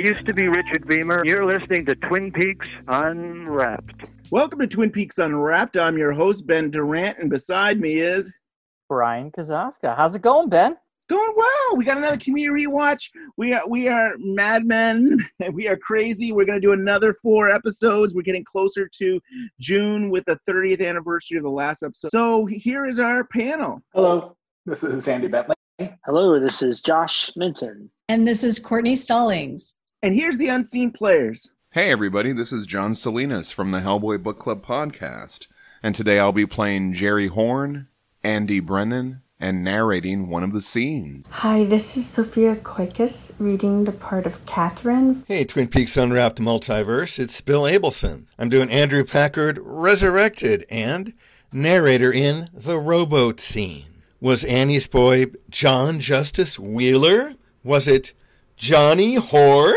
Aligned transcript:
used 0.00 0.24
to 0.24 0.32
be 0.32 0.48
Richard 0.48 0.86
Beymer. 0.86 1.26
You're 1.26 1.44
listening 1.44 1.84
to 1.84 1.94
Twin 1.94 2.32
Peaks 2.32 2.66
Unwrapped. 2.88 4.06
Welcome 4.30 4.60
to 4.60 4.66
Twin 4.66 4.90
Peaks 4.90 5.18
Unwrapped. 5.18 5.76
I'm 5.76 5.98
your 5.98 6.12
host, 6.12 6.46
Ben 6.46 6.70
Durant, 6.70 7.18
and 7.18 7.28
beside 7.28 7.78
me 7.78 8.00
is 8.00 8.32
Brian 8.88 9.30
Kozaczka. 9.30 9.94
How's 9.94 10.14
it 10.14 10.22
going, 10.22 10.48
Ben? 10.48 10.72
It's 10.72 11.06
going 11.06 11.34
well. 11.36 11.76
We 11.76 11.84
got 11.84 11.98
another 11.98 12.16
community 12.16 12.66
watch. 12.66 13.10
We 13.36 13.52
are 13.52 13.68
we 13.68 13.88
are 13.88 14.14
madmen. 14.18 15.18
And 15.40 15.54
we 15.54 15.68
are 15.68 15.76
crazy. 15.76 16.32
We're 16.32 16.46
gonna 16.46 16.60
do 16.60 16.72
another 16.72 17.12
four 17.22 17.50
episodes. 17.50 18.14
We're 18.14 18.22
getting 18.22 18.44
closer 18.44 18.88
to 19.00 19.20
June 19.60 20.08
with 20.08 20.24
the 20.24 20.38
30th 20.48 20.86
anniversary 20.86 21.36
of 21.36 21.42
the 21.42 21.50
last 21.50 21.82
episode. 21.82 22.08
So 22.08 22.46
here 22.46 22.86
is 22.86 22.98
our 22.98 23.24
panel. 23.24 23.82
Hello, 23.92 24.34
this 24.64 24.82
is 24.82 25.06
Andy 25.08 25.28
Bentley. 25.28 25.56
Hello, 26.06 26.40
this 26.40 26.62
is 26.62 26.80
Josh 26.80 27.30
Minton. 27.36 27.90
And 28.08 28.26
this 28.26 28.42
is 28.42 28.58
Courtney 28.58 28.96
Stallings. 28.96 29.74
And 30.02 30.14
here's 30.14 30.38
the 30.38 30.48
unseen 30.48 30.92
players. 30.92 31.50
Hey, 31.72 31.90
everybody, 31.90 32.32
this 32.32 32.52
is 32.52 32.66
John 32.66 32.94
Salinas 32.94 33.52
from 33.52 33.70
the 33.70 33.80
Hellboy 33.80 34.22
Book 34.22 34.38
Club 34.38 34.64
podcast. 34.64 35.46
And 35.82 35.94
today 35.94 36.18
I'll 36.18 36.32
be 36.32 36.46
playing 36.46 36.94
Jerry 36.94 37.26
Horne, 37.26 37.86
Andy 38.24 38.60
Brennan, 38.60 39.20
and 39.38 39.62
narrating 39.62 40.30
one 40.30 40.42
of 40.42 40.54
the 40.54 40.62
scenes. 40.62 41.28
Hi, 41.28 41.66
this 41.66 41.98
is 41.98 42.06
Sophia 42.06 42.56
Koikis 42.56 43.34
reading 43.38 43.84
the 43.84 43.92
part 43.92 44.24
of 44.24 44.46
Catherine. 44.46 45.22
Hey, 45.28 45.44
Twin 45.44 45.68
Peaks 45.68 45.98
Unwrapped 45.98 46.38
Multiverse, 46.38 47.18
it's 47.18 47.42
Bill 47.42 47.64
Abelson. 47.64 48.24
I'm 48.38 48.48
doing 48.48 48.70
Andrew 48.70 49.04
Packard 49.04 49.58
Resurrected 49.60 50.64
and 50.70 51.12
narrator 51.52 52.10
in 52.10 52.48
the 52.54 52.78
rowboat 52.78 53.38
scene. 53.38 54.02
Was 54.18 54.44
Annie's 54.44 54.88
boy 54.88 55.26
John 55.50 56.00
Justice 56.00 56.58
Wheeler? 56.58 57.34
Was 57.62 57.86
it 57.86 58.14
Johnny 58.60 59.14
Horne? 59.14 59.74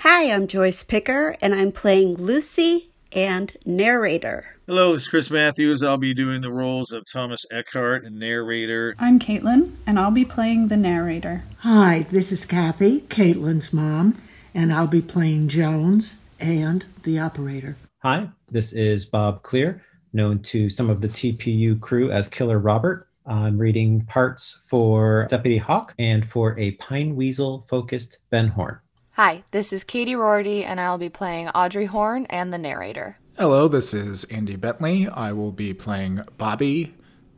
Hi, 0.00 0.32
I'm 0.32 0.48
Joyce 0.48 0.82
Picker, 0.82 1.36
and 1.40 1.54
I'm 1.54 1.70
playing 1.70 2.16
Lucy 2.16 2.90
and 3.12 3.56
narrator. 3.64 4.56
Hello, 4.66 4.90
this 4.90 5.02
is 5.02 5.08
Chris 5.08 5.30
Matthews. 5.30 5.84
I'll 5.84 5.98
be 5.98 6.14
doing 6.14 6.40
the 6.40 6.50
roles 6.50 6.90
of 6.90 7.04
Thomas 7.12 7.46
Eckhardt 7.52 8.04
and 8.04 8.18
narrator. 8.18 8.96
I'm 8.98 9.20
Caitlin, 9.20 9.76
and 9.86 10.00
I'll 10.00 10.10
be 10.10 10.24
playing 10.24 10.66
the 10.66 10.76
narrator. 10.76 11.44
Hi, 11.58 12.06
this 12.10 12.32
is 12.32 12.44
Kathy, 12.44 13.02
Caitlin's 13.02 13.72
mom, 13.72 14.20
and 14.52 14.72
I'll 14.72 14.88
be 14.88 15.00
playing 15.00 15.46
Jones 15.46 16.28
and 16.40 16.84
the 17.04 17.20
operator. 17.20 17.76
Hi, 18.02 18.28
this 18.50 18.72
is 18.72 19.04
Bob 19.04 19.44
Clear, 19.44 19.80
known 20.12 20.40
to 20.40 20.68
some 20.68 20.90
of 20.90 21.00
the 21.00 21.08
TPU 21.08 21.78
crew 21.80 22.10
as 22.10 22.26
Killer 22.26 22.58
Robert. 22.58 23.07
I'm 23.28 23.58
reading 23.58 24.06
parts 24.06 24.64
for 24.68 25.26
Deputy 25.28 25.58
Hawk 25.58 25.94
and 25.98 26.28
for 26.28 26.58
a 26.58 26.70
Pine 26.72 27.14
Weasel 27.14 27.66
focused 27.68 28.18
Ben 28.30 28.48
Horne. 28.48 28.78
Hi, 29.12 29.44
this 29.50 29.70
is 29.70 29.84
Katie 29.84 30.14
Rorty, 30.14 30.64
and 30.64 30.80
I'll 30.80 30.96
be 30.96 31.10
playing 31.10 31.48
Audrey 31.48 31.84
Horne 31.84 32.24
and 32.30 32.52
the 32.52 32.58
narrator. 32.58 33.18
Hello, 33.36 33.68
this 33.68 33.92
is 33.92 34.24
Andy 34.24 34.56
Bentley. 34.56 35.08
I 35.08 35.32
will 35.32 35.52
be 35.52 35.74
playing 35.74 36.22
Bobby 36.38 36.94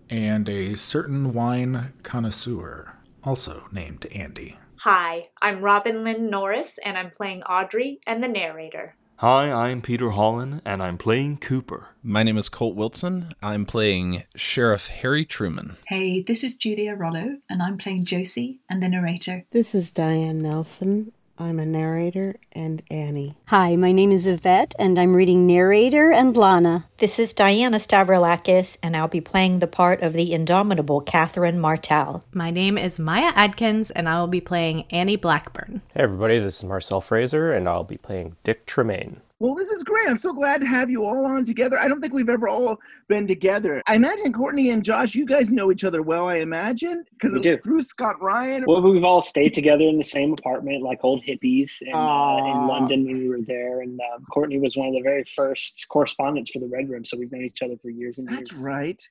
and 0.09 0.49
a 0.49 0.77
certain 0.77 1.33
wine 1.33 1.93
connoisseur, 2.05 2.97
also 3.25 3.67
named 3.73 4.07
Andy. 4.15 4.59
Hi, 4.83 5.31
I'm 5.43 5.61
Robin 5.61 6.05
Lynn 6.05 6.31
Norris, 6.31 6.79
and 6.85 6.97
I'm 6.97 7.11
playing 7.11 7.43
Audrey 7.43 7.99
and 8.07 8.23
the 8.23 8.29
narrator. 8.29 8.95
Hi, 9.21 9.53
I'm 9.53 9.83
Peter 9.83 10.13
Holland, 10.13 10.63
and 10.65 10.83
I'm 10.83 10.97
playing 10.97 11.41
Cooper. 11.41 11.89
My 12.03 12.23
name 12.23 12.39
is 12.39 12.49
Colt 12.49 12.75
Wilson. 12.75 13.29
I'm 13.43 13.67
playing 13.67 14.23
Sheriff 14.35 14.87
Harry 14.87 15.27
Truman. 15.27 15.77
Hey, 15.87 16.23
this 16.23 16.43
is 16.43 16.57
Julia 16.57 16.95
Rollo, 16.95 17.37
and 17.51 17.63
I'm 17.63 17.77
playing 17.77 18.07
Josie 18.07 18.61
and 18.71 18.83
the 18.83 18.89
narrator. 18.89 19.45
This 19.51 19.75
is 19.75 19.91
Diane 19.91 20.41
Nelson. 20.41 21.13
I'm 21.41 21.59
a 21.59 21.65
narrator 21.65 22.35
and 22.53 22.83
Annie. 22.91 23.35
Hi, 23.47 23.75
my 23.75 23.93
name 23.93 24.13
is 24.13 24.27
Yvette, 24.27 24.75
and 24.79 24.99
I'm 24.99 25.17
reading 25.17 25.47
narrator 25.47 26.13
and 26.13 26.37
Lana. 26.37 26.85
This 26.99 27.19
is 27.19 27.33
Diana 27.33 27.79
Stavroulakis, 27.79 28.77
and 28.83 28.95
I'll 28.95 29.09
be 29.09 29.23
playing 29.23 29.61
the 29.61 29.67
part 29.67 30.03
of 30.03 30.13
the 30.13 30.35
indomitable 30.35 31.01
Catherine 31.01 31.59
Martell. 31.59 32.25
My 32.35 32.51
name 32.51 32.77
is 32.77 32.99
Maya 32.99 33.33
Adkins, 33.35 33.91
and 33.91 34.07
I 34.07 34.21
will 34.21 34.27
be 34.27 34.43
playing 34.43 34.85
Annie 34.91 35.17
Blackburn. 35.17 35.81
Hey, 35.95 36.03
everybody, 36.03 36.39
this 36.39 36.59
is 36.59 36.65
Marcel 36.65 37.01
Fraser, 37.01 37.51
and 37.55 37.67
I'll 37.67 37.85
be 37.85 37.97
playing 37.97 38.37
Dick 38.45 38.67
Tremayne. 38.67 39.23
Well, 39.41 39.55
this 39.55 39.71
is 39.71 39.83
great. 39.83 40.07
I'm 40.07 40.19
so 40.19 40.35
glad 40.35 40.61
to 40.61 40.67
have 40.67 40.91
you 40.91 41.03
all 41.07 41.25
on 41.25 41.47
together. 41.47 41.81
I 41.81 41.89
don't 41.89 42.03
think 42.03 42.13
we've 42.13 42.29
ever 42.29 42.47
all 42.47 42.79
been 43.09 43.27
together. 43.27 43.83
I 43.87 43.97
imagine 43.97 44.35
Courtney 44.35 44.69
and 44.69 44.85
Josh, 44.85 45.15
you 45.15 45.25
guys 45.25 45.51
know 45.51 45.73
each 45.73 45.83
other 45.83 46.03
well, 46.03 46.29
I 46.29 46.37
imagine, 46.37 47.05
because 47.19 47.41
through 47.63 47.81
Scott 47.81 48.21
Ryan. 48.21 48.65
Well, 48.67 48.83
we've 48.83 49.03
all 49.03 49.23
stayed 49.23 49.55
together 49.55 49.85
in 49.85 49.97
the 49.97 50.05
same 50.05 50.35
apartment, 50.35 50.83
like 50.83 50.99
old 51.03 51.25
hippies, 51.25 51.81
in, 51.81 51.95
uh, 51.95 52.37
in 52.37 52.67
London 52.69 53.07
when 53.07 53.19
we 53.19 53.29
were 53.31 53.41
there. 53.41 53.81
And 53.81 53.99
uh, 53.99 54.19
Courtney 54.31 54.59
was 54.59 54.77
one 54.77 54.89
of 54.89 54.93
the 54.93 55.01
very 55.01 55.25
first 55.35 55.87
correspondents 55.89 56.51
for 56.51 56.59
the 56.59 56.69
Red 56.69 56.91
Room, 56.91 57.07
so 57.07 57.17
we've 57.17 57.33
known 57.33 57.45
each 57.47 57.63
other 57.63 57.77
for 57.81 57.89
years 57.89 58.19
and 58.19 58.29
That's 58.29 58.37
years. 58.37 58.49
That's 58.51 58.61
right. 58.61 59.03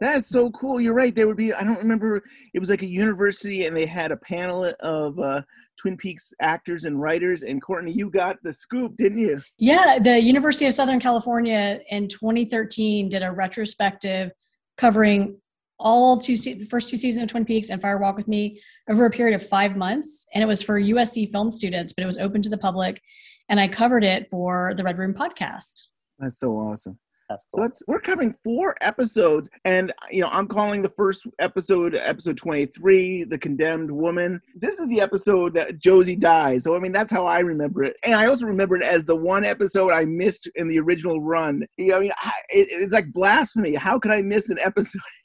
That's 0.00 0.28
so 0.28 0.50
cool. 0.50 0.80
You're 0.80 0.94
right. 0.94 1.14
There 1.14 1.28
would 1.28 1.36
be, 1.36 1.54
I 1.54 1.62
don't 1.62 1.78
remember, 1.78 2.24
it 2.52 2.58
was 2.58 2.68
like 2.68 2.82
a 2.82 2.88
university 2.88 3.66
and 3.66 3.76
they 3.76 3.86
had 3.86 4.10
a 4.10 4.16
panel 4.16 4.70
of 4.80 5.18
uh, 5.20 5.42
Twin 5.82 5.96
Peaks 5.96 6.32
actors 6.40 6.84
and 6.84 7.00
writers. 7.00 7.42
And 7.42 7.60
Courtney, 7.60 7.92
you 7.92 8.08
got 8.08 8.38
the 8.44 8.52
scoop, 8.52 8.96
didn't 8.96 9.18
you? 9.18 9.42
Yeah. 9.58 9.98
The 9.98 10.20
University 10.20 10.66
of 10.66 10.74
Southern 10.74 11.00
California 11.00 11.80
in 11.90 12.06
2013 12.06 13.08
did 13.08 13.22
a 13.22 13.32
retrospective 13.32 14.30
covering 14.78 15.36
all 15.80 16.16
two, 16.16 16.36
the 16.36 16.66
first 16.66 16.88
two 16.88 16.96
seasons 16.96 17.24
of 17.24 17.28
Twin 17.28 17.44
Peaks 17.44 17.70
and 17.70 17.82
Fire 17.82 17.98
Walk 17.98 18.16
with 18.16 18.28
Me 18.28 18.60
over 18.88 19.06
a 19.06 19.10
period 19.10 19.34
of 19.34 19.46
five 19.48 19.76
months. 19.76 20.24
And 20.32 20.42
it 20.42 20.46
was 20.46 20.62
for 20.62 20.80
USC 20.80 21.32
film 21.32 21.50
students, 21.50 21.92
but 21.92 22.02
it 22.02 22.06
was 22.06 22.18
open 22.18 22.40
to 22.42 22.48
the 22.48 22.58
public. 22.58 23.02
And 23.48 23.58
I 23.58 23.66
covered 23.66 24.04
it 24.04 24.28
for 24.28 24.74
the 24.76 24.84
Red 24.84 24.98
Room 24.98 25.12
podcast. 25.12 25.82
That's 26.20 26.38
so 26.38 26.52
awesome. 26.52 26.96
That's 27.32 27.44
cool. 27.44 27.58
So 27.58 27.62
let's 27.62 27.82
we're 27.86 28.00
covering 28.00 28.34
four 28.44 28.76
episodes, 28.80 29.48
and 29.64 29.92
you 30.10 30.20
know 30.20 30.28
I'm 30.30 30.46
calling 30.46 30.82
the 30.82 30.90
first 30.90 31.26
episode 31.38 31.94
episode 31.94 32.36
23, 32.36 33.24
the 33.24 33.38
condemned 33.38 33.90
woman. 33.90 34.40
This 34.54 34.78
is 34.78 34.86
the 34.88 35.00
episode 35.00 35.54
that 35.54 35.78
Josie 35.78 36.16
dies. 36.16 36.64
So 36.64 36.76
I 36.76 36.78
mean 36.78 36.92
that's 36.92 37.10
how 37.10 37.24
I 37.26 37.40
remember 37.40 37.84
it, 37.84 37.96
and 38.04 38.14
I 38.14 38.26
also 38.26 38.46
remember 38.46 38.76
it 38.76 38.82
as 38.82 39.04
the 39.04 39.16
one 39.16 39.44
episode 39.44 39.92
I 39.92 40.04
missed 40.04 40.48
in 40.56 40.68
the 40.68 40.78
original 40.78 41.20
run. 41.20 41.64
You 41.78 41.88
know, 41.88 41.96
I 41.96 42.00
mean 42.00 42.12
it, 42.50 42.68
it's 42.70 42.92
like 42.92 43.12
blasphemy. 43.12 43.74
How 43.74 43.98
could 43.98 44.10
I 44.10 44.20
miss 44.22 44.50
an 44.50 44.58
episode? 44.58 45.00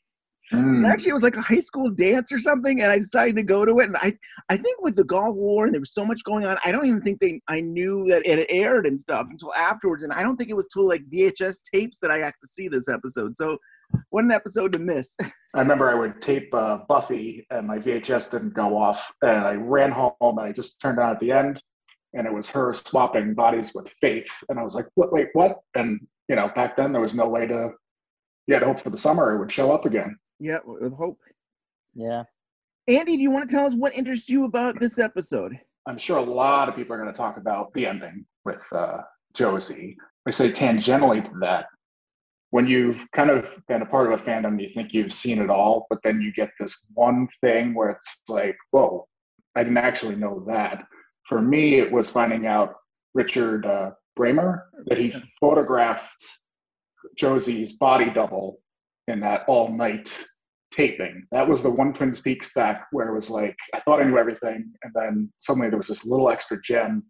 Mm. 0.54 0.88
Actually, 0.88 1.10
it 1.10 1.14
was 1.14 1.24
like 1.24 1.36
a 1.36 1.42
high 1.42 1.60
school 1.60 1.90
dance 1.90 2.32
or 2.32 2.40
something, 2.40 2.82
and 2.82 2.90
I 2.90 2.98
decided 2.98 3.36
to 3.36 3.44
go 3.44 3.66
to 3.66 3.80
it. 3.80 3.88
And 3.88 3.98
I, 3.98 4.14
I 4.50 4.56
think 4.56 4.82
with 4.82 4.96
the 4.96 5.04
Gulf 5.04 5.36
War 5.36 5.66
and 5.66 5.74
there 5.74 5.82
was 5.82 5.94
so 5.94 6.06
much 6.06 6.24
going 6.24 6.46
on, 6.46 6.58
I 6.64 6.72
don't 6.72 6.86
even 6.86 7.02
think 7.02 7.20
they, 7.20 7.42
I 7.50 7.60
knew 7.60 8.06
that 8.08 8.26
it 8.26 8.46
aired 8.50 8.86
and 8.86 9.00
stuff 9.00 9.28
until 9.30 9.54
afterwards. 9.56 10.04
And 10.04 10.14
I 10.14 10.24
don't 10.24 10.38
think 10.38 10.50
it 10.50 10.56
was 10.56 10.68
till 10.68 10.88
like 10.88 11.04
VHS 11.14 11.58
tapes 11.74 12.00
that 12.00 12.12
I 12.12 12.20
got 12.20 12.34
to 12.42 12.48
see 12.48 12.70
this 12.70 12.88
episode. 12.88 13.36
So, 13.36 13.58
what 14.10 14.24
an 14.24 14.32
episode 14.32 14.72
to 14.74 14.80
miss! 14.80 15.16
I 15.56 15.60
remember 15.60 15.90
I 15.90 15.96
would 15.96 16.22
tape 16.22 16.54
uh, 16.54 16.80
Buffy, 16.88 17.46
and 17.50 17.68
my 17.68 17.80
VHS 17.80 18.32
didn't 18.32 18.54
go 18.54 18.78
off, 18.78 19.12
and 19.22 19.46
I 19.46 19.54
ran 19.54 19.92
home 19.92 20.14
and 20.22 20.40
I 20.42 20.52
just 20.52 20.82
turned 20.82 21.00
on 21.00 21.12
at 21.12 21.20
the 21.20 21.32
end, 21.32 21.62
and 22.14 22.28
it 22.28 22.34
was 22.34 22.50
her 22.50 22.74
swapping 22.74 23.34
bodies 23.34 23.74
with 23.74 23.90
Faith, 24.02 24.30
and 24.50 24.60
I 24.60 24.64
was 24.64 24.76
like, 24.76 24.86
"What? 24.96 25.12
Wait, 25.12 25.28
what?" 25.34 25.60
And 25.76 26.00
you 26.30 26.36
know, 26.36 26.52
back 26.56 26.78
then 26.78 26.92
there 26.94 27.02
was 27.02 27.16
no 27.16 27.28
way 27.28 27.48
to. 27.48 27.72
You 28.48 28.54
had 28.54 28.62
to 28.62 28.68
hope 28.68 28.80
for 28.80 28.90
the 28.90 28.98
summer 28.98 29.36
it 29.36 29.40
would 29.40 29.52
show 29.52 29.72
up 29.72 29.86
again. 29.86 30.18
Yeah, 30.40 30.60
with 30.66 30.94
hope. 30.94 31.20
Yeah. 31.94 32.24
Andy, 32.88 33.18
do 33.18 33.22
you 33.22 33.32
want 33.32 33.50
to 33.50 33.56
tell 33.56 33.66
us 33.66 33.74
what 33.74 33.96
interests 33.96 34.30
you 34.30 34.46
about 34.46 34.80
this 34.80 35.00
episode? 35.00 35.60
I'm 35.88 35.98
sure 35.98 36.18
a 36.18 36.22
lot 36.22 36.70
of 36.70 36.76
people 36.76 36.94
are 36.96 37.02
going 37.02 37.12
to 37.12 37.18
talk 37.18 37.38
about 37.38 37.74
the 37.74 37.86
ending 37.86 38.26
with 38.46 38.62
uh, 38.72 39.00
Josie. 39.34 39.98
I 40.28 40.32
say 40.32 40.52
tangentially 40.52 41.24
to 41.24 41.40
that, 41.40 41.66
when 42.52 42.68
you've 42.68 43.06
kind 43.12 43.30
of 43.30 43.48
been 43.68 43.82
a 43.82 43.86
part 43.86 44.12
of 44.12 44.20
a 44.20 44.24
fandom, 44.24 44.62
you 44.62 44.70
think 44.74 44.94
you've 44.94 45.12
seen 45.12 45.42
it 45.42 45.50
all, 45.50 45.86
but 45.90 46.00
then 46.04 46.22
you 46.22 46.32
get 46.34 46.50
this 46.60 46.86
one 46.94 47.28
thing 47.42 47.74
where 47.74 47.90
it's 47.90 48.20
like, 48.30 48.56
whoa, 48.72 49.08
I 49.56 49.64
didn't 49.64 49.78
actually 49.78 50.16
know 50.16 50.44
that. 50.48 50.86
For 51.28 51.42
me, 51.42 51.80
it 51.80 51.92
was 51.92 52.10
finding 52.10 52.48
out 52.48 52.76
Richard 53.14 53.66
uh, 53.66 53.92
Beymer 54.18 54.64
that 54.86 54.98
he 54.98 55.14
photographed 55.40 56.26
Josie's 57.18 57.74
body 57.74 58.10
double 58.10 58.60
in 59.08 59.20
that 59.22 59.44
all 59.48 59.72
night 59.72 60.12
taping. 60.74 61.26
That 61.32 61.48
was 61.48 61.64
the 61.64 61.70
one 61.70 61.94
Twin 61.94 62.14
Peaks 62.14 62.50
fact 62.52 62.88
where 62.92 63.10
it 63.10 63.16
was 63.16 63.30
like, 63.30 63.56
I 63.74 63.80
thought 63.82 64.02
I 64.02 64.04
knew 64.04 64.18
everything. 64.18 64.72
And 64.84 64.94
then 64.94 65.32
suddenly 65.40 65.70
there 65.70 65.78
was 65.78 65.88
this 65.88 66.06
little 66.06 66.30
extra 66.30 66.62
gem 66.62 67.04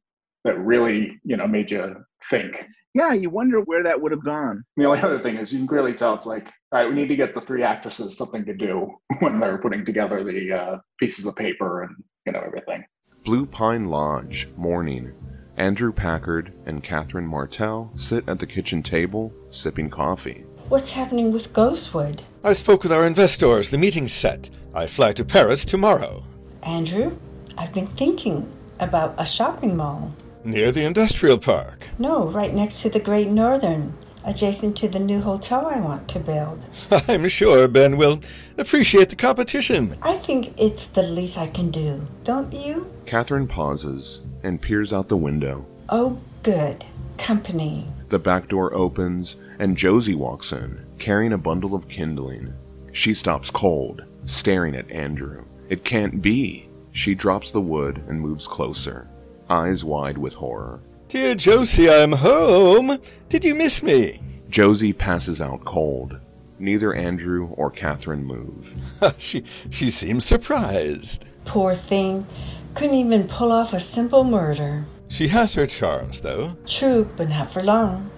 that 0.44 0.57
really, 0.59 1.19
you 1.23 1.38
know, 1.38 1.47
made 1.47 1.71
you 1.71 1.95
think. 2.29 2.67
Yeah, 2.94 3.13
you 3.13 3.29
wonder 3.29 3.59
where 3.61 3.83
that 3.83 4.01
would 4.01 4.11
have 4.11 4.23
gone. 4.23 4.63
The 4.75 4.85
only 4.85 5.01
other 5.01 5.21
thing 5.21 5.38
is 5.38 5.51
you 5.51 5.59
can 5.59 5.67
clearly 5.67 5.94
tell 5.94 6.15
it's 6.15 6.25
like, 6.25 6.47
all 6.71 6.79
right, 6.79 6.89
we 6.89 6.95
need 6.95 7.09
to 7.09 7.15
get 7.15 7.35
the 7.35 7.41
three 7.41 7.63
actresses 7.63 8.17
something 8.17 8.45
to 8.45 8.53
do 8.53 8.91
when 9.19 9.39
they're 9.39 9.59
putting 9.59 9.85
together 9.85 10.23
the 10.23 10.51
uh, 10.51 10.77
pieces 10.99 11.25
of 11.25 11.35
paper 11.35 11.83
and, 11.83 11.95
you 12.25 12.31
know, 12.31 12.41
everything. 12.45 12.83
Blue 13.23 13.45
Pine 13.45 13.85
Lodge, 13.85 14.47
morning. 14.55 15.13
Andrew 15.57 15.91
Packard 15.91 16.53
and 16.65 16.83
Catherine 16.83 17.27
Martell 17.27 17.91
sit 17.95 18.27
at 18.29 18.39
the 18.39 18.45
kitchen 18.45 18.81
table, 18.83 19.33
sipping 19.49 19.89
coffee. 19.89 20.46
What's 20.69 20.92
happening 20.92 21.31
with 21.31 21.54
Ghostwood? 21.54 22.24
I 22.44 22.52
spoke 22.52 22.84
with 22.84 22.92
our 22.92 23.06
investors. 23.06 23.69
The 23.69 23.78
meeting's 23.78 24.12
set. 24.12 24.50
I 24.74 24.86
fly 24.86 25.14
to 25.14 25.24
Paris 25.24 25.64
tomorrow. 25.64 26.25
Andrew, 26.62 27.18
I've 27.58 27.74
been 27.74 27.88
thinking. 27.88 28.52
About 28.78 29.16
a 29.18 29.25
shopping 29.25 29.78
mall. 29.78 30.14
Near 30.44 30.74
the 30.74 30.84
industrial 30.84 31.38
park. 31.38 31.88
No, 31.98 32.28
right 32.28 32.54
next 32.54 32.81
to 32.81 32.90
the 32.90 33.00
Great 33.00 33.30
Northern, 33.30 33.94
adjacent 34.25 34.75
to 34.78 34.90
the 34.90 35.00
new 35.00 35.22
hotel 35.22 35.66
I 35.68 35.80
want 35.80 36.10
to 36.10 36.19
build. 36.19 36.60
I'm 37.08 37.30
sure 37.30 37.69
Ben 37.69 37.96
will 37.96 38.19
appreciate 38.58 39.08
the 39.08 39.16
competition. 39.16 39.96
I 40.02 40.18
think 40.18 40.54
it's 40.60 40.86
the 40.88 41.02
least 41.02 41.38
I 41.38 41.48
can 41.48 41.72
do, 41.72 42.06
don't 42.25 42.52
you? 42.52 42.92
Catherine 43.06 43.48
pauses 43.48 44.19
and 44.44 44.62
peers 44.62 44.92
out 44.92 45.08
the 45.08 45.16
window. 45.16 45.66
Oh, 45.88 46.19
good. 46.44 46.84
Company. 47.18 47.88
The 48.10 48.19
back 48.19 48.50
door 48.50 48.74
opens 48.74 49.38
and 49.59 49.77
Josie 49.77 50.15
walks 50.15 50.51
in, 50.51 50.86
carrying 51.00 51.33
a 51.33 51.38
bundle 51.38 51.75
of 51.75 51.88
kindling. 51.88 52.54
She 52.92 53.13
stops 53.13 53.51
cold, 53.51 54.04
staring 54.25 54.75
at 54.75 54.92
Andrew. 54.92 55.45
It 55.69 55.83
can't 55.83 56.21
be. 56.21 56.69
She 56.92 57.15
drops 57.15 57.51
the 57.51 57.62
wood 57.62 58.04
and 58.07 58.19
moves 58.19 58.48
closer, 58.48 59.07
eyes 59.50 59.83
wide 59.86 60.18
with 60.18 60.33
horror. 60.33 60.81
Dear 61.07 61.36
Josie, 61.36 61.89
I'm 61.89 62.12
home. 62.13 62.98
Did 63.30 63.44
you 63.45 63.56
miss 63.56 63.81
me? 63.83 64.21
Josie 64.50 64.94
passes 64.94 65.42
out 65.42 65.63
cold. 65.65 66.19
Neither 66.59 66.94
Andrew 66.94 67.50
or 67.51 67.69
Catherine 67.69 68.25
move. 68.25 68.74
she 69.18 69.44
she 69.69 69.89
seems 69.89 70.25
surprised. 70.25 71.25
Poor 71.45 71.75
thing. 71.75 72.25
Couldn't 72.74 72.95
even 72.95 73.27
pull 73.27 73.51
off 73.51 73.74
a 73.74 73.80
simple 73.80 74.24
murder. 74.24 74.86
She 75.07 75.30
has 75.30 75.54
her 75.56 75.65
charms, 75.65 76.21
though. 76.21 76.57
True, 76.65 77.09
but 77.15 77.30
not 77.30 77.50
for 77.51 77.63
long. 77.63 78.12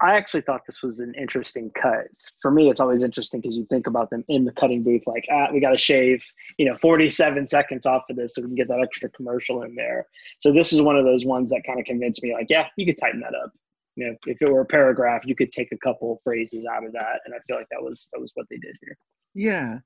I 0.00 0.16
actually 0.16 0.40
thought 0.42 0.62
this 0.66 0.82
was 0.82 0.98
an 0.98 1.14
interesting 1.18 1.70
cut. 1.80 2.08
For 2.40 2.50
me, 2.50 2.70
it's 2.70 2.80
always 2.80 3.02
interesting 3.02 3.40
because 3.40 3.56
you 3.56 3.66
think 3.66 3.86
about 3.86 4.08
them 4.08 4.24
in 4.28 4.44
the 4.44 4.52
cutting 4.52 4.82
booth, 4.82 5.02
like, 5.06 5.26
ah, 5.30 5.48
we 5.52 5.60
got 5.60 5.70
to 5.70 5.78
shave, 5.78 6.24
you 6.58 6.64
know, 6.64 6.76
47 6.76 7.46
seconds 7.46 7.84
off 7.84 8.04
of 8.08 8.16
this 8.16 8.34
so 8.34 8.42
we 8.42 8.48
can 8.48 8.54
get 8.54 8.68
that 8.68 8.80
extra 8.80 9.10
commercial 9.10 9.62
in 9.62 9.74
there. 9.74 10.06
So 10.40 10.52
this 10.52 10.72
is 10.72 10.80
one 10.80 10.96
of 10.96 11.04
those 11.04 11.24
ones 11.24 11.50
that 11.50 11.62
kind 11.66 11.78
of 11.78 11.84
convinced 11.84 12.22
me, 12.22 12.32
like, 12.32 12.46
yeah, 12.48 12.66
you 12.76 12.86
could 12.86 12.98
tighten 12.98 13.20
that 13.20 13.34
up. 13.34 13.52
You 13.96 14.06
know, 14.06 14.16
if 14.26 14.40
it 14.40 14.50
were 14.50 14.62
a 14.62 14.66
paragraph, 14.66 15.22
you 15.26 15.34
could 15.34 15.52
take 15.52 15.72
a 15.72 15.78
couple 15.78 16.20
phrases 16.24 16.64
out 16.64 16.86
of 16.86 16.92
that, 16.92 17.20
and 17.26 17.34
I 17.34 17.38
feel 17.46 17.56
like 17.56 17.66
that 17.70 17.82
was 17.82 18.08
that 18.12 18.20
was 18.20 18.30
what 18.34 18.46
they 18.48 18.56
did 18.56 18.76
here. 18.80 18.96
Yeah, 19.34 19.78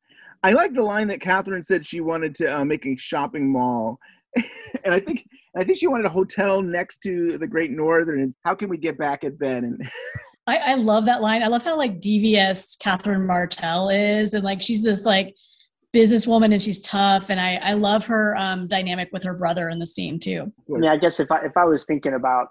I 0.42 0.52
like 0.52 0.74
the 0.74 0.82
line 0.82 1.08
that 1.08 1.20
Catherine 1.20 1.62
said 1.62 1.86
she 1.86 2.00
wanted 2.00 2.34
to 2.36 2.60
uh, 2.60 2.64
make 2.64 2.86
a 2.86 2.96
shopping 2.96 3.50
mall, 3.50 3.98
and 4.36 4.94
I 4.94 5.00
think 5.00 5.26
I 5.56 5.64
think 5.64 5.78
she 5.78 5.86
wanted 5.86 6.06
a 6.06 6.10
hotel 6.10 6.62
next 6.62 6.98
to 7.02 7.38
the 7.38 7.46
Great 7.46 7.70
Northern. 7.70 8.20
And 8.20 8.34
how 8.44 8.54
can 8.54 8.68
we 8.68 8.76
get 8.76 8.98
back 8.98 9.24
at 9.24 9.38
Ben? 9.38 9.64
And 9.64 9.90
I, 10.46 10.56
I 10.56 10.74
love 10.74 11.04
that 11.06 11.22
line. 11.22 11.42
I 11.42 11.46
love 11.46 11.62
how 11.62 11.76
like 11.76 12.00
devious 12.00 12.76
Catherine 12.76 13.26
Martell 13.26 13.88
is, 13.88 14.34
and 14.34 14.44
like 14.44 14.60
she's 14.60 14.82
this 14.82 15.06
like 15.06 15.34
businesswoman 15.94 16.52
and 16.52 16.62
she's 16.62 16.80
tough, 16.80 17.30
and 17.30 17.40
I 17.40 17.56
I 17.56 17.72
love 17.74 18.04
her 18.06 18.36
um, 18.36 18.66
dynamic 18.66 19.08
with 19.12 19.22
her 19.24 19.34
brother 19.34 19.70
in 19.70 19.78
the 19.78 19.86
scene 19.86 20.18
too. 20.18 20.52
I 20.68 20.78
mean, 20.78 20.90
I 20.90 20.96
guess 20.96 21.18
if 21.18 21.30
I 21.30 21.44
if 21.44 21.56
I 21.56 21.64
was 21.64 21.84
thinking 21.84 22.14
about 22.14 22.48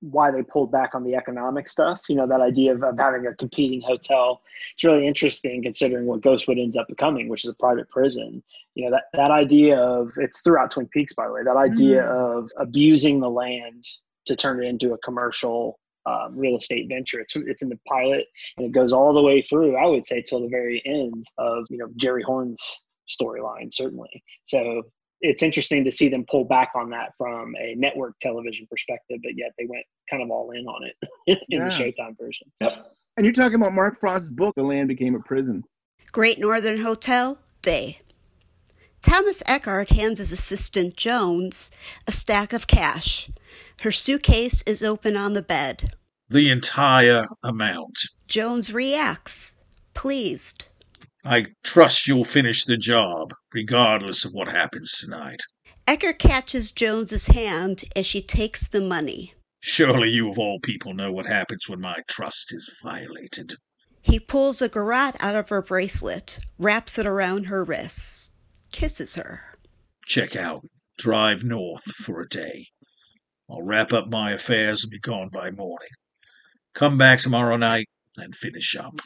why 0.00 0.30
they 0.30 0.42
pulled 0.42 0.70
back 0.70 0.94
on 0.94 1.02
the 1.02 1.14
economic 1.14 1.68
stuff, 1.68 2.00
you 2.08 2.14
know, 2.14 2.26
that 2.26 2.40
idea 2.40 2.72
of, 2.74 2.82
of 2.82 2.96
having 2.96 3.26
a 3.26 3.34
competing 3.34 3.80
hotel, 3.80 4.40
it's 4.72 4.84
really 4.84 5.06
interesting 5.06 5.62
considering 5.62 6.06
what 6.06 6.20
Ghostwood 6.20 6.62
ends 6.62 6.76
up 6.76 6.86
becoming, 6.88 7.28
which 7.28 7.44
is 7.44 7.50
a 7.50 7.54
private 7.54 7.90
prison. 7.90 8.42
You 8.74 8.86
know, 8.86 8.96
that, 8.96 9.04
that 9.12 9.30
idea 9.30 9.78
of 9.78 10.12
it's 10.16 10.40
throughout 10.42 10.70
Twin 10.70 10.88
Peaks, 10.88 11.12
by 11.12 11.26
the 11.26 11.32
way, 11.32 11.42
that 11.44 11.56
idea 11.56 12.02
mm. 12.02 12.38
of 12.38 12.50
abusing 12.58 13.20
the 13.20 13.30
land 13.30 13.84
to 14.26 14.34
turn 14.34 14.62
it 14.62 14.66
into 14.66 14.92
a 14.94 14.98
commercial 14.98 15.78
um, 16.06 16.36
real 16.36 16.56
estate 16.56 16.88
venture. 16.88 17.20
It's 17.20 17.34
it's 17.36 17.62
in 17.62 17.68
the 17.68 17.78
pilot 17.88 18.26
and 18.56 18.66
it 18.66 18.72
goes 18.72 18.92
all 18.92 19.14
the 19.14 19.22
way 19.22 19.42
through. 19.42 19.76
I 19.76 19.86
would 19.86 20.04
say 20.04 20.22
till 20.22 20.40
the 20.40 20.48
very 20.48 20.82
end 20.84 21.24
of 21.38 21.64
you 21.70 21.78
know 21.78 21.88
Jerry 21.96 22.22
Horne's 22.22 22.62
storyline, 23.08 23.72
certainly. 23.72 24.22
So 24.44 24.82
it's 25.20 25.42
interesting 25.42 25.84
to 25.84 25.90
see 25.90 26.08
them 26.08 26.24
pull 26.30 26.44
back 26.44 26.70
on 26.74 26.90
that 26.90 27.12
from 27.16 27.54
a 27.56 27.74
network 27.76 28.18
television 28.20 28.66
perspective, 28.70 29.18
but 29.22 29.32
yet 29.36 29.52
they 29.58 29.66
went 29.66 29.84
kind 30.10 30.22
of 30.22 30.30
all 30.30 30.50
in 30.50 30.66
on 30.66 30.82
it 30.86 31.08
in 31.48 31.60
yeah. 31.60 31.68
the 31.68 31.74
Showtime 31.74 32.18
version. 32.18 32.46
Yep. 32.60 32.92
And 33.16 33.24
you're 33.24 33.32
talking 33.32 33.54
about 33.54 33.72
Mark 33.72 33.98
Frost's 34.00 34.30
book, 34.30 34.54
The 34.56 34.62
Land 34.62 34.88
Became 34.88 35.14
a 35.14 35.20
Prison. 35.20 35.62
Great 36.12 36.38
Northern 36.38 36.82
Hotel, 36.82 37.38
Day. 37.62 37.98
Thomas 39.04 39.42
Eckhardt 39.44 39.90
hands 39.90 40.18
his 40.18 40.32
assistant 40.32 40.96
Jones 40.96 41.70
a 42.06 42.10
stack 42.10 42.54
of 42.54 42.66
cash. 42.66 43.28
Her 43.82 43.92
suitcase 43.92 44.62
is 44.62 44.82
open 44.82 45.14
on 45.14 45.34
the 45.34 45.42
bed. 45.42 45.92
The 46.30 46.48
entire 46.50 47.26
amount. 47.42 47.98
Jones 48.28 48.72
reacts, 48.72 49.56
pleased. 49.92 50.68
I 51.22 51.48
trust 51.62 52.06
you'll 52.08 52.24
finish 52.24 52.64
the 52.64 52.78
job, 52.78 53.34
regardless 53.52 54.24
of 54.24 54.32
what 54.32 54.48
happens 54.48 54.92
tonight. 54.92 55.42
Eckhardt 55.86 56.18
catches 56.18 56.72
Jones's 56.72 57.26
hand 57.26 57.84
as 57.94 58.06
she 58.06 58.22
takes 58.22 58.66
the 58.66 58.80
money. 58.80 59.34
Surely 59.60 60.08
you 60.08 60.30
of 60.30 60.38
all 60.38 60.60
people 60.60 60.94
know 60.94 61.12
what 61.12 61.26
happens 61.26 61.68
when 61.68 61.80
my 61.82 61.98
trust 62.08 62.54
is 62.54 62.74
violated. 62.82 63.56
He 64.00 64.18
pulls 64.18 64.62
a 64.62 64.68
garrote 64.70 65.16
out 65.20 65.36
of 65.36 65.50
her 65.50 65.60
bracelet, 65.60 66.38
wraps 66.58 66.98
it 66.98 67.06
around 67.06 67.44
her 67.48 67.62
wrists, 67.62 68.23
kisses 68.74 69.14
her. 69.14 69.40
Check 70.04 70.34
out. 70.34 70.64
Drive 70.98 71.44
north 71.44 71.84
for 71.84 72.20
a 72.20 72.28
day. 72.28 72.66
I'll 73.48 73.62
wrap 73.62 73.92
up 73.92 74.08
my 74.08 74.32
affairs 74.32 74.82
and 74.82 74.90
be 74.90 74.98
gone 74.98 75.28
by 75.28 75.52
morning. 75.52 75.94
Come 76.74 76.98
back 76.98 77.20
tomorrow 77.20 77.56
night 77.56 77.88
and 78.16 78.34
finish 78.34 78.76
up. 78.76 79.00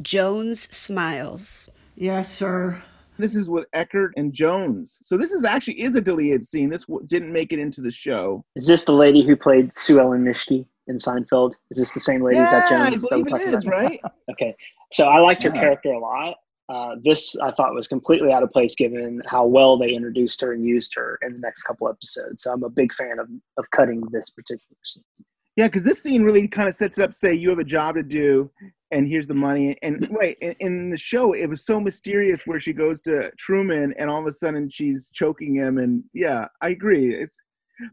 Jones 0.00 0.68
smiles. 0.74 1.68
Yes, 1.96 2.32
sir. 2.32 2.80
This 3.18 3.34
is 3.34 3.50
with 3.50 3.66
Eckhardt 3.72 4.12
and 4.16 4.32
Jones. 4.32 4.98
So 5.02 5.18
this 5.18 5.32
is 5.32 5.44
actually 5.44 5.82
is 5.82 5.96
a 5.96 6.00
deleted 6.00 6.46
scene. 6.46 6.70
This 6.70 6.84
w- 6.84 7.04
didn't 7.08 7.32
make 7.32 7.52
it 7.52 7.58
into 7.58 7.80
the 7.80 7.90
show. 7.90 8.44
Is 8.54 8.68
this 8.68 8.84
the 8.84 8.92
lady 8.92 9.26
who 9.26 9.34
played 9.34 9.74
Sue 9.74 9.98
Ellen 9.98 10.24
Mischke 10.24 10.64
in 10.86 10.98
Seinfeld? 10.98 11.54
Is 11.72 11.78
this 11.78 11.90
the 11.90 12.00
same 12.00 12.22
lady 12.22 12.36
yeah, 12.36 12.44
as 12.44 12.50
that 12.50 12.68
Jones? 12.68 13.04
I 13.10 13.20
believe 13.22 13.48
it 13.48 13.54
is, 13.54 13.66
right? 13.66 14.00
okay. 14.30 14.54
So 14.92 15.06
I 15.06 15.18
liked 15.18 15.42
her 15.42 15.50
yeah. 15.52 15.60
character 15.60 15.90
a 15.90 15.98
lot. 15.98 16.36
Uh, 16.72 16.96
this 17.04 17.36
I 17.42 17.50
thought 17.50 17.74
was 17.74 17.86
completely 17.86 18.32
out 18.32 18.42
of 18.42 18.50
place 18.50 18.74
given 18.74 19.20
how 19.26 19.44
well 19.44 19.76
they 19.76 19.90
introduced 19.90 20.40
her 20.40 20.52
and 20.52 20.64
used 20.64 20.92
her 20.94 21.18
in 21.20 21.34
the 21.34 21.38
next 21.38 21.64
couple 21.64 21.88
episodes. 21.88 22.44
So 22.44 22.52
I'm 22.52 22.62
a 22.62 22.70
big 22.70 22.94
fan 22.94 23.18
of, 23.18 23.28
of 23.58 23.70
cutting 23.72 24.02
this 24.10 24.30
particular 24.30 24.78
scene. 24.84 25.04
Yeah, 25.56 25.66
because 25.66 25.84
this 25.84 26.02
scene 26.02 26.22
really 26.22 26.48
kind 26.48 26.68
of 26.68 26.74
sets 26.74 26.98
it 26.98 27.02
up. 27.02 27.12
Say 27.12 27.34
you 27.34 27.50
have 27.50 27.58
a 27.58 27.64
job 27.64 27.96
to 27.96 28.02
do, 28.02 28.50
and 28.90 29.06
here's 29.06 29.26
the 29.26 29.34
money. 29.34 29.76
And 29.82 30.08
right 30.18 30.36
in, 30.40 30.54
in, 30.60 30.88
the 30.88 30.96
show, 30.96 31.34
it 31.34 31.46
was 31.46 31.66
so 31.66 31.78
mysterious 31.78 32.46
where 32.46 32.58
she 32.58 32.72
goes 32.72 33.02
to 33.02 33.30
Truman, 33.36 33.92
and 33.98 34.08
all 34.08 34.20
of 34.20 34.26
a 34.26 34.30
sudden 34.30 34.70
she's 34.70 35.10
choking 35.12 35.54
him. 35.54 35.76
And 35.76 36.02
yeah, 36.14 36.46
I 36.62 36.70
agree. 36.70 37.14
It's, 37.14 37.36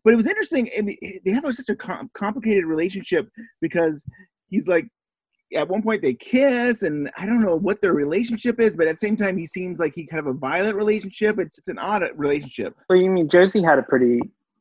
but 0.06 0.14
it 0.14 0.16
was 0.16 0.28
interesting. 0.28 0.70
I 0.78 0.82
mean, 0.84 0.98
they 1.26 1.32
have 1.32 1.44
such 1.54 1.68
a 1.68 1.76
com- 1.76 2.10
complicated 2.14 2.64
relationship 2.64 3.28
because 3.60 4.06
he's 4.48 4.70
like, 4.70 4.88
at 5.56 5.68
one 5.68 5.82
point 5.82 6.02
they 6.02 6.14
kiss, 6.14 6.84
and 6.84 7.10
I 7.18 7.26
don't 7.26 7.42
know 7.42 7.56
what 7.56 7.82
their 7.82 7.94
relationship 7.94 8.60
is, 8.60 8.76
but 8.76 8.88
at 8.88 8.96
the 8.96 9.00
same 9.00 9.16
time, 9.16 9.38
he 9.38 9.46
seems 9.46 9.80
like 9.80 9.96
he 9.96 10.06
kind 10.06 10.20
of 10.20 10.28
a 10.28 10.34
violent 10.34 10.76
relationship. 10.76 11.40
It's 11.40 11.58
it's 11.58 11.68
an 11.68 11.80
odd 11.80 12.04
uh, 12.04 12.14
relationship. 12.16 12.76
Well, 12.90 13.00
you 13.00 13.10
mean 13.10 13.30
Josie 13.30 13.64
had 13.64 13.80
a 13.80 13.84
pretty 13.84 14.20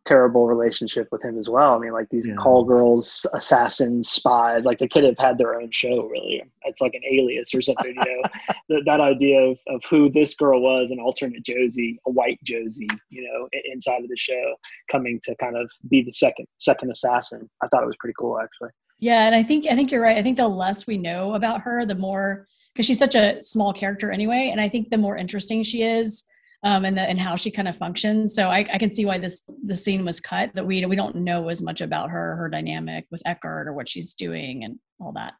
terrible 0.08 0.46
relationship 0.46 1.06
with 1.12 1.22
him 1.22 1.38
as 1.38 1.50
well. 1.50 1.74
I 1.74 1.78
mean, 1.78 1.92
like 1.92 2.08
these 2.08 2.26
yeah. 2.26 2.34
call 2.36 2.64
girls, 2.64 3.26
assassins, 3.34 4.08
spies, 4.08 4.64
like 4.64 4.78
they 4.78 4.88
could 4.88 5.04
have 5.04 5.18
had 5.18 5.36
their 5.36 5.60
own 5.60 5.70
show, 5.70 6.04
really. 6.04 6.42
It's 6.64 6.80
like 6.80 6.94
an 6.94 7.02
alias 7.04 7.54
or 7.54 7.60
something, 7.60 7.94
you 7.94 7.94
know, 7.94 8.22
that, 8.70 8.82
that 8.86 9.00
idea 9.00 9.38
of, 9.38 9.58
of 9.68 9.82
who 9.90 10.10
this 10.10 10.34
girl 10.34 10.62
was, 10.62 10.90
an 10.90 10.98
alternate 10.98 11.44
Josie, 11.44 12.00
a 12.06 12.10
white 12.10 12.38
Josie, 12.42 12.88
you 13.10 13.22
know, 13.22 13.48
inside 13.70 14.02
of 14.02 14.08
the 14.08 14.16
show 14.16 14.54
coming 14.90 15.20
to 15.24 15.36
kind 15.36 15.58
of 15.58 15.68
be 15.90 16.02
the 16.02 16.12
second, 16.12 16.46
second 16.56 16.90
assassin. 16.90 17.48
I 17.62 17.68
thought 17.68 17.82
it 17.82 17.86
was 17.86 17.96
pretty 18.00 18.14
cool, 18.18 18.40
actually. 18.40 18.70
Yeah. 18.98 19.26
And 19.26 19.34
I 19.34 19.42
think, 19.42 19.66
I 19.66 19.74
think 19.74 19.90
you're 19.90 20.02
right. 20.02 20.18
I 20.18 20.22
think 20.22 20.36
the 20.36 20.48
less 20.48 20.86
we 20.86 20.98
know 20.98 21.34
about 21.34 21.60
her, 21.62 21.86
the 21.86 21.94
more, 21.94 22.46
because 22.72 22.86
she's 22.86 22.98
such 22.98 23.14
a 23.14 23.42
small 23.42 23.72
character 23.72 24.10
anyway. 24.10 24.50
And 24.52 24.60
I 24.60 24.68
think 24.68 24.90
the 24.90 24.98
more 24.98 25.16
interesting 25.16 25.62
she 25.62 25.82
is, 25.82 26.24
um, 26.64 26.84
and 26.84 26.96
the, 26.96 27.02
and 27.02 27.18
how 27.20 27.36
she 27.36 27.50
kind 27.50 27.68
of 27.68 27.76
functions. 27.76 28.34
So 28.34 28.48
I, 28.48 28.66
I 28.72 28.78
can 28.78 28.90
see 28.90 29.04
why 29.04 29.18
this 29.18 29.44
the 29.64 29.74
scene 29.74 30.04
was 30.04 30.18
cut. 30.20 30.52
That 30.54 30.66
we 30.66 30.84
we 30.86 30.96
don't 30.96 31.16
know 31.16 31.48
as 31.48 31.62
much 31.62 31.80
about 31.80 32.10
her, 32.10 32.36
her 32.36 32.48
dynamic 32.48 33.06
with 33.10 33.22
Eckhardt, 33.26 33.68
or 33.68 33.72
what 33.72 33.88
she's 33.88 34.14
doing, 34.14 34.64
and 34.64 34.78
all 35.00 35.12
that. 35.12 35.34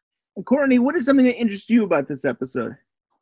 Courtney, 0.45 0.79
what 0.79 0.95
is 0.95 1.05
something 1.05 1.25
that 1.25 1.35
interests 1.35 1.69
you 1.69 1.83
about 1.83 2.07
this 2.07 2.23
episode? 2.23 2.75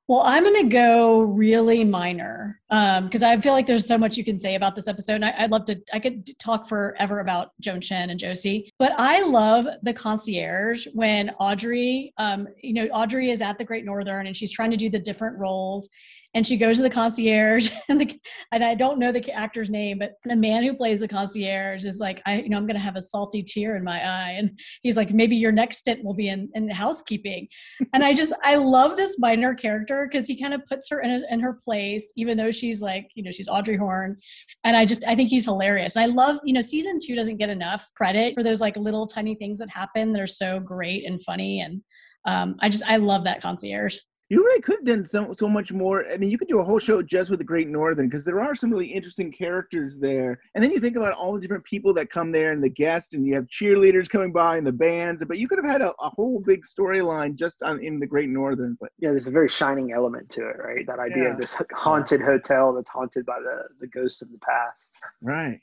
Well, 0.08 0.22
I'm 0.22 0.44
going 0.44 0.64
to 0.64 0.70
go 0.70 1.20
really 1.20 1.84
minor 1.84 2.62
because 2.70 3.24
um, 3.24 3.30
I 3.30 3.42
feel 3.42 3.52
like 3.52 3.66
there's 3.66 3.86
so 3.86 3.98
much 3.98 4.16
you 4.16 4.24
can 4.24 4.40
say 4.40 4.56
about 4.56 4.74
this 4.74 4.88
episode. 4.88 5.16
And 5.16 5.26
I, 5.26 5.42
would 5.42 5.52
love 5.52 5.66
to, 5.66 5.82
I 5.94 6.00
could 6.00 6.40
talk 6.40 6.70
forever 6.70 7.20
about 7.20 7.52
Joan 7.60 7.82
Chen 7.82 8.10
and 8.10 8.18
Josie, 8.18 8.72
but 8.80 8.94
I 8.98 9.22
love 9.22 9.68
the 9.84 9.94
concierge 9.94 10.88
when 10.94 11.32
Audrey, 11.32 12.14
um, 12.18 12.48
you 12.62 12.72
know, 12.72 12.86
Audrey 12.88 13.32
is 13.32 13.42
at 13.42 13.58
the 13.58 13.66
Great 13.66 13.84
Northern 13.84 14.28
and 14.28 14.38
she's 14.38 14.52
trying 14.52 14.72
to 14.72 14.78
do 14.78 14.90
the 14.90 15.00
different 15.00 15.38
roles 15.38 15.90
and 16.34 16.46
she 16.46 16.58
goes 16.58 16.78
to 16.78 16.84
the 16.84 16.90
concierge 16.90 17.72
and 17.90 18.02
the 18.02 18.20
and 18.52 18.64
I 18.64 18.76
don't 18.76 19.00
know 19.00 19.12
the 19.12 19.32
actor's 19.32 19.70
name, 19.70 20.00
but 20.00 20.14
the 20.26 20.36
man 20.36 20.64
who 20.64 20.74
plays 20.74 21.00
the 21.00 21.08
concierge 21.08 21.86
is 21.86 22.00
like, 22.00 22.22
I 22.26 22.42
you 22.42 22.50
know, 22.50 22.58
I'm 22.58 22.68
gonna 22.68 22.80
have 22.80 22.96
a 22.96 23.02
salty 23.02 23.42
tear 23.42 23.76
in 23.76 23.84
my 23.84 24.06
eye. 24.06 24.32
And 24.32 24.52
he's 24.84 24.98
like, 24.98 25.12
maybe 25.12 25.36
your 25.36 25.52
next 25.52 25.78
stint 25.78 26.04
will 26.04 26.14
be 26.14 26.30
in, 26.30 26.50
in 26.54 26.70
housekeeping. 26.70 27.48
and 27.94 28.04
I 28.04 28.14
just 28.14 28.34
I 28.44 28.56
love 28.56 28.98
this 28.98 29.18
minor 29.20 29.54
character 29.54 30.08
because 30.10 30.28
he 30.28 30.40
kind 30.40 30.54
of 30.54 30.66
puts 30.68 30.90
her 30.90 31.02
in, 31.02 31.12
a, 31.12 31.22
in 31.32 31.40
her 31.40 31.54
place, 31.64 32.12
even 32.16 32.38
though 32.38 32.52
she's 32.52 32.82
like, 32.82 33.10
you 33.16 33.24
know, 33.24 33.32
she's 33.32 33.50
Audrey 33.50 33.78
horne 33.78 34.18
And 34.64 34.76
I 34.76 34.86
just 34.86 35.04
I 35.06 35.16
think 35.16 35.30
he's 35.30 35.46
hilarious. 35.46 35.96
And 35.96 36.04
I 36.04 36.08
love, 36.08 36.40
you 36.44 36.54
know, 36.54 36.62
season 36.62 36.98
two 37.04 37.16
doesn't 37.16 37.38
get 37.38 37.50
enough 37.50 37.90
credit 37.96 38.34
for 38.34 38.44
those 38.44 38.62
like 38.62 38.76
little 38.76 39.08
tiny 39.08 39.36
things 39.36 39.60
that 39.60 39.70
happen 39.70 40.14
that 40.14 40.22
are 40.22 40.28
so 40.28 40.60
great 40.60 41.06
and 41.06 41.22
funny. 41.24 41.62
And 41.62 41.82
um, 42.26 42.58
I 42.62 42.70
just 42.70 42.84
I 42.86 42.98
love 42.98 43.24
that 43.24 43.42
concierge 43.42 43.98
you 44.30 44.44
really 44.44 44.62
could 44.62 44.78
have 44.80 44.86
done 44.86 45.04
so 45.04 45.32
so 45.34 45.48
much 45.48 45.72
more. 45.72 46.06
I 46.12 46.18
mean, 46.18 46.30
you 46.30 46.38
could 46.38 46.50
do 46.50 46.60
a 46.60 46.64
whole 46.64 46.80
show 46.80 47.02
just 47.02 47.30
with 47.30 47.40
the 47.40 47.46
Great 47.46 47.70
Northern 47.70 48.08
because 48.10 48.26
there 48.26 48.42
are 48.42 48.56
some 48.56 48.70
really 48.72 48.88
interesting 48.88 49.32
characters 49.32 49.98
there. 49.98 50.40
And 50.54 50.62
then 50.64 50.72
you 50.72 50.80
think 50.80 50.98
about 50.98 51.14
all 51.14 51.34
the 51.34 51.40
different 51.40 51.64
people 51.64 51.94
that 51.94 52.10
come 52.10 52.32
there 52.32 52.52
and 52.52 52.62
the 52.62 52.70
guests, 52.70 53.14
and 53.14 53.26
you 53.26 53.36
have 53.36 53.46
cheerleaders 53.48 54.10
coming 54.10 54.32
by 54.34 54.58
and 54.58 54.68
the 54.68 54.72
bands. 54.74 55.24
But 55.26 55.38
you 55.38 55.48
could 55.48 55.60
have 55.60 55.72
had 55.72 55.82
a, 55.82 55.92
a 56.02 56.10
whole 56.10 56.40
big 56.46 56.64
storyline 56.66 57.36
just 57.36 57.64
on 57.64 57.82
in 57.82 58.00
the 58.00 58.08
Great 58.08 58.30
Northern. 58.30 58.78
But 58.82 58.90
yeah, 59.00 59.10
there's 59.12 59.28
a 59.28 59.32
very 59.32 59.50
shining 59.50 59.94
element 59.94 60.30
to 60.32 60.42
it, 60.50 60.58
right? 60.58 60.86
That 60.88 61.00
idea 61.00 61.24
Yeah. 61.26 61.30
of 61.32 61.38
this 61.38 61.56
haunted 61.72 62.22
hotel 62.22 62.74
that's 62.74 62.90
haunted 62.90 63.26
by 63.26 63.40
the 63.40 63.64
the 63.80 63.88
ghosts 63.88 64.22
of 64.22 64.32
the 64.32 64.40
past. 64.40 64.92
right, 65.22 65.60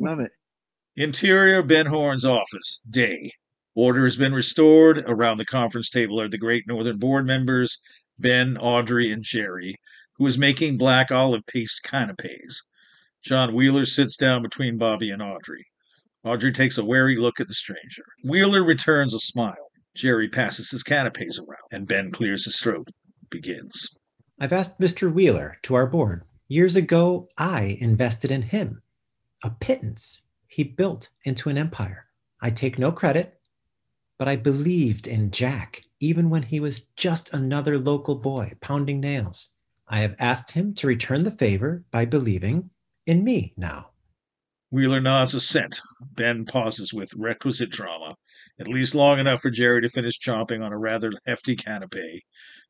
love 0.00 0.18
it. 0.20 0.32
Interior 0.96 1.62
Ben 1.62 1.86
Horne's 1.86 2.24
office, 2.24 2.82
day. 2.90 3.32
Order 3.74 4.04
has 4.04 4.16
been 4.16 4.34
restored. 4.34 4.98
Around 5.06 5.38
the 5.38 5.44
conference 5.44 5.90
table 5.90 6.20
are 6.20 6.28
the 6.28 6.38
Great 6.38 6.66
Northern 6.66 6.98
board 6.98 7.26
members, 7.26 7.80
Ben, 8.18 8.56
Audrey, 8.56 9.12
and 9.12 9.22
Jerry, 9.22 9.76
who 10.16 10.26
is 10.26 10.36
making 10.36 10.76
black 10.76 11.10
olive 11.10 11.46
paste 11.46 11.82
canapes. 11.82 12.62
John 13.22 13.54
Wheeler 13.54 13.84
sits 13.84 14.16
down 14.16 14.42
between 14.42 14.78
Bobby 14.78 15.10
and 15.10 15.22
Audrey. 15.22 15.66
Audrey 16.24 16.52
takes 16.52 16.78
a 16.78 16.84
wary 16.84 17.16
look 17.16 17.40
at 17.40 17.48
the 17.48 17.54
stranger. 17.54 18.04
Wheeler 18.24 18.62
returns 18.62 19.14
a 19.14 19.18
smile. 19.18 19.70
Jerry 19.94 20.28
passes 20.28 20.70
his 20.70 20.82
canapes 20.82 21.38
around, 21.38 21.68
and 21.70 21.88
Ben 21.88 22.10
clears 22.10 22.44
his 22.44 22.58
throat. 22.58 22.86
Begins. 23.30 23.88
I've 24.38 24.52
asked 24.52 24.80
Mr. 24.80 25.12
Wheeler 25.12 25.56
to 25.62 25.74
our 25.74 25.86
board. 25.86 26.24
Years 26.48 26.76
ago, 26.76 27.28
I 27.38 27.78
invested 27.80 28.30
in 28.30 28.42
him. 28.42 28.82
A 29.44 29.50
pittance 29.50 30.26
he 30.48 30.64
built 30.64 31.08
into 31.24 31.48
an 31.48 31.56
empire. 31.56 32.06
I 32.42 32.50
take 32.50 32.78
no 32.78 32.90
credit, 32.90 33.39
but 34.20 34.28
I 34.28 34.36
believed 34.36 35.06
in 35.06 35.30
Jack 35.30 35.82
even 35.98 36.28
when 36.28 36.42
he 36.42 36.60
was 36.60 36.88
just 36.94 37.32
another 37.32 37.78
local 37.78 38.14
boy 38.14 38.52
pounding 38.60 39.00
nails. 39.00 39.54
I 39.88 40.00
have 40.00 40.14
asked 40.18 40.50
him 40.50 40.74
to 40.74 40.86
return 40.86 41.22
the 41.22 41.30
favor 41.30 41.84
by 41.90 42.04
believing 42.04 42.68
in 43.06 43.24
me 43.24 43.54
now. 43.56 43.92
Wheeler 44.70 45.00
nods 45.00 45.34
assent. 45.34 45.80
Ben 46.02 46.44
pauses 46.44 46.92
with 46.92 47.14
requisite 47.14 47.70
drama, 47.70 48.14
at 48.58 48.68
least 48.68 48.94
long 48.94 49.18
enough 49.18 49.40
for 49.40 49.48
Jerry 49.48 49.80
to 49.80 49.88
finish 49.88 50.20
chomping 50.20 50.62
on 50.62 50.74
a 50.74 50.78
rather 50.78 51.10
hefty 51.26 51.56
canape, 51.56 52.22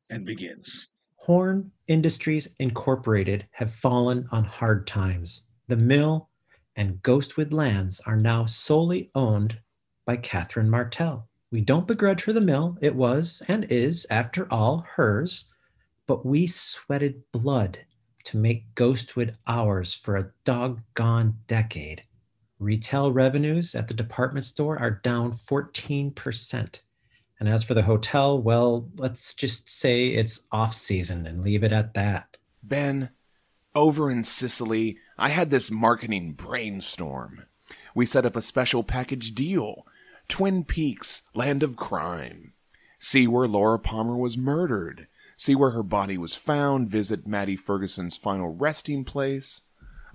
and 0.09 0.25
begins. 0.25 0.87
Horne 1.17 1.69
Industries 1.89 2.47
Incorporated 2.59 3.45
have 3.51 3.73
fallen 3.73 4.25
on 4.31 4.45
hard 4.45 4.87
times. 4.87 5.47
The 5.67 5.75
mill 5.75 6.29
and 6.77 7.03
Ghostwood 7.03 7.51
lands 7.51 7.99
are 8.05 8.15
now 8.15 8.45
solely 8.45 9.11
owned 9.15 9.59
by 10.05 10.15
Catherine 10.15 10.69
Martell. 10.69 11.27
We 11.51 11.59
don't 11.59 11.85
begrudge 11.85 12.23
her 12.23 12.33
the 12.33 12.39
mill. 12.39 12.77
It 12.79 12.95
was 12.95 13.43
and 13.49 13.69
is, 13.69 14.07
after 14.09 14.51
all, 14.51 14.85
hers. 14.95 15.49
But 16.07 16.25
we 16.25 16.47
sweated 16.47 17.29
blood 17.33 17.79
to 18.23 18.37
make 18.37 18.73
Ghostwood 18.75 19.35
ours 19.47 19.93
for 19.93 20.15
a 20.15 20.31
doggone 20.45 21.35
decade. 21.47 22.03
Retail 22.57 23.11
revenues 23.11 23.75
at 23.75 23.89
the 23.89 23.93
department 23.93 24.45
store 24.45 24.79
are 24.79 25.01
down 25.03 25.33
14%. 25.33 26.81
And 27.39 27.49
as 27.49 27.63
for 27.63 27.73
the 27.73 27.81
hotel, 27.81 28.41
well, 28.41 28.87
let's 28.95 29.33
just 29.33 29.69
say 29.69 30.09
it's 30.09 30.47
off 30.51 30.73
season 30.73 31.25
and 31.25 31.43
leave 31.43 31.63
it 31.63 31.73
at 31.73 31.95
that. 31.95 32.37
Ben, 32.63 33.09
over 33.73 34.09
in 34.09 34.23
Sicily, 34.23 34.99
I 35.17 35.29
had 35.29 35.49
this 35.49 35.71
marketing 35.71 36.33
brainstorm. 36.33 37.43
We 37.95 38.05
set 38.05 38.25
up 38.25 38.35
a 38.35 38.41
special 38.41 38.83
package 38.83 39.33
deal 39.33 39.85
Twin 40.31 40.63
Peaks, 40.63 41.23
Land 41.35 41.61
of 41.61 41.75
Crime. 41.75 42.53
See 42.99 43.27
where 43.27 43.49
Laura 43.49 43.77
Palmer 43.77 44.15
was 44.15 44.37
murdered. 44.37 45.07
See 45.35 45.55
where 45.55 45.71
her 45.71 45.83
body 45.83 46.17
was 46.17 46.37
found. 46.37 46.87
Visit 46.87 47.27
Maddie 47.27 47.57
Ferguson's 47.57 48.15
final 48.15 48.47
resting 48.47 49.03
place. 49.03 49.63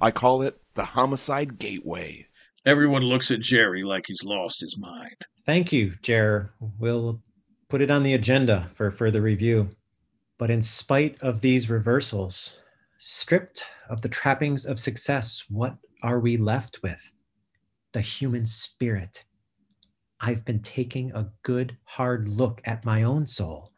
I 0.01 0.11
call 0.11 0.41
it 0.41 0.59
the 0.73 0.87
Homicide 0.87 1.59
Gateway. 1.59 2.29
Everyone 2.65 3.03
looks 3.03 3.31
at 3.31 3.41
Jerry 3.41 3.85
like 3.85 4.07
he's 4.07 4.25
lost 4.25 4.63
his 4.63 4.79
mind. 4.79 5.17
Thank 5.45 5.71
you, 5.71 5.93
Jer. 6.01 6.55
We'll 6.79 7.21
put 7.69 7.83
it 7.83 7.91
on 7.91 8.03
the 8.03 8.15
agenda 8.15 8.71
for 8.75 8.91
further 8.91 9.21
review. 9.21 9.69
But 10.39 10.51
in 10.51 10.63
spite 10.63 11.21
of 11.21 11.43
these 11.43 11.69
reversals, 11.69 12.63
stripped 12.97 13.67
of 13.91 14.01
the 14.01 14.09
trappings 14.09 14.65
of 14.65 14.79
success, 14.79 15.45
what 15.51 15.77
are 16.03 16.21
we 16.21 16.39
left 16.39 16.83
with? 16.83 17.13
The 17.93 18.01
human 18.01 18.47
spirit. 18.47 19.26
I've 20.21 20.45
been 20.45 20.61
taking 20.61 21.13
a 21.13 21.31
good, 21.43 21.77
hard 21.85 22.29
look 22.29 22.63
at 22.65 22.85
my 22.85 23.03
own 23.03 23.27
soul, 23.27 23.73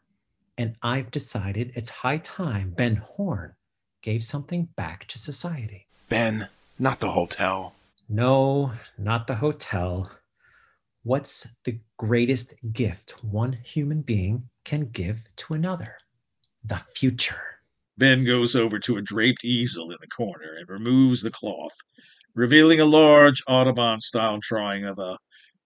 and 0.57 0.75
I've 0.81 1.11
decided 1.11 1.73
it's 1.75 1.89
high 1.89 2.19
time 2.19 2.73
Ben 2.77 2.95
Horne 2.95 3.55
gave 4.01 4.23
something 4.23 4.69
back 4.77 5.05
to 5.09 5.19
society. 5.19 5.87
Ben, 6.07 6.47
not 6.77 7.01
the 7.01 7.11
hotel. 7.11 7.75
No, 8.07 8.71
not 8.97 9.27
the 9.27 9.35
hotel. 9.35 10.09
What's 11.03 11.55
the 11.65 11.79
greatest 11.97 12.53
gift 12.71 13.23
one 13.23 13.53
human 13.53 14.01
being 14.01 14.49
can 14.63 14.89
give 14.91 15.19
to 15.37 15.53
another? 15.53 15.97
The 16.63 16.81
future. 16.95 17.59
Ben 17.97 18.23
goes 18.23 18.55
over 18.55 18.79
to 18.79 18.97
a 18.97 19.01
draped 19.01 19.43
easel 19.43 19.91
in 19.91 19.97
the 19.99 20.07
corner 20.07 20.55
and 20.57 20.69
removes 20.69 21.21
the 21.21 21.31
cloth, 21.31 21.75
revealing 22.33 22.79
a 22.79 22.85
large 22.85 23.43
Audubon 23.47 23.99
style 23.99 24.39
drawing 24.41 24.85
of 24.85 24.97
a 24.99 25.17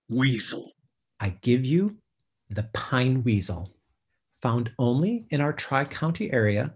weasel. 0.10 0.74
I 1.20 1.30
give 1.42 1.66
you 1.66 1.98
the 2.50 2.70
pine 2.74 3.24
weasel, 3.24 3.74
found 4.42 4.72
only 4.78 5.26
in 5.30 5.42
our 5.42 5.54
Tri 5.54 5.86
County 5.86 6.32
area, 6.32 6.74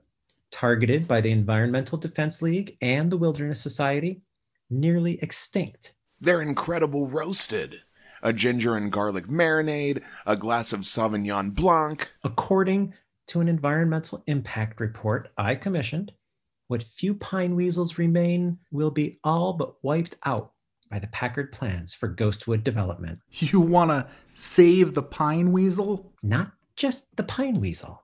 targeted 0.52 1.08
by 1.08 1.22
the 1.22 1.32
Environmental 1.32 1.98
Defense 1.98 2.42
League 2.42 2.78
and 2.82 3.12
the 3.12 3.18
Wilderness 3.18 3.62
Society, 3.62 4.22
nearly 4.70 5.22
extinct. 5.22 5.96
They're 6.20 6.42
incredible 6.42 7.08
roasted. 7.08 7.76
A 8.24 8.34
ginger 8.34 8.78
and 8.78 8.92
garlic 8.92 9.28
marinade, 9.28 10.02
a 10.26 10.36
glass 10.36 10.74
of 10.74 10.80
Sauvignon 10.80 11.54
Blanc. 11.54 12.10
According 12.24 12.94
to 13.28 13.42
an 13.42 13.48
environmental 13.48 14.24
impact 14.26 14.80
report 14.80 15.30
I 15.38 15.54
commissioned, 15.54 16.12
what 16.68 16.84
few 16.84 17.14
pine 17.14 17.56
weasels 17.56 17.98
remain 17.98 18.58
will 18.72 18.92
be 18.92 19.20
all 19.24 19.54
but 19.54 19.76
wiped 19.84 20.16
out 20.26 20.54
by 20.90 21.00
the 21.00 21.08
Packard 21.08 21.52
plans 21.52 21.94
for 21.94 22.14
Ghostwood 22.14 22.64
development. 22.64 23.20
You 23.40 23.60
want 23.60 23.92
to 23.92 24.08
save 24.34 24.94
the 24.94 25.04
pine 25.04 25.52
weasel? 25.52 26.14
Not 26.24 26.52
just 26.76 27.16
the 27.16 27.24
pine 27.24 27.60
weasel, 27.60 28.04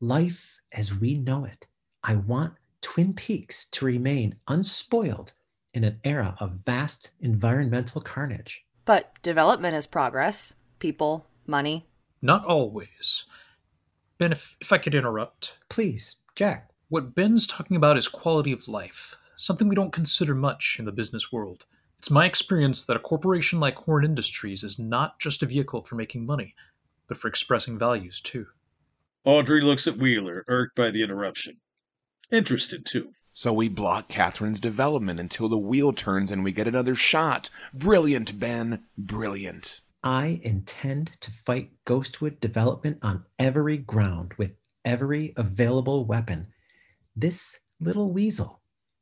life 0.00 0.60
as 0.72 0.94
we 0.94 1.14
know 1.14 1.44
it. 1.44 1.66
I 2.02 2.16
want 2.16 2.54
Twin 2.80 3.14
Peaks 3.14 3.66
to 3.70 3.84
remain 3.84 4.36
unspoiled 4.48 5.32
in 5.72 5.84
an 5.84 5.98
era 6.04 6.36
of 6.38 6.60
vast 6.64 7.10
environmental 7.20 8.00
carnage. 8.00 8.64
But 8.84 9.14
development 9.22 9.74
is 9.74 9.86
progress. 9.86 10.54
People, 10.78 11.26
money. 11.46 11.86
Not 12.20 12.44
always. 12.44 13.24
Ben, 14.18 14.32
if, 14.32 14.56
if 14.60 14.72
I 14.72 14.78
could 14.78 14.94
interrupt. 14.94 15.54
Please, 15.68 16.16
Jack. 16.36 16.70
What 16.88 17.14
Ben's 17.14 17.46
talking 17.46 17.76
about 17.76 17.96
is 17.96 18.06
quality 18.06 18.52
of 18.52 18.68
life, 18.68 19.16
something 19.36 19.68
we 19.68 19.74
don't 19.74 19.92
consider 19.92 20.34
much 20.34 20.76
in 20.78 20.84
the 20.84 20.92
business 20.92 21.32
world. 21.32 21.64
It's 22.04 22.10
my 22.10 22.26
experience 22.26 22.84
that 22.84 22.98
a 22.98 23.00
corporation 23.00 23.60
like 23.60 23.78
Horne 23.78 24.04
Industries 24.04 24.62
is 24.62 24.78
not 24.78 25.18
just 25.18 25.42
a 25.42 25.46
vehicle 25.46 25.80
for 25.80 25.94
making 25.94 26.26
money, 26.26 26.54
but 27.08 27.16
for 27.16 27.28
expressing 27.28 27.78
values 27.78 28.20
too. 28.20 28.48
Audrey 29.24 29.62
looks 29.62 29.86
at 29.86 29.96
Wheeler, 29.96 30.44
irked 30.46 30.76
by 30.76 30.90
the 30.90 31.02
interruption. 31.02 31.62
Interested, 32.30 32.84
too. 32.84 33.12
So 33.32 33.54
we 33.54 33.70
block 33.70 34.08
Catherine's 34.08 34.60
development 34.60 35.18
until 35.18 35.48
the 35.48 35.56
wheel 35.56 35.94
turns 35.94 36.30
and 36.30 36.44
we 36.44 36.52
get 36.52 36.68
another 36.68 36.94
shot. 36.94 37.48
Brilliant, 37.72 38.38
Ben. 38.38 38.82
Brilliant. 38.98 39.80
I 40.02 40.42
intend 40.44 41.18
to 41.22 41.30
fight 41.30 41.70
Ghostwood 41.86 42.38
development 42.38 42.98
on 43.00 43.24
every 43.38 43.78
ground 43.78 44.34
with 44.36 44.50
every 44.84 45.32
available 45.38 46.04
weapon. 46.04 46.48
This 47.16 47.60
little 47.80 48.12
weasel 48.12 48.60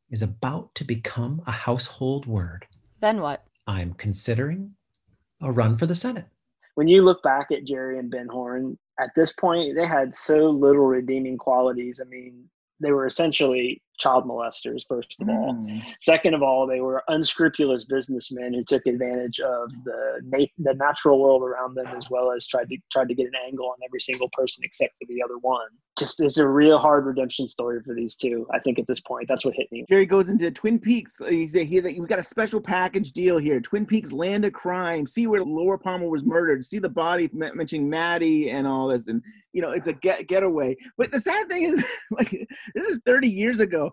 is 0.09 0.23
about 0.23 0.77
to 0.77 0.85
become 0.85 1.43
a 1.49 1.51
household 1.51 2.27
word. 2.27 2.67
Then 3.03 3.21
what? 3.21 3.45
I'm 3.67 3.95
considering 3.95 4.77
a 5.43 5.51
run 5.51 5.77
for 5.77 5.87
the 5.87 5.95
Senate. 5.95 6.27
When 6.77 6.87
you 6.87 7.03
look 7.03 7.21
back 7.25 7.49
at 7.51 7.65
Jerry 7.65 7.99
and 7.99 8.09
Ben 8.11 8.29
Horne, 8.29 8.79
at 8.99 9.11
this 9.17 9.33
point, 9.33 9.75
they 9.75 9.87
had 9.87 10.15
so 10.15 10.49
little 10.51 10.87
redeeming 10.87 11.37
qualities. 11.37 12.01
I 12.01 12.09
mean, 12.09 12.45
they 12.79 12.93
were 12.93 13.07
essentially 13.07 13.83
child 14.03 14.25
molesters 14.25 14.83
first 14.89 15.15
of 15.21 15.29
all 15.29 15.55
Mm. 15.55 15.83
second 16.01 16.35
of 16.35 16.43
all 16.43 16.67
they 16.67 16.81
were 16.81 17.03
unscrupulous 17.09 17.85
businessmen 17.85 18.53
who 18.55 18.65
took 18.65 18.85
advantage 18.87 19.39
of 19.41 19.71
the 19.85 20.21
na- 20.25 20.47
the 20.59 20.75
natural 20.75 21.21
world 21.21 21.43
around 21.43 21.75
them 21.75 21.87
as 21.99 22.07
well 22.11 22.33
as 22.33 22.47
tried 22.47 22.69
to 22.71 22.77
tried 22.91 23.09
to 23.09 23.15
get 23.15 23.27
an 23.27 23.39
angle 23.47 23.67
on 23.67 23.77
every 23.85 24.01
single 24.01 24.29
person 24.33 24.63
except 24.65 24.93
for 24.99 25.07
the 25.13 25.23
other 25.23 25.39
one 25.39 25.69
just 25.99 26.21
it's 26.21 26.39
a 26.39 26.47
real 26.47 26.79
hard 26.79 27.07
redemption 27.07 27.47
story 27.47 27.81
for 27.87 27.95
these 27.95 28.17
two 28.17 28.47
i 28.53 28.59
think 28.59 28.79
at 28.79 28.87
this 28.87 29.01
point 29.01 29.27
that's 29.29 29.45
what 29.45 29.55
hit 29.55 29.71
me 29.71 29.85
Jerry 29.89 30.07
goes 30.07 30.29
into 30.31 30.51
Twin 30.51 30.79
Peaks. 30.79 31.21
He 31.29 31.43
He's 31.43 31.53
here 31.55 31.83
that 31.83 31.99
we 31.99 32.07
got 32.07 32.19
a 32.19 32.23
special 32.23 32.61
package 32.61 33.13
deal 33.13 33.37
here. 33.37 33.61
Twin 33.61 33.85
Peaks 33.85 34.13
Land 34.13 34.45
of 34.45 34.53
Crime. 34.53 35.07
See 35.07 35.27
where 35.27 35.43
Laura 35.43 35.79
Palmer 35.79 36.09
was 36.09 36.25
murdered. 36.25 36.65
See 36.65 36.79
the 36.79 36.89
body 36.89 37.29
mentioning 37.33 37.91
Maddie 37.91 38.51
and 38.51 38.67
all 38.67 38.87
this. 38.89 39.09
And 39.09 39.21
you 39.53 39.61
know, 39.61 39.71
it's 39.71 39.87
a 39.87 39.93
get 39.93 40.29
getaway. 40.29 40.77
But 40.97 41.11
the 41.11 41.21
sad 41.21 41.49
thing 41.49 41.65
is, 41.65 41.85
like, 42.11 42.31
this 42.75 42.87
is 42.87 43.01
30 43.05 43.29
years 43.29 43.61
ago. 43.61 43.91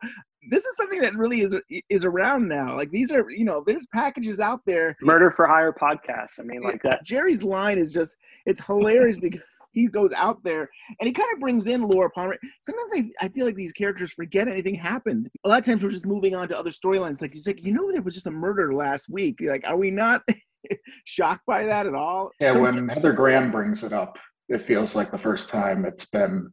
This 0.50 0.66
is 0.66 0.76
something 0.78 1.02
that 1.02 1.16
really 1.16 1.42
is 1.42 1.56
is 1.90 2.06
around 2.06 2.48
now. 2.48 2.76
Like 2.76 2.92
these 2.92 3.12
are, 3.12 3.30
you 3.30 3.46
know, 3.46 3.64
there's 3.66 3.86
packages 3.94 4.40
out 4.40 4.62
there. 4.66 4.96
murder 5.02 5.30
for 5.32 5.46
hire 5.46 5.74
podcasts 5.74 6.40
i 6.40 6.44
mean 6.44 6.62
like 6.62 6.82
that 6.84 7.04
Jerry's 7.04 7.44
line 7.44 7.78
is 7.78 7.94
just 7.94 8.16
it's 8.46 8.66
hilarious 8.66 9.20
because 9.22 9.42
he 9.72 9.88
goes 9.88 10.12
out 10.14 10.44
there 10.44 10.68
and 11.00 11.08
he 11.08 11.12
kind 11.14 11.32
of 11.34 11.40
brings 11.40 11.68
in 11.68 11.84
Laura 11.84 12.10
Palmer. 12.10 12.38
Sometimes 12.62 12.92
I, 12.96 13.26
I 13.26 13.30
feel 13.30 13.46
like 13.46 13.56
these 13.56 13.72
characters 13.72 14.12
forget 14.12 14.48
anything 14.48 14.76
happened. 14.76 15.30
A 15.44 15.50
lot 15.50 15.60
of 15.60 15.66
times 15.66 15.84
we're 15.84 15.92
just 15.92 16.08
moving 16.08 16.34
on 16.36 16.48
to 16.50 16.58
other 16.58 16.72
storylines. 16.72 17.22
Like 17.22 17.34
he's 17.34 17.46
like, 17.46 17.64
you 17.64 17.72
know, 17.72 17.92
there 17.92 18.02
was 18.02 18.16
just 18.16 18.26
a 18.28 18.32
murder 18.32 18.74
last 18.74 19.10
week. 19.10 19.36
You're 19.40 19.52
like, 19.52 19.68
are 19.68 19.78
we 19.78 19.92
not 19.92 20.24
shocked 21.06 21.46
by 21.46 21.66
that 21.66 21.86
at 21.86 21.94
all? 21.94 22.32
Yeah, 22.40 22.54
Some- 22.54 22.62
when 22.64 22.90
Heather 22.90 23.14
Graham 23.14 23.52
brings 23.52 23.84
it 23.84 23.94
up, 23.94 24.18
it 24.48 24.64
feels 24.64 24.96
like 24.96 25.12
the 25.12 25.18
first 25.20 25.50
time 25.50 25.86
it's 25.86 26.06
been 26.10 26.52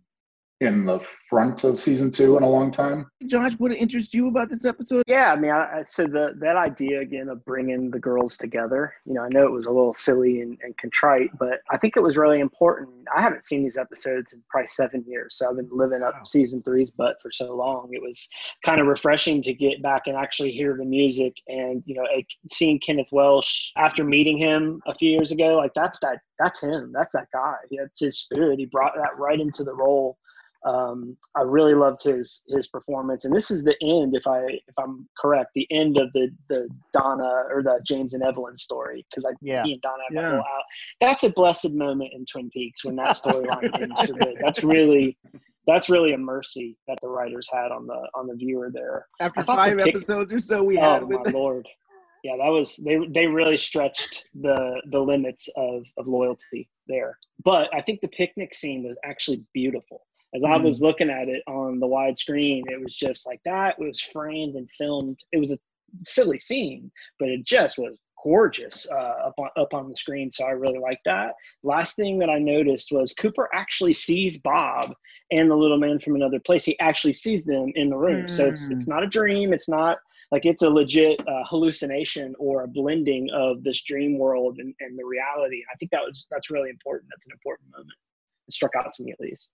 in 0.61 0.87
the 0.87 0.99
front 1.29 1.65
of 1.65 1.79
season 1.79 2.11
two 2.11 2.37
in 2.37 2.43
a 2.43 2.49
long 2.49 2.73
time. 2.73 3.07
Josh, 3.27 3.53
what 3.59 3.73
interests 3.73 4.15
you 4.15 4.29
about 4.29 4.49
this 4.49 4.65
episode? 4.65 5.03
Yeah, 5.07 5.33
I 5.33 5.37
mean, 5.37 5.51
I, 5.51 5.81
I 5.81 5.85
so 5.85 6.05
the 6.05 6.33
that 6.41 6.57
idea 6.57 7.01
again 7.01 7.29
of 7.29 7.45
bringing 7.45 7.91
the 7.91 7.99
girls 7.99 8.39
together. 8.39 8.95
You 9.05 9.15
know, 9.15 9.23
I 9.23 9.29
know 9.29 9.45
it 9.45 9.53
was 9.53 9.67
a 9.67 9.71
little 9.71 9.93
silly 9.93 10.41
and, 10.41 10.57
and 10.63 10.77
contrite, 10.79 11.31
but 11.39 11.61
I 11.71 11.77
think 11.77 11.97
it 11.97 12.03
was 12.03 12.17
really 12.17 12.41
important. 12.41 12.91
I 13.15 13.21
haven't 13.21 13.45
seen 13.45 13.63
these 13.63 13.77
episodes 13.77 14.33
in 14.33 14.43
probably 14.49 14.69
seven 14.69 15.05
years, 15.07 15.37
so 15.37 15.51
I've 15.51 15.57
been 15.57 15.69
living 15.71 16.03
up 16.03 16.27
season 16.27 16.63
three's 16.63 16.91
butt 16.91 17.17
for 17.21 17.31
so 17.31 17.55
long. 17.55 17.91
It 17.93 18.03
was 18.03 18.27
kind 18.65 18.81
of 18.81 18.87
refreshing 18.87 19.43
to 19.43 19.53
get 19.53 19.83
back 19.83 20.07
and 20.07 20.17
actually 20.17 20.53
hear 20.53 20.75
the 20.77 20.87
music, 20.87 21.37
and 21.49 21.83
you 21.85 21.95
know, 21.95 22.07
seeing 22.51 22.81
Kenneth 22.81 23.09
Welsh 23.13 23.73
after 23.77 24.05
meeting 24.05 24.39
him 24.39 24.81
a 24.87 24.95
few 24.95 25.11
years 25.11 25.33
ago, 25.33 25.57
like 25.57 25.73
that's 25.75 25.99
that 26.01 26.21
that's 26.39 26.63
him, 26.63 26.93
that's 26.95 27.13
that 27.13 27.29
guy. 27.33 27.57
That's 27.71 28.01
his 28.01 28.19
spirit. 28.21 28.59
He 28.59 28.67
brought 28.67 28.95
that 28.97 29.19
right 29.19 29.41
into 29.41 29.63
the 29.63 29.75
role 29.75 30.19
um, 30.67 31.17
I 31.37 31.43
really 31.43 31.75
loved 31.75 32.03
his 32.03 32.43
his 32.49 32.67
performance, 32.67 33.25
and 33.25 33.35
this 33.35 33.51
is 33.51 33.63
the 33.63 33.77
end, 33.83 34.17
if 34.17 34.27
I 34.27 34.41
if 34.43 34.75
I'm 34.79 35.09
correct, 35.19 35.51
the 35.55 35.67
end 35.71 35.97
of 35.97 36.13
the 36.13 36.29
the 36.49 36.69
Donna 36.93 37.45
or 37.51 37.63
the 37.63 37.81
James 37.87 38.15
and 38.15 38.23
Evelyn 38.23 38.59
story 38.59 39.07
because 39.11 39.25
I 39.25 39.35
Yeah. 39.41 39.63
he 39.65 39.73
and 39.75 39.83
Donna 39.83 40.03
have 40.09 40.15
that 40.17 40.23
Yeah. 40.23 40.31
whole 40.31 40.41
out. 40.41 40.65
That's 41.01 41.23
a 41.23 41.31
blessed 41.31 41.71
moment 41.73 42.13
in 42.15 42.27
Twin 42.27 42.51
Peaks 42.51 42.85
when 42.85 42.97
that 42.97 43.13
storyline 43.13 43.71
ends 43.81 44.01
for 44.03 44.15
good. 44.15 44.39
That's 44.41 44.63
really 44.65 45.17
that's 45.69 45.89
really 45.89 46.13
a 46.13 46.19
mercy 46.19 46.77
that 46.89 46.99
the 47.01 47.09
writers 47.09 47.49
had 47.53 47.71
on 47.71 47.87
the 47.87 48.09
on 48.15 48.27
the 48.27 48.35
viewer 48.35 48.71
there. 48.73 49.07
After 49.21 49.41
I 49.41 49.45
thought 49.45 49.53
the 49.57 49.71
five 49.71 49.79
pic- 49.79 49.89
episodes 49.95 50.33
or 50.33 50.41
so 50.41 50.65
we 50.65 50.79
oh 50.79 50.81
had 50.81 51.03
with 51.05 51.19
my 51.25 51.31
lord, 51.31 51.69
yeah, 52.25 52.37
that 52.39 52.49
was 52.49 52.75
they 52.77 52.99
they 53.15 53.27
really 53.29 53.57
stretched 53.57 54.27
the 54.35 54.83
the 54.91 54.99
limits 54.99 55.49
of 55.57 55.85
of 55.97 56.09
loyalty 56.09 56.69
there. 56.89 57.19
But 57.45 57.73
I 57.73 57.83
think 57.83 58.01
the 58.01 58.09
picnic 58.09 58.53
scene 58.53 58.83
was 58.83 58.97
actually 59.05 59.45
beautiful. 59.55 60.03
As 60.37 60.43
I 60.45 60.57
was 60.57 60.83
looking 60.83 61.09
at 61.09 61.29
it 61.29 61.43
on 61.47 61.81
the 61.81 61.87
wide 61.87 62.19
screen, 62.19 62.65
it 62.69 62.81
was 62.81 62.95
just 62.95 63.27
like 63.27 63.41
that. 63.45 63.77
It 63.79 63.85
was 63.85 64.01
framed 64.01 64.55
and 64.55 64.69
filmed. 64.77 65.19
It 65.33 65.39
was 65.39 65.51
a 65.51 65.59
silly 66.05 66.39
scene, 66.39 66.91
but 67.19 67.29
it 67.29 67.45
just 67.45 67.79
was 67.79 67.97
gorgeous 68.23 68.87
uh, 68.91 69.29
up 69.29 69.35
on 69.39 69.49
up 69.57 69.73
on 69.73 69.89
the 69.89 69.97
screen. 69.97 70.31
So 70.31 70.45
I 70.45 70.51
really 70.51 70.79
liked 70.79 71.03
that. 71.07 71.35
Last 71.63 71.97
thing 71.97 72.19
that 72.19 72.29
I 72.29 72.39
noticed 72.39 72.89
was 72.93 73.15
Cooper 73.15 73.49
actually 73.55 73.95
sees 73.95 74.37
Bob 74.39 74.93
and 75.31 75.51
the 75.51 75.55
little 75.57 75.79
man 75.79 75.99
from 75.99 76.17
another 76.17 76.41
place. 76.41 76.65
He 76.65 76.79
actually 76.81 77.15
sees 77.15 77.45
them 77.45 77.73
in 77.75 77.89
the 77.89 77.97
room. 77.97 78.29
So 78.29 78.47
it's 78.47 78.69
it's 78.71 78.89
not 78.89 79.03
a 79.03 79.07
dream. 79.07 79.53
It's 79.53 79.69
not 79.69 79.99
like 80.33 80.45
it's 80.45 80.63
a 80.63 80.69
legit 80.69 81.21
uh, 81.27 81.45
hallucination 81.49 82.35
or 82.39 82.65
a 82.65 82.69
blending 82.69 83.29
of 83.33 83.63
this 83.63 83.83
dream 83.83 84.19
world 84.19 84.59
and, 84.59 84.75
and 84.81 84.99
the 84.99 85.05
reality. 85.05 85.63
I 85.73 85.77
think 85.77 85.93
that 85.93 86.03
was 86.05 86.27
that's 86.31 86.51
really 86.51 86.71
important. 86.71 87.11
That's 87.11 87.27
an 87.27 87.33
important 87.33 87.71
moment. 87.71 87.97
It 88.49 88.55
struck 88.55 88.73
out 88.77 88.93
to 88.95 89.03
me 89.03 89.13
at 89.13 89.21
least. 89.21 89.51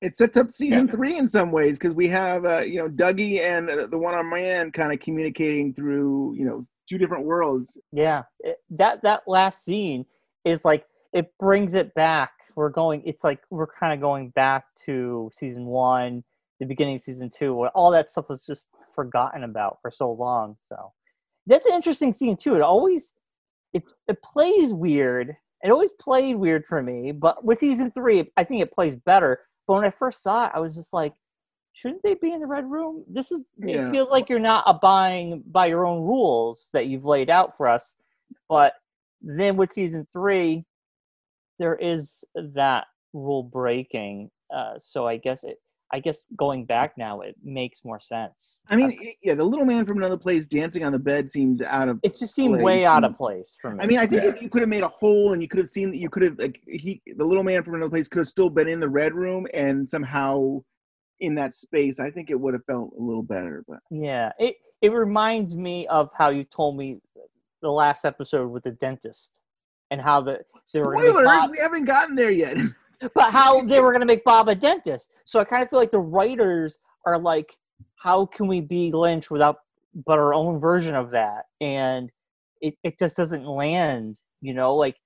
It 0.00 0.14
sets 0.14 0.36
up 0.36 0.50
season 0.50 0.86
three 0.88 1.16
in 1.16 1.26
some 1.26 1.50
ways 1.50 1.78
because 1.78 1.94
we 1.94 2.08
have 2.08 2.44
uh, 2.44 2.58
you 2.60 2.76
know 2.76 2.88
Dougie 2.88 3.40
and 3.40 3.70
uh, 3.70 3.86
the 3.86 3.98
one 3.98 4.14
armed 4.14 4.30
man 4.30 4.70
kind 4.70 4.92
of 4.92 5.00
communicating 5.00 5.74
through 5.74 6.34
you 6.34 6.44
know 6.44 6.66
two 6.88 6.98
different 6.98 7.24
worlds. 7.24 7.78
Yeah, 7.92 8.22
it- 8.40 8.58
that 8.70 9.02
that 9.02 9.22
last 9.26 9.64
scene 9.64 10.06
is 10.44 10.64
like 10.64 10.86
it 11.12 11.32
brings 11.40 11.74
it 11.74 11.94
back. 11.94 12.32
We're 12.54 12.70
going. 12.70 13.02
It's 13.06 13.24
like 13.24 13.40
we're 13.50 13.66
kind 13.66 13.92
of 13.92 14.00
going 14.00 14.30
back 14.30 14.64
to 14.86 15.30
season 15.34 15.66
one, 15.66 16.24
the 16.60 16.66
beginning 16.66 16.96
of 16.96 17.00
season 17.02 17.28
two, 17.28 17.54
where 17.54 17.70
all 17.70 17.90
that 17.92 18.10
stuff 18.10 18.28
was 18.28 18.44
just 18.44 18.66
forgotten 18.94 19.44
about 19.44 19.78
for 19.82 19.90
so 19.90 20.10
long. 20.12 20.56
So 20.62 20.92
that's 21.46 21.66
an 21.66 21.74
interesting 21.74 22.12
scene 22.12 22.36
too. 22.36 22.54
It 22.54 22.62
always 22.62 23.14
it 23.72 23.90
it 24.08 24.22
plays 24.22 24.72
weird. 24.72 25.36
It 25.62 25.70
always 25.70 25.90
played 26.00 26.36
weird 26.36 26.64
for 26.66 26.82
me, 26.82 27.10
but 27.10 27.44
with 27.44 27.58
season 27.58 27.90
three, 27.90 28.30
I 28.36 28.44
think 28.44 28.62
it 28.62 28.72
plays 28.72 28.94
better. 28.94 29.40
But 29.68 29.74
when 29.74 29.84
I 29.84 29.90
first 29.90 30.22
saw 30.22 30.46
it, 30.46 30.52
I 30.54 30.60
was 30.60 30.74
just 30.74 30.94
like, 30.94 31.14
shouldn't 31.74 32.02
they 32.02 32.14
be 32.14 32.32
in 32.32 32.40
the 32.40 32.46
red 32.46 32.68
room? 32.68 33.04
This 33.06 33.30
is 33.30 33.44
Yeah. 33.58 33.88
it 33.88 33.90
feels 33.92 34.08
like 34.08 34.28
you're 34.28 34.40
not 34.40 34.64
abiding 34.66 35.44
by 35.46 35.66
your 35.66 35.86
own 35.86 36.02
rules 36.02 36.70
that 36.72 36.86
you've 36.86 37.04
laid 37.04 37.30
out 37.30 37.56
for 37.56 37.68
us. 37.68 37.94
But 38.48 38.72
then 39.20 39.56
with 39.56 39.70
season 39.70 40.06
three, 40.10 40.64
there 41.58 41.76
is 41.76 42.24
that 42.34 42.86
rule 43.12 43.42
breaking. 43.42 44.30
Uh, 44.50 44.78
so 44.78 45.06
I 45.06 45.18
guess 45.18 45.44
it 45.44 45.60
I 45.90 46.00
guess 46.00 46.26
going 46.36 46.66
back 46.66 46.98
now 46.98 47.22
it 47.22 47.34
makes 47.42 47.84
more 47.84 47.98
sense. 48.00 48.60
I 48.68 48.76
mean, 48.76 48.90
i- 49.00 49.14
yeah, 49.22 49.34
the 49.34 49.44
little 49.44 49.64
man 49.64 49.86
from 49.86 49.96
another 49.98 50.18
place 50.18 50.46
dancing 50.46 50.84
on 50.84 50.92
the 50.92 50.98
bed 50.98 51.30
seemed 51.30 51.62
out 51.62 51.88
of. 51.88 51.98
It 52.02 52.18
just 52.18 52.34
seemed 52.34 52.60
way 52.60 52.84
out 52.84 53.04
of 53.04 53.16
place 53.16 53.56
for 53.60 53.70
me. 53.74 53.82
I 53.82 53.86
mean, 53.86 53.98
I 53.98 54.06
think 54.06 54.24
if 54.24 54.42
you 54.42 54.50
could 54.50 54.60
have 54.60 54.68
made 54.68 54.82
a 54.82 54.88
hole 54.88 55.32
and 55.32 55.40
you 55.40 55.48
could 55.48 55.58
have 55.58 55.68
seen 55.68 55.90
that 55.90 55.96
you 55.98 56.10
could 56.10 56.22
have 56.24 56.38
like 56.38 56.60
he, 56.66 57.00
the 57.06 57.24
little 57.24 57.42
man 57.44 57.62
from 57.64 57.74
another 57.74 57.90
place 57.90 58.06
could 58.08 58.18
have 58.18 58.28
still 58.28 58.50
been 58.50 58.68
in 58.68 58.80
the 58.80 58.88
red 58.88 59.14
room 59.14 59.46
and 59.54 59.88
somehow 59.88 60.62
in 61.20 61.34
that 61.34 61.52
space, 61.54 61.98
I 61.98 62.10
think 62.10 62.30
it 62.30 62.38
would 62.38 62.54
have 62.54 62.64
felt 62.66 62.92
a 62.96 63.02
little 63.02 63.22
better. 63.22 63.64
But 63.66 63.78
Yeah, 63.90 64.32
it 64.38 64.56
it 64.82 64.92
reminds 64.92 65.56
me 65.56 65.86
of 65.86 66.10
how 66.16 66.28
you 66.28 66.44
told 66.44 66.76
me 66.76 67.00
the 67.62 67.70
last 67.70 68.04
episode 68.04 68.48
with 68.48 68.62
the 68.64 68.72
dentist 68.72 69.40
and 69.90 70.00
how 70.02 70.20
the 70.20 70.40
they 70.74 70.80
were 70.80 70.92
gonna 70.92 71.04
make 71.06 71.10
spoilers, 71.12 71.26
Bob, 71.40 71.50
we 71.50 71.58
haven't 71.58 71.84
gotten 71.86 72.14
there 72.14 72.30
yet. 72.30 72.56
but 73.14 73.30
how 73.30 73.60
they 73.62 73.80
were 73.80 73.90
going 73.90 74.00
to 74.00 74.06
make 74.06 74.24
Bob 74.24 74.48
a 74.48 74.54
dentist. 74.54 75.12
So 75.24 75.40
I 75.40 75.44
kind 75.44 75.62
of 75.62 75.70
feel 75.70 75.78
like 75.78 75.90
the 75.90 76.00
writers 76.00 76.78
are 77.06 77.18
like, 77.18 77.56
how 77.96 78.26
can 78.26 78.46
we 78.46 78.60
be 78.60 78.90
Lynch 78.92 79.30
without 79.30 79.58
but 80.06 80.18
our 80.18 80.34
own 80.34 80.60
version 80.60 80.94
of 80.94 81.10
that? 81.10 81.44
And 81.60 82.10
it 82.60 82.74
it 82.82 82.98
just 82.98 83.16
doesn't 83.16 83.44
land. 83.44 84.20
You 84.40 84.54
know, 84.54 84.74
like 84.74 84.96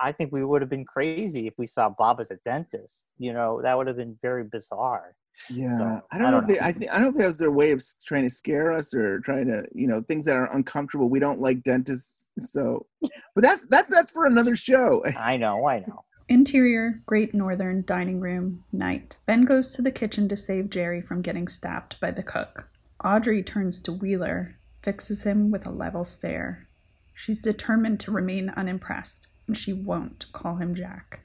I 0.00 0.12
think 0.12 0.32
we 0.32 0.44
would 0.44 0.62
have 0.62 0.70
been 0.70 0.84
crazy 0.84 1.46
if 1.46 1.54
we 1.58 1.66
saw 1.66 1.88
Bob 1.88 2.20
as 2.20 2.30
a 2.30 2.36
dentist. 2.44 3.06
You 3.18 3.32
know, 3.32 3.60
that 3.62 3.76
would 3.76 3.86
have 3.86 3.96
been 3.96 4.18
very 4.22 4.44
bizarre. 4.44 5.14
Yeah, 5.50 5.76
So, 5.76 6.00
I 6.12 6.18
don't 6.18 6.30
know 6.30 6.38
if 6.38 6.46
they. 6.46 6.60
I 6.60 6.72
think 6.72 6.90
I 6.92 6.94
don't 6.94 7.02
know 7.02 7.08
if 7.10 7.16
that 7.16 7.26
was 7.26 7.38
their 7.38 7.50
way 7.50 7.72
of 7.72 7.82
trying 8.06 8.22
to 8.22 8.30
scare 8.30 8.72
us 8.72 8.94
or 8.94 9.20
trying 9.20 9.46
to, 9.48 9.64
you 9.74 9.88
know, 9.88 10.00
things 10.02 10.24
that 10.26 10.36
are 10.36 10.54
uncomfortable. 10.54 11.08
We 11.08 11.18
don't 11.18 11.40
like 11.40 11.62
dentists, 11.62 12.28
so. 12.38 12.86
But 13.34 13.42
that's 13.42 13.66
that's 13.66 13.90
that's 13.90 14.12
for 14.12 14.26
another 14.26 14.54
show. 14.54 15.04
I 15.16 15.36
know, 15.36 15.66
I 15.66 15.80
know. 15.80 16.04
Interior, 16.28 17.02
Great 17.04 17.34
Northern 17.34 17.84
dining 17.84 18.18
room, 18.18 18.64
night. 18.72 19.18
Ben 19.26 19.44
goes 19.44 19.70
to 19.72 19.82
the 19.82 19.90
kitchen 19.90 20.26
to 20.28 20.36
save 20.36 20.70
Jerry 20.70 21.02
from 21.02 21.20
getting 21.20 21.46
stabbed 21.46 22.00
by 22.00 22.10
the 22.10 22.22
cook. 22.22 22.66
Audrey 23.04 23.42
turns 23.42 23.82
to 23.82 23.92
Wheeler, 23.92 24.56
fixes 24.82 25.24
him 25.24 25.50
with 25.50 25.66
a 25.66 25.70
level 25.70 26.02
stare. 26.02 26.66
She's 27.12 27.42
determined 27.42 28.00
to 28.00 28.10
remain 28.10 28.48
unimpressed, 28.50 29.28
and 29.46 29.56
she 29.56 29.74
won't 29.74 30.32
call 30.32 30.56
him 30.56 30.74
Jack. 30.74 31.20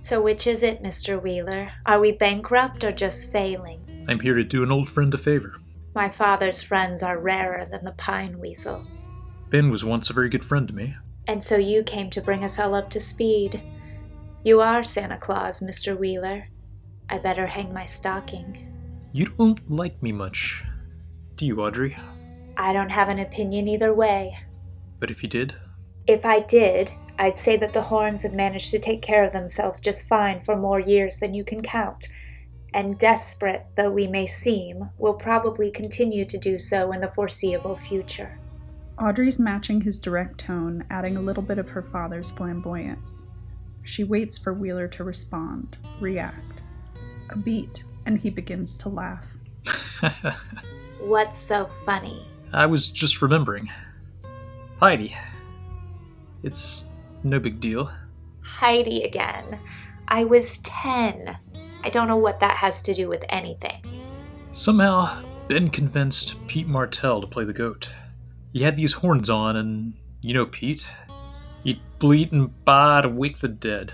So, 0.00 0.20
which 0.20 0.46
is 0.46 0.62
it, 0.62 0.82
Mr. 0.82 1.22
Wheeler? 1.22 1.70
Are 1.86 2.00
we 2.00 2.10
bankrupt 2.10 2.82
or 2.82 2.92
just 2.92 3.30
failing? 3.30 4.06
I'm 4.08 4.20
here 4.20 4.34
to 4.34 4.44
do 4.44 4.62
an 4.62 4.72
old 4.72 4.88
friend 4.88 5.14
a 5.14 5.18
favor. 5.18 5.54
My 5.94 6.08
father's 6.08 6.60
friends 6.60 7.02
are 7.02 7.18
rarer 7.18 7.64
than 7.64 7.84
the 7.84 7.92
pine 7.92 8.38
weasel. 8.38 8.86
Ben 9.48 9.70
was 9.70 9.84
once 9.84 10.10
a 10.10 10.12
very 10.12 10.28
good 10.28 10.44
friend 10.44 10.66
to 10.68 10.74
me. 10.74 10.96
And 11.28 11.42
so 11.42 11.56
you 11.56 11.82
came 11.82 12.10
to 12.10 12.20
bring 12.20 12.44
us 12.44 12.58
all 12.58 12.74
up 12.74 12.90
to 12.90 13.00
speed. 13.00 13.62
You 14.44 14.60
are 14.60 14.84
Santa 14.84 15.16
Claus, 15.16 15.60
Mr. 15.60 15.98
Wheeler. 15.98 16.48
I 17.10 17.18
better 17.18 17.46
hang 17.46 17.72
my 17.72 17.84
stocking. 17.84 18.72
You 19.12 19.26
don't 19.26 19.70
like 19.70 20.00
me 20.02 20.12
much, 20.12 20.64
do 21.36 21.46
you, 21.46 21.60
Audrey? 21.62 21.96
I 22.56 22.72
don't 22.72 22.90
have 22.90 23.08
an 23.08 23.18
opinion 23.18 23.66
either 23.68 23.92
way. 23.92 24.38
But 25.00 25.10
if 25.10 25.22
you 25.22 25.28
did, 25.28 25.54
If 26.06 26.24
I 26.24 26.40
did, 26.40 26.92
I'd 27.18 27.38
say 27.38 27.56
that 27.56 27.72
the 27.72 27.82
Hornes 27.82 28.22
have 28.22 28.32
managed 28.34 28.70
to 28.70 28.78
take 28.78 29.02
care 29.02 29.24
of 29.24 29.32
themselves 29.32 29.80
just 29.80 30.06
fine 30.06 30.40
for 30.40 30.56
more 30.56 30.80
years 30.80 31.18
than 31.18 31.34
you 31.34 31.44
can 31.44 31.62
count. 31.62 32.08
and 32.74 32.98
desperate 32.98 33.64
though 33.76 33.90
we 33.90 34.06
may 34.06 34.26
seem, 34.26 34.90
will 34.98 35.14
probably 35.14 35.70
continue 35.70 36.26
to 36.26 36.36
do 36.36 36.58
so 36.58 36.92
in 36.92 37.00
the 37.00 37.08
foreseeable 37.08 37.74
future. 37.76 38.38
Audrey's 38.98 39.38
matching 39.38 39.80
his 39.80 40.00
direct 40.00 40.38
tone, 40.38 40.82
adding 40.88 41.16
a 41.16 41.20
little 41.20 41.42
bit 41.42 41.58
of 41.58 41.68
her 41.68 41.82
father's 41.82 42.30
flamboyance. 42.30 43.30
She 43.82 44.04
waits 44.04 44.38
for 44.38 44.54
Wheeler 44.54 44.88
to 44.88 45.04
respond, 45.04 45.76
react. 46.00 46.62
A 47.30 47.36
beat, 47.36 47.84
and 48.06 48.18
he 48.18 48.30
begins 48.30 48.76
to 48.78 48.88
laugh. 48.88 49.26
What's 51.00 51.38
so 51.38 51.66
funny? 51.66 52.26
I 52.52 52.64
was 52.66 52.88
just 52.88 53.20
remembering. 53.20 53.70
Heidi. 54.80 55.14
It's 56.42 56.86
no 57.22 57.38
big 57.38 57.60
deal. 57.60 57.90
Heidi 58.40 59.02
again. 59.02 59.58
I 60.08 60.24
was 60.24 60.58
10. 60.58 61.36
I 61.84 61.88
don't 61.90 62.08
know 62.08 62.16
what 62.16 62.40
that 62.40 62.56
has 62.56 62.80
to 62.82 62.94
do 62.94 63.08
with 63.08 63.24
anything. 63.28 63.82
Somehow, 64.52 65.22
Ben 65.48 65.68
convinced 65.68 66.34
Pete 66.46 66.66
Martell 66.66 67.20
to 67.20 67.26
play 67.26 67.44
the 67.44 67.52
goat. 67.52 67.90
He 68.56 68.62
had 68.62 68.78
these 68.78 68.94
horns 68.94 69.28
on, 69.28 69.54
and 69.54 69.92
you 70.22 70.32
know 70.32 70.46
Pete. 70.46 70.88
He'd 71.62 71.78
bleat 71.98 72.32
and 72.32 72.64
baa 72.64 73.02
to 73.02 73.08
wake 73.10 73.40
the 73.40 73.48
dead, 73.48 73.92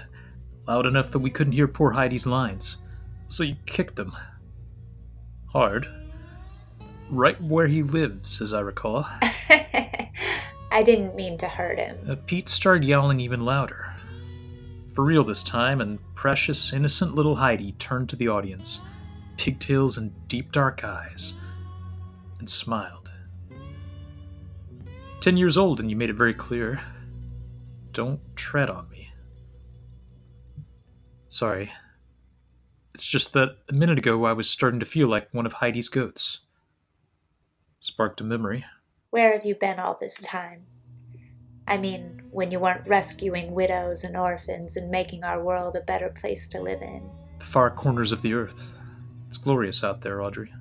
loud 0.69 0.87
enough 0.87 1.11
that 1.11 1.19
we 1.19 1.31
couldn't 1.31 1.55
hear 1.55 1.67
poor 1.67 1.91
Heidi's 1.91 2.29
lines. 2.29 2.77
So 3.27 3.43
you 3.43 3.57
kicked 3.67 3.99
him. 3.99 4.13
Hard. 5.49 5.89
Right 7.11 7.43
where 7.43 7.67
he 7.67 7.83
lives, 7.83 8.41
as 8.41 8.55
I 8.55 8.61
recall. 8.61 9.05
I 9.51 10.83
didn't 10.85 11.17
mean 11.17 11.39
to 11.39 11.49
hurt 11.49 11.81
him. 11.81 11.99
Uh, 12.09 12.15
Pete 12.25 12.49
started 12.49 12.87
yowling 12.87 13.19
even 13.19 13.45
louder. 13.45 13.93
For 14.95 15.05
real 15.05 15.25
this 15.25 15.43
time, 15.43 15.81
and 15.81 15.99
precious, 16.15 16.73
innocent 16.73 17.17
little 17.17 17.35
Heidi 17.35 17.73
turned 17.81 18.09
to 18.11 18.17
the 18.17 18.29
audience, 18.29 18.81
pigtails 19.39 19.99
and 19.99 20.13
deep 20.29 20.53
dark 20.53 20.85
eyes, 20.85 21.35
and 22.39 22.49
smiled. 22.49 23.02
Ten 25.23 25.37
years 25.37 25.57
old, 25.57 25.79
and 25.79 25.89
you 25.89 25.95
made 25.95 26.11
it 26.11 26.17
very 26.17 26.35
clear. 26.35 26.81
Don't 27.93 28.19
tread 28.35 28.69
on 28.69 28.89
me. 28.89 29.13
Sorry. 31.29 31.71
It's 32.93 33.07
just 33.07 33.33
that 33.33 33.59
a 33.69 33.73
minute 33.73 33.99
ago 33.99 34.25
I 34.25 34.33
was 34.33 34.51
starting 34.51 34.81
to 34.81 34.85
feel 34.85 35.07
like 35.07 35.33
one 35.33 35.47
of 35.47 35.53
Heidi's 35.53 35.89
goats. 35.89 36.41
Sparked 37.79 38.21
a 38.21 38.25
memory. 38.25 38.65
Where 39.11 39.33
have 39.33 39.47
you 39.47 39.55
been 39.55 39.79
all 39.79 39.97
this 40.01 40.17
time? 40.17 40.65
I 41.69 41.79
mean, 41.79 42.23
when 42.33 42.51
you 42.51 42.59
weren't 42.59 42.89
rescuing 42.89 43.55
widows 43.55 44.03
and 44.03 44.17
orphans 44.17 44.77
and 44.77 44.91
making 44.91 45.23
our 45.23 45.41
world 45.41 45.77
a 45.77 45.83
better 45.83 46.09
place 46.09 46.49
to 46.49 46.61
live 46.61 46.83
in. 46.83 47.09
The 47.39 47.45
far 47.45 47.71
corners 47.71 48.11
of 48.11 48.23
the 48.23 48.35
earth. 48.35 48.75
It's 49.29 49.39
glorious 49.39 49.85
out 49.85 50.01
there, 50.01 50.21
Audrey. 50.21 50.53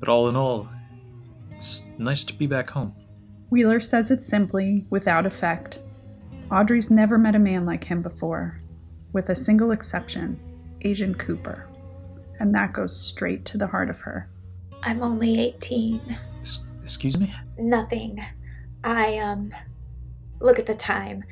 But 0.00 0.08
all 0.08 0.28
in 0.28 0.34
all, 0.34 0.68
it's 1.52 1.84
nice 1.98 2.24
to 2.24 2.34
be 2.34 2.48
back 2.48 2.70
home. 2.70 2.96
Wheeler 3.50 3.80
says 3.80 4.10
it 4.10 4.22
simply, 4.22 4.86
without 4.90 5.26
effect. 5.26 5.80
Audrey's 6.50 6.90
never 6.90 7.18
met 7.18 7.34
a 7.34 7.38
man 7.38 7.64
like 7.66 7.84
him 7.84 8.02
before, 8.02 8.60
with 9.12 9.28
a 9.28 9.34
single 9.34 9.70
exception 9.70 10.38
Agent 10.82 11.18
Cooper. 11.18 11.68
And 12.40 12.54
that 12.54 12.72
goes 12.72 12.96
straight 12.98 13.44
to 13.46 13.58
the 13.58 13.66
heart 13.66 13.90
of 13.90 14.00
her. 14.00 14.28
I'm 14.82 15.02
only 15.02 15.40
18. 15.40 16.16
S- 16.40 16.64
excuse 16.82 17.18
me? 17.18 17.34
Nothing. 17.58 18.24
I, 18.84 19.18
um. 19.18 19.52
Look 20.40 20.58
at 20.58 20.66
the 20.66 20.74
time. 20.74 21.24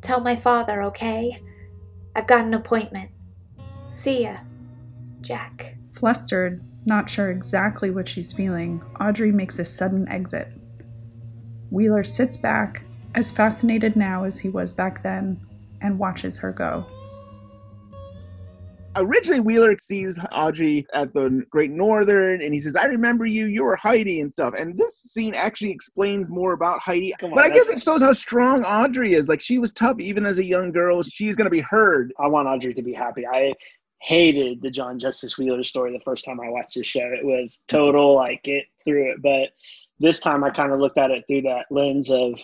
Tell 0.00 0.20
my 0.20 0.34
father, 0.34 0.82
okay? 0.84 1.40
I've 2.16 2.26
got 2.26 2.44
an 2.44 2.54
appointment. 2.54 3.10
See 3.90 4.24
ya, 4.24 4.38
Jack. 5.20 5.76
Flustered, 5.92 6.62
not 6.84 7.08
sure 7.08 7.30
exactly 7.30 7.90
what 7.90 8.08
she's 8.08 8.32
feeling, 8.32 8.82
Audrey 9.00 9.30
makes 9.30 9.58
a 9.60 9.64
sudden 9.64 10.08
exit. 10.08 10.48
Wheeler 11.72 12.02
sits 12.02 12.36
back, 12.36 12.84
as 13.14 13.32
fascinated 13.32 13.96
now 13.96 14.24
as 14.24 14.38
he 14.38 14.50
was 14.50 14.74
back 14.74 15.02
then, 15.02 15.40
and 15.80 15.98
watches 15.98 16.38
her 16.38 16.52
go. 16.52 16.86
Originally, 18.94 19.40
Wheeler 19.40 19.74
sees 19.78 20.18
Audrey 20.32 20.86
at 20.92 21.14
the 21.14 21.46
Great 21.48 21.70
Northern, 21.70 22.42
and 22.42 22.52
he 22.52 22.60
says, 22.60 22.76
"I 22.76 22.84
remember 22.84 23.24
you. 23.24 23.46
You 23.46 23.64
were 23.64 23.74
Heidi 23.74 24.20
and 24.20 24.30
stuff." 24.30 24.52
And 24.52 24.76
this 24.76 24.98
scene 24.98 25.34
actually 25.34 25.70
explains 25.70 26.28
more 26.28 26.52
about 26.52 26.80
Heidi. 26.80 27.14
On, 27.22 27.30
but 27.34 27.42
I 27.42 27.48
guess 27.48 27.70
it 27.70 27.82
shows 27.82 28.02
how 28.02 28.12
strong 28.12 28.64
Audrey 28.64 29.14
is. 29.14 29.30
Like 29.30 29.40
she 29.40 29.58
was 29.58 29.72
tough 29.72 29.98
even 29.98 30.26
as 30.26 30.38
a 30.38 30.44
young 30.44 30.72
girl. 30.72 31.02
She's 31.02 31.36
gonna 31.36 31.48
be 31.48 31.60
heard. 31.60 32.12
I 32.18 32.26
want 32.26 32.48
Audrey 32.48 32.74
to 32.74 32.82
be 32.82 32.92
happy. 32.92 33.26
I 33.26 33.54
hated 34.02 34.60
the 34.60 34.70
John 34.70 34.98
Justice 34.98 35.38
Wheeler 35.38 35.64
story 35.64 35.90
the 35.92 36.04
first 36.04 36.26
time 36.26 36.38
I 36.38 36.50
watched 36.50 36.74
this 36.74 36.86
show. 36.86 37.00
It 37.00 37.24
was 37.24 37.60
total 37.68 38.14
like 38.16 38.42
get 38.42 38.64
through 38.84 39.12
it. 39.12 39.22
But 39.22 39.48
this 39.98 40.20
time 40.20 40.44
I 40.44 40.50
kind 40.50 40.72
of 40.72 40.80
looked 40.80 40.98
at 40.98 41.10
it 41.10 41.24
through 41.26 41.42
that 41.42 41.66
lens 41.70 42.10
of, 42.10 42.34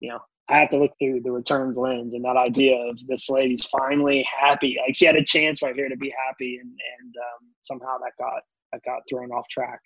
you 0.00 0.10
know, 0.10 0.20
I 0.48 0.58
have 0.58 0.70
to 0.70 0.78
look 0.78 0.92
through 0.98 1.20
the 1.22 1.30
returns 1.30 1.76
lens 1.76 2.14
and 2.14 2.24
that 2.24 2.36
idea 2.36 2.74
of 2.74 2.98
this 3.06 3.28
lady's 3.28 3.66
finally 3.66 4.26
happy. 4.40 4.76
Like 4.84 4.96
she 4.96 5.04
had 5.04 5.16
a 5.16 5.24
chance 5.24 5.60
right 5.60 5.74
here 5.74 5.88
to 5.88 5.96
be 5.96 6.12
happy, 6.26 6.56
and 6.56 6.70
and 6.70 7.14
um, 7.16 7.48
somehow 7.64 7.98
that 7.98 8.12
got 8.18 8.42
that 8.72 8.82
got 8.84 9.02
thrown 9.08 9.30
off 9.30 9.46
track. 9.50 9.80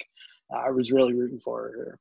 Uh, 0.54 0.58
I 0.58 0.70
was 0.70 0.92
really 0.92 1.14
rooting 1.14 1.40
for 1.44 1.62
her. 1.62 1.98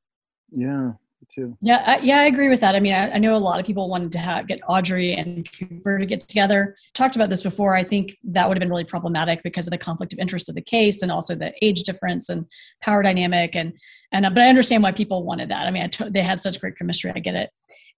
Yeah, 0.51 0.91
too. 1.29 1.57
Yeah, 1.61 1.83
I, 1.85 1.99
yeah, 1.99 2.19
I 2.19 2.25
agree 2.25 2.49
with 2.49 2.59
that. 2.61 2.75
I 2.75 2.79
mean, 2.79 2.93
I, 2.93 3.11
I 3.11 3.17
know 3.17 3.35
a 3.35 3.37
lot 3.37 3.59
of 3.59 3.65
people 3.65 3.89
wanted 3.89 4.11
to 4.13 4.17
have, 4.19 4.47
get 4.47 4.59
Audrey 4.67 5.13
and 5.13 5.47
Cooper 5.51 5.99
to 5.99 6.05
get 6.05 6.27
together. 6.27 6.75
Talked 6.93 7.15
about 7.15 7.29
this 7.29 7.41
before. 7.41 7.75
I 7.75 7.83
think 7.83 8.15
that 8.23 8.47
would 8.47 8.57
have 8.57 8.61
been 8.61 8.69
really 8.69 8.83
problematic 8.83 9.43
because 9.43 9.67
of 9.67 9.71
the 9.71 9.77
conflict 9.77 10.13
of 10.13 10.19
interest 10.19 10.49
of 10.49 10.55
the 10.55 10.61
case 10.61 11.01
and 11.01 11.11
also 11.11 11.35
the 11.35 11.53
age 11.61 11.83
difference 11.83 12.29
and 12.29 12.45
power 12.81 13.03
dynamic. 13.03 13.55
And 13.55 13.73
and 14.11 14.25
uh, 14.25 14.29
but 14.29 14.43
I 14.43 14.49
understand 14.49 14.83
why 14.83 14.91
people 14.91 15.23
wanted 15.23 15.49
that. 15.49 15.67
I 15.67 15.71
mean, 15.71 15.89
they 16.09 16.23
had 16.23 16.39
such 16.39 16.59
great 16.59 16.77
chemistry. 16.77 17.11
I 17.15 17.19
get 17.19 17.35
it. 17.35 17.49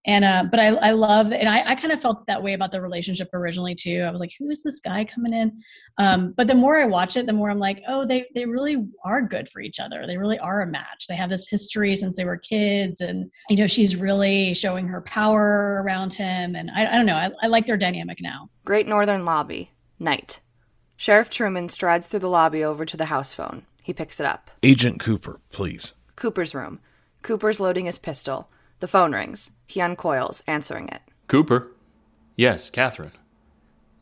And 0.06 0.26
uh, 0.26 0.44
but 0.52 0.60
I 0.60 0.68
I 0.68 0.92
love 0.92 1.32
and 1.32 1.48
I 1.48 1.72
I 1.72 1.76
kind 1.76 1.94
of 1.94 2.02
felt 2.02 2.28
that 2.28 2.44
way 2.44 2.54
about 2.54 2.72
the 2.72 2.82
relationship 2.82 3.30
originally 3.34 3.74
too. 3.74 4.04
I 4.06 4.12
was 4.12 4.20
like, 4.20 4.34
who 4.38 4.50
is 4.50 4.62
this 4.62 4.82
guy 4.82 5.06
coming 5.06 5.34
in? 5.34 5.62
Um, 5.98 6.34
but 6.36 6.48
the 6.48 6.56
more 6.56 6.78
I 6.78 6.86
watch 6.86 7.16
it, 7.16 7.26
the 7.26 7.32
more 7.34 7.50
I'm 7.50 7.60
like, 7.60 7.82
oh, 7.88 8.06
they 8.06 8.26
they 8.36 8.46
really 8.46 8.86
are 9.06 9.22
good 9.22 9.48
for 9.48 9.62
each 9.62 9.80
other. 9.80 10.06
They 10.06 10.18
really 10.18 10.40
are 10.40 10.62
a 10.62 10.68
match. 10.68 11.08
They 11.08 11.16
have 11.16 11.30
this 11.30 11.48
history 11.48 11.96
since 11.96 12.18
they 12.18 12.26
were 12.26 12.38
kids, 12.38 13.00
and 13.00 13.32
you 13.50 13.56
know, 13.56 13.68
she's 13.68 13.96
really 13.96 14.54
showing 14.54 14.88
her 14.88 15.02
power 15.02 15.82
around 15.86 16.14
him. 16.14 16.56
And 16.56 16.70
I, 16.72 16.86
I 16.86 16.96
don't 16.96 17.06
know, 17.06 17.16
I, 17.16 17.32
I 17.42 17.48
like 17.48 17.66
their 17.66 17.78
dynamic 17.78 18.18
now. 18.22 18.50
Great 18.66 18.88
Northern 18.88 19.24
Lobby, 19.24 19.72
night. 20.00 20.42
Sheriff 20.98 21.30
Truman 21.30 21.70
strides 21.70 22.08
through 22.08 22.20
the 22.20 22.30
lobby 22.30 22.64
over 22.64 22.86
to 22.86 22.98
the 22.98 23.06
house 23.06 23.34
phone. 23.34 23.66
He 23.82 23.94
picks 23.94 24.20
it 24.20 24.26
up. 24.26 24.52
Agent 24.62 25.00
Cooper, 25.00 25.40
please. 25.52 25.94
Cooper's 26.16 26.54
room. 26.56 26.80
Cooper's 27.22 27.60
loading 27.60 27.86
his 27.86 27.98
pistol. 27.98 28.50
The 28.84 28.88
phone 28.88 29.14
rings. 29.14 29.52
He 29.66 29.80
uncoils, 29.80 30.44
answering 30.46 30.90
it. 30.90 31.02
Cooper? 31.30 31.72
Yes, 32.36 32.70
Catherine. 32.70 33.14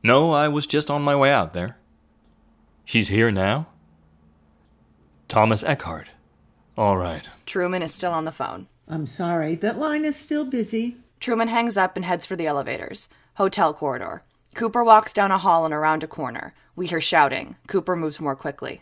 No, 0.01 0.31
I 0.31 0.47
was 0.47 0.65
just 0.65 0.89
on 0.89 1.03
my 1.03 1.15
way 1.15 1.31
out 1.31 1.53
there. 1.53 1.77
She's 2.83 3.09
here 3.09 3.29
now? 3.29 3.67
Thomas 5.27 5.63
Eckhart. 5.63 6.07
All 6.75 6.97
right. 6.97 7.27
Truman 7.45 7.83
is 7.83 7.93
still 7.93 8.11
on 8.11 8.25
the 8.25 8.31
phone. 8.31 8.65
I'm 8.87 9.05
sorry, 9.05 9.53
that 9.53 9.77
line 9.77 10.03
is 10.03 10.15
still 10.15 10.49
busy. 10.49 10.97
Truman 11.19 11.49
hangs 11.49 11.77
up 11.77 11.95
and 11.95 12.03
heads 12.03 12.25
for 12.25 12.35
the 12.35 12.47
elevators. 12.47 13.07
Hotel 13.35 13.75
corridor. 13.75 14.23
Cooper 14.55 14.83
walks 14.83 15.13
down 15.13 15.29
a 15.29 15.37
hall 15.37 15.63
and 15.63 15.75
around 15.75 16.03
a 16.03 16.07
corner. 16.07 16.55
We 16.75 16.87
hear 16.87 16.99
shouting. 16.99 17.55
Cooper 17.67 17.95
moves 17.95 18.19
more 18.19 18.35
quickly. 18.35 18.81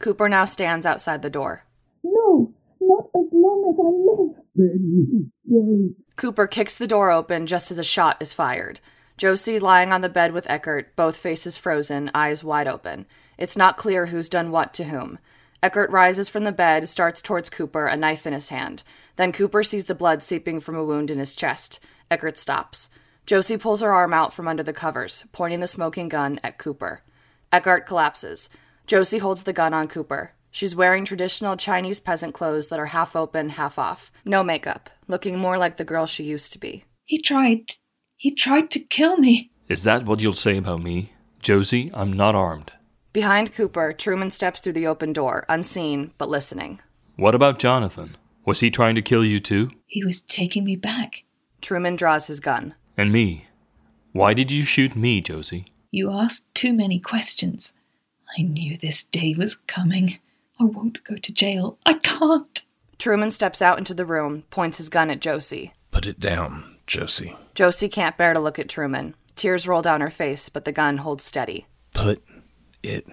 Cooper 0.00 0.28
now 0.28 0.44
stands 0.44 0.84
outside 0.84 1.22
the 1.22 1.30
door. 1.30 1.64
No, 2.02 2.52
not 2.86 3.08
as 3.16 3.24
long 3.32 3.64
as 3.70 3.78
I 3.80 3.88
live. 3.88 4.43
Then 4.54 5.06
you 5.10 5.30
won't. 5.44 5.96
Cooper 6.16 6.46
kicks 6.46 6.78
the 6.78 6.86
door 6.86 7.10
open 7.10 7.46
just 7.46 7.70
as 7.70 7.78
a 7.78 7.84
shot 7.84 8.16
is 8.20 8.32
fired. 8.32 8.80
Josie 9.16 9.58
lying 9.58 9.92
on 9.92 10.00
the 10.00 10.08
bed 10.08 10.32
with 10.32 10.48
Eckhardt, 10.50 10.96
both 10.96 11.16
faces 11.16 11.56
frozen, 11.56 12.10
eyes 12.14 12.42
wide 12.42 12.66
open. 12.66 13.06
It's 13.38 13.56
not 13.56 13.76
clear 13.76 14.06
who's 14.06 14.28
done 14.28 14.50
what 14.50 14.74
to 14.74 14.84
whom. 14.84 15.18
Eckhardt 15.62 15.90
rises 15.90 16.28
from 16.28 16.44
the 16.44 16.52
bed, 16.52 16.88
starts 16.88 17.22
towards 17.22 17.48
Cooper, 17.48 17.86
a 17.86 17.96
knife 17.96 18.26
in 18.26 18.32
his 18.32 18.48
hand. 18.48 18.82
Then 19.16 19.32
Cooper 19.32 19.62
sees 19.62 19.86
the 19.86 19.94
blood 19.94 20.22
seeping 20.22 20.60
from 20.60 20.76
a 20.76 20.84
wound 20.84 21.10
in 21.10 21.18
his 21.18 21.34
chest. 21.34 21.80
Eckhardt 22.10 22.36
stops. 22.36 22.90
Josie 23.24 23.56
pulls 23.56 23.80
her 23.80 23.92
arm 23.92 24.12
out 24.12 24.34
from 24.34 24.46
under 24.46 24.62
the 24.62 24.74
covers, 24.74 25.24
pointing 25.32 25.60
the 25.60 25.66
smoking 25.66 26.08
gun 26.08 26.38
at 26.44 26.58
Cooper. 26.58 27.02
Eckhardt 27.50 27.86
collapses. 27.86 28.50
Josie 28.86 29.18
holds 29.18 29.44
the 29.44 29.52
gun 29.54 29.72
on 29.72 29.88
Cooper. 29.88 30.33
She's 30.54 30.76
wearing 30.76 31.04
traditional 31.04 31.56
Chinese 31.56 31.98
peasant 31.98 32.32
clothes 32.32 32.68
that 32.68 32.78
are 32.78 32.86
half 32.86 33.16
open, 33.16 33.48
half 33.48 33.76
off. 33.76 34.12
No 34.24 34.44
makeup, 34.44 34.88
looking 35.08 35.36
more 35.36 35.58
like 35.58 35.78
the 35.78 35.84
girl 35.84 36.06
she 36.06 36.22
used 36.22 36.52
to 36.52 36.60
be. 36.60 36.84
He 37.02 37.20
tried. 37.20 37.72
He 38.16 38.32
tried 38.32 38.70
to 38.70 38.78
kill 38.78 39.16
me. 39.16 39.50
Is 39.68 39.82
that 39.82 40.04
what 40.04 40.20
you'll 40.20 40.32
say 40.32 40.56
about 40.56 40.80
me? 40.80 41.10
Josie, 41.42 41.90
I'm 41.92 42.12
not 42.12 42.36
armed. 42.36 42.70
Behind 43.12 43.52
Cooper, 43.52 43.92
Truman 43.92 44.30
steps 44.30 44.60
through 44.60 44.74
the 44.74 44.86
open 44.86 45.12
door, 45.12 45.44
unseen, 45.48 46.12
but 46.18 46.28
listening. 46.28 46.80
What 47.16 47.34
about 47.34 47.58
Jonathan? 47.58 48.16
Was 48.44 48.60
he 48.60 48.70
trying 48.70 48.94
to 48.94 49.02
kill 49.02 49.24
you 49.24 49.40
too? 49.40 49.72
He 49.86 50.04
was 50.04 50.20
taking 50.20 50.62
me 50.62 50.76
back. 50.76 51.24
Truman 51.62 51.96
draws 51.96 52.28
his 52.28 52.38
gun. 52.38 52.76
And 52.96 53.10
me? 53.10 53.48
Why 54.12 54.34
did 54.34 54.52
you 54.52 54.62
shoot 54.62 54.94
me, 54.94 55.20
Josie? 55.20 55.72
You 55.90 56.12
asked 56.12 56.54
too 56.54 56.72
many 56.72 57.00
questions. 57.00 57.76
I 58.38 58.42
knew 58.42 58.76
this 58.76 59.02
day 59.02 59.34
was 59.36 59.56
coming. 59.56 60.20
I 60.60 60.64
won't 60.64 61.02
go 61.04 61.16
to 61.16 61.32
jail. 61.32 61.78
I 61.84 61.94
can't. 61.94 62.62
Truman 62.98 63.30
steps 63.30 63.60
out 63.60 63.78
into 63.78 63.94
the 63.94 64.06
room, 64.06 64.44
points 64.50 64.78
his 64.78 64.88
gun 64.88 65.10
at 65.10 65.20
Josie. 65.20 65.72
Put 65.90 66.06
it 66.06 66.20
down, 66.20 66.76
Josie. 66.86 67.36
Josie 67.54 67.88
can't 67.88 68.16
bear 68.16 68.32
to 68.34 68.40
look 68.40 68.58
at 68.58 68.68
Truman. 68.68 69.14
Tears 69.36 69.66
roll 69.66 69.82
down 69.82 70.00
her 70.00 70.10
face, 70.10 70.48
but 70.48 70.64
the 70.64 70.72
gun 70.72 70.98
holds 70.98 71.24
steady. 71.24 71.66
Put 71.92 72.22
it 72.82 73.06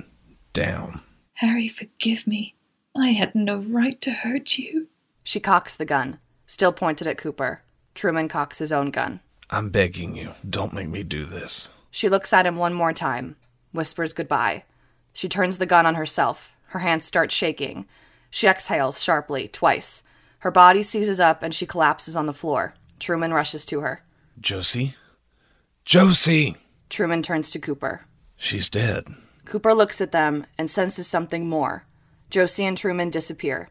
down. 0.54 1.02
Harry, 1.36 1.68
forgive 1.68 2.28
me. 2.28 2.56
I 2.96 3.10
had 3.10 3.34
no 3.34 3.58
right 3.58 4.00
to 4.02 4.12
hurt 4.12 4.58
you. 4.58 4.88
She 5.24 5.40
cocks 5.40 5.76
the 5.76 5.86
gun, 5.86 6.20
still 6.46 6.72
pointed 6.72 7.08
at 7.08 7.18
Cooper. 7.18 7.64
Truman 7.96 8.28
cocks 8.28 8.60
his 8.60 8.72
own 8.72 8.92
gun. 8.92 9.22
I'm 9.50 9.70
begging 9.70 10.16
you, 10.16 10.32
don't 10.48 10.74
make 10.74 10.90
me 10.90 11.04
do 11.04 11.26
this. 11.26 11.74
She 11.90 12.08
looks 12.08 12.32
at 12.32 12.46
him 12.46 12.56
one 12.56 12.74
more 12.74 12.94
time, 12.94 13.36
whispers 13.74 14.14
goodbye. 14.14 14.64
She 15.14 15.28
turns 15.28 15.58
the 15.58 15.66
gun 15.66 15.86
on 15.86 15.96
herself. 15.96 16.56
Her 16.72 16.80
hands 16.80 17.06
start 17.06 17.34
shaking. 17.34 17.86
She 18.30 18.48
exhales 18.48 19.04
sharply, 19.04 19.50
twice. 19.50 20.04
Her 20.40 20.52
body 20.52 20.84
seizes 20.84 21.20
up 21.20 21.44
and 21.44 21.54
she 21.54 21.66
collapses 21.66 22.16
on 22.16 22.28
the 22.28 22.34
floor. 22.34 22.76
Truman 22.98 23.34
rushes 23.34 23.66
to 23.66 23.82
her. 23.82 24.04
Josie? 24.40 24.96
Josie! 25.84 26.56
Truman 26.90 27.22
turns 27.22 27.52
to 27.52 27.60
Cooper. 27.60 28.06
She's 28.38 28.70
dead. 28.70 29.08
Cooper 29.44 29.74
looks 29.74 30.00
at 30.00 30.14
them 30.14 30.46
and 30.58 30.70
senses 30.70 31.08
something 31.08 31.48
more. 31.48 31.86
Josie 32.30 32.66
and 32.66 32.78
Truman 32.78 33.10
disappear. 33.10 33.70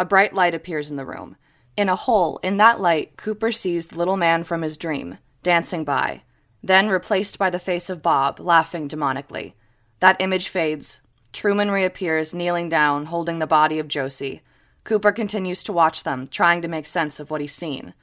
A 0.00 0.04
bright 0.04 0.34
light 0.34 0.54
appears 0.54 0.90
in 0.90 0.96
the 0.96 1.06
room. 1.06 1.36
In 1.76 1.88
a 1.88 1.94
hole, 1.94 2.40
in 2.42 2.56
that 2.56 2.80
light, 2.80 3.16
Cooper 3.16 3.52
sees 3.52 3.86
the 3.86 3.98
little 3.98 4.16
man 4.16 4.42
from 4.42 4.62
his 4.62 4.76
dream, 4.76 5.18
dancing 5.44 5.84
by, 5.84 6.22
then 6.60 6.88
replaced 6.88 7.38
by 7.38 7.50
the 7.50 7.60
face 7.60 7.88
of 7.88 8.02
Bob, 8.02 8.40
laughing 8.40 8.88
demonically. 8.88 9.52
That 10.00 10.20
image 10.20 10.48
fades. 10.48 11.02
Truman 11.32 11.70
reappears, 11.70 12.34
kneeling 12.34 12.68
down, 12.68 13.06
holding 13.06 13.38
the 13.38 13.46
body 13.46 13.78
of 13.78 13.88
Josie. 13.88 14.42
Cooper 14.84 15.12
continues 15.12 15.62
to 15.62 15.72
watch 15.72 16.04
them, 16.04 16.26
trying 16.26 16.60
to 16.62 16.68
make 16.68 16.86
sense 16.86 17.18
of 17.18 17.30
what 17.30 17.40
he's 17.40 17.54
seen. 17.54 17.94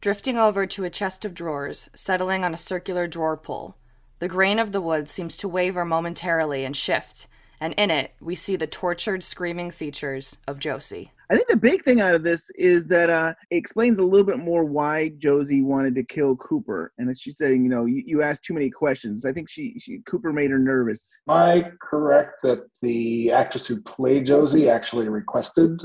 Drifting 0.00 0.36
over 0.36 0.66
to 0.66 0.84
a 0.84 0.90
chest 0.90 1.24
of 1.24 1.32
drawers, 1.32 1.88
settling 1.94 2.44
on 2.44 2.52
a 2.52 2.58
circular 2.58 3.06
drawer 3.06 3.36
pull. 3.38 3.76
The 4.18 4.28
grain 4.28 4.58
of 4.58 4.72
the 4.72 4.82
wood 4.82 5.08
seems 5.08 5.36
to 5.38 5.48
waver 5.48 5.84
momentarily 5.84 6.64
and 6.64 6.76
shift, 6.76 7.26
and 7.64 7.72
in 7.78 7.90
it, 7.90 8.12
we 8.20 8.34
see 8.34 8.56
the 8.56 8.66
tortured, 8.66 9.24
screaming 9.24 9.70
features 9.70 10.36
of 10.46 10.58
Josie. 10.58 11.12
I 11.30 11.34
think 11.34 11.48
the 11.48 11.56
big 11.56 11.82
thing 11.82 12.02
out 12.02 12.14
of 12.14 12.22
this 12.22 12.50
is 12.56 12.86
that 12.88 13.08
uh, 13.08 13.32
it 13.50 13.56
explains 13.56 13.96
a 13.96 14.02
little 14.02 14.26
bit 14.26 14.38
more 14.38 14.66
why 14.66 15.12
Josie 15.16 15.62
wanted 15.62 15.94
to 15.94 16.04
kill 16.04 16.36
Cooper, 16.36 16.92
and 16.98 17.18
she's 17.18 17.38
saying, 17.38 17.64
you 17.64 17.70
know, 17.70 17.86
you, 17.86 18.02
you 18.04 18.20
asked 18.20 18.44
too 18.44 18.52
many 18.52 18.68
questions. 18.68 19.24
I 19.24 19.32
think 19.32 19.48
she, 19.48 19.78
she 19.78 20.00
Cooper 20.04 20.30
made 20.30 20.50
her 20.50 20.58
nervous. 20.58 21.10
Am 21.26 21.34
I 21.34 21.70
correct 21.80 22.42
that 22.42 22.66
the 22.82 23.32
actress 23.32 23.66
who 23.66 23.80
played 23.80 24.26
Josie 24.26 24.68
actually 24.68 25.08
requested 25.08 25.80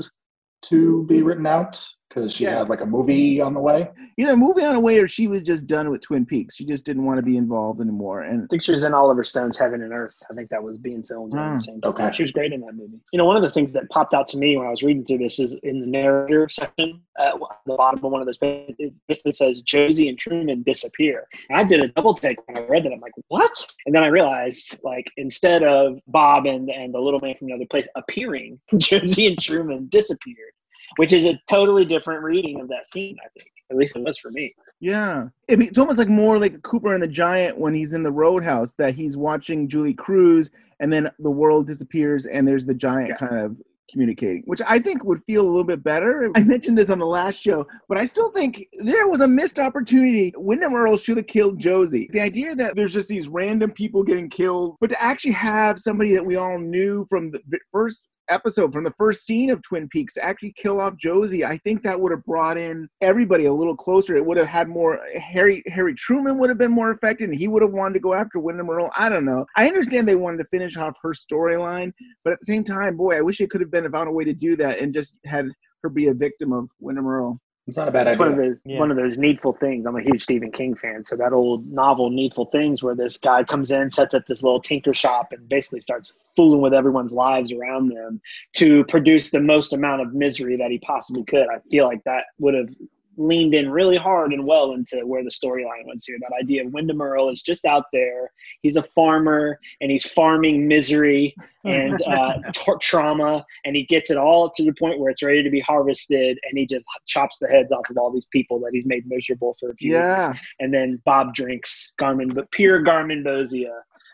to 0.64 1.06
be 1.06 1.22
written 1.22 1.46
out 1.46 1.82
because 2.10 2.34
she 2.34 2.44
Yes. 2.44 2.58
had 2.58 2.68
like 2.68 2.80
a 2.80 2.86
movie 2.86 3.40
on 3.40 3.54
the 3.54 3.60
way? 3.60 3.88
Either 4.16 4.36
movie 4.36 4.64
on 4.64 4.74
the 4.74 4.80
way, 4.80 4.98
or 4.98 5.06
she 5.06 5.28
was 5.28 5.42
just 5.42 5.66
done 5.66 5.90
with 5.90 6.02
Twin 6.02 6.26
Peaks. 6.26 6.56
She 6.56 6.64
just 6.64 6.84
didn't 6.84 7.04
want 7.04 7.18
to 7.18 7.22
be 7.22 7.36
involved 7.36 7.80
anymore. 7.80 8.22
And 8.22 8.42
I 8.42 8.46
think 8.50 8.62
she 8.62 8.72
was 8.72 8.84
in 8.84 8.92
Oliver 8.92 9.22
Stone's 9.22 9.56
Heaven 9.56 9.82
and 9.82 9.92
Earth. 9.92 10.16
I 10.30 10.34
think 10.34 10.50
that 10.50 10.62
was 10.62 10.76
being 10.76 11.02
filmed 11.04 11.32
around 11.34 11.58
the 11.58 11.62
mm. 11.62 11.66
same 11.66 11.80
time. 11.80 11.92
okay. 11.92 12.10
She 12.12 12.22
was 12.22 12.32
great 12.32 12.52
in 12.52 12.60
that 12.62 12.74
movie. 12.74 12.98
You 13.12 13.18
know, 13.18 13.24
one 13.24 13.36
of 13.36 13.42
the 13.42 13.50
things 13.50 13.72
that 13.72 13.88
popped 13.90 14.12
out 14.12 14.26
to 14.28 14.36
me 14.36 14.56
when 14.56 14.66
I 14.66 14.70
was 14.70 14.82
reading 14.82 15.04
through 15.04 15.18
this 15.18 15.38
is 15.38 15.54
in 15.62 15.80
the 15.80 15.86
narrator 15.86 16.48
section 16.48 17.00
uh, 17.18 17.34
at 17.34 17.34
the 17.66 17.76
bottom 17.76 18.04
of 18.04 18.10
one 18.10 18.20
of 18.20 18.26
those 18.26 18.38
pages, 18.38 18.74
it 18.78 18.92
basically 19.06 19.32
says 19.32 19.62
Josie 19.62 20.08
and 20.08 20.18
Truman 20.18 20.62
disappear. 20.62 21.26
And 21.48 21.58
I 21.58 21.64
did 21.64 21.80
a 21.80 21.88
double 21.88 22.14
take 22.14 22.46
when 22.48 22.58
I 22.58 22.66
read 22.66 22.84
that. 22.84 22.92
I'm 22.92 23.00
like, 23.00 23.12
what? 23.28 23.52
And 23.86 23.94
then 23.94 24.02
I 24.02 24.08
realized, 24.08 24.78
like, 24.82 25.06
instead 25.16 25.62
of 25.62 25.98
Bob 26.08 26.46
and, 26.46 26.70
and 26.70 26.92
the 26.92 26.98
little 26.98 27.20
man 27.20 27.34
from 27.38 27.48
another 27.48 27.66
place 27.70 27.86
appearing, 27.94 28.58
Josie 28.78 29.26
and 29.26 29.38
Truman 29.38 29.86
disappeared, 29.88 30.52
which 30.96 31.12
is 31.12 31.26
a 31.26 31.40
totally 31.48 31.84
different 31.84 32.22
reading 32.22 32.60
of 32.60 32.68
that 32.68 32.86
scene, 32.86 33.16
I 33.24 33.28
think. 33.36 33.50
At 33.70 33.76
least 33.76 33.94
it 33.94 34.02
was 34.02 34.18
for 34.18 34.32
me. 34.32 34.52
Yeah, 34.80 35.28
it's 35.46 35.78
almost 35.78 35.98
like 35.98 36.08
more 36.08 36.38
like 36.38 36.60
Cooper 36.62 36.92
and 36.92 37.02
the 37.02 37.06
Giant 37.06 37.56
when 37.56 37.72
he's 37.72 37.92
in 37.92 38.02
the 38.02 38.10
Roadhouse 38.10 38.72
that 38.78 38.94
he's 38.94 39.16
watching 39.16 39.68
Julee 39.68 39.94
Cruise, 39.94 40.50
and 40.80 40.92
then 40.92 41.10
the 41.20 41.30
world 41.30 41.68
disappears, 41.68 42.26
and 42.26 42.48
there's 42.48 42.66
the 42.66 42.74
giant 42.74 43.16
kind 43.16 43.38
of 43.38 43.56
communicating, 43.90 44.42
which 44.46 44.62
I 44.66 44.78
think 44.78 45.04
would 45.04 45.22
feel 45.24 45.42
a 45.42 45.50
little 45.50 45.64
bit 45.64 45.82
better. 45.82 46.30
I 46.34 46.42
mentioned 46.42 46.78
this 46.78 46.90
on 46.90 46.98
the 46.98 47.06
last 47.06 47.40
show, 47.40 47.66
but 47.88 47.98
I 47.98 48.04
still 48.04 48.30
think 48.30 48.66
there 48.78 49.08
was 49.08 49.20
a 49.20 49.28
missed 49.28 49.58
opportunity. 49.58 50.32
Windom 50.36 50.74
Earle 50.74 50.96
should 50.96 51.16
have 51.16 51.26
killed 51.26 51.58
Josie. 51.58 52.08
The 52.12 52.20
idea 52.20 52.54
that 52.54 52.76
there's 52.76 52.92
just 52.92 53.08
these 53.08 53.28
random 53.28 53.72
people 53.72 54.02
getting 54.02 54.30
killed, 54.30 54.76
but 54.80 54.90
to 54.90 55.02
actually 55.02 55.32
have 55.32 55.78
somebody 55.78 56.14
that 56.14 56.24
we 56.24 56.36
all 56.36 56.58
knew 56.58 57.04
from 57.08 57.30
the 57.30 57.58
first 57.72 58.08
episode 58.30 58.72
from 58.72 58.84
the 58.84 58.94
first 58.96 59.26
scene 59.26 59.50
of 59.50 59.60
Twin 59.62 59.88
Peaks 59.88 60.16
actually 60.20 60.52
kill 60.52 60.80
off 60.80 60.96
Josie, 60.96 61.44
I 61.44 61.58
think 61.58 61.82
that 61.82 62.00
would 62.00 62.12
have 62.12 62.24
brought 62.24 62.56
in 62.56 62.88
everybody 63.00 63.46
a 63.46 63.52
little 63.52 63.76
closer. 63.76 64.16
It 64.16 64.24
would 64.24 64.36
have 64.36 64.46
had 64.46 64.68
more 64.68 65.00
Harry 65.14 65.62
Harry 65.66 65.94
Truman 65.94 66.38
would 66.38 66.48
have 66.48 66.58
been 66.58 66.70
more 66.70 66.90
affected 66.90 67.28
and 67.28 67.38
he 67.38 67.48
would 67.48 67.62
have 67.62 67.72
wanted 67.72 67.94
to 67.94 68.00
go 68.00 68.14
after 68.14 68.38
Windom 68.38 68.70
Earle. 68.70 68.90
I 68.96 69.08
don't 69.08 69.24
know. 69.24 69.44
I 69.56 69.66
understand 69.66 70.08
they 70.08 70.16
wanted 70.16 70.38
to 70.38 70.48
finish 70.50 70.76
off 70.76 70.96
her 71.02 71.10
storyline, 71.10 71.92
but 72.24 72.32
at 72.32 72.40
the 72.40 72.46
same 72.46 72.64
time, 72.64 72.96
boy, 72.96 73.16
I 73.16 73.20
wish 73.20 73.40
it 73.40 73.50
could 73.50 73.60
have 73.60 73.70
been 73.70 73.90
found 73.90 74.08
a 74.08 74.12
way 74.12 74.24
to 74.24 74.32
do 74.32 74.56
that 74.56 74.78
and 74.78 74.92
just 74.92 75.18
had 75.24 75.48
her 75.82 75.88
be 75.88 76.08
a 76.08 76.14
victim 76.14 76.52
of 76.52 76.68
Windom 76.78 77.06
Earle. 77.06 77.40
It's 77.70 77.76
not 77.76 77.86
a 77.86 77.92
bad 77.92 78.08
It's 78.08 78.18
one 78.18 78.32
of 78.32 78.34
idea. 78.34 78.48
those 78.48 78.58
one 78.64 78.90
of 78.90 78.96
those 78.96 79.16
needful 79.16 79.52
things. 79.52 79.86
I'm 79.86 79.94
a 79.94 80.02
huge 80.02 80.24
Stephen 80.24 80.50
King 80.50 80.74
fan, 80.74 81.04
so 81.04 81.14
that 81.14 81.32
old 81.32 81.70
novel 81.70 82.10
Needful 82.10 82.46
Things, 82.46 82.82
where 82.82 82.96
this 82.96 83.16
guy 83.16 83.44
comes 83.44 83.70
in, 83.70 83.92
sets 83.92 84.12
up 84.12 84.26
this 84.26 84.42
little 84.42 84.60
tinker 84.60 84.92
shop, 84.92 85.28
and 85.30 85.48
basically 85.48 85.80
starts 85.80 86.10
fooling 86.34 86.62
with 86.62 86.74
everyone's 86.74 87.12
lives 87.12 87.52
around 87.52 87.90
them 87.90 88.20
to 88.54 88.82
produce 88.86 89.30
the 89.30 89.38
most 89.38 89.72
amount 89.72 90.02
of 90.02 90.12
misery 90.12 90.56
that 90.56 90.72
he 90.72 90.80
possibly 90.80 91.22
could. 91.22 91.46
I 91.48 91.60
feel 91.70 91.86
like 91.86 92.02
that 92.02 92.24
would 92.40 92.54
have 92.54 92.70
leaned 93.16 93.54
in 93.54 93.70
really 93.70 93.96
hard 93.96 94.32
and 94.32 94.46
well 94.46 94.72
into 94.72 95.06
where 95.06 95.22
the 95.24 95.30
storyline 95.30 95.84
was 95.86 96.04
here. 96.06 96.16
That 96.20 96.36
idea 96.40 96.64
of 96.64 96.72
Windom 96.72 97.02
Earle 97.02 97.28
is 97.30 97.42
just 97.42 97.64
out 97.64 97.84
there. 97.92 98.30
He's 98.62 98.76
a 98.76 98.82
farmer 98.82 99.58
and 99.80 99.90
he's 99.90 100.06
farming 100.10 100.66
misery 100.66 101.34
and 101.64 102.00
uh, 102.06 102.34
tra- 102.54 102.78
trauma, 102.80 103.44
and 103.64 103.76
he 103.76 103.84
gets 103.84 104.10
it 104.10 104.16
all 104.16 104.50
to 104.50 104.64
the 104.64 104.72
point 104.74 104.98
where 104.98 105.10
it's 105.10 105.22
ready 105.22 105.42
to 105.42 105.50
be 105.50 105.60
harvested, 105.60 106.38
and 106.48 106.56
he 106.58 106.64
just 106.66 106.86
chops 107.06 107.36
the 107.38 107.48
heads 107.48 107.72
off 107.72 107.88
of 107.90 107.98
all 107.98 108.10
these 108.12 108.28
people 108.32 108.58
that 108.60 108.70
he's 108.72 108.86
made 108.86 109.04
miserable 109.06 109.54
for 109.60 109.70
a 109.70 109.74
few 109.74 109.92
Yeah. 109.92 110.28
weeks. 110.28 110.40
And 110.60 110.72
then 110.72 111.02
Bob 111.04 111.34
drinks 111.34 111.92
Garmin, 112.00 112.34
but 112.34 112.50
pure 112.52 112.82
garmonbozia. 112.82 113.70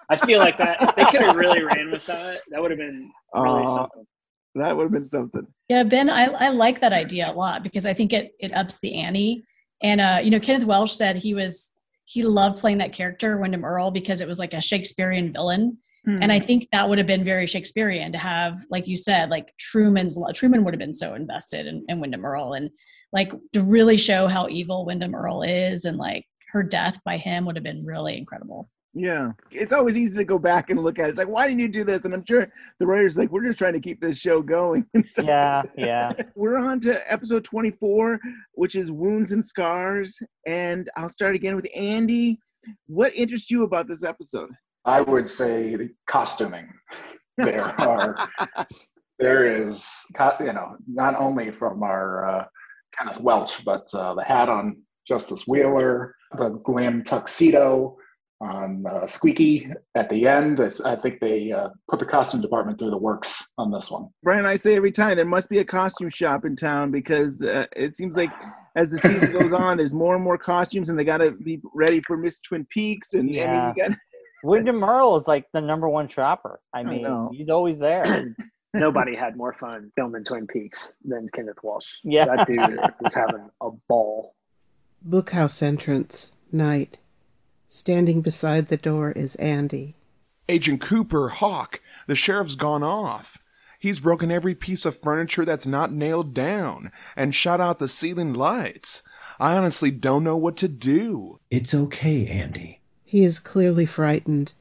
I 0.08 0.16
feel 0.24 0.38
like 0.38 0.56
that 0.58 0.94
they 0.96 1.04
could 1.06 1.22
have 1.22 1.36
really 1.36 1.62
ran 1.64 1.90
with 1.90 2.06
that. 2.06 2.40
That 2.50 2.60
would 2.62 2.70
have 2.70 2.78
been 2.78 3.10
really 3.34 3.62
Aw. 3.62 3.76
something. 3.76 4.06
That 4.56 4.76
would 4.76 4.84
have 4.84 4.92
been 4.92 5.04
something. 5.04 5.46
Yeah, 5.68 5.82
Ben, 5.82 6.08
I, 6.08 6.24
I 6.26 6.48
like 6.48 6.80
that 6.80 6.92
idea 6.92 7.30
a 7.30 7.32
lot 7.32 7.62
because 7.62 7.86
I 7.86 7.94
think 7.94 8.12
it 8.12 8.32
it 8.40 8.52
ups 8.54 8.78
the 8.80 8.94
ante. 8.94 9.44
And 9.82 10.00
uh, 10.00 10.20
you 10.22 10.30
know, 10.30 10.40
Kenneth 10.40 10.66
Welsh 10.66 10.92
said 10.92 11.16
he 11.16 11.34
was 11.34 11.72
he 12.04 12.22
loved 12.22 12.58
playing 12.58 12.78
that 12.78 12.92
character, 12.92 13.36
Windom 13.36 13.64
Earle, 13.64 13.90
because 13.90 14.20
it 14.20 14.28
was 14.28 14.38
like 14.38 14.54
a 14.54 14.60
Shakespearean 14.60 15.32
villain. 15.32 15.78
And 16.22 16.30
I 16.30 16.38
think 16.38 16.68
that 16.70 16.88
would 16.88 16.98
have 16.98 17.06
been 17.08 17.24
very 17.24 17.48
Shakespearean 17.48 18.12
to 18.12 18.18
have, 18.18 18.56
like 18.70 18.86
you 18.86 18.96
said, 18.96 19.28
like 19.28 19.52
Truman's 19.58 20.16
lo- 20.16 20.30
Truman 20.30 20.62
would 20.62 20.72
have 20.72 20.78
been 20.78 20.92
so 20.92 21.14
invested 21.14 21.66
in, 21.66 21.84
in 21.88 21.98
Windom 21.98 22.24
Earle 22.24 22.52
and 22.52 22.70
like 23.12 23.32
to 23.54 23.62
really 23.64 23.96
show 23.96 24.28
how 24.28 24.48
evil 24.48 24.86
Wyndham 24.86 25.16
Earl 25.16 25.42
is 25.42 25.84
and 25.84 25.96
like 25.96 26.24
her 26.50 26.62
death 26.62 26.96
by 27.04 27.16
him 27.16 27.44
would 27.44 27.56
have 27.56 27.64
been 27.64 27.84
really 27.84 28.16
incredible. 28.16 28.70
Yeah. 28.98 29.32
It's 29.50 29.74
always 29.74 29.94
easy 29.94 30.16
to 30.16 30.24
go 30.24 30.38
back 30.38 30.70
and 30.70 30.82
look 30.82 30.98
at 30.98 31.06
it. 31.06 31.10
It's 31.10 31.18
like, 31.18 31.28
why 31.28 31.46
didn't 31.46 31.60
you 31.60 31.68
do 31.68 31.84
this? 31.84 32.06
And 32.06 32.14
I'm 32.14 32.24
sure 32.24 32.50
the 32.80 32.86
writer's 32.86 33.18
like, 33.18 33.30
we're 33.30 33.44
just 33.44 33.58
trying 33.58 33.74
to 33.74 33.80
keep 33.80 34.00
this 34.00 34.18
show 34.18 34.40
going. 34.40 34.86
and 34.94 35.06
stuff. 35.06 35.26
Yeah, 35.26 35.62
yeah. 35.76 36.12
We're 36.34 36.56
on 36.56 36.80
to 36.80 37.12
episode 37.12 37.44
24, 37.44 38.18
which 38.52 38.74
is 38.74 38.90
Wounds 38.90 39.32
and 39.32 39.44
Scars. 39.44 40.18
And 40.46 40.88
I'll 40.96 41.10
start 41.10 41.34
again 41.34 41.54
with 41.54 41.68
Andy. 41.76 42.38
What 42.86 43.14
interests 43.14 43.50
you 43.50 43.64
about 43.64 43.86
this 43.86 44.02
episode? 44.02 44.48
I 44.86 45.02
would 45.02 45.28
say 45.28 45.76
the 45.76 45.90
costuming. 46.08 46.68
There 47.38 47.78
are 47.82 48.16
there 49.18 49.44
is 49.44 49.86
you 50.40 50.54
know 50.54 50.78
not 50.86 51.20
only 51.20 51.50
from 51.50 51.82
our 51.82 52.26
uh, 52.26 52.44
Kenneth 52.96 53.20
Welsh, 53.20 53.60
but 53.62 53.86
uh, 53.92 54.14
the 54.14 54.24
hat 54.24 54.48
on 54.48 54.80
Justice 55.06 55.46
Wheeler, 55.46 56.14
the 56.38 56.58
glam 56.64 57.04
tuxedo 57.04 57.98
on 58.40 58.84
uh, 58.86 59.06
Squeaky 59.06 59.70
at 59.94 60.08
the 60.10 60.26
end. 60.28 60.60
It's, 60.60 60.80
I 60.80 60.96
think 60.96 61.20
they 61.20 61.52
uh, 61.52 61.68
put 61.88 61.98
the 62.00 62.06
costume 62.06 62.40
department 62.40 62.78
through 62.78 62.90
the 62.90 62.98
works 62.98 63.50
on 63.58 63.70
this 63.70 63.90
one. 63.90 64.08
Brian, 64.22 64.44
I 64.44 64.56
say 64.56 64.76
every 64.76 64.92
time 64.92 65.16
there 65.16 65.24
must 65.24 65.48
be 65.48 65.58
a 65.58 65.64
costume 65.64 66.10
shop 66.10 66.44
in 66.44 66.54
town 66.56 66.90
because 66.90 67.40
uh, 67.42 67.66
it 67.74 67.94
seems 67.94 68.16
like 68.16 68.30
as 68.74 68.90
the 68.90 68.98
season 68.98 69.32
goes 69.32 69.52
on, 69.52 69.76
there's 69.76 69.94
more 69.94 70.14
and 70.14 70.22
more 70.22 70.36
costumes, 70.36 70.90
and 70.90 70.98
they 70.98 71.04
got 71.04 71.18
to 71.18 71.30
be 71.32 71.60
ready 71.74 72.00
for 72.06 72.16
Miss 72.16 72.40
Twin 72.40 72.66
Peaks. 72.70 73.14
And 73.14 73.22
I 73.22 73.24
mean, 73.24 73.34
Yeah. 73.34 73.68
you 73.74 73.88
got 73.88 73.98
Windom 74.44 74.84
Earle 74.84 75.16
is 75.16 75.26
like 75.26 75.46
the 75.52 75.60
number 75.60 75.88
one 75.88 76.06
shopper. 76.08 76.60
I 76.74 76.82
mean, 76.82 77.02
know. 77.02 77.30
he's 77.32 77.48
always 77.48 77.78
there. 77.78 78.34
Nobody 78.74 79.16
had 79.16 79.36
more 79.36 79.54
fun 79.54 79.90
filming 79.96 80.24
Twin 80.24 80.46
Peaks 80.46 80.92
than 81.02 81.28
Kenneth 81.34 81.56
Walsh. 81.62 81.94
Yeah. 82.04 82.26
That 82.26 82.46
dude 82.46 82.78
was 83.00 83.14
having 83.14 83.48
a 83.62 83.70
ball. 83.88 84.34
Bookhouse 85.08 85.62
entrance, 85.62 86.32
night. 86.52 86.98
Standing 87.68 88.22
beside 88.22 88.68
the 88.68 88.76
door 88.76 89.10
is 89.10 89.34
Andy. 89.36 89.96
Agent 90.48 90.80
Cooper, 90.80 91.28
Hawk, 91.28 91.80
the 92.06 92.14
sheriff's 92.14 92.54
gone 92.54 92.84
off. 92.84 93.38
He's 93.80 94.00
broken 94.00 94.30
every 94.30 94.54
piece 94.54 94.84
of 94.84 95.00
furniture 95.00 95.44
that's 95.44 95.66
not 95.66 95.92
nailed 95.92 96.32
down 96.32 96.92
and 97.16 97.34
shot 97.34 97.60
out 97.60 97.78
the 97.78 97.88
ceiling 97.88 98.32
lights. 98.32 99.02
I 99.40 99.56
honestly 99.56 99.90
don't 99.90 100.24
know 100.24 100.36
what 100.36 100.56
to 100.58 100.68
do. 100.68 101.40
It's 101.50 101.74
okay, 101.74 102.26
Andy. 102.26 102.80
He 103.04 103.24
is 103.24 103.38
clearly 103.38 103.84
frightened. 103.84 104.52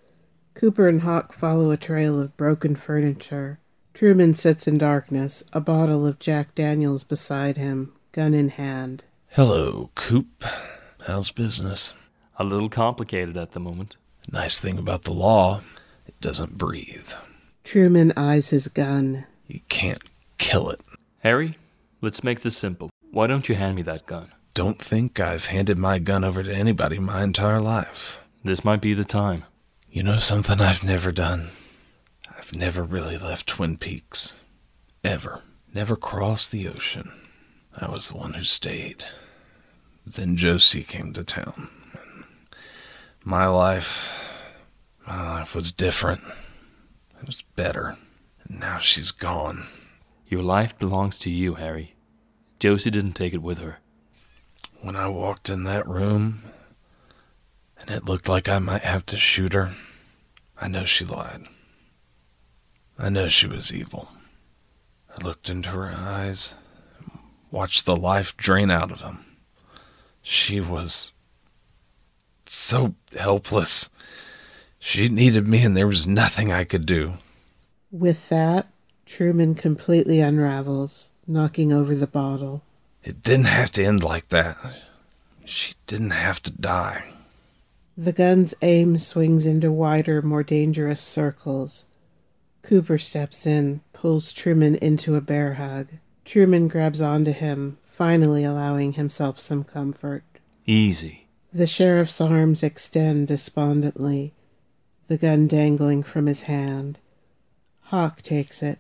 Cooper 0.56 0.88
and 0.88 1.02
Hawk 1.02 1.34
follow 1.34 1.72
a 1.72 1.78
trail 1.78 2.20
of 2.20 2.36
broken 2.36 2.76
furniture. 2.76 3.60
Truman 3.94 4.34
sits 4.34 4.68
in 4.68 4.78
darkness, 4.78 5.44
a 5.54 5.62
bottle 5.62 6.06
of 6.06 6.20
Jack 6.20 6.56
Daniels 6.56 7.04
beside 7.04 7.58
him, 7.58 7.94
gun 8.12 8.34
in 8.34 8.50
hand. 8.50 9.04
Hello, 9.30 9.92
Coop. 9.96 10.44
How's 11.06 11.30
business? 11.32 11.94
A 12.38 12.44
little 12.44 12.70
complicated 12.70 13.38
at 13.38 13.52
the 13.52 13.60
moment. 13.60 13.98
Nice 14.32 14.60
thing 14.60 14.78
about 14.78 15.04
the 15.04 15.14
law, 15.14 15.62
it 16.08 16.20
doesn't 16.20 16.58
breathe. 16.58 17.12
Truman 17.64 18.12
eyes 18.18 18.50
his 18.50 18.68
gun. 18.68 19.26
You 19.48 19.62
can't 19.70 20.02
kill 20.38 20.70
it. 20.70 20.82
Harry, 21.20 21.58
let's 22.02 22.24
make 22.24 22.42
this 22.42 22.58
simple. 22.58 22.90
Why 23.12 23.28
don't 23.28 23.48
you 23.48 23.56
hand 23.56 23.76
me 23.76 23.82
that 23.84 24.06
gun? 24.06 24.32
Don't 24.54 24.80
think 24.80 25.20
I've 25.20 25.46
handed 25.48 25.78
my 25.78 26.00
gun 26.00 26.24
over 26.24 26.44
to 26.44 26.54
anybody 26.54 27.00
my 27.00 27.24
entire 27.24 27.60
life. 27.60 28.20
This 28.44 28.64
might 28.64 28.82
be 28.82 28.94
the 28.94 29.06
time. 29.06 29.44
You 29.90 30.04
know 30.04 30.18
something 30.18 30.60
I've 30.60 30.84
never 30.84 31.12
done? 31.12 31.50
I've 32.38 32.54
never 32.54 32.84
really 32.84 33.18
left 33.18 33.48
Twin 33.48 33.78
Peaks. 33.78 34.36
Ever. 35.04 35.42
Never 35.74 35.96
crossed 35.96 36.52
the 36.52 36.68
ocean. 36.68 37.12
I 37.76 37.90
was 37.90 38.10
the 38.10 38.18
one 38.18 38.34
who 38.34 38.44
stayed. 38.44 39.06
Then 40.06 40.36
Josie 40.36 40.84
came 40.84 41.14
to 41.14 41.24
town. 41.24 41.70
My 43.28 43.48
life. 43.48 44.22
My 45.08 45.40
life 45.40 45.56
was 45.56 45.72
different. 45.72 46.22
It 47.20 47.26
was 47.26 47.42
better. 47.42 47.98
And 48.44 48.60
now 48.60 48.78
she's 48.78 49.10
gone. 49.10 49.66
Your 50.28 50.44
life 50.44 50.78
belongs 50.78 51.18
to 51.20 51.32
you, 51.32 51.56
Harry. 51.56 51.96
Josie 52.60 52.92
didn't 52.92 53.14
take 53.14 53.34
it 53.34 53.42
with 53.42 53.58
her. 53.58 53.80
When 54.80 54.96
I 54.96 55.08
walked 55.08 55.50
in 55.50 55.64
that 55.64 55.88
room, 55.88 56.44
and 57.82 57.90
it 57.90 58.06
looked 58.06 58.30
like 58.30 58.48
I 58.48 58.60
might 58.60 58.84
have 58.84 59.08
to 59.08 59.18
shoot 59.18 59.54
her, 59.54 59.72
I 60.62 60.68
know 60.68 60.86
she 60.86 61.04
lied. 61.04 61.48
I 63.00 63.10
know 63.10 63.28
she 63.28 63.48
was 63.48 63.74
evil. 63.74 64.10
I 65.10 65.24
looked 65.24 65.50
into 65.50 65.70
her 65.70 65.90
eyes, 65.90 66.54
watched 67.50 67.88
the 67.88 67.98
life 67.98 68.38
drain 68.38 68.70
out 68.70 68.92
of 68.92 69.00
them. 69.00 69.26
She 70.22 70.62
was 70.62 71.15
so 72.54 72.96
helpless. 73.18 73.90
She 74.80 75.10
needed 75.10 75.48
me, 75.48 75.64
and 75.64 75.76
there 75.76 75.88
was 75.88 76.06
nothing 76.06 76.52
I 76.52 76.64
could 76.64 76.86
do. 76.86 77.14
With 77.92 78.30
that, 78.30 78.68
Truman 79.06 79.56
completely 79.56 80.20
unravels, 80.20 81.12
knocking 81.28 81.72
over 81.72 81.96
the 81.96 82.08
bottle. 82.08 82.64
It 83.04 83.22
didn't 83.22 83.46
have 83.46 83.72
to 83.74 83.84
end 83.84 84.04
like 84.04 84.30
that. 84.30 84.58
She 85.46 85.74
didn't 85.88 86.12
have 86.12 86.42
to 86.44 86.52
die. 86.52 87.06
The 87.98 88.12
gun's 88.12 88.54
aim 88.62 88.98
swings 88.98 89.46
into 89.46 89.72
wider, 89.72 90.22
more 90.22 90.44
dangerous 90.44 91.02
circles. 91.02 91.86
Cooper 92.64 92.98
steps 92.98 93.46
in, 93.46 93.82
pulls 93.94 94.34
Truman 94.34 94.76
into 94.76 95.16
a 95.16 95.22
bear 95.22 95.54
hug. 95.54 95.88
Truman 96.26 96.68
grabs 96.68 97.02
onto 97.02 97.32
him, 97.32 97.78
finally 97.86 98.44
allowing 98.44 98.94
himself 98.94 99.40
some 99.40 99.64
comfort. 99.64 100.24
Easy. 100.66 101.25
The 101.56 101.68
sheriff's 101.68 102.20
arms 102.20 102.64
extend 102.64 103.30
despondently, 103.30 104.34
the 105.08 105.18
gun 105.18 105.48
dangling 105.48 106.04
from 106.04 106.26
his 106.26 106.44
hand. 106.44 107.00
Hawk 107.84 108.22
takes 108.22 108.62
it. 108.62 108.80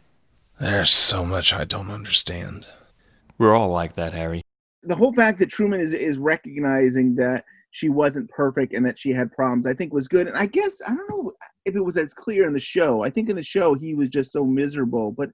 There's 0.59 0.89
so 0.89 1.23
much 1.23 1.53
I 1.53 1.63
don't 1.63 1.89
understand. 1.89 2.65
We're 3.37 3.55
all 3.55 3.69
like 3.69 3.95
that, 3.95 4.11
Harry. 4.11 4.41
The 4.83 4.97
whole 4.97 5.13
fact 5.13 5.39
that 5.39 5.49
Truman 5.49 5.79
is 5.79 5.93
is 5.93 6.17
recognizing 6.17 7.15
that 7.15 7.45
she 7.71 7.87
wasn't 7.87 8.29
perfect 8.29 8.73
and 8.73 8.85
that 8.85 8.99
she 8.99 9.13
had 9.13 9.31
problems, 9.31 9.65
I 9.65 9.73
think 9.73 9.93
was 9.93 10.09
good. 10.09 10.27
And 10.27 10.35
I 10.35 10.45
guess 10.45 10.81
I 10.85 10.89
don't 10.89 11.09
know 11.09 11.31
if 11.63 11.77
it 11.77 11.85
was 11.85 11.95
as 11.95 12.13
clear 12.13 12.45
in 12.45 12.51
the 12.51 12.59
show. 12.59 13.05
I 13.05 13.09
think 13.09 13.29
in 13.29 13.37
the 13.37 13.41
show 13.41 13.73
he 13.73 13.95
was 13.95 14.09
just 14.09 14.33
so 14.33 14.43
miserable, 14.43 15.13
but 15.13 15.29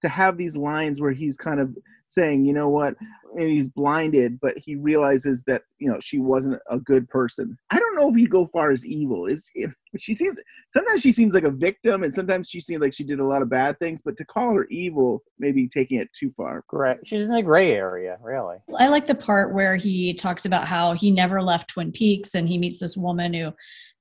to 0.00 0.08
have 0.08 0.38
these 0.38 0.56
lines 0.56 0.98
where 0.98 1.12
he's 1.12 1.36
kind 1.36 1.60
of 1.60 1.76
saying, 2.08 2.44
you 2.44 2.52
know 2.52 2.68
what, 2.68 2.94
and 3.36 3.48
he's 3.48 3.68
blinded, 3.68 4.38
but 4.40 4.56
he 4.56 4.76
realizes 4.76 5.42
that 5.44 5.62
you 5.78 5.90
know 5.90 5.98
she 6.00 6.18
wasn't 6.18 6.60
a 6.70 6.78
good 6.78 7.08
person. 7.08 7.56
I 7.70 7.78
don't 7.78 7.96
know 7.96 8.08
if 8.08 8.16
he'd 8.16 8.30
go 8.30 8.46
far 8.52 8.70
as 8.70 8.86
evil. 8.86 9.26
Is 9.26 9.50
if 9.54 9.74
she 9.98 10.14
seems 10.14 10.40
sometimes 10.68 11.02
she 11.02 11.12
seems 11.12 11.34
like 11.34 11.44
a 11.44 11.50
victim, 11.50 12.02
and 12.02 12.12
sometimes 12.12 12.48
she 12.48 12.60
seems 12.60 12.80
like 12.80 12.94
she 12.94 13.04
did 13.04 13.20
a 13.20 13.24
lot 13.24 13.42
of 13.42 13.50
bad 13.50 13.78
things. 13.78 14.00
But 14.02 14.16
to 14.18 14.24
call 14.24 14.54
her 14.54 14.66
evil, 14.70 15.22
maybe 15.38 15.68
taking 15.68 15.98
it 15.98 16.12
too 16.12 16.32
far. 16.36 16.64
Correct. 16.70 17.02
She's 17.06 17.24
in 17.24 17.32
the 17.32 17.42
gray 17.42 17.72
area, 17.72 18.18
really. 18.22 18.56
I 18.78 18.88
like 18.88 19.06
the 19.06 19.14
part 19.14 19.54
where 19.54 19.76
he 19.76 20.14
talks 20.14 20.44
about 20.44 20.66
how 20.66 20.94
he 20.94 21.10
never 21.10 21.42
left 21.42 21.68
Twin 21.68 21.92
Peaks 21.92 22.34
and 22.34 22.48
he 22.48 22.58
meets 22.58 22.78
this 22.78 22.96
woman 22.96 23.34
who 23.34 23.52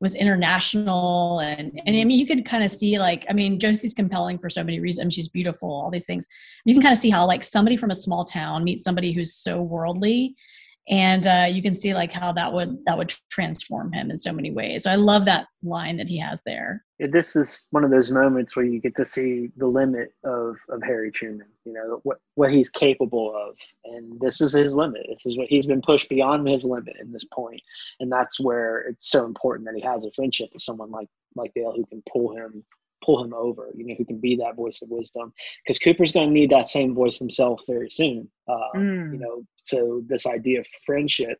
was 0.01 0.15
international 0.15 1.39
and 1.39 1.71
and 1.85 1.95
I 1.95 2.03
mean 2.03 2.19
you 2.19 2.27
can 2.27 2.43
kind 2.43 2.63
of 2.63 2.69
see 2.69 2.99
like 2.99 3.25
I 3.29 3.33
mean 3.33 3.59
Josie's 3.59 3.93
compelling 3.93 4.37
for 4.37 4.49
so 4.49 4.63
many 4.63 4.79
reasons. 4.79 5.13
she's 5.13 5.27
beautiful, 5.27 5.69
all 5.69 5.89
these 5.89 6.05
things. 6.05 6.27
You 6.65 6.73
can 6.73 6.81
kind 6.81 6.93
of 6.93 6.99
see 6.99 7.09
how 7.09 7.25
like 7.25 7.43
somebody 7.43 7.77
from 7.77 7.91
a 7.91 7.95
small 7.95 8.25
town 8.25 8.63
meets 8.63 8.83
somebody 8.83 9.13
who's 9.13 9.33
so 9.33 9.61
worldly 9.61 10.35
and 10.87 11.25
uh, 11.25 11.47
you 11.49 11.61
can 11.61 11.73
see 11.73 11.93
like 11.93 12.11
how 12.11 12.31
that 12.31 12.51
would 12.51 12.77
that 12.85 12.97
would 12.97 13.13
transform 13.29 13.91
him 13.91 14.11
in 14.11 14.17
so 14.17 14.31
many 14.31 14.51
ways 14.51 14.83
so 14.83 14.91
i 14.91 14.95
love 14.95 15.25
that 15.25 15.47
line 15.63 15.97
that 15.97 16.07
he 16.07 16.19
has 16.19 16.41
there 16.45 16.83
this 17.11 17.35
is 17.35 17.65
one 17.71 17.83
of 17.83 17.89
those 17.89 18.11
moments 18.11 18.55
where 18.55 18.65
you 18.65 18.79
get 18.79 18.95
to 18.95 19.03
see 19.03 19.49
the 19.57 19.65
limit 19.65 20.13
of 20.23 20.57
of 20.69 20.81
harry 20.83 21.11
truman 21.11 21.47
you 21.65 21.73
know 21.73 21.99
what 22.03 22.17
what 22.35 22.51
he's 22.51 22.69
capable 22.69 23.33
of 23.35 23.55
and 23.85 24.19
this 24.19 24.41
is 24.41 24.53
his 24.53 24.73
limit 24.73 25.05
this 25.09 25.25
is 25.25 25.37
what 25.37 25.47
he's 25.47 25.65
been 25.65 25.81
pushed 25.81 26.07
beyond 26.09 26.47
his 26.47 26.63
limit 26.63 26.95
in 26.99 27.11
this 27.11 27.25
point. 27.25 27.35
point 27.35 27.61
and 27.99 28.11
that's 28.11 28.39
where 28.39 28.81
it's 28.81 29.09
so 29.09 29.25
important 29.25 29.65
that 29.65 29.75
he 29.75 29.81
has 29.81 30.03
a 30.05 30.11
friendship 30.15 30.49
with 30.53 30.63
someone 30.63 30.91
like 30.91 31.07
like 31.35 31.51
dale 31.55 31.73
who 31.75 31.85
can 31.87 32.01
pull 32.11 32.35
him 32.35 32.63
pull 33.05 33.23
him 33.23 33.33
over, 33.33 33.71
you 33.75 33.85
know, 33.85 33.95
who 33.97 34.05
can 34.05 34.19
be 34.19 34.35
that 34.35 34.55
voice 34.55 34.81
of 34.81 34.89
wisdom. 34.89 35.31
Because 35.63 35.79
Cooper's 35.79 36.11
going 36.11 36.29
to 36.29 36.33
need 36.33 36.49
that 36.49 36.69
same 36.69 36.95
voice 36.95 37.19
himself 37.19 37.61
very 37.67 37.89
soon. 37.89 38.29
Uh, 38.47 38.69
mm. 38.75 39.13
You 39.13 39.19
know, 39.19 39.43
so 39.65 40.03
this 40.07 40.25
idea 40.25 40.59
of 40.59 40.67
friendship 40.85 41.37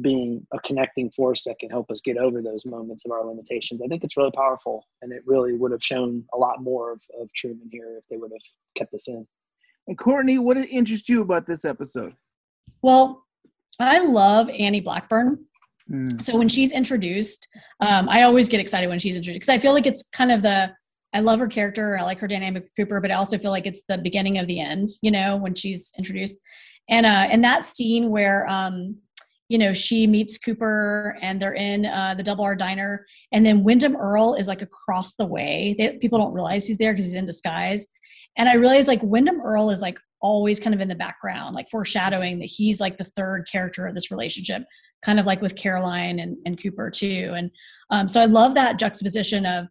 being 0.00 0.46
a 0.52 0.58
connecting 0.60 1.10
force 1.10 1.42
that 1.44 1.58
can 1.58 1.70
help 1.70 1.90
us 1.90 2.00
get 2.00 2.18
over 2.18 2.40
those 2.40 2.64
moments 2.64 3.04
of 3.04 3.10
our 3.10 3.26
limitations, 3.26 3.80
I 3.84 3.88
think 3.88 4.04
it's 4.04 4.16
really 4.16 4.30
powerful. 4.30 4.86
And 5.02 5.12
it 5.12 5.22
really 5.26 5.54
would 5.54 5.72
have 5.72 5.82
shown 5.82 6.24
a 6.34 6.38
lot 6.38 6.62
more 6.62 6.92
of, 6.92 7.00
of 7.20 7.32
Truman 7.34 7.68
here 7.72 7.96
if 7.98 8.04
they 8.08 8.16
would 8.16 8.30
have 8.30 8.40
kept 8.76 8.92
this 8.92 9.08
in. 9.08 9.26
And 9.88 9.98
Courtney, 9.98 10.38
what 10.38 10.56
interests 10.56 11.08
you 11.08 11.22
about 11.22 11.46
this 11.46 11.64
episode? 11.64 12.14
Well, 12.82 13.24
I 13.80 14.04
love 14.04 14.48
Annie 14.50 14.80
Blackburn. 14.80 15.44
Mm. 15.90 16.20
So 16.22 16.36
when 16.36 16.48
she's 16.48 16.72
introduced, 16.72 17.48
um, 17.80 18.08
I 18.08 18.22
always 18.22 18.48
get 18.48 18.60
excited 18.60 18.88
when 18.88 18.98
she's 18.98 19.16
introduced 19.16 19.40
because 19.40 19.54
I 19.54 19.58
feel 19.58 19.72
like 19.72 19.86
it's 19.86 20.02
kind 20.12 20.30
of 20.30 20.42
the 20.42 20.70
I 21.14 21.20
love 21.20 21.38
her 21.38 21.46
character. 21.46 21.98
I 21.98 22.02
like 22.02 22.20
her 22.20 22.28
dynamic 22.28 22.64
with 22.64 22.76
Cooper, 22.76 23.00
but 23.00 23.10
I 23.10 23.14
also 23.14 23.38
feel 23.38 23.50
like 23.50 23.66
it's 23.66 23.82
the 23.88 23.96
beginning 23.96 24.38
of 24.38 24.46
the 24.46 24.60
end, 24.60 24.90
you 25.00 25.10
know, 25.10 25.36
when 25.36 25.54
she's 25.54 25.92
introduced. 25.96 26.38
And 26.88 27.06
uh 27.06 27.26
and 27.30 27.42
that 27.44 27.64
scene 27.64 28.10
where 28.10 28.46
um 28.48 28.96
you 29.48 29.58
know 29.58 29.72
she 29.72 30.06
meets 30.06 30.38
Cooper 30.38 31.16
and 31.22 31.40
they're 31.40 31.54
in 31.54 31.86
uh, 31.86 32.14
the 32.16 32.22
Double 32.22 32.44
R 32.44 32.54
diner, 32.54 33.06
and 33.32 33.44
then 33.44 33.64
Windom 33.64 33.96
Earle 33.96 34.34
is 34.34 34.48
like 34.48 34.62
across 34.62 35.14
the 35.14 35.26
way. 35.26 35.74
They, 35.78 35.98
people 35.98 36.18
don't 36.18 36.34
realize 36.34 36.66
he's 36.66 36.78
there 36.78 36.92
because 36.92 37.06
he's 37.06 37.14
in 37.14 37.24
disguise. 37.24 37.86
And 38.36 38.48
I 38.48 38.54
realize 38.54 38.88
like 38.88 39.02
Windom 39.02 39.40
Earle 39.40 39.70
is 39.70 39.82
like 39.82 39.98
always 40.20 40.60
kind 40.60 40.74
of 40.74 40.80
in 40.80 40.88
the 40.88 40.94
background, 40.94 41.54
like 41.54 41.68
foreshadowing 41.70 42.38
that 42.38 42.46
he's 42.46 42.80
like 42.80 42.96
the 42.96 43.04
third 43.04 43.46
character 43.50 43.86
of 43.86 43.94
this 43.94 44.10
relationship, 44.10 44.62
kind 45.02 45.18
of 45.18 45.26
like 45.26 45.40
with 45.40 45.56
Caroline 45.56 46.18
and, 46.20 46.36
and 46.44 46.60
Cooper 46.62 46.90
too. 46.90 47.32
And 47.36 47.50
um, 47.90 48.08
so 48.08 48.20
I 48.20 48.26
love 48.26 48.54
that 48.54 48.78
juxtaposition 48.78 49.46
of 49.46 49.66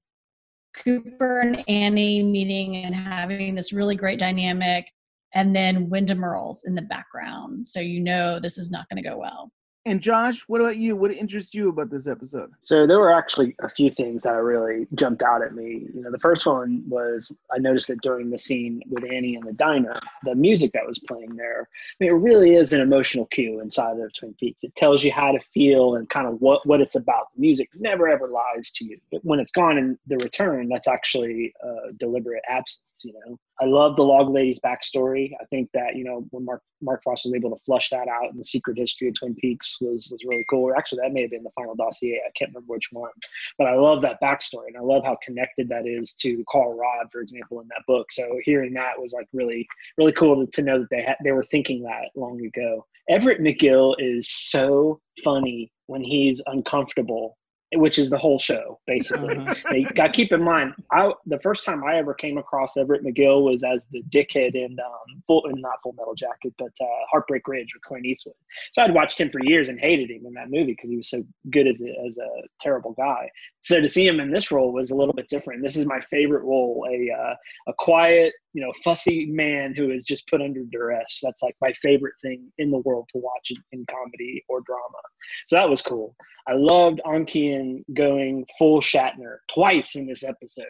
Cooper 0.76 1.42
and 1.42 1.64
Annie 1.68 2.24
meeting 2.24 2.84
and 2.84 2.96
having 2.96 3.56
this 3.56 3.74
really 3.74 3.96
great 3.96 4.20
dynamic, 4.20 4.88
and 5.34 5.56
then 5.56 5.90
Windom 5.90 6.24
Earle's 6.24 6.64
in 6.64 6.76
the 6.76 6.82
background. 6.82 7.68
So 7.68 7.80
you 7.80 8.00
know 8.00 8.40
this 8.40 8.58
is 8.58 8.72
not 8.72 8.88
going 8.90 9.02
to 9.02 9.10
go 9.10 9.18
well. 9.18 9.52
And 9.88 10.02
Josh, 10.02 10.42
what 10.50 10.60
about 10.60 10.76
you? 10.76 10.98
What 10.98 11.12
interests 11.12 11.54
you 11.54 11.70
about 11.70 11.90
this 11.90 12.08
episode? 12.08 12.52
So 12.62 12.86
there 12.86 13.00
were 13.00 13.14
actually 13.14 13.56
a 13.62 13.70
few 13.70 13.90
things 13.90 14.24
that 14.24 14.34
really 14.34 14.86
jumped 14.96 15.24
out 15.24 15.42
at 15.42 15.56
me. 15.56 15.88
You 15.94 16.02
know, 16.02 16.12
the 16.12 16.20
first 16.20 16.46
one 16.46 16.84
was 16.90 17.32
I 17.54 17.58
noticed 17.58 17.88
that 17.88 18.02
during 18.02 18.30
the 18.30 18.38
scene 18.38 18.82
with 18.90 19.06
Annie 19.06 19.36
in 19.36 19.46
the 19.46 19.54
diner, 19.54 19.98
the 20.26 20.36
music 20.36 20.74
that 20.74 20.86
was 20.86 21.00
playing 21.08 21.38
there, 21.38 21.70
I 21.72 22.04
mean, 22.04 22.10
it 22.10 22.16
really 22.16 22.56
is 22.56 22.74
an 22.74 22.82
emotional 22.82 23.28
cue 23.28 23.62
inside 23.62 23.98
of 23.98 24.14
Twin 24.14 24.36
Peaks. 24.38 24.66
It 24.66 24.76
tells 24.76 25.06
you 25.06 25.14
how 25.14 25.32
to 25.32 25.40
feel 25.54 25.96
and 25.96 26.10
kind 26.10 26.28
of 26.28 26.42
what, 26.42 26.66
what 26.66 26.82
it's 26.82 26.98
about. 26.98 27.28
The 27.36 27.40
music 27.40 27.70
never 27.76 28.10
ever 28.10 28.28
lies 28.28 28.72
to 28.72 28.84
you. 28.84 29.00
But 29.10 29.24
when 29.24 29.40
it's 29.40 29.54
gone 29.54 29.78
in 29.78 29.98
the 30.08 30.18
return, 30.18 30.68
that's 30.68 30.90
actually 30.90 31.54
a 31.64 31.94
deliberate 31.94 32.44
absence, 32.50 32.82
you 33.04 33.14
know. 33.14 33.40
I 33.60 33.66
love 33.66 33.96
the 33.96 34.04
Log 34.04 34.30
Lady's 34.30 34.60
backstory. 34.60 35.32
I 35.42 35.46
think 35.46 35.70
that, 35.74 35.96
you 35.96 36.04
know, 36.04 36.28
when 36.32 36.46
Mark 36.46 36.62
Mark 36.82 37.02
Frost 37.04 37.26
was 37.26 37.34
able 37.34 37.50
to 37.50 37.64
flush 37.64 37.90
that 37.90 38.08
out 38.08 38.32
in 38.32 38.38
the 38.38 38.46
secret 38.46 38.78
history 38.78 39.08
of 39.08 39.18
Twin 39.18 39.34
Peaks, 39.34 39.77
was 39.82 40.10
was 40.12 40.24
really 40.26 40.46
cool. 40.50 40.74
Actually, 40.76 41.00
that 41.04 41.14
may 41.14 41.22
have 41.22 41.32
been 41.32 41.44
the 41.44 41.52
final 41.52 41.76
dossier. 41.76 42.22
I 42.26 42.32
can't 42.38 42.52
remember 42.52 42.74
which 42.74 42.90
one, 42.92 43.12
but 43.58 43.68
I 43.68 43.76
love 43.76 44.02
that 44.02 44.22
backstory, 44.22 44.68
and 44.68 44.78
I 44.78 44.82
love 44.82 45.04
how 45.04 45.18
connected 45.24 45.70
that 45.70 45.88
is 45.88 46.14
to 46.16 46.44
Carl 46.50 46.78
Rodd, 46.78 47.08
for 47.12 47.22
example, 47.22 47.62
in 47.62 47.68
that 47.70 47.84
book. 47.88 48.12
So 48.12 48.40
hearing 48.44 48.74
that 48.74 49.00
was 49.00 49.14
like 49.14 49.28
really 49.34 49.68
really 49.98 50.14
cool 50.14 50.46
to, 50.46 50.52
to 50.52 50.62
know 50.62 50.80
that 50.80 50.90
they 50.90 51.02
had 51.02 51.18
they 51.24 51.32
were 51.32 51.46
thinking 51.46 51.84
that 51.84 52.10
long 52.16 52.44
ago. 52.46 52.86
Everett 53.10 53.42
McGill 53.42 53.96
is 54.00 54.30
so 54.30 55.00
funny 55.24 55.72
when 55.88 56.04
he's 56.04 56.42
uncomfortable 56.48 57.38
which 57.76 58.00
is 58.00 58.10
the 58.10 58.18
whole 58.18 58.40
show 58.40 58.80
basically. 58.88 59.36
Uh-huh. 59.36 59.92
got 59.96 60.14
keep 60.14 60.32
in 60.32 60.42
mind, 60.42 60.74
I 60.92 61.12
the 61.26 61.40
first 61.40 61.66
time 61.66 61.84
I 61.84 61.98
ever 61.98 62.14
came 62.14 62.38
across 62.38 62.78
Everett 62.78 63.04
McGill 63.04 63.44
was 63.44 63.64
as 63.64 63.86
the 63.92 64.04
dickhead 64.10 64.56
in 64.56 64.78
um, 64.80 65.24
full, 65.28 65.44
not 65.56 65.82
Full 65.84 65.94
Metal 65.94 66.16
Jacket, 66.16 66.54
but 66.58 66.72
uh, 66.80 66.86
Heartbreak 67.12 67.48
Ridge 67.48 67.74
with 67.74 67.84
Clint 67.84 68.06
Eastwood. 68.06 68.36
So 68.74 68.82
I'd 68.82 68.94
watched 68.94 69.20
him 69.20 69.30
for 69.30 69.42
years 69.44 69.70
and 69.70 69.80
hated 69.80 70.10
him 70.10 70.26
in 70.26 70.34
that 70.34 70.50
movie 70.50 70.74
because 70.74 70.90
he 70.90 70.98
was 70.98 71.10
so 71.10 71.24
good 71.52 71.68
as 71.68 71.82
a, 71.82 71.90
as 72.08 72.18
a 72.18 72.48
terrible 72.62 72.94
guy. 72.94 73.30
So 73.68 73.82
to 73.82 73.90
see 73.90 74.08
him 74.08 74.22
in 74.22 74.32
this 74.32 74.50
role 74.50 74.72
was 74.72 74.92
a 74.92 74.96
little 74.96 75.14
bit 75.14 75.28
different. 75.28 75.62
This 75.62 75.76
is 75.76 75.86
my 75.86 76.00
favorite 76.10 76.46
role, 76.46 76.88
a 76.90 77.12
uh, 77.12 77.36
a 77.68 77.74
quiet, 77.78 78.32
you 78.54 78.62
know, 78.62 78.72
fussy 78.82 79.26
man 79.26 79.76
who 79.76 79.92
is 79.92 80.06
just 80.06 80.26
put 80.30 80.42
under 80.42 80.62
duress. 80.72 81.20
That's 81.22 81.44
like 81.44 81.58
my 81.60 81.74
favorite 81.82 82.14
thing 82.22 82.50
in 82.60 82.72
the 82.72 82.78
world 82.78 83.10
to 83.12 83.18
watch 83.18 83.52
in, 83.52 83.58
in 83.74 83.86
comedy 83.92 84.42
or 84.48 84.62
drama. 84.62 85.02
So 85.48 85.58
that 85.58 85.70
was 85.70 85.82
cool. 85.82 86.16
I 86.48 86.54
loved 86.54 87.02
Ankian 87.06 87.84
going 87.94 88.46
full 88.58 88.80
Shatner 88.80 89.40
twice 89.54 89.98
in 89.98 90.08
this 90.08 90.24
episode. 90.24 90.66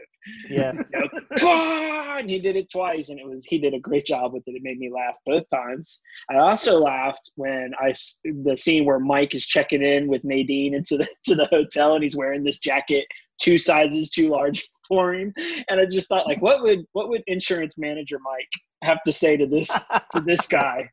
Yes. 0.50 0.92
You 0.94 1.10
know, 1.42 1.98
and 2.20 2.30
he 2.30 2.40
did 2.40 2.56
it 2.56 2.72
twice, 2.72 3.10
and 3.10 3.20
it 3.20 3.28
was 3.28 3.46
he 3.46 3.58
did 3.58 3.74
a 3.74 3.80
great 3.80 4.06
job 4.06 4.34
with 4.34 4.44
it. 4.48 4.56
It 4.56 4.64
made 4.64 4.80
me 4.80 4.92
laugh 4.94 5.16
both 5.26 5.44
times. 5.54 6.00
I 6.30 6.38
also 6.38 6.80
laughed 6.80 7.32
when 7.36 7.72
I 7.80 7.94
the 8.24 8.58
scene 8.58 8.86
where 8.86 9.00
Mike 9.00 9.36
is 9.36 9.46
checking 9.46 9.84
in 9.84 10.08
with 10.08 10.24
Nadine 10.24 10.74
into 10.74 10.98
the 10.98 11.08
to 11.26 11.36
the 11.36 11.46
hotel, 11.46 11.94
and 11.94 12.04
he's 12.04 12.16
wearing 12.16 12.44
this 12.44 12.58
jacket 12.58 13.06
two 13.40 13.58
sizes 13.58 14.10
too 14.10 14.30
large 14.30 14.68
for 14.88 15.14
him, 15.14 15.34
and 15.70 15.80
I 15.80 15.86
just 15.86 16.08
thought 16.08 16.28
like, 16.28 16.42
what 16.42 16.62
would 16.62 16.86
what 16.94 17.10
would 17.10 17.24
insurance 17.28 17.76
manager 17.78 18.18
Mike 18.24 18.50
have 18.84 19.02
to 19.04 19.12
say 19.12 19.38
to 19.38 19.46
this 19.46 19.68
to 20.12 20.22
this 20.22 20.48
guy? 20.48 20.90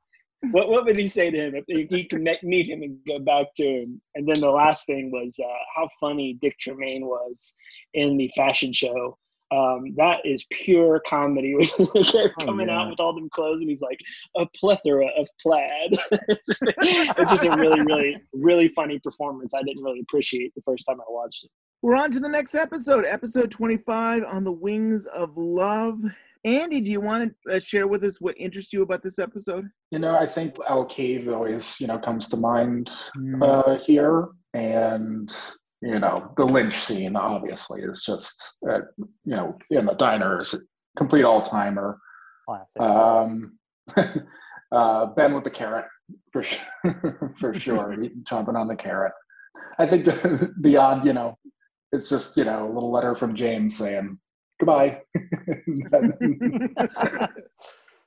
What, 0.50 0.68
what 0.68 0.84
would 0.84 0.98
he 0.98 1.06
say 1.06 1.30
to 1.30 1.38
him 1.38 1.54
if 1.54 1.64
if 1.68 1.88
he 1.88 2.06
could 2.06 2.22
meet 2.42 2.68
him 2.68 2.82
and 2.82 2.98
go 3.06 3.18
back 3.18 3.46
to 3.56 3.64
him? 3.64 4.00
And 4.14 4.28
then 4.28 4.40
the 4.40 4.50
last 4.50 4.84
thing 4.86 5.10
was 5.10 5.38
uh, 5.42 5.58
how 5.74 5.88
funny 5.98 6.38
Dick 6.42 6.56
Tremayne 6.60 7.02
was 7.02 7.54
in 7.94 8.18
the 8.18 8.30
fashion 8.36 8.72
show. 8.72 9.16
Um, 9.50 9.94
that 9.96 10.18
is 10.24 10.44
pure 10.50 11.00
comedy. 11.08 11.54
They're 12.12 12.32
coming 12.40 12.70
out 12.70 12.84
yeah. 12.84 12.90
with 12.90 13.00
all 13.00 13.14
them 13.14 13.28
clothes, 13.30 13.60
and 13.60 13.68
he's 13.70 13.80
like 13.80 13.98
a 14.36 14.46
plethora 14.58 15.06
of 15.16 15.28
plaid. 15.40 15.98
it's, 16.28 16.50
it's 16.60 17.30
just 17.30 17.44
a 17.44 17.56
really, 17.56 17.80
really, 17.82 18.22
really 18.32 18.68
funny 18.68 18.98
performance. 19.00 19.52
I 19.54 19.62
didn't 19.62 19.84
really 19.84 20.00
appreciate 20.00 20.54
the 20.54 20.62
first 20.62 20.84
time 20.88 21.00
I 21.00 21.04
watched 21.08 21.44
it. 21.44 21.50
We're 21.82 21.96
on 21.96 22.10
to 22.12 22.20
the 22.20 22.28
next 22.28 22.54
episode, 22.54 23.04
episode 23.04 23.50
25 23.50 24.24
on 24.24 24.42
the 24.44 24.52
wings 24.52 25.06
of 25.06 25.36
love. 25.36 26.00
Andy, 26.44 26.80
do 26.80 26.90
you 26.90 27.00
want 27.00 27.34
to 27.46 27.56
uh, 27.56 27.58
share 27.58 27.86
with 27.86 28.04
us 28.04 28.20
what 28.20 28.36
interests 28.38 28.72
you 28.72 28.82
about 28.82 29.02
this 29.02 29.18
episode? 29.18 29.66
You 29.90 29.98
know, 29.98 30.14
I 30.16 30.26
think 30.26 30.56
Owl 30.68 30.86
Cave 30.86 31.28
always, 31.28 31.80
you 31.80 31.86
know, 31.86 31.98
comes 31.98 32.28
to 32.30 32.36
mind 32.36 32.90
Mm. 33.16 33.42
uh, 33.42 33.78
here, 33.82 34.28
and 34.52 35.34
you 35.80 35.98
know, 35.98 36.32
the 36.36 36.44
lynch 36.44 36.74
scene 36.74 37.16
obviously 37.16 37.82
is 37.82 38.02
just, 38.02 38.54
uh, 38.68 38.80
you 39.24 39.36
know, 39.36 39.56
in 39.70 39.86
the 39.86 39.94
diner 39.94 40.40
is 40.40 40.54
a 40.54 40.58
complete 40.96 41.24
all 41.24 41.42
timer. 41.42 41.98
Classic. 42.46 42.80
Um, 42.80 43.58
uh, 44.72 45.06
ben 45.06 45.34
with 45.34 45.44
the 45.44 45.50
carrot 45.50 45.86
for 46.32 46.42
sure, 46.42 47.32
for 47.40 47.58
sure, 47.58 47.96
chomping 48.22 48.56
on 48.56 48.68
the 48.68 48.76
carrot. 48.76 49.12
I 49.78 49.86
think 49.86 50.04
the, 50.04 50.52
the 50.60 50.76
odd, 50.76 51.06
you 51.06 51.12
know, 51.12 51.38
it's 51.92 52.08
just 52.08 52.36
you 52.36 52.44
know 52.44 52.66
a 52.66 52.72
little 52.72 52.90
letter 52.90 53.14
from 53.14 53.34
James 53.34 53.76
saying 53.76 54.18
goodbye. 54.58 55.00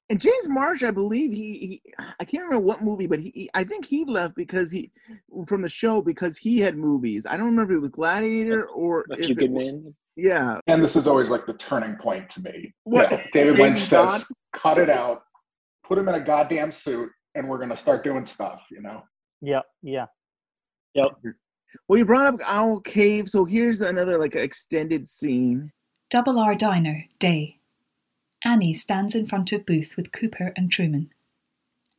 And 0.10 0.22
James 0.22 0.47
Marsh, 0.47 0.84
I 0.84 0.91
believe 0.91 1.34
he, 1.34 1.82
he 1.86 1.93
I 2.20 2.24
can't 2.24 2.43
remember 2.43 2.66
what 2.66 2.82
movie, 2.82 3.08
but 3.08 3.20
he, 3.20 3.32
he- 3.36 3.49
I 3.53 3.64
think 3.66 3.86
he 3.86 4.05
left 4.05 4.36
because 4.36 4.72
he 4.72 4.89
from 5.47 5.62
the 5.62 5.68
show 5.70 6.01
because 6.01 6.38
he 6.38 6.60
had 6.60 6.78
movies. 6.78 7.26
I 7.30 7.36
don't 7.36 7.47
remember 7.47 7.74
if 7.74 7.78
it 7.78 7.82
was 7.82 7.89
Gladiator 7.91 8.68
or 8.68 9.05
A 9.12 9.14
if 9.14 9.20
few 9.20 9.28
it 9.30 9.38
good 9.38 9.51
was- 9.51 9.66
men. 9.66 9.95
Yeah. 10.16 10.60
and 10.66 10.84
this 10.84 10.95
is 10.95 11.05
always 11.08 11.30
like 11.30 11.45
the 11.45 11.53
turning 11.53 11.95
point 11.97 12.28
to 12.32 12.41
me. 12.41 12.74
What? 12.86 13.12
Yeah, 13.12 13.24
David 13.34 13.60
Lynch 13.60 13.76
James 13.76 13.88
says, 13.88 14.10
Bond? 14.12 14.24
"Cut 14.53 14.78
it 14.80 14.89
out, 14.89 15.22
put 15.84 15.97
him 15.97 16.08
in 16.10 16.16
a 16.16 16.20
goddamn 16.20 16.72
suit, 16.72 17.12
and 17.36 17.47
we're 17.47 17.60
gonna 17.60 17.78
start 17.78 18.03
doing 18.03 18.26
stuff." 18.26 18.62
You 18.72 18.82
know. 18.82 19.03
Yep. 19.41 19.66
Yeah. 19.84 20.05
Yep. 20.95 21.12
Well, 21.88 21.99
you 21.99 22.05
brought 22.05 22.26
up 22.34 22.39
Owl 22.45 22.80
Cave, 22.80 23.30
so 23.30 23.45
here's 23.45 23.82
another 23.82 24.18
like 24.18 24.36
extended 24.36 25.08
scene. 25.08 25.72
Double 26.10 26.39
R 26.39 26.55
Diner, 26.55 27.03
day. 27.20 27.57
Annie 28.44 28.74
stands 28.74 29.16
in 29.16 29.26
front 29.26 29.52
of 29.52 29.66
booth 29.66 29.98
with 29.98 30.12
Cooper 30.12 30.54
and 30.56 30.72
Truman. 30.72 31.12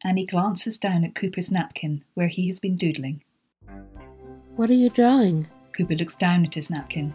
Annie 0.05 0.25
glances 0.25 0.79
down 0.79 1.05
at 1.05 1.17
Cooper's 1.17 1.51
napkin 1.51 2.05
where 2.15 2.29
he 2.29 2.47
has 2.47 2.61
been 2.61 2.77
doodling. 2.77 3.23
What 4.55 4.71
are 4.71 4.75
you 4.75 4.89
drawing? 4.89 5.49
Cooper 5.73 5.97
looks 5.97 6.17
down 6.17 6.47
at 6.47 6.55
his 6.55 6.71
napkin. 6.71 7.13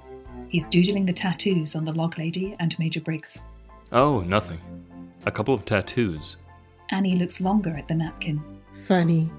He's 0.49 0.67
doodling 0.67 1.05
the 1.05 1.13
tattoos 1.13 1.75
on 1.75 1.85
the 1.85 1.93
log 1.93 2.17
lady 2.17 2.55
and 2.59 2.77
Major 2.77 2.99
Briggs. 2.99 3.43
Oh, 3.93 4.21
nothing. 4.21 4.59
A 5.25 5.31
couple 5.31 5.53
of 5.53 5.63
tattoos. 5.63 6.35
Annie 6.89 7.15
looks 7.15 7.39
longer 7.39 7.75
at 7.75 7.87
the 7.87 7.95
napkin. 7.95 8.43
Funny. 8.85 9.31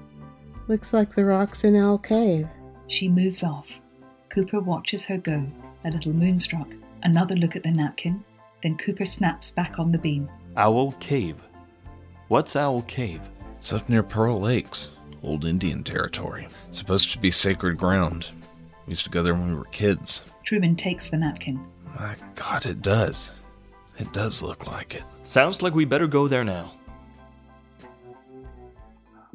Looks 0.67 0.93
like 0.93 1.11
the 1.11 1.25
rocks 1.25 1.63
in 1.63 1.75
Owl 1.75 1.99
Cave. 1.99 2.47
She 2.87 3.07
moves 3.07 3.43
off. 3.43 3.81
Cooper 4.29 4.59
watches 4.59 5.05
her 5.05 5.17
go, 5.17 5.45
a 5.83 5.91
little 5.91 6.11
moonstruck. 6.11 6.73
Another 7.03 7.35
look 7.35 7.55
at 7.55 7.61
the 7.61 7.71
napkin. 7.71 8.24
Then 8.65 8.77
Cooper 8.77 9.05
snaps 9.05 9.51
back 9.51 9.77
on 9.77 9.91
the 9.91 9.99
beam. 9.99 10.27
Owl 10.57 10.93
Cave. 10.93 11.37
What's 12.29 12.55
Owl 12.55 12.81
Cave? 12.87 13.21
It's 13.59 13.71
up 13.71 13.87
near 13.87 14.01
Pearl 14.01 14.37
Lakes, 14.37 14.91
old 15.21 15.45
Indian 15.45 15.83
territory. 15.83 16.47
Supposed 16.71 17.11
to 17.11 17.19
be 17.19 17.29
sacred 17.29 17.77
ground. 17.77 18.29
We 18.87 18.93
used 18.93 19.03
to 19.03 19.11
go 19.11 19.21
there 19.21 19.35
when 19.35 19.49
we 19.49 19.55
were 19.55 19.65
kids. 19.65 20.25
Truman 20.43 20.75
takes 20.75 21.11
the 21.11 21.17
napkin. 21.17 21.63
My 21.95 22.15
God, 22.33 22.65
it 22.65 22.81
does. 22.81 23.33
It 23.99 24.11
does 24.13 24.41
look 24.41 24.65
like 24.65 24.95
it. 24.95 25.03
Sounds 25.21 25.61
like 25.61 25.75
we 25.75 25.85
better 25.85 26.07
go 26.07 26.27
there 26.27 26.43
now. 26.43 26.73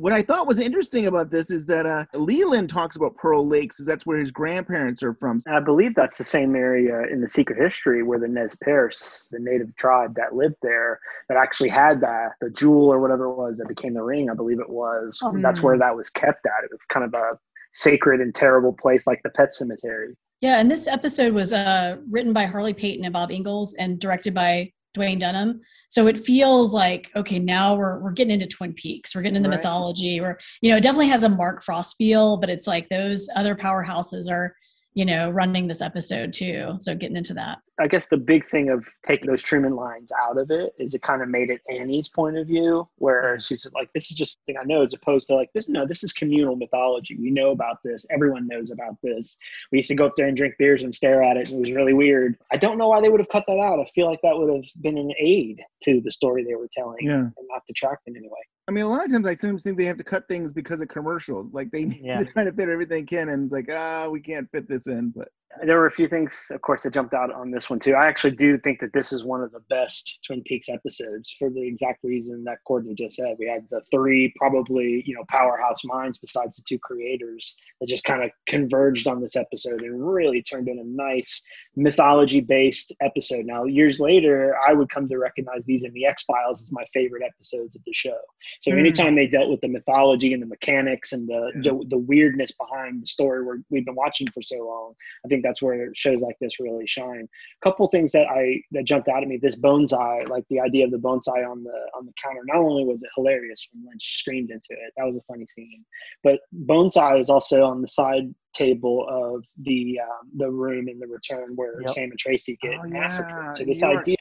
What 0.00 0.14
I 0.14 0.22
thought 0.22 0.46
was 0.46 0.58
interesting 0.58 1.08
about 1.08 1.30
this 1.30 1.50
is 1.50 1.66
that 1.66 1.84
uh, 1.84 2.06
Leland 2.14 2.70
talks 2.70 2.96
about 2.96 3.14
Pearl 3.16 3.46
Lakes, 3.46 3.80
is 3.80 3.86
that's 3.86 4.06
where 4.06 4.18
his 4.18 4.30
grandparents 4.30 5.02
are 5.02 5.12
from. 5.12 5.40
I 5.46 5.60
believe 5.60 5.94
that's 5.94 6.16
the 6.16 6.24
same 6.24 6.56
area 6.56 7.02
in 7.12 7.20
the 7.20 7.28
Secret 7.28 7.62
History 7.62 8.02
where 8.02 8.18
the 8.18 8.26
Nez 8.26 8.56
Perce, 8.62 9.26
the 9.30 9.38
native 9.38 9.76
tribe 9.76 10.14
that 10.14 10.34
lived 10.34 10.54
there, 10.62 10.98
that 11.28 11.36
actually 11.36 11.68
had 11.68 12.00
that 12.00 12.30
the 12.40 12.48
jewel 12.48 12.90
or 12.90 12.98
whatever 12.98 13.26
it 13.26 13.34
was 13.34 13.58
that 13.58 13.68
became 13.68 13.92
the 13.92 14.02
ring. 14.02 14.30
I 14.30 14.34
believe 14.34 14.58
it 14.58 14.70
was. 14.70 15.20
Oh. 15.22 15.38
That's 15.38 15.60
where 15.60 15.76
that 15.76 15.94
was 15.94 16.08
kept 16.08 16.46
at. 16.46 16.64
It 16.64 16.70
was 16.72 16.86
kind 16.86 17.04
of 17.04 17.12
a 17.12 17.32
sacred 17.74 18.22
and 18.22 18.34
terrible 18.34 18.72
place 18.72 19.06
like 19.06 19.20
the 19.22 19.30
pet 19.30 19.54
cemetery. 19.54 20.16
Yeah, 20.40 20.60
and 20.60 20.70
this 20.70 20.88
episode 20.88 21.34
was 21.34 21.52
uh, 21.52 21.98
written 22.08 22.32
by 22.32 22.46
Harley 22.46 22.72
Peyton 22.72 23.04
and 23.04 23.12
Bob 23.12 23.30
Engels 23.30 23.74
and 23.74 23.98
directed 23.98 24.32
by 24.32 24.72
Duwayne 24.94 25.18
Dunham. 25.20 25.60
So 25.88 26.06
it 26.06 26.18
feels 26.18 26.74
like 26.74 27.10
okay, 27.16 27.38
now 27.38 27.74
we're 27.76 27.98
we're 28.00 28.12
getting 28.12 28.34
into 28.34 28.46
Twin 28.46 28.72
Peaks. 28.72 29.14
We're 29.14 29.22
getting 29.22 29.36
into 29.36 29.48
Right. 29.50 29.56
mythology. 29.56 30.20
Or 30.20 30.38
you 30.60 30.70
know, 30.70 30.76
it 30.76 30.82
definitely 30.82 31.08
has 31.08 31.24
a 31.24 31.28
Mark 31.28 31.62
Frost 31.62 31.96
feel, 31.96 32.36
but 32.36 32.50
it's 32.50 32.66
like 32.66 32.88
those 32.88 33.28
other 33.36 33.54
powerhouses 33.54 34.30
are 34.30 34.54
you 34.94 35.04
know 35.04 35.30
running 35.30 35.66
this 35.68 35.82
episode 35.82 36.32
too. 36.32 36.74
So 36.78 36.94
getting 36.94 37.16
into 37.16 37.34
that. 37.34 37.58
I 37.78 37.86
guess 37.86 38.08
the 38.08 38.16
big 38.18 38.46
thing 38.50 38.68
of 38.68 38.86
taking 39.06 39.26
those 39.26 39.42
Truman 39.42 39.74
lines 39.74 40.12
out 40.12 40.36
of 40.36 40.50
it 40.50 40.74
is 40.78 40.94
it 40.94 41.00
kind 41.02 41.22
of 41.22 41.28
made 41.28 41.48
it 41.48 41.62
Annie's 41.70 42.08
point 42.08 42.36
of 42.36 42.46
view, 42.46 42.86
where 42.96 43.38
she's 43.40 43.66
like, 43.74 43.90
"This 43.94 44.10
is 44.10 44.16
just 44.16 44.38
thing 44.46 44.56
I 44.60 44.64
know," 44.64 44.82
as 44.82 44.92
opposed 44.92 45.28
to 45.28 45.34
like, 45.34 45.50
"This 45.54 45.68
no, 45.68 45.86
this 45.86 46.04
is 46.04 46.12
communal 46.12 46.56
mythology. 46.56 47.16
We 47.18 47.30
know 47.30 47.50
about 47.52 47.78
this. 47.82 48.04
Everyone 48.10 48.46
knows 48.46 48.70
about 48.70 48.96
this. 49.02 49.38
We 49.72 49.78
used 49.78 49.88
to 49.88 49.94
go 49.94 50.06
up 50.06 50.12
there 50.16 50.26
and 50.26 50.36
drink 50.36 50.54
beers 50.58 50.82
and 50.82 50.94
stare 50.94 51.22
at 51.22 51.36
it, 51.36 51.48
and 51.48 51.58
it 51.58 51.60
was 51.60 51.72
really 51.72 51.94
weird." 51.94 52.36
I 52.52 52.56
don't 52.58 52.76
know 52.76 52.88
why 52.88 53.00
they 53.00 53.08
would 53.08 53.20
have 53.20 53.28
cut 53.30 53.44
that 53.46 53.58
out. 53.58 53.80
I 53.80 53.84
feel 53.94 54.06
like 54.06 54.20
that 54.22 54.36
would 54.36 54.52
have 54.54 54.64
been 54.82 54.98
an 54.98 55.12
aid 55.18 55.62
to 55.84 56.00
the 56.02 56.10
story 56.12 56.44
they 56.44 56.56
were 56.56 56.68
telling, 56.76 57.06
Yeah. 57.06 57.14
and 57.14 57.34
not 57.48 57.62
detract 57.66 58.08
in 58.08 58.16
any 58.16 58.28
way. 58.28 58.40
I 58.70 58.72
mean, 58.72 58.84
a 58.84 58.88
lot 58.88 59.04
of 59.04 59.10
times 59.10 59.26
I 59.26 59.34
sometimes 59.34 59.64
think 59.64 59.76
they 59.76 59.84
have 59.86 59.96
to 59.96 60.04
cut 60.04 60.28
things 60.28 60.52
because 60.52 60.80
of 60.80 60.86
commercials. 60.86 61.52
Like 61.52 61.72
they, 61.72 61.98
Yeah. 62.00 62.18
they're 62.22 62.32
trying 62.32 62.46
to 62.46 62.52
fit 62.52 62.68
everything 62.68 63.04
in, 63.10 63.28
and 63.28 63.44
it's 63.46 63.52
like, 63.52 63.68
ah, 63.68 64.08
we 64.08 64.20
can't 64.20 64.48
fit 64.52 64.68
this 64.68 64.86
in. 64.86 65.10
But 65.10 65.26
There 65.66 65.78
were 65.78 65.86
a 65.86 65.90
few 65.90 66.06
things, 66.08 66.46
of 66.50 66.62
course, 66.62 66.84
that 66.84 66.94
jumped 66.94 67.12
out 67.12 67.32
on 67.32 67.50
this 67.50 67.68
one 67.68 67.80
too. 67.80 67.94
I 67.94 68.06
actually 68.06 68.36
do 68.36 68.56
think 68.56 68.78
that 68.80 68.92
this 68.92 69.12
is 69.12 69.24
one 69.24 69.42
of 69.42 69.50
the 69.50 69.58
best 69.68 70.20
Twin 70.24 70.42
Peaks 70.44 70.68
episodes 70.68 71.34
for 71.38 71.50
the 71.50 71.60
exact 71.66 72.04
reason 72.04 72.44
that 72.44 72.58
Courtney 72.64 72.94
just 72.94 73.16
said. 73.16 73.34
We 73.36 73.46
had 73.48 73.66
the 73.68 73.80
three 73.90 74.32
probably, 74.38 75.02
you 75.04 75.14
know, 75.14 75.24
powerhouse 75.28 75.82
minds 75.84 76.18
besides 76.18 76.54
the 76.54 76.62
two 76.68 76.78
creators 76.78 77.56
that 77.80 77.88
just 77.88 78.04
kind 78.04 78.22
of 78.22 78.30
converged 78.46 79.08
on 79.08 79.20
this 79.20 79.34
episode 79.34 79.82
and 79.82 80.08
really 80.14 80.40
turned 80.40 80.68
in 80.68 80.78
a 80.78 80.84
nice 80.84 81.42
mythology 81.74 82.40
based 82.40 82.92
episode. 83.02 83.44
Now, 83.44 83.64
years 83.64 83.98
later, 83.98 84.54
I 84.68 84.72
would 84.72 84.88
come 84.90 85.08
to 85.08 85.18
recognize 85.18 85.62
these 85.66 85.82
in 85.82 85.92
the 85.94 86.06
X 86.06 86.22
Files 86.22 86.62
as 86.62 86.70
my 86.70 86.84
favorite 86.94 87.24
episodes 87.26 87.74
of 87.74 87.82
the 87.84 87.92
show. 87.92 88.18
So 88.60 88.70
Mm. 88.70 88.78
anytime 88.78 89.14
they 89.16 89.26
dealt 89.26 89.50
with 89.50 89.60
the 89.62 89.68
mythology 89.68 90.32
and 90.32 90.40
the 90.40 90.46
mechanics 90.46 91.12
and 91.12 91.28
the, 91.28 91.50
the, 91.64 91.84
the 91.88 91.98
weirdness 91.98 92.52
behind 92.52 93.02
the 93.02 93.06
story 93.06 93.42
we're, 93.42 93.58
we've 93.68 93.84
been 93.84 93.96
watching 93.96 94.28
for 94.28 94.42
so 94.42 94.56
long, 94.58 94.94
I 95.24 95.28
think 95.28 95.39
that's 95.42 95.62
where 95.62 95.90
shows 95.94 96.20
like 96.20 96.36
this 96.40 96.60
really 96.60 96.86
shine. 96.86 97.26
A 97.62 97.64
couple 97.68 97.86
things 97.88 98.12
that 98.12 98.26
I 98.28 98.60
that 98.72 98.84
jumped 98.84 99.08
out 99.08 99.22
at 99.22 99.28
me: 99.28 99.38
this 99.40 99.56
bonsai, 99.56 100.28
like 100.28 100.44
the 100.50 100.60
idea 100.60 100.84
of 100.84 100.90
the 100.90 100.98
bonsai 100.98 101.48
on 101.48 101.62
the 101.64 101.78
on 101.96 102.06
the 102.06 102.12
counter. 102.22 102.40
Not 102.46 102.58
only 102.58 102.84
was 102.84 103.02
it 103.02 103.10
hilarious 103.16 103.66
when 103.72 103.84
Lynch 103.86 104.18
screamed 104.18 104.50
into 104.50 104.68
it, 104.70 104.92
that 104.96 105.04
was 105.04 105.16
a 105.16 105.22
funny 105.28 105.46
scene, 105.46 105.84
but 106.22 106.40
bonsai 106.66 107.20
is 107.20 107.30
also 107.30 107.64
on 107.64 107.82
the 107.82 107.88
side 107.88 108.34
table 108.54 109.06
of 109.08 109.44
the 109.62 109.98
um, 110.02 110.30
the 110.36 110.50
room 110.50 110.88
in 110.88 110.98
the 110.98 111.06
return 111.06 111.52
where 111.54 111.80
Yep. 111.82 111.90
Sam 111.94 112.10
and 112.10 112.18
Tracy 112.18 112.58
get 112.62 112.74
Oh, 112.82 112.88
massacred. 112.88 113.34
yeah, 113.36 113.52
So 113.54 113.64
this 113.64 113.80
you're 113.82 113.98
idea, 113.98 114.16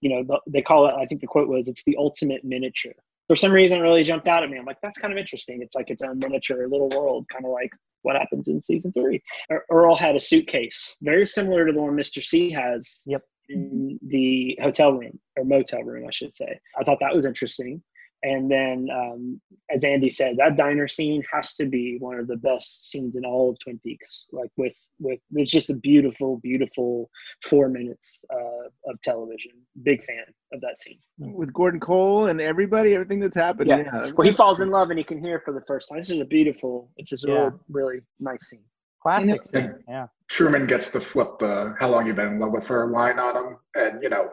you 0.00 0.10
know, 0.10 0.22
the, 0.24 0.40
they 0.50 0.62
call 0.62 0.86
it. 0.88 0.94
I 0.94 1.04
think 1.06 1.20
the 1.20 1.26
quote 1.26 1.48
was, 1.48 1.68
"It's 1.68 1.84
the 1.84 1.96
ultimate 1.98 2.44
miniature." 2.44 2.94
For 3.30 3.36
some 3.36 3.52
reason, 3.52 3.78
it 3.78 3.82
really 3.82 4.02
jumped 4.02 4.26
out 4.26 4.42
at 4.42 4.50
me. 4.50 4.58
I'm 4.58 4.64
like, 4.64 4.80
that's 4.82 4.98
kind 4.98 5.12
of 5.12 5.16
interesting. 5.16 5.60
It's 5.62 5.76
like 5.76 5.88
its 5.88 6.02
own 6.02 6.18
miniature 6.18 6.66
little 6.66 6.88
world, 6.88 7.26
kind 7.32 7.44
of 7.44 7.52
like 7.52 7.70
what 8.02 8.16
happens 8.16 8.48
in 8.48 8.60
season 8.60 8.92
three. 8.92 9.22
Earle 9.70 9.94
had 9.94 10.16
a 10.16 10.20
suitcase 10.20 10.96
very 11.00 11.24
similar 11.24 11.64
to 11.64 11.72
the 11.72 11.80
one 11.80 11.94
Mr. 11.94 12.24
C 12.24 12.50
has 12.50 13.02
Yep. 13.06 13.22
in 13.48 14.00
the 14.04 14.58
hotel 14.60 14.94
room 14.94 15.20
or 15.36 15.44
motel 15.44 15.84
room, 15.84 16.08
I 16.08 16.10
should 16.10 16.34
say. 16.34 16.58
I 16.76 16.82
thought 16.82 16.98
that 17.02 17.14
was 17.14 17.24
interesting. 17.24 17.80
And 18.22 18.50
then, 18.50 18.88
um, 18.94 19.40
as 19.74 19.82
Andy 19.82 20.10
said, 20.10 20.36
that 20.36 20.56
diner 20.56 20.86
scene 20.86 21.22
has 21.32 21.54
to 21.56 21.64
be 21.64 21.96
one 22.00 22.18
of 22.18 22.26
the 22.26 22.36
best 22.36 22.90
scenes 22.90 23.16
in 23.16 23.24
all 23.24 23.50
of 23.50 23.58
Twin 23.60 23.78
Peaks. 23.82 24.26
Like 24.32 24.50
with 24.56 24.74
with 24.98 25.18
it's 25.32 25.50
just 25.50 25.70
a 25.70 25.74
beautiful, 25.74 26.38
beautiful 26.42 27.08
four 27.44 27.70
minutes 27.70 28.20
uh, 28.30 28.90
of 28.90 29.00
television. 29.02 29.52
Big 29.84 30.04
fan 30.04 30.24
of 30.52 30.60
that 30.60 30.76
scene. 30.80 30.98
with 31.18 31.50
Gordon 31.54 31.80
Cole 31.80 32.26
and 32.26 32.40
everybody, 32.40 32.94
everything 32.94 33.20
that's 33.20 33.36
happened. 33.36 33.68
Yeah. 33.70 33.78
Yeah, 33.78 34.10
Well, 34.14 34.28
he 34.28 34.34
falls 34.34 34.60
in 34.60 34.70
love 34.70 34.90
and 34.90 34.98
he 34.98 35.04
can 35.04 35.18
hear 35.24 35.40
for 35.42 35.54
the 35.54 35.62
first 35.66 35.88
time. 35.88 35.98
This 35.98 36.10
is 36.10 36.20
a 36.20 36.24
beautiful. 36.26 36.90
It's 36.98 37.08
just 37.08 37.24
a 37.24 37.28
Yeah. 37.28 37.34
really, 37.38 37.52
really 37.70 38.00
nice 38.18 38.50
scene. 38.50 38.64
Classic 39.02 39.30
And 39.30 39.46
scene. 39.46 39.74
Yeah. 39.88 40.08
Truman 40.28 40.66
gets 40.66 40.90
to 40.90 41.00
flip 41.00 41.38
the 41.40 41.74
"How 41.80 41.88
long 41.90 42.06
you 42.06 42.12
been 42.12 42.34
in 42.34 42.38
love 42.38 42.52
with 42.52 42.66
her?" 42.66 42.86
line 42.90 43.18
on 43.18 43.34
him, 43.36 43.56
and 43.74 44.02
you 44.02 44.10
know 44.10 44.28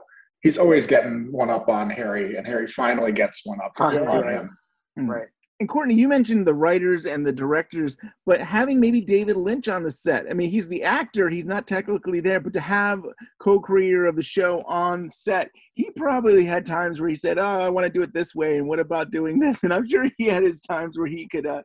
he's 0.47 0.57
always 0.57 0.87
getting 0.87 1.29
one 1.29 1.49
up 1.49 1.67
on 1.67 1.89
Harry, 1.89 2.37
and 2.37 2.47
Harry 2.47 2.67
finally 2.69 3.11
gets 3.11 3.45
one 3.45 3.59
up 3.59 3.73
on 3.79 3.93
Yes. 3.93 4.25
him. 4.25 4.57
Mm. 4.97 5.09
Right. 5.09 5.27
And 5.59 5.67
Courtney, 5.67 5.95
you 5.95 6.07
mentioned 6.07 6.47
the 6.47 6.53
writers 6.53 7.05
and 7.05 7.25
the 7.25 7.33
directors, 7.33 7.97
but 8.25 8.39
having 8.39 8.79
maybe 8.79 9.01
David 9.01 9.35
Lynch 9.35 9.67
on 9.67 9.83
the 9.83 9.91
set. 9.91 10.25
I 10.29 10.33
mean, 10.35 10.49
he's 10.49 10.69
the 10.69 10.83
actor, 10.83 11.27
he's 11.27 11.47
not 11.47 11.67
technically 11.67 12.21
there, 12.21 12.39
but 12.39 12.53
to 12.53 12.61
have 12.61 13.03
co-creator 13.41 14.05
of 14.05 14.15
the 14.15 14.23
show 14.23 14.61
on 14.67 15.09
set, 15.09 15.49
he 15.73 15.89
probably 15.97 16.45
had 16.45 16.65
times 16.65 17.01
where 17.01 17.09
he 17.09 17.15
said, 17.15 17.39
"Oh, 17.39 17.59
I 17.67 17.69
want 17.69 17.85
to 17.85 17.91
do 17.91 18.03
it 18.03 18.13
this 18.13 18.33
way," 18.33 18.57
and 18.57 18.67
what 18.69 18.79
about 18.79 19.11
doing 19.11 19.39
this? 19.39 19.61
And 19.65 19.73
I'm 19.73 19.87
sure 19.87 20.09
he 20.17 20.27
had 20.27 20.43
his 20.43 20.61
times 20.61 20.97
where 20.97 21.07
he 21.07 21.27
could 21.27 21.45
uh, 21.45 21.63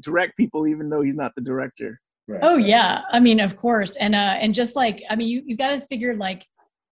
direct 0.00 0.36
people, 0.36 0.66
even 0.66 0.88
though 0.88 1.02
he's 1.02 1.14
not 1.14 1.32
the 1.36 1.42
director. 1.42 2.00
Oh 2.42 2.56
yeah, 2.56 3.02
I 3.12 3.20
mean, 3.20 3.38
of 3.38 3.54
course, 3.56 3.94
and 3.96 4.14
uh, 4.14 4.36
and 4.42 4.52
just 4.52 4.74
like 4.74 5.04
I 5.08 5.14
mean, 5.14 5.28
you 5.28 5.42
you 5.46 5.56
got 5.56 5.68
to 5.68 5.80
figure 5.80 6.14
like 6.16 6.44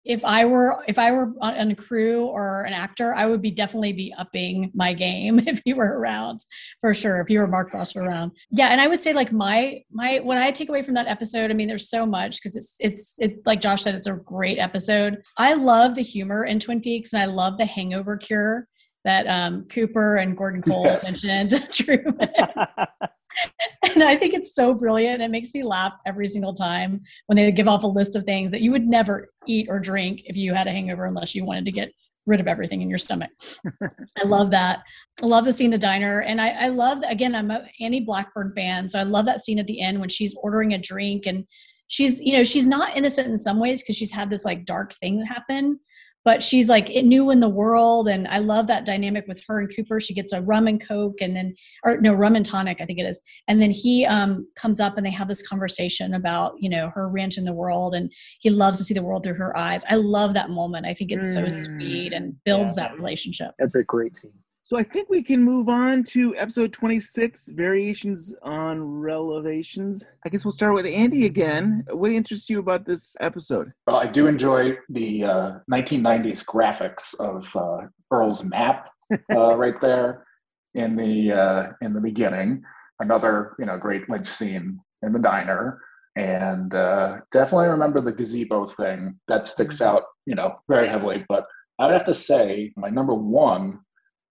if 0.10 0.26
I 0.26 0.44
were 0.44 0.84
if 0.88 0.98
I 0.98 1.12
were 1.12 1.32
on, 1.40 1.70
a 1.70 1.76
crew 1.76 2.26
or 2.26 2.64
an 2.64 2.74
actor, 2.74 3.14
I 3.14 3.28
would 3.28 3.44
be 3.44 3.52
definitely 3.52 3.94
be 3.94 4.12
upping 4.18 4.72
my 4.74 4.92
game 4.92 5.40
if 5.48 5.62
you 5.66 5.76
were 5.76 6.00
around 6.00 6.44
for 6.82 6.96
sure. 6.96 7.22
If 7.22 7.30
you 7.30 7.40
were 7.40 7.48
Mark 7.48 7.70
Frost 7.70 7.96
around, 7.96 8.32
yeah. 8.50 8.70
And 8.70 8.82
I 8.82 8.88
would 8.88 9.04
say 9.04 9.14
like 9.14 9.32
my 9.32 9.84
my 9.92 10.18
what 10.18 10.40
I 10.40 10.50
take 10.50 10.68
away 10.70 10.82
from 10.82 10.96
that 10.96 11.08
episode, 11.08 11.52
I 11.52 11.54
mean, 11.54 11.68
there's 11.68 11.92
so 11.92 12.08
much 12.08 12.42
because 12.42 12.56
it's 12.56 12.76
it's 12.80 13.16
it 13.20 13.46
like 13.46 13.62
Josh 13.62 13.84
said, 13.84 13.94
it's 13.94 14.08
a 14.08 14.14
great 14.14 14.58
episode. 14.58 15.22
I 15.38 15.54
love 15.54 15.94
the 15.94 16.02
humor 16.02 16.46
in 16.46 16.60
Twin 16.60 16.82
Peaks, 16.82 17.14
and 17.14 17.22
I 17.22 17.26
love 17.26 17.60
the 17.60 17.66
hangover 17.68 18.18
cure 18.18 18.68
that 19.06 19.28
um, 19.28 19.68
Cooper 19.70 20.18
and 20.18 20.36
Gordon 20.36 20.64
Cole 20.64 20.86
Yes. 20.86 21.24
mentioned. 21.24 21.68
Truman. 21.72 22.18
and 23.84 24.04
I 24.04 24.16
think 24.16 24.34
it's 24.34 24.56
so 24.56 24.74
brilliant. 24.74 25.22
It 25.22 25.32
makes 25.32 25.54
me 25.54 25.64
laugh 25.64 25.94
every 26.06 26.28
single 26.28 26.54
time 26.54 27.02
when 27.28 27.36
they 27.36 27.52
give 27.52 27.68
off 27.68 27.84
a 27.84 27.88
list 27.88 28.16
of 28.16 28.24
things 28.24 28.52
that 28.52 28.62
you 28.62 28.72
would 28.72 28.88
never 28.88 29.30
eat 29.48 29.68
or 29.70 29.80
drink 29.80 30.22
if 30.26 30.36
you 30.36 30.54
had 30.54 30.68
a 30.68 30.72
hangover 30.72 31.06
unless 31.06 31.36
you 31.36 31.46
wanted 31.46 31.66
to 31.66 31.72
get 31.72 31.92
rid 32.26 32.40
of 32.40 32.48
everything 32.48 32.82
in 32.82 32.90
your 32.90 32.98
stomach. 32.98 33.32
I 33.82 34.24
love 34.26 34.52
that. 34.52 34.80
I 35.22 35.26
love 35.26 35.46
the 35.46 35.54
scene 35.54 35.66
in 35.66 35.72
the 35.72 35.78
diner. 35.78 36.22
And 36.22 36.40
I, 36.40 36.50
I 36.50 36.68
love, 36.68 37.02
again, 37.08 37.36
I'm 37.36 37.52
a 37.52 37.66
Annie 37.80 38.02
Blackburn 38.02 38.54
fan. 38.56 38.88
So 38.88 39.00
I 39.00 39.04
love 39.04 39.26
that 39.26 39.42
scene 39.42 39.60
at 39.60 39.68
the 39.68 39.82
end 39.82 40.00
when 40.00 40.10
she's 40.10 40.36
ordering 40.42 40.74
a 40.74 40.78
drink 40.78 41.26
and 41.26 41.46
she's, 41.88 42.22
you 42.22 42.34
know, 42.34 42.44
she's 42.44 42.68
not 42.68 42.96
innocent 42.96 43.28
in 43.28 43.38
some 43.38 43.60
ways 43.60 43.82
because 43.82 43.98
she's 43.98 44.12
had 44.12 44.30
this 44.30 44.46
like 44.46 44.66
dark 44.66 44.94
thing 44.94 45.26
happen. 45.26 45.80
But 46.26 46.44
she's 46.44 46.68
like 46.68 46.90
new 46.90 47.32
in 47.32 47.40
the 47.40 47.50
world, 47.50 48.08
and 48.08 48.28
I 48.28 48.40
love 48.40 48.68
that 48.68 48.86
dynamic 48.86 49.26
with 49.28 49.42
her 49.48 49.60
and 49.60 49.74
Cooper. 49.74 50.00
She 50.00 50.14
gets 50.14 50.34
a 50.34 50.42
rum 50.42 50.68
and 50.68 50.86
coke, 50.86 51.22
and 51.22 51.36
then, 51.36 51.56
or 51.84 52.00
no, 52.02 52.14
rum 52.14 52.36
and 52.36 52.46
tonic, 52.46 52.82
I 52.82 52.86
think 52.86 53.00
it 53.00 53.04
is. 53.04 53.22
And 53.48 53.62
then 53.62 53.72
he 53.72 54.06
um, 54.06 54.46
comes 54.56 54.80
up, 54.80 54.98
and 54.98 55.06
they 55.06 55.12
have 55.12 55.30
this 55.30 55.42
conversation 55.42 56.14
about, 56.14 56.54
you 56.60 56.70
know, 56.70 56.90
her 56.94 57.08
ranch 57.08 57.38
in 57.38 57.46
the 57.46 57.54
world, 57.54 57.96
and 57.96 58.12
he 58.42 58.50
loves 58.50 58.78
to 58.80 58.84
see 58.84 58.94
the 58.94 59.02
world 59.02 59.24
through 59.24 59.36
her 59.36 59.56
eyes. 59.58 59.86
I 59.90 59.96
love 59.96 60.34
that 60.34 60.50
moment. 60.50 60.86
I 60.86 60.94
think 60.94 61.12
it's 61.12 61.34
so 61.34 61.48
sweet 61.48 62.12
and 62.14 62.36
builds 62.44 62.76
that 62.76 62.96
relationship. 62.96 63.52
That's 63.58 63.76
a 63.76 63.84
great 63.84 64.18
scene. 64.18 64.34
So 64.70 64.78
I 64.78 64.84
think 64.84 65.10
we 65.10 65.24
can 65.24 65.44
move 65.44 65.68
on 65.68 66.04
to 66.14 66.36
episode 66.36 66.72
26, 66.72 67.48
Variations 67.56 68.36
on 68.44 68.80
Relevations. 68.84 70.04
I 70.24 70.30
guess 70.30 70.46
we'll 70.46 70.52
start 70.52 70.76
with 70.76 70.86
Andy 70.86 71.26
again. 71.26 71.84
What 71.90 72.12
interests 72.12 72.52
you 72.52 72.60
about 72.60 72.86
this 72.86 73.18
episode? 73.20 73.74
Well, 73.88 73.96
I 73.96 74.06
do 74.06 74.28
enjoy 74.28 74.78
the 74.90 75.24
uh, 75.24 75.52
1990s 75.72 76.46
graphics 76.46 77.20
of 77.20 77.48
uh, 77.56 77.88
Earle's 78.12 78.44
map 78.44 78.92
uh, 79.36 79.58
right 79.58 79.82
there 79.82 80.28
in 80.76 80.96
the 80.96 81.32
uh, 81.32 81.72
in 81.82 81.94
the 81.94 82.00
beginning. 82.00 82.62
Another 83.00 83.56
you 83.58 83.66
know 83.66 83.76
great 83.76 84.08
Lynch 84.08 84.28
scene 84.28 84.80
in 85.02 85.14
the 85.14 85.18
diner, 85.18 85.82
and 86.16 86.76
uh, 86.76 87.18
definitely 87.32 87.70
remember 87.70 88.02
the 88.02 88.12
gazebo 88.12 88.68
thing 88.78 89.20
that 89.28 89.48
sticks 89.48 89.82
out 89.82 90.04
you 90.28 90.36
know 90.36 90.60
very 90.68 90.88
heavily. 90.88 91.26
But 91.28 91.48
I'd 91.80 91.92
have 91.92 92.06
to 92.06 92.14
say 92.14 92.72
my 92.78 92.90
number 92.90 93.16
one 93.16 93.80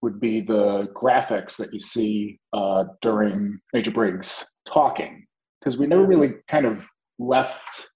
would 0.03 0.20
be 0.20 0.40
the 0.40 0.88
graphics 0.94 1.57
that 1.57 1.72
you 1.72 1.80
see 1.80 2.38
uh, 2.53 2.84
during 3.03 3.59
Major 3.72 3.90
Briggs 3.90 4.46
talking, 4.72 5.26
because 5.61 5.78
we 5.78 5.86
never 5.86 6.05
really 6.05 6.34
kind 6.49 6.66
of 6.66 6.86
left 7.18 7.88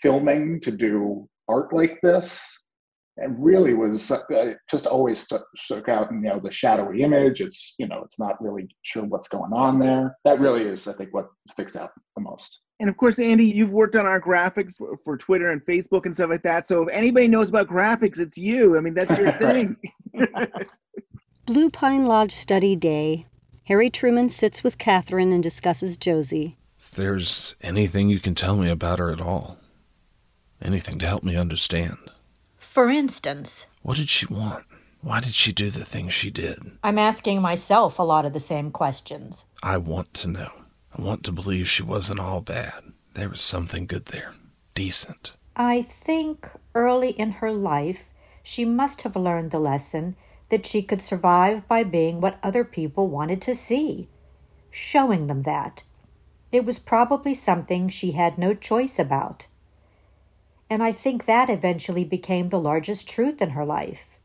filming 0.00 0.60
to 0.60 0.70
do 0.70 1.28
art 1.48 1.72
like 1.72 1.98
this 2.02 2.44
and 3.18 3.42
really 3.42 3.74
was 3.74 4.10
uh, 4.10 4.54
just 4.70 4.86
always 4.86 5.20
stuck, 5.20 5.44
stuck 5.56 5.88
out 5.88 6.10
in 6.10 6.22
you 6.22 6.30
know 6.30 6.40
the 6.42 6.50
shadowy 6.50 7.02
image 7.02 7.40
it's 7.40 7.74
you 7.78 7.86
know 7.86 8.02
it's 8.04 8.18
not 8.18 8.40
really 8.40 8.66
sure 8.82 9.04
what's 9.04 9.28
going 9.28 9.52
on 9.52 9.78
there 9.78 10.16
that 10.24 10.40
really 10.40 10.62
is 10.62 10.88
i 10.88 10.92
think 10.94 11.12
what 11.12 11.26
sticks 11.48 11.76
out 11.76 11.90
the 12.16 12.22
most 12.22 12.60
And 12.80 12.90
of 12.90 12.96
course, 12.96 13.20
Andy, 13.20 13.44
you've 13.44 13.70
worked 13.70 13.94
on 13.94 14.06
our 14.06 14.20
graphics 14.20 14.76
for, 14.76 14.98
for 15.04 15.16
Twitter 15.16 15.52
and 15.52 15.64
Facebook 15.64 16.04
and 16.04 16.12
stuff 16.12 16.30
like 16.30 16.42
that. 16.42 16.66
So 16.66 16.82
if 16.82 16.88
anybody 16.92 17.28
knows 17.28 17.48
about 17.48 17.68
graphics, 17.68 18.18
it's 18.18 18.36
you. 18.36 18.76
I 18.76 18.80
mean, 18.80 18.92
that's 18.92 19.16
your 19.16 19.30
thing. 19.44 19.76
Blue 21.46 21.70
Pine 21.70 22.06
Lodge 22.06 22.30
study 22.30 22.76
day. 22.76 23.26
Harry 23.64 23.90
Truman 23.90 24.28
sits 24.28 24.62
with 24.62 24.78
Catherine 24.78 25.32
and 25.32 25.42
discusses 25.42 25.96
Josie. 25.96 26.56
If 26.78 26.92
there's 26.92 27.56
anything 27.60 28.08
you 28.08 28.20
can 28.20 28.34
tell 28.34 28.56
me 28.56 28.68
about 28.68 28.98
her 28.98 29.10
at 29.10 29.20
all, 29.20 29.58
anything 30.64 30.98
to 31.00 31.06
help 31.06 31.22
me 31.24 31.36
understand. 31.36 31.98
For 32.58 32.90
instance, 32.90 33.66
What 33.82 33.96
did 33.96 34.08
she 34.08 34.26
want? 34.26 34.64
Why 35.00 35.18
did 35.18 35.34
she 35.34 35.52
do 35.52 35.68
the 35.70 35.84
things 35.84 36.14
she 36.14 36.30
did? 36.30 36.58
I'm 36.84 36.98
asking 36.98 37.42
myself 37.42 37.98
a 37.98 38.04
lot 38.04 38.24
of 38.24 38.32
the 38.32 38.40
same 38.40 38.70
questions. 38.70 39.46
I 39.62 39.78
want 39.78 40.14
to 40.14 40.28
know. 40.28 40.52
I 40.96 41.02
want 41.02 41.24
to 41.24 41.32
believe 41.32 41.68
she 41.68 41.82
wasn't 41.82 42.20
all 42.20 42.40
bad. 42.40 42.92
There 43.14 43.28
was 43.28 43.42
something 43.42 43.86
good 43.86 44.06
there. 44.06 44.34
Decent. 44.74 45.34
I 45.56 45.82
think 45.82 46.48
early 46.74 47.10
in 47.10 47.32
her 47.32 47.50
life, 47.52 48.10
she 48.44 48.64
must 48.64 49.02
have 49.02 49.16
learned 49.16 49.50
the 49.50 49.58
lesson 49.58 50.14
that 50.52 50.66
she 50.66 50.82
could 50.82 51.00
survive 51.00 51.66
by 51.66 51.82
being 51.82 52.20
what 52.20 52.38
other 52.42 52.62
people 52.62 53.08
wanted 53.08 53.40
to 53.40 53.54
see, 53.54 54.06
showing 54.70 55.26
them 55.26 55.44
that. 55.44 55.82
It 56.52 56.66
was 56.66 56.78
probably 56.78 57.32
something 57.32 57.88
she 57.88 58.12
had 58.12 58.36
no 58.36 58.52
choice 58.52 58.98
about. 58.98 59.46
And 60.68 60.82
I 60.82 60.92
think 60.92 61.24
that 61.24 61.48
eventually 61.48 62.04
became 62.04 62.50
the 62.50 62.60
largest 62.60 63.08
truth 63.08 63.40
in 63.40 63.50
her 63.50 63.64
life. 63.64 64.18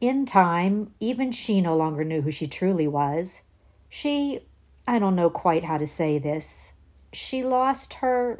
In 0.00 0.26
time, 0.26 0.94
even 1.00 1.32
she 1.32 1.60
no 1.60 1.76
longer 1.76 2.04
knew 2.04 2.20
who 2.20 2.30
she 2.30 2.46
truly 2.46 2.86
was. 2.86 3.42
She, 3.88 4.46
I 4.86 5.00
don't 5.00 5.16
know 5.16 5.28
quite 5.28 5.64
how 5.64 5.76
to 5.76 5.88
say 5.88 6.20
this, 6.20 6.72
she 7.12 7.42
lost 7.42 7.94
her 7.94 8.38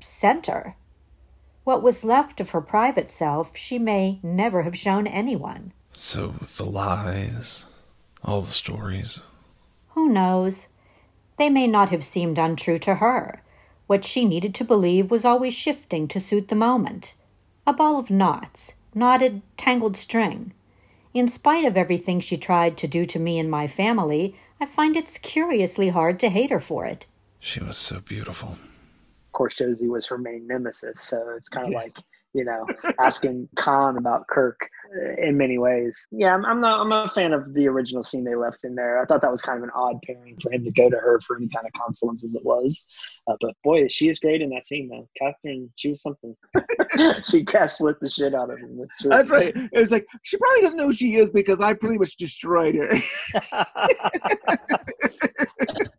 center. 0.00 0.76
What 1.64 1.82
was 1.82 2.04
left 2.04 2.40
of 2.40 2.50
her 2.50 2.62
private 2.62 3.10
self 3.10 3.54
she 3.54 3.78
may 3.78 4.18
never 4.22 4.62
have 4.62 4.78
shown 4.78 5.06
anyone. 5.06 5.74
So 5.92 6.34
the 6.56 6.64
lies, 6.64 7.66
all 8.24 8.42
the 8.42 8.48
stories. 8.48 9.22
Who 9.90 10.08
knows? 10.08 10.68
They 11.38 11.48
may 11.48 11.66
not 11.66 11.90
have 11.90 12.04
seemed 12.04 12.38
untrue 12.38 12.78
to 12.78 12.96
her. 12.96 13.42
What 13.86 14.04
she 14.04 14.24
needed 14.24 14.54
to 14.56 14.64
believe 14.64 15.10
was 15.10 15.24
always 15.24 15.54
shifting 15.54 16.08
to 16.08 16.20
suit 16.20 16.48
the 16.48 16.54
moment. 16.54 17.14
A 17.66 17.72
ball 17.72 17.98
of 17.98 18.10
knots, 18.10 18.76
knotted, 18.94 19.42
tangled 19.56 19.96
string. 19.96 20.52
In 21.14 21.28
spite 21.28 21.64
of 21.64 21.76
everything 21.76 22.20
she 22.20 22.36
tried 22.36 22.76
to 22.78 22.88
do 22.88 23.04
to 23.04 23.18
me 23.18 23.38
and 23.38 23.50
my 23.50 23.66
family, 23.66 24.34
I 24.60 24.66
find 24.66 24.96
it's 24.96 25.18
curiously 25.18 25.90
hard 25.90 26.18
to 26.20 26.30
hate 26.30 26.50
her 26.50 26.60
for 26.60 26.86
it. 26.86 27.06
She 27.38 27.60
was 27.60 27.76
so 27.76 28.00
beautiful. 28.00 28.50
Of 28.50 29.32
course, 29.32 29.56
Josie 29.56 29.88
was 29.88 30.06
her 30.06 30.16
main 30.16 30.46
nemesis, 30.46 31.02
so 31.02 31.34
it's 31.36 31.48
kind 31.48 31.66
of 31.66 31.72
like 31.74 31.92
you 32.34 32.44
know 32.44 32.66
asking 32.98 33.48
Khan 33.56 33.96
about 33.96 34.26
Kirk 34.28 34.58
in 35.18 35.36
many 35.36 35.58
ways. 35.58 36.06
Yeah, 36.10 36.34
I'm, 36.34 36.44
I'm 36.44 36.60
not. 36.60 36.80
I'm 36.80 36.88
not 36.88 37.10
a 37.10 37.14
fan 37.14 37.32
of 37.32 37.52
the 37.54 37.66
original 37.68 38.02
scene 38.02 38.24
they 38.24 38.34
left 38.34 38.64
in 38.64 38.74
there. 38.74 39.00
I 39.00 39.06
thought 39.06 39.20
that 39.22 39.30
was 39.30 39.40
kind 39.40 39.58
of 39.58 39.64
an 39.64 39.70
odd 39.74 39.96
pairing 40.06 40.36
for 40.42 40.52
him 40.52 40.64
to 40.64 40.70
go 40.70 40.90
to 40.90 40.96
her 40.96 41.20
for 41.20 41.36
any 41.36 41.48
kind 41.48 41.66
of 41.66 41.72
consolence 41.72 42.24
as 42.24 42.34
it 42.34 42.44
was. 42.44 42.86
Uh, 43.28 43.36
but 43.40 43.54
boy, 43.64 43.86
she 43.88 44.08
is 44.08 44.18
great 44.18 44.42
in 44.42 44.50
that 44.50 44.66
scene, 44.66 44.88
though. 44.88 45.08
Catherine, 45.18 45.72
she 45.76 45.90
was 45.90 46.02
something. 46.02 46.36
she 47.24 47.42
gaslit 47.42 48.00
the 48.00 48.08
shit 48.08 48.34
out 48.34 48.50
of 48.50 48.58
him. 48.58 48.78
That's, 48.78 48.98
true. 49.00 49.10
That's 49.10 49.30
right. 49.30 49.56
It 49.56 49.80
was 49.80 49.92
like 49.92 50.06
she 50.22 50.36
probably 50.36 50.62
doesn't 50.62 50.76
know 50.76 50.86
who 50.86 50.92
she 50.92 51.14
is 51.16 51.30
because 51.30 51.60
I 51.60 51.74
pretty 51.74 51.98
much 51.98 52.16
destroyed 52.16 52.74
her. 52.74 52.98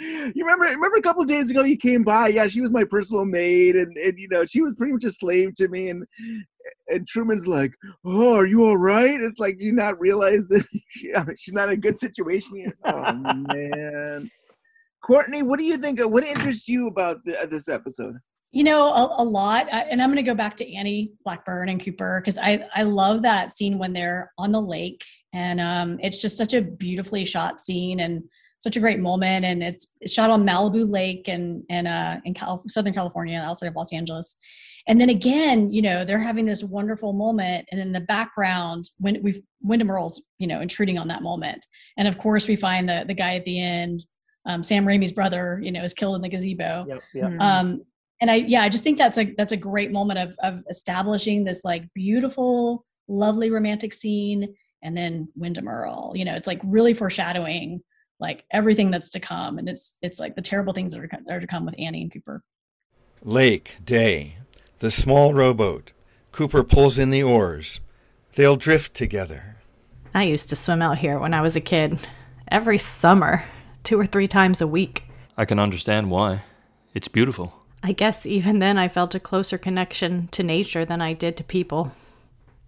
you 0.00 0.32
remember 0.36 0.64
remember 0.64 0.96
a 0.96 1.02
couple 1.02 1.22
of 1.22 1.28
days 1.28 1.50
ago 1.50 1.62
you 1.62 1.76
came 1.76 2.02
by? 2.02 2.28
Yeah 2.28 2.48
she 2.48 2.60
was 2.60 2.70
my 2.70 2.84
personal 2.84 3.24
maid 3.24 3.76
and 3.76 3.96
and 3.96 4.18
you 4.18 4.28
know 4.28 4.44
she 4.44 4.62
was 4.62 4.74
pretty 4.74 4.92
much 4.92 5.04
a 5.04 5.10
slave 5.10 5.54
to 5.56 5.68
me 5.68 5.90
and 5.90 6.04
and 6.88 7.06
truman's 7.06 7.46
like 7.46 7.74
oh 8.04 8.34
are 8.34 8.46
you 8.46 8.64
all 8.64 8.76
right? 8.76 9.20
It's 9.20 9.38
like 9.38 9.58
do 9.58 9.66
you 9.66 9.72
not 9.72 9.98
realize 10.00 10.46
that 10.48 10.64
she, 10.90 11.12
uh, 11.12 11.24
she's 11.38 11.54
not 11.54 11.68
in 11.68 11.74
a 11.74 11.78
good 11.78 11.98
situation 11.98 12.56
here? 12.56 12.76
Oh 12.84 13.12
man. 13.12 14.30
Courtney 15.02 15.42
what 15.42 15.58
do 15.58 15.64
you 15.64 15.76
think 15.76 16.00
what 16.00 16.24
interests 16.24 16.68
you 16.68 16.88
about 16.88 17.24
the, 17.24 17.40
uh, 17.40 17.46
this 17.46 17.68
episode? 17.68 18.16
You 18.54 18.62
know 18.62 18.86
a, 18.86 19.22
a 19.22 19.24
lot 19.24 19.66
uh, 19.66 19.84
and 19.90 20.00
i'm 20.00 20.10
going 20.10 20.24
to 20.24 20.30
go 20.30 20.32
back 20.32 20.54
to 20.58 20.74
annie 20.74 21.10
blackburn 21.24 21.70
and 21.70 21.84
cooper 21.84 22.20
because 22.20 22.38
i 22.38 22.64
i 22.72 22.84
love 22.84 23.20
that 23.22 23.50
scene 23.50 23.78
when 23.78 23.92
they're 23.92 24.30
on 24.38 24.52
the 24.52 24.60
lake 24.62 25.04
and 25.32 25.60
um 25.60 25.98
it's 26.00 26.22
just 26.22 26.38
such 26.38 26.54
a 26.54 26.60
beautifully 26.62 27.24
shot 27.24 27.60
scene 27.60 27.98
and 27.98 28.22
such 28.58 28.76
a 28.76 28.80
great 28.80 29.00
moment. 29.00 29.44
And 29.44 29.62
it's, 29.62 29.86
it's 30.00 30.12
shot 30.12 30.30
on 30.30 30.44
malibu 30.44 30.90
lake 30.90 31.28
and 31.28 31.62
and 31.68 31.86
uh 31.86 32.16
in 32.24 32.34
Cal- 32.34 32.62
southern 32.66 32.94
california 32.94 33.38
outside 33.38 33.66
of 33.66 33.76
los 33.76 33.92
angeles. 33.92 34.36
And 34.88 35.00
then 35.00 35.10
again 35.10 35.72
you 35.72 35.82
know 35.82 36.04
they're 36.04 36.18
having 36.18 36.46
this 36.46 36.64
wonderful 36.64 37.12
moment. 37.12 37.66
And 37.70 37.80
in 37.80 37.92
the 37.92 38.00
background 38.00 38.90
when 38.98 39.22
we've 39.22 39.40
Windom 39.62 39.90
Earle's 39.90 40.22
you 40.38 40.46
know 40.46 40.60
intruding 40.60 40.98
on 40.98 41.08
that 41.08 41.22
moment. 41.22 41.66
And 41.98 42.08
of 42.08 42.18
course 42.18 42.48
we 42.48 42.56
find 42.56 42.88
the 42.88 43.04
the 43.06 43.14
guy 43.14 43.36
at 43.36 43.44
the 43.44 43.60
end 43.60 44.04
um, 44.46 44.62
sam 44.62 44.84
raimi's 44.84 45.12
brother 45.12 45.58
you 45.62 45.72
know 45.72 45.82
is 45.82 45.94
killed 45.94 46.16
in 46.16 46.22
the 46.22 46.28
gazebo. 46.28 46.86
Yep, 46.88 47.02
yep. 47.14 47.40
um 47.40 47.82
and 48.20 48.30
i 48.30 48.36
yeah 48.36 48.62
i 48.62 48.68
just 48.68 48.84
think 48.84 48.98
that's 48.98 49.18
a 49.18 49.34
that's 49.36 49.52
a 49.52 49.56
great 49.56 49.90
moment 49.90 50.18
of 50.18 50.34
of 50.42 50.62
establishing 50.70 51.44
this 51.44 51.64
like 51.64 51.84
beautiful 51.94 52.84
lovely 53.08 53.50
romantic 53.50 53.92
scene. 53.92 54.54
And 54.82 54.94
then 54.94 55.28
Windom 55.34 55.66
Earle 55.66 56.12
you 56.14 56.24
know 56.26 56.34
it's 56.34 56.46
like 56.46 56.60
really 56.62 56.94
foreshadowing 56.94 57.82
like 58.20 58.44
everything 58.50 58.90
that's 58.90 59.10
to 59.10 59.20
come 59.20 59.58
and 59.58 59.68
it's 59.68 59.98
it's 60.02 60.20
like 60.20 60.34
the 60.34 60.42
terrible 60.42 60.72
things 60.72 60.92
that 60.92 61.00
are, 61.00 61.08
that 61.26 61.34
are 61.34 61.40
to 61.40 61.46
come 61.46 61.66
with 61.66 61.74
annie 61.78 62.02
and 62.02 62.12
cooper. 62.12 62.42
Lake 63.22 63.76
day. 63.84 64.38
The 64.78 64.90
small 64.90 65.32
rowboat. 65.34 65.92
Cooper 66.32 66.62
pulls 66.62 66.98
in 66.98 67.10
the 67.10 67.22
oars. 67.22 67.80
They'll 68.34 68.56
drift 68.56 68.94
together. 68.94 69.56
I 70.14 70.24
used 70.24 70.48
to 70.50 70.56
swim 70.56 70.82
out 70.82 70.98
here 70.98 71.18
when 71.18 71.34
i 71.34 71.40
was 71.40 71.56
a 71.56 71.60
kid 71.60 72.06
every 72.48 72.78
summer 72.78 73.44
two 73.82 73.98
or 73.98 74.06
three 74.06 74.28
times 74.28 74.60
a 74.60 74.66
week. 74.66 75.04
I 75.36 75.44
can 75.44 75.58
understand 75.58 76.10
why. 76.10 76.42
It's 76.94 77.08
beautiful. 77.08 77.52
i 77.82 77.92
guess 77.92 78.24
even 78.24 78.58
then 78.60 78.78
i 78.78 78.88
felt 78.88 79.14
a 79.14 79.20
closer 79.20 79.58
connection 79.58 80.28
to 80.28 80.42
nature 80.42 80.84
than 80.84 81.00
i 81.00 81.12
did 81.12 81.36
to 81.36 81.44
people. 81.44 81.92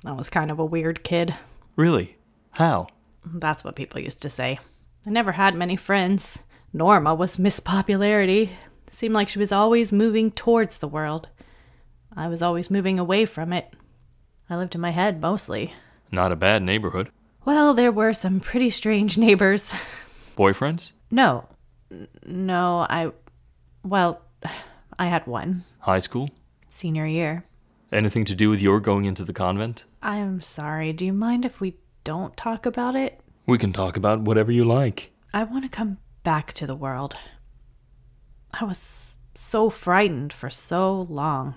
I 0.05 0.13
was 0.13 0.29
kind 0.31 0.51
of 0.51 0.59
a 0.59 0.65
weird 0.65 1.03
kid. 1.05 1.35
Really? 1.77 2.17
How? 2.53 2.89
that's 3.35 3.65
what 3.65 3.75
people 3.75 4.01
used 4.01 4.23
to 4.23 4.31
say 4.31 4.59
I 5.07 5.11
never 5.11 5.33
had 5.33 5.55
many 5.55 5.77
friends. 5.77 6.41
Norma 6.73 7.15
was 7.15 7.39
Miss 7.39 7.61
Popularity. 7.61 8.51
Seemed 8.89 9.15
like 9.15 9.29
she 9.29 9.39
was 9.39 9.53
always 9.53 9.93
moving 9.93 10.33
towards 10.33 10.79
the 10.79 10.89
world. 10.89 11.29
I 12.17 12.27
was 12.27 12.43
always 12.43 12.71
moving 12.71 12.99
away 12.99 13.25
from 13.25 13.53
it. 13.53 13.73
I 14.51 14.57
lived 14.57 14.75
in 14.75 14.81
my 14.81 14.91
head 14.91 15.21
mostly. 15.21 15.73
Not 16.11 16.33
a 16.33 16.37
bad 16.37 16.63
neighborhood. 16.63 17.11
Well, 17.45 17.73
there 17.73 17.93
were 17.93 18.13
some 18.13 18.41
pretty 18.41 18.71
strange 18.71 19.17
neighbors. 19.17 19.73
Boyfriends? 20.37 20.93
No. 21.11 21.47
No, 22.25 22.87
I. 22.91 23.13
Well, 23.85 24.23
I 24.99 25.07
had 25.07 25.27
one. 25.29 25.65
High 25.81 26.01
school? 26.01 26.31
Senior 26.69 27.07
year. 27.07 27.45
Anything 27.93 28.25
to 28.25 28.35
do 28.35 28.51
with 28.51 28.61
your 28.61 28.81
going 28.81 29.05
into 29.05 29.23
the 29.23 29.33
convent? 29.33 29.85
I'm 30.03 30.41
sorry. 30.41 30.93
Do 30.93 31.07
you 31.07 31.13
mind 31.13 31.45
if 31.45 31.61
we 31.61 31.77
don't 32.03 32.37
talk 32.37 32.67
about 32.67 32.97
it? 32.97 33.21
We 33.49 33.59
can 33.59 33.73
talk 33.73 33.97
about 33.97 34.23
whatever 34.23 34.51
you 34.51 34.65
like. 34.65 35.13
I 35.33 35.45
want 35.45 35.63
to 35.63 35.71
come 35.71 35.99
back 36.25 36.53
to 36.55 36.67
the 36.67 36.75
world. 36.75 37.15
I 38.53 38.65
was 38.65 39.17
so 39.35 39.71
frightened 39.71 40.33
for 40.33 40.51
so 40.51 41.07
long 41.09 41.55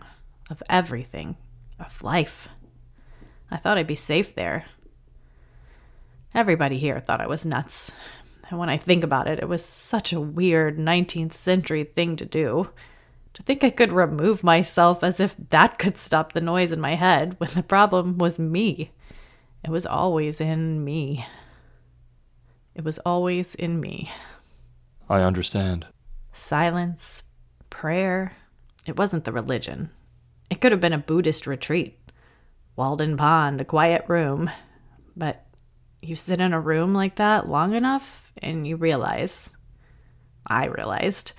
of 0.52 0.62
everything, 0.70 1.36
of 1.80 2.04
life. 2.04 2.48
I 3.50 3.58
thought 3.58 3.80
I'd 3.80 3.88
be 3.88 3.96
safe 3.96 4.36
there. 4.36 4.66
Everybody 6.36 6.78
here 6.78 7.00
thought 7.00 7.22
I 7.22 7.28
was 7.28 7.44
nuts. 7.44 7.92
And 8.52 8.60
when 8.60 8.70
I 8.70 8.78
think 8.78 9.04
about 9.04 9.28
it, 9.28 9.40
it 9.40 9.50
was 9.50 9.66
such 9.66 10.14
a 10.14 10.22
weird 10.22 10.78
19th 10.78 11.34
century 11.34 11.86
thing 11.86 12.16
to 12.18 12.26
do. 12.26 12.70
To 13.34 13.42
think 13.42 13.64
I 13.64 13.72
could 13.72 13.92
remove 13.92 14.44
myself 14.44 15.04
as 15.04 15.20
if 15.20 15.36
that 15.50 15.80
could 15.80 15.98
stop 15.98 16.34
the 16.34 16.42
noise 16.42 16.72
in 16.72 16.80
my 16.80 16.94
head 16.94 17.36
when 17.40 17.50
the 17.56 17.64
problem 17.64 18.20
was 18.20 18.38
me. 18.38 18.92
It 19.64 19.72
was 19.72 19.88
always 19.88 20.40
in 20.40 20.84
me. 20.84 21.26
It 22.76 22.84
was 22.84 23.00
always 23.00 23.56
in 23.56 23.80
me. 23.80 24.12
I 25.10 25.22
understand. 25.22 25.88
Silence, 26.32 27.24
prayer. 27.70 28.34
It 28.86 28.98
wasn't 28.98 29.26
the 29.26 29.32
religion. 29.32 29.90
It 30.50 30.62
could 30.62 30.72
have 30.72 30.82
been 30.82 30.94
a 30.94 30.98
Buddhist 30.98 31.48
retreat. 31.48 31.98
Walden 32.76 33.18
Pond, 33.18 33.60
a 33.60 33.66
quiet 33.66 34.06
room. 34.08 34.50
But 35.18 35.46
you 36.02 36.16
sit 36.16 36.40
in 36.40 36.54
a 36.54 36.62
room 36.62 36.94
like 36.94 37.16
that 37.16 37.50
long 37.50 37.74
enough 37.74 38.32
and 38.38 38.66
you 38.66 38.78
realize, 38.78 39.50
I 40.48 40.66
realized, 40.66 41.34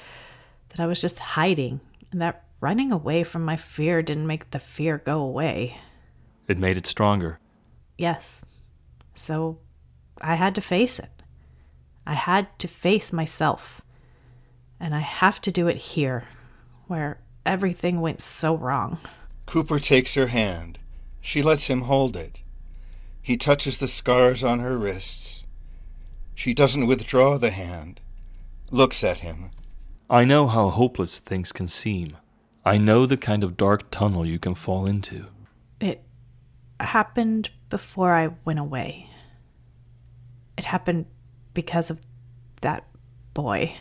that 0.69 0.81
I 0.81 0.87
was 0.87 1.01
just 1.01 1.19
hiding 1.19 1.81
and 2.13 2.21
that 2.21 2.45
running 2.61 2.93
away 2.93 3.25
from 3.25 3.45
my 3.45 3.57
fear 3.57 4.03
didn't 4.03 4.27
make 4.27 4.51
the 4.51 4.59
fear 4.59 4.99
go 4.99 5.21
away. 5.21 5.79
It 6.47 6.59
made 6.59 6.77
it 6.77 6.87
stronger. 6.87 7.39
Yes. 7.97 8.45
So 9.15 9.59
I 10.21 10.35
had 10.35 10.55
to 10.57 10.61
face 10.61 10.99
it. 10.99 11.20
I 12.11 12.15
had 12.15 12.59
to 12.59 12.67
face 12.67 13.13
myself. 13.13 13.83
And 14.81 14.97
I 14.97 14.99
have 14.99 15.41
to 15.43 15.53
do 15.53 15.69
it 15.69 15.77
here, 15.77 16.25
where 16.89 17.21
everything 17.47 18.01
went 18.01 18.21
so 18.21 18.57
wrong. 18.57 18.99
Cooper 19.47 19.79
takes 19.79 20.15
her 20.15 20.27
hand. 20.27 20.81
She 21.21 21.41
lets 21.41 21.69
him 21.69 21.83
hold 21.83 22.17
it. 22.17 22.43
He 23.23 23.37
touches 23.37 23.79
the 23.79 23.87
scars 23.87 24.43
on 24.43 24.59
her 24.59 24.77
wrists. 24.77 25.45
She 26.35 26.53
doesn't 26.53 26.89
withdraw 26.89 27.39
the 27.39 27.53
hand, 27.53 28.01
looks 28.73 29.05
at 29.05 29.19
him. 29.19 29.53
I 30.09 30.25
know 30.25 30.49
how 30.49 30.71
hopeless 30.71 31.21
things 31.21 31.53
can 31.53 31.69
seem. 31.69 32.17
I 32.65 32.77
know 32.77 33.07
the 33.07 33.17
kind 33.17 33.45
of 33.45 33.57
dark 33.57 33.89
tunnel 33.93 34.27
you 34.27 34.41
can 34.41 34.57
fall 34.57 34.85
into. 34.85 35.27
It 35.81 36.03
happened 36.81 37.51
before 37.69 38.13
I 38.13 38.31
went 38.45 38.59
away. 38.59 39.09
It 40.59 40.65
happened 40.65 41.07
because 41.55 41.91
of 41.91 42.01
that 42.61 42.85
boy. 43.35 43.77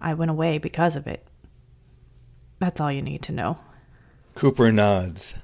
I 0.00 0.14
went 0.14 0.30
away 0.30 0.58
because 0.58 0.96
of 0.96 1.06
it. 1.06 1.26
That's 2.58 2.80
all 2.80 2.92
you 2.92 3.02
need 3.02 3.22
to 3.22 3.32
know. 3.32 3.58
Cooper 4.34 4.70
nods. 4.70 5.34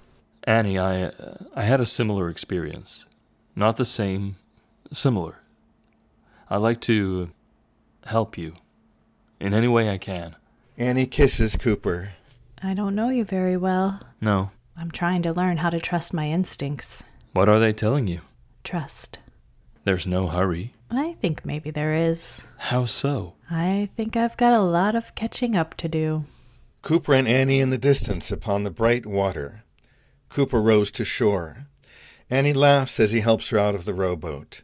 Annie, 0.44 0.78
I 0.78 1.04
uh, 1.04 1.36
I 1.54 1.62
had 1.62 1.80
a 1.80 1.86
similar 1.86 2.28
experience. 2.28 3.06
Not 3.56 3.76
the 3.76 3.84
same, 3.84 4.36
similar. 4.92 5.40
I 6.50 6.56
like 6.58 6.80
to 6.82 7.30
help 8.06 8.36
you 8.36 8.54
in 9.40 9.54
any 9.54 9.68
way 9.68 9.90
I 9.90 9.98
can. 9.98 10.36
Annie 10.76 11.06
kisses 11.06 11.56
Cooper. 11.56 12.12
I 12.62 12.74
don't 12.74 12.94
know 12.94 13.08
you 13.08 13.24
very 13.24 13.56
well. 13.56 14.00
No. 14.20 14.50
I'm 14.76 14.90
trying 14.90 15.22
to 15.22 15.32
learn 15.32 15.58
how 15.58 15.70
to 15.70 15.80
trust 15.80 16.12
my 16.12 16.28
instincts. 16.28 17.02
What 17.32 17.48
are 17.48 17.58
they 17.58 17.72
telling 17.72 18.06
you? 18.06 18.20
Trust. 18.64 19.18
There's 19.84 20.06
no 20.06 20.28
hurry. 20.28 20.74
I 20.90 21.14
think 21.20 21.44
maybe 21.44 21.70
there 21.70 21.92
is. 21.92 22.42
How 22.56 22.86
so? 22.86 23.34
I 23.50 23.90
think 23.96 24.16
I've 24.16 24.36
got 24.36 24.54
a 24.54 24.62
lot 24.62 24.94
of 24.94 25.14
catching 25.14 25.54
up 25.54 25.74
to 25.74 25.88
do. 25.88 26.24
Cooper 26.82 27.14
and 27.14 27.28
Annie 27.28 27.60
in 27.60 27.70
the 27.70 27.78
distance 27.78 28.30
upon 28.32 28.64
the 28.64 28.70
bright 28.70 29.04
water. 29.04 29.62
Cooper 30.28 30.60
rows 30.60 30.90
to 30.92 31.04
shore. 31.04 31.66
Annie 32.30 32.54
laughs 32.54 32.98
as 32.98 33.12
he 33.12 33.20
helps 33.20 33.50
her 33.50 33.58
out 33.58 33.74
of 33.74 33.84
the 33.84 33.94
rowboat. 33.94 34.62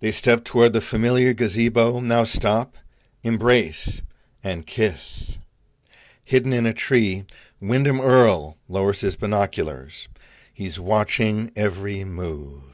They 0.00 0.12
step 0.12 0.44
toward 0.44 0.72
the 0.72 0.80
familiar 0.80 1.32
gazebo, 1.32 2.00
now 2.00 2.24
stop, 2.24 2.76
embrace, 3.22 4.02
and 4.42 4.66
kiss. 4.66 5.38
Hidden 6.24 6.52
in 6.52 6.66
a 6.66 6.72
tree, 6.72 7.24
Windom 7.60 8.00
Earle 8.00 8.56
lowers 8.68 9.00
his 9.00 9.16
binoculars. 9.16 10.08
He's 10.52 10.78
watching 10.78 11.50
every 11.56 12.04
move. 12.04 12.73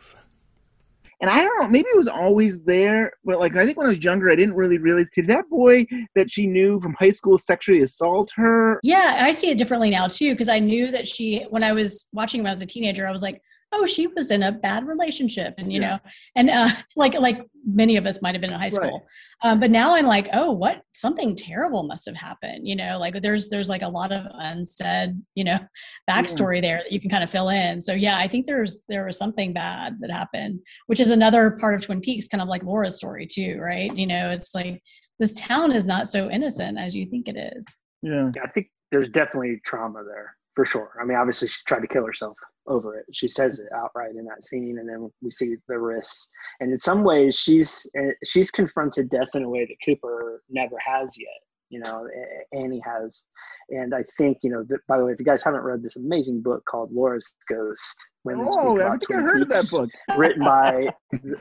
And 1.20 1.30
I 1.30 1.42
don't 1.42 1.60
know, 1.60 1.68
maybe 1.68 1.86
it 1.88 1.96
was 1.96 2.08
always 2.08 2.64
there, 2.64 3.12
but 3.24 3.38
like 3.38 3.54
I 3.54 3.66
think 3.66 3.76
when 3.76 3.86
I 3.86 3.90
was 3.90 4.02
younger, 4.02 4.30
I 4.30 4.36
didn't 4.36 4.54
really 4.54 4.78
realize. 4.78 5.10
Did 5.10 5.26
that 5.26 5.48
boy 5.50 5.84
that 6.14 6.30
she 6.30 6.46
knew 6.46 6.80
from 6.80 6.94
high 6.94 7.10
school 7.10 7.36
sexually 7.36 7.82
assault 7.82 8.30
her? 8.36 8.80
Yeah, 8.82 9.20
I 9.22 9.32
see 9.32 9.50
it 9.50 9.58
differently 9.58 9.90
now 9.90 10.08
too 10.08 10.32
because 10.32 10.48
I 10.48 10.58
knew 10.58 10.90
that 10.90 11.06
she 11.06 11.44
when 11.50 11.62
I 11.62 11.72
was 11.72 12.06
watching 12.12 12.42
when 12.42 12.48
I 12.48 12.52
was 12.52 12.62
a 12.62 12.66
teenager, 12.66 13.06
I 13.06 13.12
was 13.12 13.22
like, 13.22 13.42
oh, 13.72 13.86
she 13.86 14.06
was 14.08 14.30
in 14.30 14.42
a 14.42 14.52
bad 14.52 14.86
relationship, 14.86 15.54
and 15.58 15.72
you 15.72 15.80
Yeah. 15.80 15.88
know, 15.90 15.98
and 16.36 16.50
uh, 16.50 16.68
like 16.96 17.14
like 17.14 17.42
many 17.64 17.96
of 17.96 18.06
us 18.06 18.20
might 18.22 18.34
have 18.34 18.40
been 18.40 18.52
in 18.52 18.58
high 18.58 18.68
school. 18.68 19.06
Um, 19.42 19.60
but 19.60 19.70
now 19.70 19.94
I'm 19.94 20.06
like, 20.06 20.28
oh, 20.32 20.50
what? 20.50 20.82
Something 20.94 21.36
terrible 21.36 21.82
must 21.84 22.06
have 22.06 22.16
happened. 22.16 22.66
You 22.66 22.76
know, 22.76 22.98
like 22.98 23.20
there's 23.22 23.48
there's 23.48 23.68
like 23.68 23.82
a 23.82 23.88
lot 23.88 24.12
of 24.12 24.24
unsaid, 24.34 25.20
you 25.34 25.44
know, 25.44 25.58
backstory 26.10 26.60
there 26.60 26.78
that 26.78 26.92
you 26.92 27.00
can 27.00 27.10
kind 27.10 27.24
of 27.24 27.30
fill 27.30 27.48
in. 27.50 27.80
So 27.80 27.92
yeah, 27.92 28.18
I 28.18 28.28
think 28.28 28.46
there's 28.46 28.82
there 28.88 29.06
was 29.06 29.18
something 29.18 29.52
bad 29.52 29.96
that 30.00 30.10
happened, 30.10 30.60
which 30.86 31.00
is 31.00 31.10
another 31.10 31.52
part 31.52 31.74
of 31.74 31.82
Twin 31.82 32.00
Peaks, 32.00 32.28
kind 32.28 32.42
of 32.42 32.48
like 32.48 32.62
Laura's 32.64 32.96
story 32.96 33.26
too, 33.26 33.58
right? 33.60 33.94
You 33.96 34.06
know, 34.06 34.30
it's 34.30 34.54
like 34.54 34.82
this 35.18 35.34
town 35.34 35.72
is 35.72 35.86
not 35.86 36.08
so 36.08 36.30
innocent 36.30 36.78
as 36.78 36.94
you 36.94 37.06
think 37.06 37.28
it 37.28 37.36
is. 37.56 37.66
Yeah. 38.02 38.30
I 38.42 38.48
think 38.48 38.68
there's 38.90 39.08
definitely 39.10 39.60
trauma 39.64 40.02
there 40.04 40.34
for 40.56 40.64
sure. 40.64 40.92
I 41.00 41.04
mean, 41.04 41.16
obviously 41.18 41.48
she 41.48 41.58
tried 41.66 41.80
to 41.80 41.86
kill 41.86 42.06
herself 42.06 42.36
over 42.70 42.96
it. 42.96 43.04
She 43.12 43.28
says 43.28 43.58
it 43.58 43.66
outright 43.74 44.14
in 44.16 44.24
that 44.24 44.44
scene, 44.44 44.78
and 44.78 44.88
then 44.88 45.10
we 45.20 45.30
see 45.30 45.56
the 45.68 45.78
risks. 45.78 46.28
And 46.60 46.72
in 46.72 46.78
some 46.78 47.02
ways, 47.02 47.38
she's 47.38 47.86
she's 48.24 48.50
confronted 48.50 49.10
death 49.10 49.28
in 49.34 49.42
a 49.42 49.48
way 49.48 49.66
that 49.66 49.76
Cooper 49.84 50.42
never 50.48 50.76
has 50.84 51.10
yet. 51.18 51.28
You 51.68 51.80
know, 51.80 52.08
Annie 52.52 52.82
has, 52.84 53.22
and 53.68 53.94
I 53.94 54.04
think 54.16 54.38
you 54.42 54.50
know. 54.50 54.64
That, 54.68 54.80
by 54.88 54.98
the 54.98 55.04
way, 55.04 55.12
if 55.12 55.18
you 55.18 55.24
guys 55.24 55.42
haven't 55.42 55.62
read 55.62 55.82
this 55.82 55.96
amazing 55.96 56.42
book 56.42 56.64
called 56.64 56.92
Laura's 56.92 57.28
Ghost, 57.48 57.96
Women 58.24 58.50
Speak 58.50 58.60
Oh, 58.62 58.80
I 58.80 58.90
think 58.96 59.14
I 59.14 59.20
heard 59.20 59.42
of 59.42 59.48
that 59.50 59.70
book. 59.70 59.90
written 60.16 60.42
by 60.42 60.88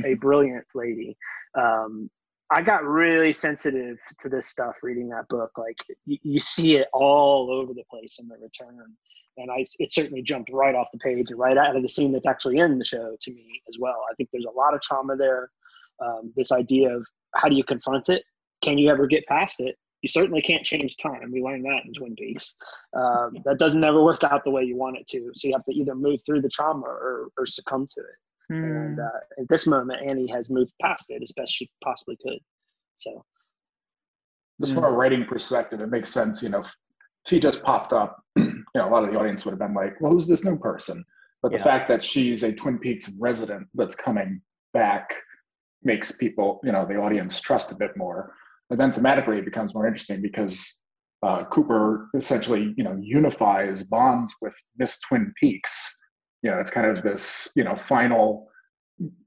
a 0.03 0.15
brilliant 0.15 0.65
lady. 0.75 1.17
Um, 1.57 2.09
I 2.51 2.61
got 2.61 2.83
really 2.83 3.31
sensitive 3.31 3.97
to 4.19 4.29
this 4.29 4.47
stuff 4.47 4.75
reading 4.81 5.09
that 5.09 5.27
book. 5.29 5.51
Like 5.57 5.77
you, 6.05 6.17
you 6.23 6.39
see 6.39 6.77
it 6.77 6.87
all 6.93 7.51
over 7.51 7.73
the 7.73 7.83
place 7.89 8.17
in 8.19 8.27
the 8.27 8.35
return, 8.35 8.95
and 9.39 9.51
I 9.51 9.65
it 9.79 9.91
certainly 9.91 10.21
jumped 10.21 10.51
right 10.51 10.75
off 10.75 10.87
the 10.91 10.99
page 10.99 11.27
and 11.29 11.39
right 11.39 11.57
out 11.57 11.75
of 11.75 11.81
the 11.81 11.89
scene 11.89 12.11
that's 12.11 12.27
actually 12.27 12.57
in 12.59 12.77
the 12.77 12.85
show 12.85 13.15
to 13.19 13.31
me 13.31 13.61
as 13.69 13.77
well. 13.79 14.01
I 14.09 14.13
think 14.15 14.29
there's 14.31 14.45
a 14.45 14.57
lot 14.57 14.73
of 14.73 14.81
trauma 14.81 15.15
there. 15.15 15.49
Um, 16.03 16.31
this 16.35 16.51
idea 16.51 16.95
of 16.95 17.05
how 17.35 17.49
do 17.49 17.55
you 17.55 17.63
confront 17.63 18.09
it? 18.09 18.23
Can 18.63 18.77
you 18.77 18.89
ever 18.89 19.07
get 19.07 19.25
past 19.27 19.55
it? 19.59 19.75
You 20.01 20.07
certainly 20.09 20.41
can't 20.41 20.63
change 20.63 20.95
time. 20.97 21.29
We 21.31 21.41
learned 21.41 21.65
that 21.65 21.83
in 21.85 21.93
Twin 21.93 22.15
Peaks. 22.15 22.55
Um, 22.95 23.37
that 23.43 23.57
doesn't 23.59 23.83
ever 23.83 24.01
work 24.01 24.23
out 24.23 24.43
the 24.45 24.49
way 24.49 24.63
you 24.63 24.77
want 24.77 24.97
it 24.97 25.07
to. 25.09 25.31
So 25.35 25.47
you 25.47 25.53
have 25.53 25.65
to 25.65 25.73
either 25.73 25.93
move 25.93 26.21
through 26.25 26.41
the 26.41 26.49
trauma 26.49 26.85
or, 26.85 27.29
or 27.37 27.45
succumb 27.45 27.87
to 27.95 27.99
it. 28.01 28.15
And 28.49 28.95
Hmm. 28.95 29.01
uh, 29.01 29.41
at 29.41 29.47
this 29.49 29.67
moment, 29.67 30.01
Annie 30.03 30.27
has 30.31 30.49
moved 30.49 30.71
past 30.81 31.05
it 31.09 31.21
as 31.21 31.31
best 31.33 31.51
she 31.53 31.69
possibly 31.83 32.17
could. 32.25 32.39
So 32.99 33.25
just 34.61 34.73
from 34.73 34.85
a 34.85 34.91
writing 34.91 35.25
perspective, 35.25 35.81
it 35.81 35.87
makes 35.87 36.11
sense. 36.11 36.41
You 36.41 36.49
know, 36.49 36.63
she 37.27 37.39
just 37.39 37.61
popped 37.63 37.93
up. 37.93 38.23
You 38.75 38.81
know, 38.81 38.89
a 38.89 38.91
lot 38.91 39.03
of 39.03 39.11
the 39.11 39.19
audience 39.19 39.45
would 39.45 39.51
have 39.51 39.59
been 39.59 39.73
like, 39.73 39.99
"Well, 39.99 40.11
who's 40.11 40.27
this 40.27 40.43
new 40.43 40.57
person?" 40.57 41.03
But 41.41 41.51
the 41.51 41.57
Yeah. 41.57 41.63
fact 41.63 41.87
that 41.87 42.03
she's 42.03 42.43
a 42.43 42.51
Twin 42.51 42.79
Peaks 42.79 43.09
resident 43.17 43.67
that's 43.73 43.95
coming 43.95 44.41
back 44.73 45.13
makes 45.83 46.11
people, 46.11 46.59
you 46.63 46.71
know, 46.71 46.85
the 46.85 46.97
audience 46.97 47.39
trust 47.39 47.71
a 47.71 47.75
bit 47.75 47.95
more. 47.95 48.35
And 48.69 48.79
then 48.79 48.91
thematically, 48.91 49.39
it 49.39 49.45
becomes 49.45 49.73
more 49.73 49.87
interesting 49.87 50.21
because 50.21 50.79
uh, 51.23 51.45
Cooper 51.45 52.09
essentially, 52.15 52.73
you 52.77 52.83
know, 52.83 52.97
unifies 53.01 53.83
bonds 53.83 54.33
with 54.41 54.53
Miss 54.77 54.99
Twin 55.01 55.33
Peaks. 55.39 55.99
You 56.43 56.51
know, 56.51 56.59
it's 56.59 56.71
kind 56.71 56.85
of 56.87 57.03
this, 57.03 57.51
you 57.55 57.63
know, 57.63 57.75
final 57.75 58.49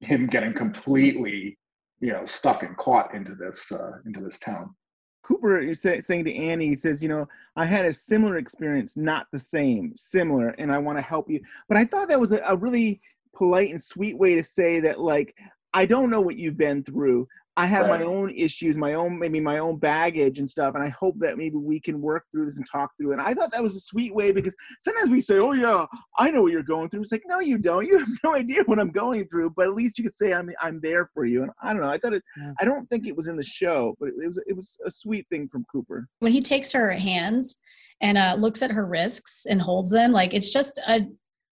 him 0.00 0.26
getting 0.26 0.52
completely, 0.54 1.58
you 2.00 2.12
know, 2.12 2.24
stuck 2.26 2.62
and 2.62 2.76
caught 2.76 3.14
into 3.14 3.34
this 3.34 3.70
uh, 3.72 3.92
into 4.06 4.20
this 4.20 4.38
town. 4.38 4.74
Cooper 5.22 5.74
say, 5.74 6.00
saying 6.00 6.24
to 6.24 6.34
Annie, 6.34 6.68
he 6.68 6.76
says, 6.76 7.02
you 7.02 7.08
know, 7.08 7.28
I 7.56 7.64
had 7.64 7.86
a 7.86 7.92
similar 7.92 8.38
experience, 8.38 8.96
not 8.96 9.26
the 9.30 9.38
same, 9.38 9.94
similar, 9.94 10.48
and 10.58 10.72
I 10.72 10.78
want 10.78 10.98
to 10.98 11.02
help 11.02 11.30
you. 11.30 11.40
But 11.68 11.76
I 11.76 11.84
thought 11.84 12.08
that 12.08 12.20
was 12.20 12.32
a, 12.32 12.42
a 12.46 12.56
really 12.56 13.00
polite 13.34 13.70
and 13.70 13.80
sweet 13.80 14.18
way 14.18 14.34
to 14.34 14.42
say 14.42 14.80
that, 14.80 15.00
like, 15.00 15.36
I 15.74 15.86
don't 15.86 16.10
know 16.10 16.20
what 16.20 16.36
you've 16.36 16.58
been 16.58 16.82
through. 16.82 17.26
I 17.56 17.66
have 17.66 17.86
my 17.86 18.02
own 18.02 18.30
issues, 18.30 18.78
my 18.78 18.94
own 18.94 19.18
maybe 19.18 19.38
my 19.38 19.58
own 19.58 19.76
baggage 19.76 20.38
and 20.38 20.48
stuff, 20.48 20.74
and 20.74 20.82
I 20.82 20.88
hope 20.88 21.16
that 21.18 21.36
maybe 21.36 21.56
we 21.56 21.78
can 21.78 22.00
work 22.00 22.24
through 22.32 22.46
this 22.46 22.56
and 22.56 22.66
talk 22.66 22.92
through 22.96 23.10
it. 23.10 23.18
And 23.18 23.22
I 23.22 23.34
thought 23.34 23.52
that 23.52 23.62
was 23.62 23.76
a 23.76 23.80
sweet 23.80 24.14
way 24.14 24.32
because 24.32 24.54
sometimes 24.80 25.10
we 25.10 25.20
say, 25.20 25.38
"Oh 25.38 25.52
yeah, 25.52 25.84
I 26.18 26.30
know 26.30 26.42
what 26.42 26.52
you're 26.52 26.62
going 26.62 26.88
through." 26.88 27.02
It's 27.02 27.12
like, 27.12 27.24
no, 27.26 27.40
you 27.40 27.58
don't. 27.58 27.86
You 27.86 27.98
have 28.00 28.08
no 28.24 28.34
idea 28.34 28.62
what 28.64 28.78
I'm 28.78 28.90
going 28.90 29.28
through, 29.28 29.50
but 29.50 29.66
at 29.66 29.74
least 29.74 29.98
you 29.98 30.04
could 30.04 30.14
say 30.14 30.32
I'm 30.32 30.48
I'm 30.62 30.80
there 30.80 31.10
for 31.12 31.26
you. 31.26 31.42
And 31.42 31.50
I 31.62 31.74
don't 31.74 31.82
know. 31.82 31.90
I 31.90 31.98
thought 31.98 32.14
it. 32.14 32.22
I 32.58 32.64
don't 32.64 32.88
think 32.88 33.06
it 33.06 33.14
was 33.14 33.28
in 33.28 33.36
the 33.36 33.42
show, 33.42 33.94
but 34.00 34.08
it, 34.08 34.14
it 34.22 34.26
was 34.26 34.42
it 34.46 34.56
was 34.56 34.78
a 34.86 34.90
sweet 34.90 35.26
thing 35.28 35.46
from 35.48 35.64
Cooper. 35.70 36.08
when 36.20 36.32
he 36.32 36.40
takes 36.40 36.72
her 36.72 36.92
hands 36.92 37.56
and 38.00 38.16
uh, 38.16 38.34
looks 38.38 38.62
at 38.62 38.70
her 38.70 38.86
wrists 38.86 39.46
and 39.46 39.60
holds 39.60 39.90
them 39.90 40.10
like 40.10 40.32
it's 40.32 40.50
just 40.50 40.78
a 40.88 41.06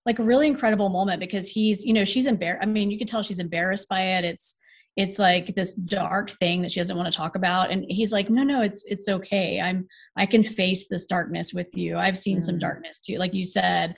like 0.07 0.21
a 0.21 0.23
really 0.23 0.47
incredible 0.47 0.89
moment 0.89 1.21
because 1.21 1.51
he's 1.51 1.85
you 1.85 1.93
know 1.93 2.05
she's 2.05 2.27
embarrassed 2.27 2.63
i 2.63 2.67
mean 2.67 2.91
you 2.91 2.97
can 2.97 3.07
tell 3.07 3.23
she's 3.23 3.41
embarrassed 3.41 3.89
by 3.89 4.01
it 4.01 4.25
it's 4.25 4.55
it's 4.99 5.19
like 5.19 5.55
this 5.55 5.75
dark 5.75 6.29
thing 6.33 6.61
that 6.61 6.73
she 6.73 6.81
doesn't 6.81 6.97
want 6.97 7.11
to 7.11 7.17
talk 7.17 7.37
about 7.37 7.71
and 7.71 7.85
he's 7.89 8.13
like 8.13 8.29
no 8.29 8.43
no 8.43 8.61
it's 8.63 8.85
it's 8.85 9.09
okay. 9.09 9.61
I'm 9.61 9.87
i 10.17 10.27
can 10.27 10.43
face 10.43 10.89
this 10.89 11.07
darkness 11.07 11.55
with 11.55 11.69
you. 11.75 11.97
I've 11.97 12.19
seen 12.19 12.43
some 12.43 12.59
darkness 12.59 13.01
too. 13.01 13.17
Like 13.17 13.33
you 13.33 13.45
said 13.45 13.95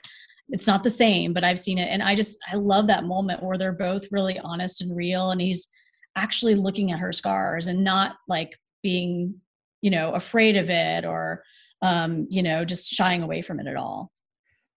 it's 0.51 0.67
not 0.67 0.83
the 0.83 0.89
same 0.89 1.33
but 1.33 1.43
i've 1.43 1.59
seen 1.59 1.77
it 1.77 1.87
and 1.89 2.03
i 2.03 2.13
just 2.13 2.37
i 2.51 2.55
love 2.55 2.87
that 2.87 3.05
moment 3.05 3.41
where 3.41 3.57
they're 3.57 3.71
both 3.71 4.05
really 4.11 4.37
honest 4.39 4.81
and 4.81 4.95
real 4.95 5.31
and 5.31 5.41
he's 5.41 5.67
actually 6.15 6.55
looking 6.55 6.91
at 6.91 6.99
her 6.99 7.11
scars 7.11 7.67
and 7.67 7.83
not 7.83 8.17
like 8.27 8.57
being 8.83 9.33
you 9.81 9.89
know 9.89 10.11
afraid 10.13 10.57
of 10.57 10.69
it 10.69 11.05
or 11.05 11.41
um 11.81 12.27
you 12.29 12.43
know 12.43 12.65
just 12.65 12.91
shying 12.91 13.23
away 13.23 13.41
from 13.41 13.59
it 13.59 13.67
at 13.67 13.77
all 13.77 14.11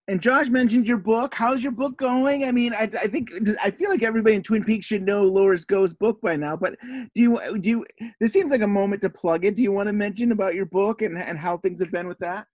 And 0.06 0.20
Josh 0.20 0.48
mentioned 0.48 0.86
your 0.86 0.98
book. 0.98 1.34
How's 1.34 1.62
your 1.62 1.72
book 1.72 1.96
going? 1.96 2.44
I 2.44 2.52
mean, 2.52 2.74
I, 2.74 2.82
I 3.00 3.06
think 3.06 3.30
I 3.62 3.70
feel 3.70 3.88
like 3.88 4.02
everybody 4.02 4.36
in 4.36 4.42
Twin 4.42 4.62
Peaks 4.62 4.84
should 4.84 5.02
know 5.02 5.24
Laura's 5.24 5.64
Ghost 5.64 5.98
book 5.98 6.20
by 6.20 6.36
now. 6.36 6.56
But 6.56 6.76
do 6.82 7.22
you 7.22 7.58
do 7.58 7.68
you? 7.68 7.86
This 8.20 8.32
seems 8.32 8.50
like 8.50 8.60
a 8.60 8.66
moment 8.66 9.00
to 9.02 9.10
plug 9.10 9.46
it. 9.46 9.56
Do 9.56 9.62
you 9.62 9.72
want 9.72 9.86
to 9.86 9.94
mention 9.94 10.32
about 10.32 10.54
your 10.54 10.66
book 10.66 11.00
and 11.00 11.16
and 11.16 11.38
how 11.38 11.56
things 11.56 11.80
have 11.80 11.90
been 11.90 12.06
with 12.06 12.18
that? 12.18 12.46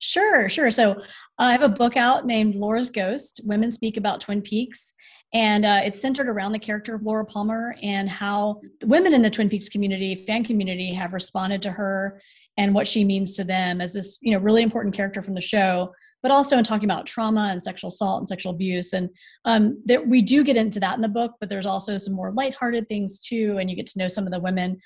Sure, 0.00 0.48
sure. 0.48 0.70
So 0.70 0.92
uh, 0.92 1.04
I 1.38 1.52
have 1.52 1.62
a 1.62 1.68
book 1.68 1.96
out 1.96 2.26
named 2.26 2.56
Laura's 2.56 2.90
Ghost 2.90 3.40
Women 3.44 3.70
Speak 3.70 3.96
About 3.96 4.20
Twin 4.20 4.42
Peaks. 4.42 4.94
And 5.34 5.64
uh, 5.64 5.80
it's 5.82 6.00
centered 6.00 6.28
around 6.28 6.52
the 6.52 6.58
character 6.58 6.94
of 6.94 7.02
Laura 7.02 7.24
Palmer 7.24 7.74
and 7.82 8.10
how 8.10 8.60
the 8.80 8.86
women 8.86 9.14
in 9.14 9.22
the 9.22 9.30
Twin 9.30 9.48
Peaks 9.48 9.68
community, 9.68 10.14
fan 10.14 10.44
community, 10.44 10.92
have 10.92 11.14
responded 11.14 11.62
to 11.62 11.70
her 11.70 12.20
and 12.58 12.74
what 12.74 12.86
she 12.86 13.02
means 13.02 13.34
to 13.36 13.44
them 13.44 13.80
as 13.80 13.94
this, 13.94 14.18
you 14.20 14.32
know, 14.32 14.38
really 14.38 14.62
important 14.62 14.94
character 14.94 15.22
from 15.22 15.34
the 15.34 15.40
show, 15.40 15.90
but 16.22 16.30
also 16.30 16.56
in 16.56 16.64
talking 16.64 16.88
about 16.88 17.06
trauma 17.06 17.48
and 17.50 17.62
sexual 17.62 17.88
assault 17.88 18.20
and 18.20 18.28
sexual 18.28 18.52
abuse. 18.52 18.92
And 18.92 19.10
um, 19.44 19.82
there, 19.84 20.02
we 20.02 20.22
do 20.22 20.44
get 20.44 20.56
into 20.56 20.80
that 20.80 20.94
in 20.94 21.02
the 21.02 21.08
book, 21.08 21.32
but 21.40 21.48
there's 21.48 21.66
also 21.66 21.98
some 21.98 22.14
more 22.14 22.32
lighthearted 22.32 22.88
things 22.88 23.18
too. 23.18 23.58
And 23.58 23.68
you 23.68 23.76
get 23.76 23.86
to 23.88 23.98
know 23.98 24.08
some 24.08 24.26
of 24.26 24.32
the 24.32 24.40
women 24.40 24.80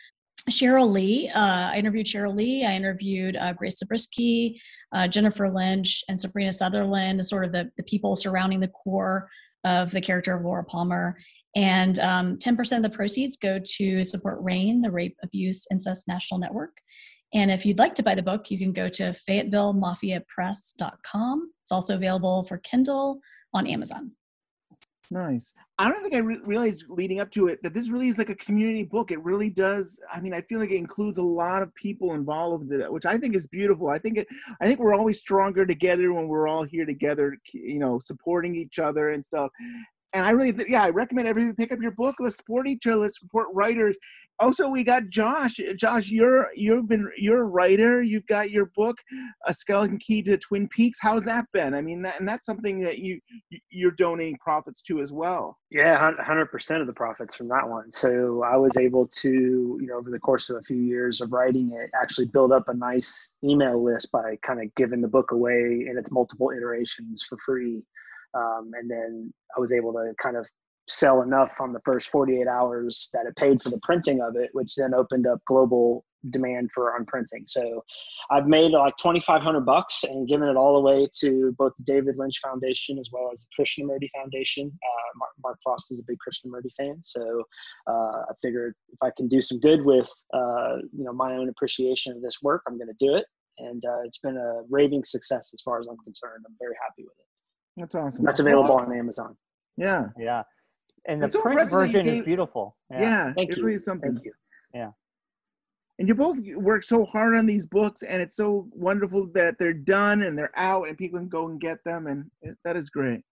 Cheryl 0.50 0.90
Lee. 0.90 1.28
Uh, 1.28 1.70
I 1.70 1.76
interviewed 1.76 2.06
Cheryl 2.06 2.34
Lee. 2.34 2.64
I 2.64 2.74
interviewed 2.74 3.36
uh, 3.36 3.52
Grace 3.52 3.78
Zabriskie, 3.78 4.60
uh, 4.92 5.08
Jennifer 5.08 5.50
Lynch, 5.50 6.04
and 6.08 6.20
Sabrina 6.20 6.52
Sutherland, 6.52 7.24
sort 7.26 7.44
of 7.44 7.52
the, 7.52 7.70
the 7.76 7.82
people 7.82 8.14
surrounding 8.14 8.60
the 8.60 8.68
core 8.68 9.28
of 9.64 9.90
the 9.90 10.00
character 10.00 10.36
of 10.36 10.44
Laura 10.44 10.62
Palmer. 10.64 11.18
And 11.56 11.98
um, 12.00 12.36
10% 12.36 12.76
of 12.76 12.82
the 12.82 12.90
proceeds 12.90 13.36
go 13.36 13.58
to 13.58 14.04
support 14.04 14.38
RAINN, 14.40 14.82
the 14.82 14.90
Rape, 14.90 15.16
Abuse, 15.22 15.66
Incest 15.70 16.06
National 16.06 16.38
Network. 16.38 16.76
And 17.34 17.50
if 17.50 17.66
you'd 17.66 17.78
like 17.78 17.94
to 17.96 18.02
buy 18.02 18.14
the 18.14 18.22
book, 18.22 18.50
you 18.50 18.58
can 18.58 18.72
go 18.72 18.88
to 18.88 19.14
FayettevilleMafiaPress.com. 19.28 21.52
It's 21.62 21.72
also 21.72 21.96
available 21.96 22.44
for 22.44 22.56
Kindle 22.58 23.18
on 23.52 23.66
Amazon. 23.66 24.12
Nice. 25.10 25.52
I 25.78 25.90
don't 25.90 26.02
think 26.02 26.14
I 26.14 26.18
re- 26.18 26.40
realized 26.44 26.84
leading 26.88 27.20
up 27.20 27.30
to 27.32 27.48
it 27.48 27.62
that 27.62 27.74
this 27.74 27.90
really 27.90 28.08
is 28.08 28.18
like 28.18 28.30
a 28.30 28.34
community 28.34 28.82
book. 28.82 29.12
It 29.12 29.22
really 29.22 29.50
does. 29.50 30.00
I 30.12 30.20
mean, 30.20 30.34
I 30.34 30.40
feel 30.42 30.58
like 30.58 30.70
it 30.70 30.76
includes 30.76 31.18
a 31.18 31.22
lot 31.22 31.62
of 31.62 31.74
people 31.74 32.14
involved, 32.14 32.72
in 32.72 32.80
it, 32.80 32.92
which 32.92 33.06
I 33.06 33.16
think 33.16 33.36
is 33.36 33.46
beautiful. 33.46 33.88
I 33.88 33.98
think 33.98 34.18
it. 34.18 34.26
I 34.60 34.66
think 34.66 34.80
we're 34.80 34.94
always 34.94 35.18
stronger 35.18 35.64
together 35.64 36.12
when 36.12 36.26
we're 36.26 36.48
all 36.48 36.64
here 36.64 36.84
together. 36.84 37.36
You 37.52 37.78
know, 37.78 37.98
supporting 37.98 38.56
each 38.56 38.78
other 38.78 39.10
and 39.10 39.24
stuff. 39.24 39.50
And 40.16 40.24
I 40.24 40.30
really, 40.30 40.54
yeah, 40.66 40.82
I 40.82 40.88
recommend 40.88 41.28
everybody 41.28 41.54
pick 41.54 41.72
up 41.72 41.82
your 41.82 41.90
book. 41.90 42.16
Let's 42.18 42.38
support 42.38 42.66
each 42.66 42.86
other. 42.86 42.96
Let's 42.96 43.20
support 43.20 43.48
writers. 43.52 43.98
Also, 44.38 44.68
we 44.68 44.82
got 44.82 45.08
Josh. 45.08 45.60
Josh, 45.76 46.10
you're 46.10 46.48
you've 46.54 46.88
been 46.88 47.10
you're 47.18 47.40
a 47.40 47.44
writer. 47.44 48.02
You've 48.02 48.26
got 48.26 48.50
your 48.50 48.66
book, 48.74 48.96
A 49.46 49.52
Skeleton 49.54 49.98
Key 49.98 50.22
to 50.22 50.36
Twin 50.36 50.68
Peaks. 50.68 50.98
How's 51.00 51.24
that 51.24 51.46
been? 51.52 51.74
I 51.74 51.80
mean, 51.80 52.02
that, 52.02 52.18
and 52.18 52.28
that's 52.28 52.44
something 52.44 52.80
that 52.80 52.98
you 52.98 53.20
you're 53.70 53.92
donating 53.92 54.36
profits 54.38 54.82
to 54.82 55.00
as 55.00 55.12
well. 55.12 55.58
Yeah, 55.70 56.12
hundred 56.18 56.46
percent 56.46 56.80
of 56.80 56.86
the 56.86 56.92
profits 56.92 57.34
from 57.34 57.48
that 57.48 57.68
one. 57.68 57.92
So 57.92 58.42
I 58.42 58.56
was 58.56 58.76
able 58.78 59.06
to, 59.06 59.78
you 59.80 59.86
know, 59.86 59.96
over 59.96 60.10
the 60.10 60.18
course 60.18 60.50
of 60.50 60.56
a 60.56 60.62
few 60.62 60.76
years 60.76 61.20
of 61.20 61.32
writing 61.32 61.72
it, 61.74 61.90
actually 62.00 62.26
build 62.26 62.52
up 62.52 62.68
a 62.68 62.74
nice 62.74 63.30
email 63.44 63.82
list 63.82 64.12
by 64.12 64.36
kind 64.46 64.62
of 64.62 64.74
giving 64.74 65.00
the 65.00 65.08
book 65.08 65.30
away 65.30 65.86
in 65.88 65.96
its 65.98 66.10
multiple 66.10 66.50
iterations 66.50 67.24
for 67.28 67.36
free. 67.44 67.82
Um, 68.36 68.70
and 68.74 68.90
then 68.90 69.32
I 69.56 69.60
was 69.60 69.72
able 69.72 69.92
to 69.92 70.12
kind 70.22 70.36
of 70.36 70.46
sell 70.88 71.22
enough 71.22 71.54
on 71.60 71.72
the 71.72 71.80
first 71.84 72.08
48 72.10 72.46
hours 72.46 73.08
that 73.12 73.26
it 73.26 73.34
paid 73.36 73.60
for 73.62 73.70
the 73.70 73.80
printing 73.82 74.20
of 74.20 74.36
it, 74.36 74.50
which 74.52 74.74
then 74.76 74.94
opened 74.94 75.26
up 75.26 75.40
global 75.46 76.04
demand 76.30 76.70
for 76.72 76.96
unprinting. 76.96 77.44
So 77.46 77.84
I've 78.30 78.46
made 78.46 78.72
like 78.72 78.96
2,500 78.96 79.60
bucks 79.60 80.04
and 80.04 80.28
given 80.28 80.48
it 80.48 80.56
all 80.56 80.76
away 80.76 81.08
to 81.20 81.54
both 81.58 81.72
the 81.78 81.84
David 81.84 82.16
Lynch 82.18 82.40
Foundation 82.42 82.98
as 82.98 83.08
well 83.12 83.30
as 83.32 83.40
the 83.40 83.62
Krishnamurti 83.62 84.08
Foundation. 84.14 84.66
Uh, 84.66 85.10
Mark, 85.16 85.30
Mark, 85.42 85.58
Frost 85.62 85.90
is 85.92 85.98
a 85.98 86.02
big 86.06 86.16
Krishnamurti 86.26 86.70
fan, 86.76 87.00
so 87.04 87.42
uh, 87.88 88.22
I 88.28 88.32
figured 88.42 88.74
if 88.92 88.98
I 89.02 89.10
can 89.16 89.28
do 89.28 89.40
some 89.40 89.60
good 89.60 89.84
with 89.84 90.10
uh, 90.34 90.76
you 90.92 91.04
know 91.04 91.12
my 91.12 91.34
own 91.36 91.48
appreciation 91.48 92.12
of 92.12 92.22
this 92.22 92.38
work, 92.42 92.62
I'm 92.66 92.78
going 92.78 92.88
to 92.88 93.06
do 93.06 93.14
it. 93.14 93.26
And 93.58 93.82
uh, 93.86 94.02
it's 94.04 94.18
been 94.18 94.36
a 94.36 94.62
raving 94.68 95.04
success 95.04 95.50
as 95.54 95.60
far 95.64 95.80
as 95.80 95.86
I'm 95.88 95.96
concerned. 96.04 96.44
I'm 96.46 96.56
very 96.60 96.74
happy 96.82 97.04
with 97.04 97.14
it. 97.18 97.35
That's 97.76 97.94
awesome. 97.94 98.24
That's 98.24 98.40
available 98.40 98.72
on 98.76 98.92
Amazon. 98.96 99.36
Yeah. 99.76 100.06
Yeah. 100.18 100.42
And 101.06 101.22
the 101.22 101.26
It's 101.26 101.36
print 101.36 101.60
impressive 101.60 101.78
that 101.78 101.86
you 101.86 101.92
version 101.92 102.08
is 102.08 102.14
gave- 102.16 102.24
beautiful. 102.24 102.76
Yeah, 102.90 103.32
Thank 103.34 103.50
it 103.50 103.58
you. 103.58 103.62
really 103.64 103.76
is 103.76 103.84
something. 103.84 104.12
Thank 104.14 104.24
you. 104.24 104.32
Yeah. 104.74 104.90
And 105.98 106.08
you 106.08 106.14
both 106.14 106.38
work 106.56 106.82
so 106.82 107.04
hard 107.06 107.36
on 107.36 107.46
these 107.46 107.64
books, 107.64 108.02
and 108.02 108.20
it's 108.20 108.36
so 108.36 108.68
wonderful 108.72 109.28
that 109.32 109.56
they're 109.58 109.72
done 109.72 110.22
and 110.22 110.36
they're 110.38 110.50
out, 110.56 110.88
and 110.88 110.98
people 110.98 111.18
can 111.18 111.28
go 111.28 111.48
and 111.48 111.58
get 111.60 111.82
them, 111.84 112.06
and 112.06 112.30
it, 112.42 112.56
that 112.64 112.76
is 112.76 112.90
great. 112.90 113.22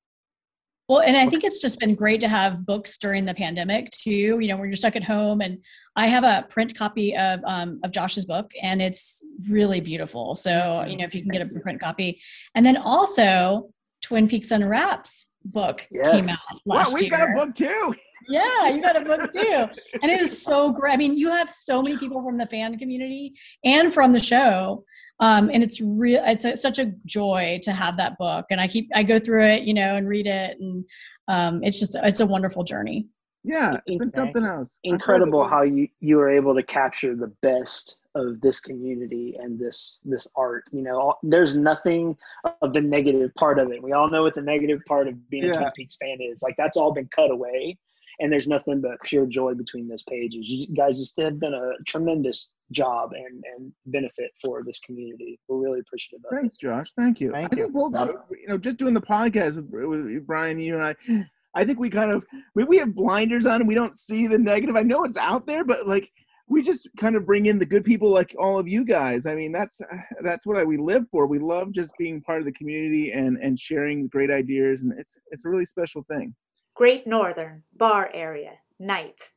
Well, 0.88 1.00
and 1.00 1.16
I 1.16 1.28
think 1.28 1.44
it's 1.44 1.60
just 1.62 1.78
been 1.80 1.94
great 1.94 2.20
to 2.20 2.28
have 2.28 2.64
books 2.66 2.96
during 2.98 3.24
the 3.24 3.34
pandemic 3.34 3.90
too. 3.90 4.38
You 4.38 4.48
know, 4.48 4.56
when 4.56 4.68
you're 4.68 4.76
stuck 4.76 4.96
at 4.96 5.02
home, 5.04 5.40
and 5.40 5.58
I 5.96 6.06
have 6.08 6.24
a 6.24 6.46
print 6.48 6.76
copy 6.76 7.16
of 7.16 7.40
um, 7.44 7.80
of 7.84 7.90
Josh's 7.90 8.24
book, 8.24 8.50
and 8.62 8.80
it's 8.80 9.22
really 9.48 9.80
beautiful. 9.80 10.34
So 10.34 10.84
you 10.86 10.96
know, 10.96 11.04
if 11.04 11.14
you 11.14 11.22
can 11.22 11.30
get 11.32 11.42
a 11.42 11.46
print 11.60 11.80
copy, 11.80 12.20
and 12.54 12.64
then 12.64 12.76
also 12.76 13.70
Twin 14.04 14.28
Peaks 14.28 14.50
Unwrapped 14.50 15.08
book 15.46 15.86
came 15.90 16.28
out 16.28 16.38
last 16.66 16.88
Wow, 16.88 16.94
we've 16.94 17.02
year. 17.04 17.10
got 17.10 17.30
a 17.30 17.32
book 17.32 17.54
too. 17.54 17.94
Yeah, 18.28 18.68
you 18.68 18.82
got 18.82 18.96
a 18.96 19.00
book 19.00 19.30
too. 19.32 19.66
And 20.02 20.10
it 20.10 20.20
is 20.20 20.42
so 20.42 20.70
great. 20.70 20.92
I 20.92 20.96
mean, 20.98 21.16
you 21.16 21.30
have 21.30 21.50
so 21.50 21.82
many 21.82 21.96
people 21.96 22.22
from 22.22 22.36
the 22.36 22.46
fan 22.46 22.78
community 22.78 23.32
and 23.64 23.92
from 23.92 24.12
the 24.12 24.20
show. 24.20 24.84
Um, 25.20 25.48
and 25.50 25.62
it's 25.62 25.80
real 25.80 26.22
it's 26.26 26.44
a, 26.44 26.54
such 26.54 26.78
a 26.78 26.92
joy 27.06 27.60
to 27.62 27.72
have 27.72 27.96
that 27.96 28.18
book. 28.18 28.44
And 28.50 28.60
I 28.60 28.68
keep 28.68 28.90
I 28.94 29.02
go 29.02 29.18
through 29.18 29.46
it, 29.46 29.62
you 29.62 29.72
know, 29.72 29.96
and 29.96 30.06
read 30.06 30.26
it 30.26 30.58
and 30.60 30.84
um, 31.28 31.64
it's 31.64 31.78
just 31.78 31.96
it's 32.02 32.20
a 32.20 32.26
wonderful 32.26 32.62
journey. 32.62 33.06
Yeah, 33.42 33.78
it's 33.86 33.98
been 33.98 34.08
something 34.10 34.44
else. 34.44 34.80
I'm 34.84 34.90
glad 34.90 34.98
that 34.98 35.02
Incredible 35.02 35.48
how 35.48 35.62
you 35.62 35.88
you 36.00 36.16
were 36.16 36.30
able 36.30 36.54
to 36.54 36.62
capture 36.62 37.14
the 37.14 37.32
best 37.40 37.96
of 38.14 38.40
this 38.40 38.60
community 38.60 39.36
and 39.40 39.58
this 39.58 40.00
this 40.04 40.26
art. 40.36 40.64
You 40.72 40.82
know, 40.82 40.98
all- 41.00 41.18
there's 41.22 41.54
nothing 41.56 42.16
of 42.62 42.72
the 42.72 42.80
negative 42.80 43.34
part 43.34 43.58
of 43.58 43.72
it. 43.72 43.82
We 43.82 43.92
all 43.92 44.08
know 44.10 44.22
what 44.22 44.34
the 44.34 44.42
negative 44.42 44.80
part 44.86 45.08
of 45.08 45.28
being 45.30 45.44
a 45.44 45.48
Yeah. 45.48 45.56
Twin 45.58 45.70
Peaks 45.76 45.96
fan 45.96 46.18
is. 46.20 46.42
Like 46.42 46.54
that's 46.56 46.76
all 46.76 46.92
been 46.92 47.08
cut 47.14 47.30
away, 47.30 47.76
and 48.20 48.32
there's 48.32 48.46
nothing 48.46 48.80
but 48.80 49.00
pure 49.02 49.26
joy 49.26 49.54
between 49.54 49.88
those 49.88 50.02
pages. 50.04 50.48
You 50.48 50.66
guys 50.74 50.98
just 50.98 51.16
have 51.20 51.40
done 51.40 51.54
a 51.54 51.72
tremendous 51.86 52.50
job 52.72 53.12
and 53.14 53.44
and 53.56 53.72
benefit 53.86 54.30
for 54.42 54.62
this 54.62 54.80
community. 54.80 55.38
We're 55.48 55.58
really 55.58 55.80
appreciative 55.80 56.24
of 56.24 56.32
it. 56.32 56.40
Thanks, 56.40 56.56
Josh. 56.56 56.92
Thank 56.92 57.20
you. 57.20 57.30
Thank 57.32 57.52
I 57.52 57.56
think 57.56 57.68
you. 57.68 57.72
we'll, 57.74 57.90
you 58.30 58.48
know, 58.48 58.58
just 58.58 58.78
doing 58.78 58.94
the 58.94 59.00
podcast 59.00 59.56
with, 59.70 59.84
with 60.06 60.26
Brian, 60.26 60.58
you 60.58 60.78
and 60.78 60.84
I, 60.84 61.26
I 61.54 61.64
think 61.64 61.78
we 61.78 61.90
kind 61.90 62.10
of, 62.10 62.24
we, 62.54 62.64
we 62.64 62.78
have 62.78 62.94
blinders 62.94 63.46
on 63.46 63.60
and 63.60 63.68
we 63.68 63.74
don't 63.76 63.96
see 63.96 64.26
the 64.26 64.38
negative. 64.38 64.76
I 64.76 64.82
know 64.82 65.04
it's 65.04 65.16
out 65.16 65.46
there, 65.46 65.62
but 65.64 65.86
like, 65.86 66.10
we 66.46 66.62
just 66.62 66.88
kind 66.98 67.16
of 67.16 67.24
bring 67.24 67.46
in 67.46 67.58
the 67.58 67.66
good 67.66 67.84
people 67.84 68.10
like 68.10 68.34
all 68.38 68.58
of 68.58 68.68
you 68.68 68.84
guys. 68.84 69.26
I 69.26 69.34
mean, 69.34 69.50
that's, 69.50 69.80
that's 70.20 70.46
what 70.46 70.58
I, 70.58 70.64
we 70.64 70.76
live 70.76 71.06
for. 71.10 71.26
We 71.26 71.38
love 71.38 71.72
just 71.72 71.94
being 71.98 72.20
part 72.20 72.40
of 72.40 72.46
the 72.46 72.52
community 72.52 73.12
and, 73.12 73.38
and 73.38 73.58
sharing 73.58 74.08
great 74.08 74.30
ideas. 74.30 74.82
And 74.82 74.92
it's, 74.98 75.18
it's 75.30 75.44
a 75.44 75.48
really 75.48 75.64
special 75.64 76.04
thing. 76.04 76.34
Great 76.74 77.06
Northern, 77.06 77.62
bar 77.76 78.10
area, 78.12 78.52
night. 78.78 79.30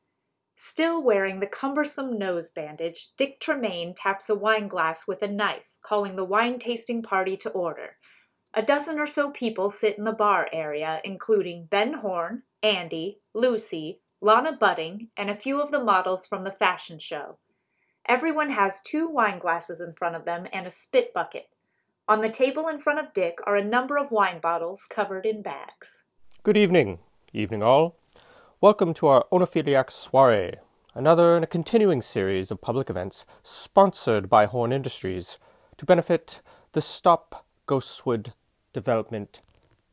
Still 0.56 1.02
wearing 1.02 1.40
the 1.40 1.46
cumbersome 1.46 2.18
nose 2.18 2.50
bandage, 2.50 3.12
Dick 3.16 3.40
Tremayne 3.40 3.94
taps 3.96 4.28
a 4.28 4.34
wine 4.34 4.66
glass 4.66 5.06
with 5.06 5.22
a 5.22 5.28
knife, 5.28 5.76
calling 5.82 6.16
the 6.16 6.24
wine 6.24 6.58
tasting 6.58 7.00
party 7.00 7.36
to 7.38 7.50
order. 7.50 7.96
A 8.54 8.62
dozen 8.62 8.98
or 8.98 9.06
so 9.06 9.30
people 9.30 9.70
sit 9.70 9.96
in 9.96 10.04
the 10.04 10.12
bar 10.12 10.48
area, 10.52 11.00
including 11.04 11.68
Ben 11.70 11.94
Horne, 11.94 12.42
Andy, 12.62 13.20
Lucy, 13.34 14.00
Lana 14.20 14.50
Budding, 14.50 15.10
and 15.16 15.30
a 15.30 15.36
few 15.36 15.62
of 15.62 15.70
the 15.70 15.82
models 15.82 16.26
from 16.26 16.42
the 16.42 16.50
fashion 16.50 16.98
show. 16.98 17.38
Everyone 18.04 18.50
has 18.50 18.80
two 18.80 19.08
wine 19.08 19.38
glasses 19.38 19.80
in 19.80 19.92
front 19.92 20.16
of 20.16 20.24
them 20.24 20.48
and 20.52 20.66
a 20.66 20.70
spit 20.70 21.14
bucket. 21.14 21.50
On 22.08 22.20
the 22.20 22.28
table 22.28 22.66
in 22.66 22.80
front 22.80 22.98
of 22.98 23.12
Dick 23.12 23.38
are 23.46 23.54
a 23.54 23.62
number 23.62 23.96
of 23.96 24.10
wine 24.10 24.40
bottles 24.40 24.86
covered 24.90 25.24
in 25.24 25.40
bags. 25.40 26.02
Good 26.42 26.56
evening, 26.56 26.98
evening 27.32 27.62
all. 27.62 27.96
Welcome 28.60 28.92
to 28.94 29.06
our 29.06 29.24
Oenophiliac 29.30 29.88
Soiree, 29.88 30.54
another 30.96 31.36
in 31.36 31.44
a 31.44 31.46
continuing 31.46 32.02
series 32.02 32.50
of 32.50 32.60
public 32.60 32.90
events 32.90 33.24
sponsored 33.44 34.28
by 34.28 34.46
Horne 34.46 34.72
Industries 34.72 35.38
to 35.76 35.86
benefit 35.86 36.40
the 36.72 36.80
Stop 36.80 37.46
Ghostwood 37.68 38.32
Development 38.72 39.40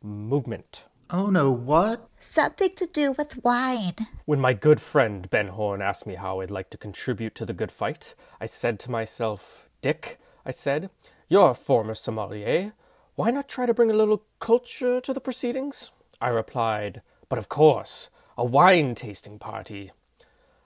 Movement. 0.01 0.85
Oh 1.09 1.29
no, 1.29 1.51
what? 1.51 2.09
Something 2.19 2.73
to 2.77 2.87
do 2.87 3.11
with 3.11 3.43
wine. 3.43 4.07
When 4.25 4.39
my 4.39 4.53
good 4.53 4.81
friend 4.81 5.29
Ben 5.29 5.49
Horne 5.49 5.81
asked 5.81 6.07
me 6.07 6.15
how 6.15 6.41
I'd 6.41 6.49
like 6.49 6.71
to 6.71 6.77
contribute 6.77 7.35
to 7.35 7.45
the 7.45 7.53
good 7.53 7.71
fight, 7.71 8.15
I 8.41 8.47
said 8.47 8.79
to 8.79 8.91
myself, 8.91 9.69
Dick, 9.81 10.19
I 10.45 10.51
said, 10.51 10.89
you're 11.27 11.51
a 11.51 11.55
former 11.55 11.93
sommelier. 11.93 12.73
Why 13.15 13.29
not 13.29 13.47
try 13.47 13.67
to 13.67 13.73
bring 13.73 13.91
a 13.91 13.95
little 13.95 14.23
culture 14.39 14.99
to 14.99 15.13
the 15.13 15.21
proceedings? 15.21 15.91
I 16.19 16.29
replied, 16.29 17.01
But 17.29 17.37
of 17.37 17.49
course, 17.49 18.09
a 18.35 18.43
wine 18.43 18.95
tasting 18.95 19.37
party. 19.37 19.91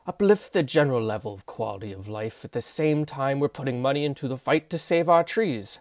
Uplift 0.08 0.54
the 0.54 0.64
general 0.64 1.02
level 1.02 1.34
of 1.34 1.46
quality 1.46 1.92
of 1.92 2.08
life 2.08 2.46
at 2.46 2.54
the 2.54 2.62
same 2.62 3.06
time 3.06 3.40
we're 3.40 3.50
putting 3.50 3.82
money 3.82 4.06
into 4.06 4.28
the 4.28 4.38
fight 4.38 4.70
to 4.70 4.78
save 4.78 5.10
our 5.10 5.24
trees. 5.24 5.80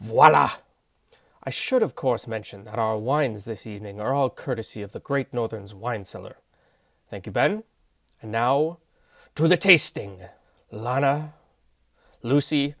Voila! 0.00 0.52
I 1.46 1.50
should, 1.50 1.84
of 1.84 1.94
course, 1.94 2.26
mention 2.26 2.64
that 2.64 2.80
our 2.80 2.98
wines 2.98 3.44
this 3.44 3.68
evening 3.68 4.00
are 4.00 4.12
all 4.12 4.30
courtesy 4.30 4.82
of 4.82 4.90
the 4.90 4.98
Great 4.98 5.32
Northern's 5.32 5.76
wine 5.76 6.04
cellar. 6.04 6.38
Thank 7.08 7.24
you, 7.24 7.30
Ben. 7.30 7.62
And 8.20 8.32
now, 8.32 8.78
to 9.36 9.46
the 9.46 9.56
tasting. 9.56 10.22
Lana, 10.72 11.34
Lucy, 12.20 12.74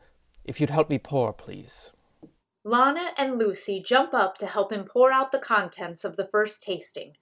if 0.44 0.60
you'd 0.60 0.70
help 0.70 0.90
me 0.90 0.98
pour, 0.98 1.32
please. 1.32 1.92
Lana 2.64 3.12
and 3.16 3.38
Lucy 3.38 3.80
jump 3.80 4.12
up 4.12 4.36
to 4.38 4.46
help 4.46 4.72
him 4.72 4.82
pour 4.82 5.12
out 5.12 5.30
the 5.30 5.38
contents 5.38 6.04
of 6.04 6.16
the 6.16 6.26
first 6.26 6.60
tasting. 6.60 7.12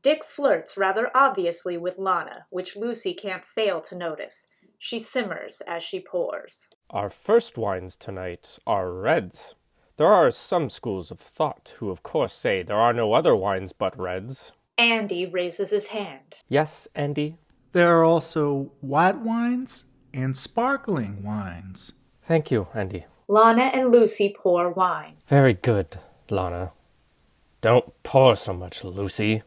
Dick 0.00 0.24
flirts 0.24 0.78
rather 0.78 1.10
obviously 1.14 1.76
with 1.76 1.98
Lana, 1.98 2.46
which 2.48 2.76
Lucy 2.76 3.12
can't 3.12 3.44
fail 3.44 3.82
to 3.82 3.94
notice. 3.94 4.48
She 4.78 4.98
simmers 4.98 5.60
as 5.66 5.82
she 5.82 6.00
pours. 6.00 6.68
Our 6.88 7.10
first 7.10 7.58
wines 7.58 7.98
tonight 7.98 8.58
are 8.66 8.90
reds. 8.90 9.54
There 9.96 10.12
are 10.12 10.32
some 10.32 10.70
schools 10.70 11.12
of 11.12 11.20
thought 11.20 11.74
who, 11.78 11.88
of 11.88 12.02
course, 12.02 12.32
say 12.34 12.64
there 12.64 12.76
are 12.76 12.92
no 12.92 13.12
other 13.12 13.36
wines 13.36 13.72
but 13.72 13.96
reds. 13.96 14.52
Andy 14.76 15.24
raises 15.24 15.70
his 15.70 15.88
hand. 15.88 16.38
Yes, 16.48 16.88
Andy? 16.96 17.36
There 17.70 17.98
are 17.98 18.04
also 18.04 18.72
white 18.80 19.18
wines 19.18 19.84
and 20.12 20.36
sparkling 20.36 21.22
wines. 21.22 21.92
Thank 22.26 22.50
you, 22.50 22.66
Andy. 22.74 23.04
Lana 23.28 23.70
and 23.72 23.92
Lucy 23.92 24.34
pour 24.36 24.68
wine. 24.70 25.14
Very 25.28 25.54
good, 25.54 26.00
Lana. 26.28 26.72
Don't 27.60 27.92
pour 28.02 28.34
so 28.34 28.52
much, 28.52 28.82
Lucy. 28.82 29.42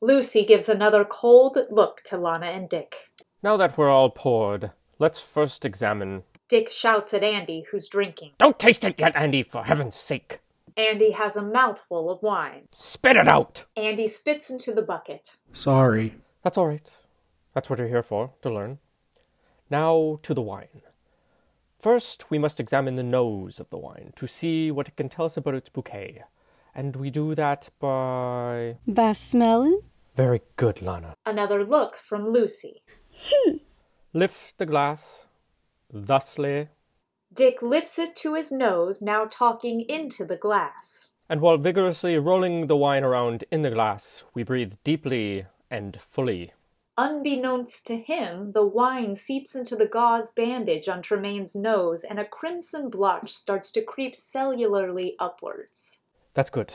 Lucy 0.00 0.44
gives 0.44 0.68
another 0.68 1.04
cold 1.04 1.58
look 1.70 2.02
to 2.04 2.16
Lana 2.16 2.46
and 2.46 2.68
Dick. 2.68 3.08
Now 3.42 3.56
that 3.56 3.76
we're 3.76 3.90
all 3.90 4.10
poured, 4.10 4.70
let's 5.00 5.18
first 5.18 5.64
examine. 5.64 6.22
Dick 6.48 6.70
shouts 6.70 7.12
at 7.12 7.22
Andy, 7.22 7.66
who's 7.70 7.88
drinking. 7.88 8.32
Don't 8.38 8.58
taste 8.58 8.82
it 8.82 8.98
yet, 8.98 9.14
Andy, 9.14 9.42
for 9.42 9.64
heaven's 9.64 9.96
sake. 9.96 10.40
Andy 10.78 11.10
has 11.10 11.36
a 11.36 11.42
mouthful 11.42 12.10
of 12.10 12.22
wine. 12.22 12.62
Spit 12.70 13.16
it 13.16 13.28
out! 13.28 13.66
Andy 13.76 14.06
spits 14.08 14.48
into 14.48 14.72
the 14.72 14.80
bucket. 14.80 15.36
Sorry. 15.52 16.14
That's 16.42 16.56
all 16.56 16.68
right. 16.68 16.90
That's 17.52 17.68
what 17.68 17.78
you're 17.78 17.88
here 17.88 18.02
for, 18.02 18.32
to 18.42 18.50
learn. 18.50 18.78
Now 19.68 20.20
to 20.22 20.32
the 20.32 20.40
wine. 20.40 20.82
First, 21.76 22.30
we 22.30 22.38
must 22.38 22.58
examine 22.58 22.96
the 22.96 23.02
nose 23.02 23.60
of 23.60 23.70
the 23.70 23.78
wine 23.78 24.12
to 24.16 24.26
see 24.26 24.70
what 24.70 24.88
it 24.88 24.96
can 24.96 25.08
tell 25.08 25.26
us 25.26 25.36
about 25.36 25.54
its 25.54 25.68
bouquet. 25.68 26.24
And 26.74 26.96
we 26.96 27.10
do 27.10 27.34
that 27.34 27.68
by. 27.78 28.78
By 28.86 29.12
smelling? 29.12 29.82
Very 30.16 30.40
good, 30.56 30.80
Lana. 30.80 31.14
Another 31.26 31.64
look 31.64 31.96
from 31.96 32.30
Lucy. 32.30 32.82
He 33.08 33.64
lift 34.12 34.58
the 34.58 34.66
glass. 34.66 35.26
Thusly. 35.92 36.68
Dick 37.32 37.60
lifts 37.62 37.98
it 37.98 38.16
to 38.16 38.34
his 38.34 38.50
nose, 38.50 39.02
now 39.02 39.24
talking 39.24 39.82
into 39.82 40.24
the 40.24 40.36
glass. 40.36 41.10
And 41.28 41.40
while 41.40 41.58
vigorously 41.58 42.18
rolling 42.18 42.66
the 42.66 42.76
wine 42.76 43.04
around 43.04 43.44
in 43.50 43.62
the 43.62 43.70
glass, 43.70 44.24
we 44.32 44.42
breathe 44.42 44.74
deeply 44.82 45.46
and 45.70 46.00
fully. 46.00 46.52
Unbeknownst 46.96 47.86
to 47.86 47.96
him, 47.96 48.52
the 48.52 48.66
wine 48.66 49.14
seeps 49.14 49.54
into 49.54 49.76
the 49.76 49.86
gauze 49.86 50.32
bandage 50.32 50.88
on 50.88 51.00
Tremayne's 51.00 51.54
nose, 51.54 52.02
and 52.02 52.18
a 52.18 52.24
crimson 52.24 52.90
blotch 52.90 53.30
starts 53.30 53.70
to 53.72 53.82
creep 53.82 54.14
cellularly 54.14 55.14
upwards. 55.20 56.00
That's 56.34 56.50
good. 56.50 56.74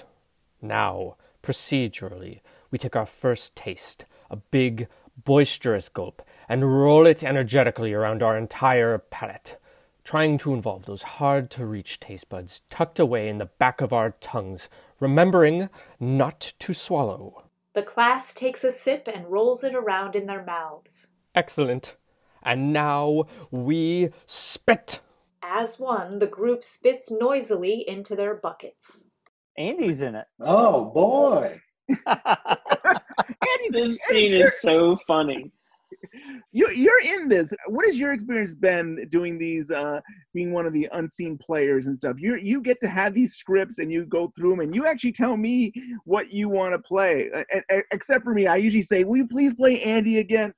Now, 0.61 1.18
procedurally, 1.41 2.39
we 2.72 2.78
take 2.78 2.95
our 2.95 3.05
first 3.05 3.55
taste, 3.55 4.05
a 4.30 4.38
big, 4.38 4.88
boisterous 5.18 5.89
gulp, 5.89 6.22
and 6.49 6.82
roll 6.82 7.05
it 7.05 7.24
energetically 7.24 7.93
around 7.93 8.24
our 8.24 8.38
entire 8.38 8.97
palate, 8.97 9.57
trying 10.03 10.38
to 10.39 10.53
involve 10.53 10.86
those 10.86 11.03
hard 11.03 11.49
to 11.51 11.66
reach 11.66 11.99
taste 11.99 12.30
buds 12.30 12.61
tucked 12.70 12.99
away 12.99 13.30
in 13.30 13.38
the 13.38 13.45
back 13.45 13.82
of 13.82 13.93
our 13.93 14.11
tongues, 14.20 14.70
remembering 14.99 15.70
not 15.99 16.53
to 16.59 16.74
swallow. 16.74 17.45
The 17.74 17.84
class 17.84 18.34
takes 18.34 18.64
a 18.64 18.72
sip 18.72 19.07
and 19.11 19.32
rolls 19.32 19.64
it 19.64 19.74
around 19.74 20.16
in 20.16 20.28
their 20.28 20.43
mouths. 20.43 21.07
Excellent. 21.34 21.95
And 22.43 22.72
now 22.74 23.24
we 23.49 24.09
spit. 24.26 25.01
As 25.41 25.80
one, 25.80 26.20
the 26.20 26.28
group 26.28 26.64
spits 26.64 27.09
noisily 27.11 27.84
into 27.88 28.16
their 28.16 28.36
buckets. 28.36 29.07
Andy's 29.57 30.01
in 30.01 30.16
it. 30.16 30.26
Oh 30.39 30.86
boy. 30.86 31.61
Andy, 31.89 33.69
This 33.71 33.99
scene 34.03 34.41
is 34.41 34.61
so 34.61 34.97
funny. 35.07 35.51
you 36.51 36.69
you're 36.69 37.01
in 37.01 37.27
this. 37.27 37.53
What 37.67 37.86
has 37.86 37.97
your 37.97 38.13
experience 38.13 38.55
been 38.55 39.07
doing 39.09 39.38
these? 39.38 39.71
Uh, 39.71 39.99
being 40.34 40.51
one 40.51 40.65
of 40.65 40.73
the 40.73 40.89
unseen 40.93 41.38
players 41.38 41.88
and 41.88 41.97
stuff. 41.97 42.15
You 42.19 42.36
you 42.36 42.61
get 42.61 42.79
to 42.81 42.88
have 42.88 43.13
these 43.13 43.36
scripts 43.36 43.79
and 43.79 43.91
you 43.91 44.05
go 44.05 44.31
through 44.36 44.51
them 44.51 44.59
and 44.61 44.75
you 44.75 44.86
actually 44.86 45.13
tell 45.13 45.38
me 45.38 45.71
what 46.05 46.31
you 46.31 46.49
want 46.49 46.73
to 46.73 46.79
play. 46.79 47.29
Uh, 47.31 47.81
except 47.91 48.23
for 48.23 48.34
me, 48.34 48.47
I 48.47 48.55
usually 48.57 48.81
say, 48.84 49.03
"Will 49.03 49.17
you 49.17 49.27
please 49.27 49.53
play 49.53 49.81
Andy 49.81 50.19
again?" 50.19 50.53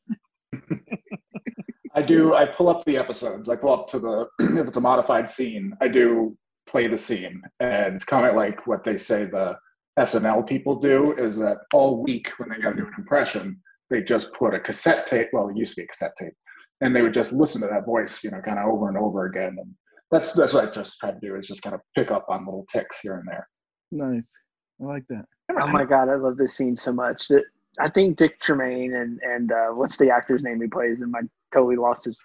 I 1.94 2.02
do. 2.02 2.34
I 2.34 2.46
pull 2.46 2.68
up 2.68 2.84
the 2.86 2.98
episodes. 2.98 3.48
I 3.50 3.56
pull 3.56 3.74
up 3.74 3.88
to 3.90 4.00
the 4.00 4.28
if 4.60 4.68
it's 4.68 4.78
a 4.78 4.82
modified 4.82 5.30
scene. 5.30 5.74
I 5.82 5.88
do 5.88 6.38
play 6.68 6.88
the 6.88 6.98
scene, 6.98 7.42
and 7.60 7.96
it's 7.96 8.06
kind 8.06 8.26
of 8.26 8.36
like 8.36 8.66
what 8.68 8.84
they 8.84 8.98
say 8.98 9.26
the 9.26 9.58
SNL 10.00 10.48
people 10.48 10.76
do 10.76 11.14
is 11.18 11.38
that 11.38 11.58
all 11.74 12.02
week 12.04 12.30
when 12.38 12.50
they 12.50 12.58
got 12.58 12.72
to 12.72 12.76
do 12.76 12.88
an 12.88 12.94
impression, 12.98 13.62
they 13.90 14.02
just 14.02 14.34
put 14.34 14.54
a 14.54 14.60
cassette 14.60 15.08
tape. 15.08 15.28
Well, 15.32 15.50
it 15.50 15.58
used 15.58 15.76
to 15.76 15.82
be 15.82 15.86
a 15.86 15.88
cassette 15.88 16.14
tape, 16.20 16.34
and 16.82 16.96
they 16.96 17.02
would 17.02 17.14
just 17.14 17.32
listen 17.32 17.62
to 17.62 17.68
that 17.68 17.86
voice, 17.86 18.24
you 18.24 18.32
know, 18.32 18.42
kind 18.42 18.60
of 18.60 18.66
over 18.66 18.90
and 18.90 18.98
over 18.98 19.28
again. 19.28 19.56
And 19.60 19.74
that's 20.12 20.34
that's 20.34 20.54
what 20.54 20.68
I 20.68 20.72
just 20.72 21.00
try 21.00 21.12
to 21.12 21.20
do 21.22 21.36
is 21.36 21.48
just 21.48 21.62
kind 21.62 21.76
of 21.76 21.82
pick 21.96 22.12
up 22.12 22.26
on 22.30 22.46
little 22.46 22.66
ticks 22.72 23.00
here 23.00 23.18
and 23.18 23.28
there. 23.28 23.48
Nice. 23.92 24.34
I 24.82 24.86
like 24.86 25.06
that. 25.10 25.26
Oh 25.58 25.68
my 25.68 25.86
god, 25.86 26.10
I 26.10 26.16
love 26.16 26.38
this 26.38 26.56
scene 26.56 26.76
so 26.76 26.92
much. 26.92 27.28
That 27.30 27.44
I 27.80 27.90
think 27.90 28.18
Dick 28.18 28.42
Tremayne 28.42 29.02
and 29.02 29.20
and 29.22 29.52
uh, 29.52 29.68
what's 29.70 29.98
the 29.98 30.10
actor's 30.10 30.44
name 30.44 30.62
he 30.62 30.68
plays? 30.68 31.02
And 31.02 31.16
I 31.16 31.22
totally 31.54 31.78
lost 31.78 32.06
his 32.06 32.18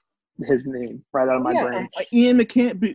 his 0.47 0.67
name 0.67 1.05
right 1.13 1.29
out 1.29 1.37
of 1.37 1.43
my 1.43 1.53
yeah, 1.53 1.69
brain. 1.69 1.89
uh, 1.97 2.03
Ian 2.13 2.39
McCann- 2.39 2.81
Bu- 2.81 2.95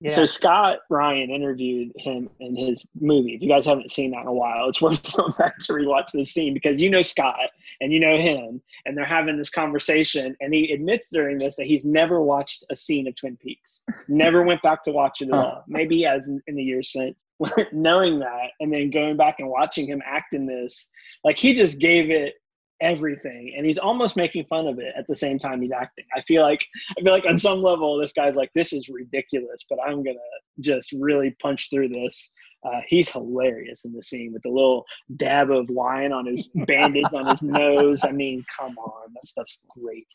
Buchanan. 0.00 0.26
So 0.26 0.32
Scott 0.32 0.78
Ryan 0.90 1.30
interviewed 1.30 1.92
him 1.96 2.28
in 2.40 2.56
his 2.56 2.84
movie. 3.00 3.34
If 3.34 3.42
you 3.42 3.48
guys 3.48 3.64
haven't 3.66 3.90
seen 3.90 4.10
that 4.10 4.22
in 4.22 4.26
a 4.26 4.32
while, 4.32 4.68
it's 4.68 4.80
worth 4.82 5.14
going 5.14 5.32
back 5.38 5.58
to 5.58 5.72
rewatch 5.72 6.10
this 6.12 6.32
scene 6.32 6.52
because 6.52 6.80
you 6.80 6.90
know 6.90 7.02
Scott 7.02 7.50
and 7.80 7.92
you 7.92 8.00
know 8.00 8.16
him, 8.16 8.60
and 8.86 8.96
they're 8.96 9.04
having 9.04 9.36
this 9.36 9.50
conversation, 9.50 10.36
and 10.40 10.52
he 10.52 10.72
admits 10.72 11.08
during 11.10 11.38
this 11.38 11.56
that 11.56 11.66
he's 11.66 11.84
never 11.84 12.20
watched 12.20 12.64
a 12.70 12.76
scene 12.76 13.08
of 13.08 13.14
Twin 13.16 13.36
Peaks, 13.36 13.80
never 14.08 14.42
went 14.42 14.62
back 14.62 14.84
to 14.84 14.92
watch 14.92 15.20
it 15.20 15.28
at 15.28 15.34
all. 15.34 15.64
Maybe 15.66 15.98
he 15.98 16.02
has 16.02 16.28
in, 16.28 16.42
in 16.46 16.56
the 16.56 16.62
years 16.62 16.92
since. 16.92 17.24
Knowing 17.72 18.18
that, 18.20 18.50
and 18.60 18.72
then 18.72 18.90
going 18.90 19.16
back 19.16 19.36
and 19.38 19.48
watching 19.48 19.86
him 19.86 20.02
act 20.04 20.34
in 20.34 20.46
this, 20.46 20.88
like 21.24 21.38
he 21.38 21.54
just 21.54 21.78
gave 21.78 22.10
it 22.10 22.34
everything 22.80 23.54
and 23.56 23.64
he's 23.64 23.78
almost 23.78 24.16
making 24.16 24.44
fun 24.46 24.66
of 24.66 24.78
it 24.78 24.92
at 24.96 25.06
the 25.06 25.14
same 25.14 25.38
time 25.38 25.62
he's 25.62 25.70
acting 25.72 26.04
i 26.16 26.20
feel 26.22 26.42
like 26.42 26.64
i 26.98 27.00
feel 27.02 27.12
like 27.12 27.24
on 27.24 27.38
some 27.38 27.62
level 27.62 27.96
this 27.96 28.12
guy's 28.12 28.34
like 28.36 28.50
this 28.54 28.72
is 28.72 28.88
ridiculous 28.88 29.64
but 29.70 29.78
i'm 29.86 30.02
gonna 30.02 30.18
just 30.60 30.92
really 30.92 31.34
punch 31.40 31.68
through 31.70 31.88
this 31.88 32.30
uh, 32.64 32.80
he's 32.88 33.10
hilarious 33.10 33.84
in 33.84 33.92
the 33.92 34.02
scene 34.02 34.32
with 34.32 34.42
the 34.42 34.48
little 34.48 34.84
dab 35.16 35.50
of 35.50 35.68
wine 35.68 36.12
on 36.12 36.26
his 36.26 36.48
bandage 36.66 37.04
on 37.12 37.26
his 37.28 37.42
nose 37.42 38.02
i 38.04 38.10
mean 38.10 38.42
come 38.58 38.76
on 38.78 39.12
that 39.14 39.26
stuff's 39.26 39.60
great 39.68 40.06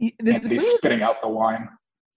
Andy's 0.00 0.66
spitting 0.76 1.02
out 1.02 1.16
the 1.22 1.28
wine. 1.28 1.68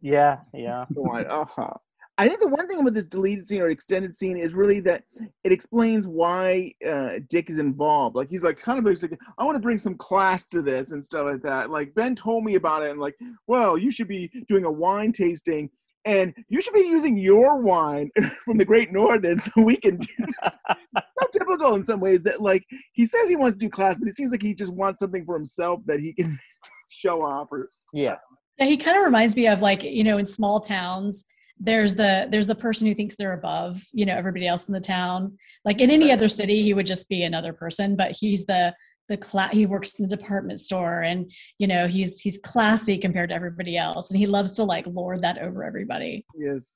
Yeah, 0.02 0.38
yeah. 0.54 0.86
The 0.90 1.02
wine. 1.02 1.26
Uh-huh. 1.28 1.74
I 2.18 2.28
think 2.28 2.40
the 2.40 2.48
one 2.48 2.68
thing 2.68 2.84
with 2.84 2.94
this 2.94 3.08
deleted 3.08 3.48
scene 3.48 3.62
or 3.62 3.70
extended 3.70 4.14
scene 4.14 4.38
is 4.38 4.54
really 4.54 4.80
that 4.82 5.04
it 5.44 5.52
explains 5.52 6.08
why 6.08 6.74
uh, 6.88 7.14
Dick 7.30 7.50
is 7.50 7.58
involved. 7.58 8.16
Like 8.16 8.30
he's 8.30 8.44
like 8.44 8.60
kind 8.60 8.78
of 8.78 8.86
like, 8.86 9.20
I 9.38 9.44
want 9.44 9.56
to 9.56 9.62
bring 9.62 9.80
some 9.80 9.96
class 9.96 10.48
to 10.50 10.62
this 10.62 10.92
and 10.92 11.04
stuff 11.04 11.26
like 11.26 11.42
that. 11.42 11.70
Like 11.70 11.96
Ben 11.96 12.16
told 12.16 12.44
me 12.44 12.56
about 12.56 12.84
it 12.84 12.92
and 12.92 13.00
like, 13.00 13.16
well, 13.48 13.78
you 13.78 13.92
should 13.92 14.08
be 14.08 14.30
doing 14.48 14.66
a 14.66 14.72
wine 14.72 15.12
tasting 15.12 15.70
and 16.06 16.34
you 16.50 16.62
should 16.62 16.74
be 16.74 16.82
using 16.82 17.18
your 17.18 17.58
wine 17.58 18.10
from 18.46 18.58
the 18.58 18.66
Great 18.66 18.92
Northern 18.92 19.40
so 19.40 19.52
we 19.58 19.78
can 19.78 19.98
do 19.98 20.14
this. 20.18 20.58
so 20.96 21.28
typical 21.32 21.76
in 21.76 21.86
some 21.86 22.00
ways 22.00 22.22
that 22.24 22.42
like 22.42 22.66
he 22.94 23.06
says 23.06 23.30
he 23.30 23.36
wants 23.36 23.56
to 23.56 23.66
do 23.66 23.70
class, 23.70 23.98
but 23.98 24.08
it 24.08 24.16
seems 24.16 24.32
like 24.32 24.42
he 24.42 24.54
just 24.54 24.74
wants 24.74 25.00
something 25.00 25.26
for 25.26 25.36
himself 25.36 25.80
that 25.86 26.00
he 26.00 26.14
can 26.14 26.38
show 26.90 27.22
off 27.22 27.48
or 27.52 27.70
yeah. 27.94 28.16
Yeah, 28.58 28.68
he 28.68 28.78
kind 28.78 28.98
of 28.98 29.04
reminds 29.04 29.36
me 29.36 29.48
of 29.48 29.62
like 29.62 29.84
you 29.84 30.04
know 30.04 30.18
in 30.18 30.26
small 30.26 30.60
towns 30.60 31.26
there's 31.64 31.94
the 31.94 32.28
there's 32.32 32.48
the 32.48 32.56
person 32.56 32.88
who 32.88 32.96
thinks 32.96 33.16
they're 33.16 33.34
above 33.34 33.82
you 33.94 34.06
know 34.06 34.16
everybody 34.16 34.48
else 34.48 34.66
in 34.66 34.74
the 34.74 34.80
town 34.80 35.38
like 35.64 35.80
in 35.80 35.92
any 35.92 36.12
other 36.12 36.28
city 36.28 36.64
he 36.64 36.74
would 36.74 36.88
just 36.88 37.08
be 37.08 37.24
another 37.24 37.54
person 37.54 37.96
but 37.96 38.12
he's 38.12 38.46
the 38.46 38.74
the 39.10 39.18
cla- 39.18 39.50
he 39.52 39.66
works 39.66 40.00
in 40.00 40.08
the 40.08 40.16
department 40.16 40.60
store 40.60 41.02
and 41.02 41.32
you 41.60 41.68
know 41.68 41.88
he's 41.88 42.20
he's 42.20 42.40
classy 42.40 42.98
compared 42.98 43.30
to 43.30 43.36
everybody 43.36 43.78
else 43.78 44.10
and 44.10 44.18
he 44.20 44.26
loves 44.26 44.54
to 44.54 44.64
like 44.64 44.86
lord 44.88 45.22
that 45.22 45.38
over 45.38 45.64
everybody 45.64 46.26
yes 46.36 46.76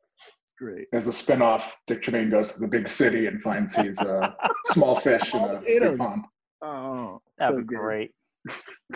great 0.60 0.88
As 0.94 1.06
the 1.06 1.12
spinoff, 1.12 1.64
Dick 1.88 2.02
Tremayne 2.04 2.30
goes 2.32 2.54
to 2.54 2.60
the 2.60 2.68
big 2.68 2.88
city 2.88 3.28
and 3.28 3.42
finds 3.42 3.76
he's 3.76 4.00
a 4.02 4.36
small 4.68 4.98
fish 5.00 5.34
in 5.34 5.42
a 5.44 5.56
Potatoes. 5.56 5.90
big 5.92 5.98
pond. 6.00 6.22
Oh, 6.62 7.20
That'd 7.38 7.56
so 7.58 7.62
be 7.62 7.68
good. 7.68 7.78
great. 7.80 8.12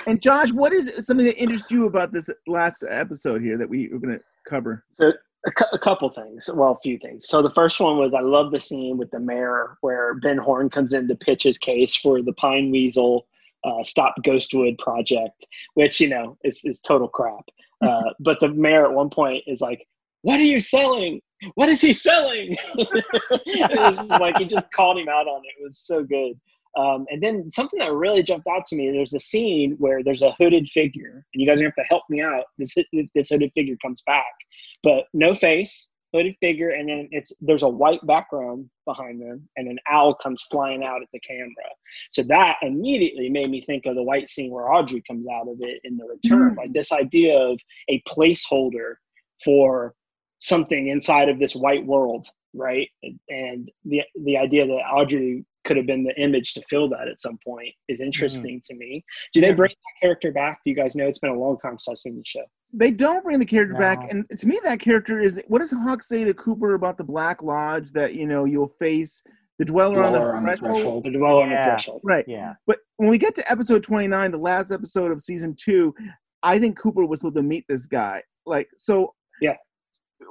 And 0.07 0.21
Josh, 0.21 0.53
what 0.53 0.71
is 0.71 0.89
something 1.05 1.25
that 1.25 1.37
interests 1.37 1.69
you 1.69 1.85
about 1.85 2.13
this 2.13 2.29
last 2.47 2.85
episode 2.87 3.41
here 3.41 3.57
that 3.57 3.67
we 3.69 3.89
were 3.89 3.99
going 3.99 4.17
to 4.17 4.23
cover? 4.47 4.85
So 4.93 5.11
a, 5.45 5.51
cou- 5.51 5.65
a 5.73 5.79
couple 5.79 6.09
things. 6.09 6.49
Well, 6.53 6.71
a 6.71 6.81
few 6.81 6.97
things. 6.99 7.27
So 7.27 7.41
the 7.41 7.51
first 7.51 7.79
one 7.79 7.97
was 7.97 8.13
I 8.13 8.21
love 8.21 8.51
the 8.51 8.59
scene 8.59 8.97
with 8.97 9.11
the 9.11 9.19
mayor 9.19 9.77
where 9.81 10.15
Ben 10.15 10.37
Horne 10.37 10.69
comes 10.69 10.93
in 10.93 11.07
to 11.07 11.15
pitch 11.15 11.43
his 11.43 11.57
case 11.57 11.95
for 11.95 12.21
the 12.21 12.33
Pine 12.33 12.71
Weasel 12.71 13.27
uh, 13.63 13.83
Stop 13.83 14.15
Ghostwood 14.25 14.77
project, 14.79 15.45
which 15.73 15.99
you 15.99 16.09
know 16.09 16.37
is 16.43 16.61
is 16.63 16.79
total 16.79 17.07
crap. 17.07 17.45
Uh, 17.81 18.11
but 18.19 18.37
the 18.41 18.49
mayor 18.49 18.83
at 18.85 18.91
one 18.91 19.09
point 19.09 19.41
is 19.47 19.61
like, 19.61 19.87
"What 20.23 20.37
are 20.37 20.43
you 20.43 20.59
selling? 20.59 21.21
What 21.55 21.69
is 21.69 21.79
he 21.79 21.93
selling?" 21.93 22.57
it 22.75 23.79
was 23.79 24.19
like 24.19 24.37
he 24.37 24.43
just 24.43 24.69
called 24.73 24.97
him 24.97 25.07
out 25.07 25.29
on 25.29 25.41
it. 25.45 25.61
It 25.61 25.63
was 25.63 25.79
so 25.79 26.03
good. 26.03 26.33
Um, 26.77 27.05
and 27.09 27.21
then 27.21 27.49
something 27.49 27.79
that 27.79 27.91
really 27.91 28.23
jumped 28.23 28.47
out 28.47 28.65
to 28.67 28.75
me, 28.75 28.91
there's 28.91 29.13
a 29.13 29.19
scene 29.19 29.75
where 29.79 30.03
there's 30.03 30.21
a 30.21 30.31
hooded 30.33 30.69
figure, 30.69 31.25
and 31.33 31.41
you 31.41 31.47
guys 31.47 31.55
are 31.55 31.63
gonna 31.63 31.73
have 31.75 31.85
to 31.85 31.89
help 31.89 32.03
me 32.09 32.21
out. 32.21 32.45
This 32.57 32.75
this 33.15 33.29
hooded 33.29 33.51
figure 33.53 33.75
comes 33.81 34.01
back, 34.05 34.25
but 34.83 35.05
no 35.13 35.33
face, 35.33 35.89
hooded 36.13 36.35
figure, 36.39 36.69
and 36.69 36.87
then 36.87 37.07
it's 37.11 37.31
there's 37.41 37.63
a 37.63 37.69
white 37.69 38.05
background 38.05 38.69
behind 38.85 39.21
them, 39.21 39.47
and 39.57 39.67
an 39.67 39.79
owl 39.89 40.13
comes 40.15 40.45
flying 40.51 40.83
out 40.83 41.01
at 41.01 41.07
the 41.11 41.19
camera. 41.19 41.49
So 42.11 42.23
that 42.23 42.57
immediately 42.61 43.29
made 43.29 43.49
me 43.49 43.61
think 43.61 43.85
of 43.85 43.95
the 43.95 44.03
white 44.03 44.29
scene 44.29 44.51
where 44.51 44.71
Audrey 44.71 45.03
comes 45.07 45.27
out 45.27 45.47
of 45.47 45.57
it 45.59 45.81
in 45.83 45.97
the 45.97 46.05
return, 46.05 46.55
like 46.55 46.73
this 46.73 46.91
idea 46.91 47.37
of 47.37 47.59
a 47.89 48.01
placeholder 48.07 48.95
for 49.43 49.93
something 50.39 50.87
inside 50.87 51.29
of 51.29 51.39
this 51.39 51.55
white 51.55 51.85
world, 51.85 52.27
right? 52.53 52.87
And 53.29 53.71
the 53.85 54.01
the 54.23 54.37
idea 54.37 54.65
that 54.65 54.73
Audrey 54.73 55.45
could 55.65 55.77
have 55.77 55.85
been 55.85 56.03
the 56.03 56.15
image 56.21 56.53
to 56.53 56.61
fill 56.69 56.89
that 56.89 57.07
at 57.07 57.21
some 57.21 57.37
point 57.45 57.73
is 57.87 57.99
mm-hmm. 57.99 58.05
interesting 58.07 58.61
to 58.65 58.75
me. 58.75 59.03
Do 59.33 59.41
they 59.41 59.53
bring 59.53 59.69
that 59.69 60.05
character 60.05 60.31
back? 60.31 60.59
Do 60.63 60.69
you 60.69 60.75
guys 60.75 60.95
know? 60.95 61.05
It's 61.05 61.19
been 61.19 61.31
a 61.31 61.39
long 61.39 61.57
time 61.59 61.77
since 61.79 61.89
I've 61.89 61.99
seen 61.99 62.15
the 62.15 62.23
show. 62.25 62.43
They 62.71 62.91
don't 62.91 63.23
bring 63.23 63.39
the 63.39 63.45
character 63.45 63.73
No. 63.73 63.79
back, 63.79 64.11
and 64.11 64.25
to 64.29 64.47
me, 64.47 64.59
that 64.63 64.79
character 64.79 65.19
is. 65.19 65.39
What 65.47 65.59
does 65.59 65.71
Hawk 65.71 66.03
say 66.03 66.23
to 66.23 66.33
Cooper 66.33 66.75
about 66.75 66.97
the 66.97 67.03
Black 67.03 67.41
Lodge? 67.43 67.91
That 67.91 68.13
you 68.13 68.25
know 68.25 68.45
you'll 68.45 68.73
face 68.79 69.21
the 69.59 69.65
dweller, 69.65 70.03
on 70.03 70.13
the 70.13 70.19
Dweller 70.19 70.35
on 70.35 70.43
the 70.43 70.47
threshold. 70.55 70.75
threshold. 70.75 71.03
The 71.03 71.11
dweller 71.11 71.43
on 71.43 71.49
the 71.49 71.63
threshold. 71.63 72.01
Right. 72.03 72.25
Yeah. 72.27 72.53
But 72.65 72.79
when 72.95 73.09
we 73.09 73.17
get 73.17 73.35
to 73.35 73.51
episode 73.51 73.83
29, 73.83 74.31
the 74.31 74.37
last 74.37 74.71
episode 74.71 75.11
of 75.11 75.21
season 75.21 75.53
two, 75.59 75.93
I 76.43 76.57
think 76.57 76.77
Cooper 76.79 77.05
was 77.05 77.19
supposed 77.19 77.35
to 77.35 77.43
meet 77.43 77.65
this 77.67 77.85
guy. 77.85 78.23
Like, 78.45 78.69
so 78.77 79.13
Yeah. 79.41 79.55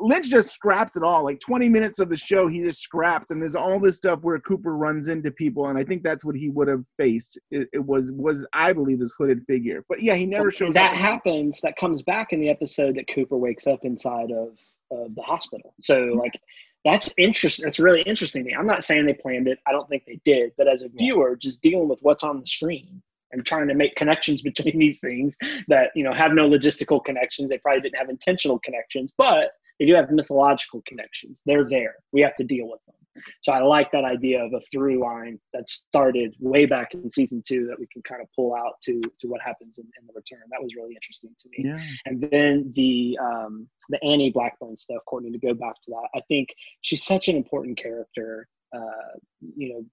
Lynch 0.01 0.29
just 0.29 0.53
scraps 0.53 0.97
it 0.97 1.03
all. 1.03 1.25
Like 1.25 1.41
20 1.41 1.69
minutes 1.69 1.99
of 1.99 2.11
the 2.11 2.17
show, 2.17 2.47
he 2.47 2.61
just 2.61 2.81
scraps, 2.81 3.31
and 3.31 3.41
there's 3.41 3.55
all 3.55 3.81
this 3.81 3.97
stuff 3.97 4.21
where 4.23 4.39
Cooper 4.41 4.77
runs 4.77 5.09
into 5.09 5.31
people, 5.31 5.69
and 5.69 5.79
I 5.79 5.83
think 5.83 6.03
that's 6.03 6.25
what 6.25 6.37
he 6.37 6.51
would 6.51 6.69
have 6.69 6.85
faced. 6.97 7.39
It, 7.51 7.69
it 7.73 7.85
was 7.85 8.13
was 8.13 8.47
I 8.53 8.73
believe 8.73 9.01
this 9.01 9.13
hooded 9.17 9.45
figure, 9.47 9.85
but 9.89 10.03
yeah, 10.03 10.15
he 10.15 10.27
never 10.27 10.51
shows 10.51 10.75
that 10.75 10.93
up. 10.93 10.99
happens. 10.99 11.61
That 11.63 11.77
comes 11.77 12.03
back 12.03 12.33
in 12.33 12.41
the 12.41 12.51
episode 12.51 12.97
that 12.97 13.09
Cooper 13.09 13.37
wakes 13.37 13.67
up 13.67 13.85
inside 13.85 14.31
of, 14.31 14.57
of 14.91 15.15
the 15.15 15.23
hospital. 15.23 15.75
So 15.81 16.13
like 16.15 16.39
that's 16.85 17.13
interesting. 17.17 17.65
That's 17.65 17.79
really 17.79 18.03
interesting 18.03 18.45
to 18.45 18.49
me. 18.49 18.55
I'm 18.55 18.67
not 18.67 18.85
saying 18.85 19.07
they 19.07 19.15
planned 19.15 19.49
it. 19.49 19.59
I 19.67 19.73
don't 19.73 19.89
think 19.89 20.05
they 20.07 20.21
did. 20.25 20.53
But 20.57 20.69
as 20.69 20.83
a 20.83 20.89
viewer, 20.89 21.37
just 21.37 21.61
dealing 21.61 21.89
with 21.89 21.99
what's 22.03 22.23
on 22.23 22.41
the 22.41 22.47
screen 22.47 23.03
and 23.33 23.45
trying 23.45 23.69
to 23.69 23.75
make 23.75 23.95
connections 23.97 24.43
between 24.43 24.79
these 24.79 24.99
things 24.99 25.37
that 25.69 25.91
you 25.95 26.05
know 26.05 26.13
have 26.13 26.33
no 26.33 26.49
logistical 26.49 27.05
connections. 27.05 27.49
They 27.49 27.59
probably 27.59 27.83
didn't 27.83 27.99
have 27.99 28.11
intentional 28.11 28.59
connections, 28.61 29.13
but 29.17 29.53
they 29.79 29.87
do 29.87 29.95
have 29.95 30.11
mythological 30.11 30.83
connections. 30.87 31.39
They're 31.47 31.69
there. 31.69 31.95
We 32.13 32.21
have 32.23 32.37
to 32.37 32.45
deal 32.45 32.69
with 32.69 32.85
them. 32.87 32.95
So 33.41 33.53
I 33.53 33.61
like 33.63 33.91
that 33.93 34.05
idea 34.05 34.43
of 34.43 34.53
a 34.53 34.61
through 34.73 35.03
line 35.03 35.39
that 35.53 35.69
started 35.69 36.35
way 36.39 36.67
back 36.67 36.95
in 36.95 37.11
season 37.11 37.43
two 37.47 37.67
that 37.67 37.79
we 37.79 37.87
can 37.93 38.03
kind 38.03 38.23
of 38.23 38.29
pull 38.35 38.55
out 38.55 38.75
to 38.85 39.01
to 39.21 39.27
what 39.27 39.41
happens 39.41 39.79
in, 39.79 39.85
in 40.01 40.07
the 40.07 40.13
return. 40.15 40.43
That 40.51 40.63
was 40.63 40.75
really 40.77 40.95
interesting 40.95 41.31
to 41.39 41.49
me. 41.51 41.71
Yeah. 41.71 41.83
And 42.07 42.21
then 42.31 42.73
the 42.77 43.19
um, 43.21 43.69
the 43.89 44.03
Annie 44.05 44.31
Blackburn 44.31 44.77
stuff, 44.79 45.03
Courtenay, 45.07 45.33
to 45.33 45.39
go 45.39 45.55
back 45.55 45.75
to 45.85 45.91
that, 45.91 46.09
I 46.15 46.21
think 46.29 46.49
she's 46.83 47.05
such 47.05 47.29
an 47.29 47.37
important 47.37 47.77
character. 47.79 48.49
Uh, 48.75 49.19
you 49.57 49.71
know, 49.71 49.85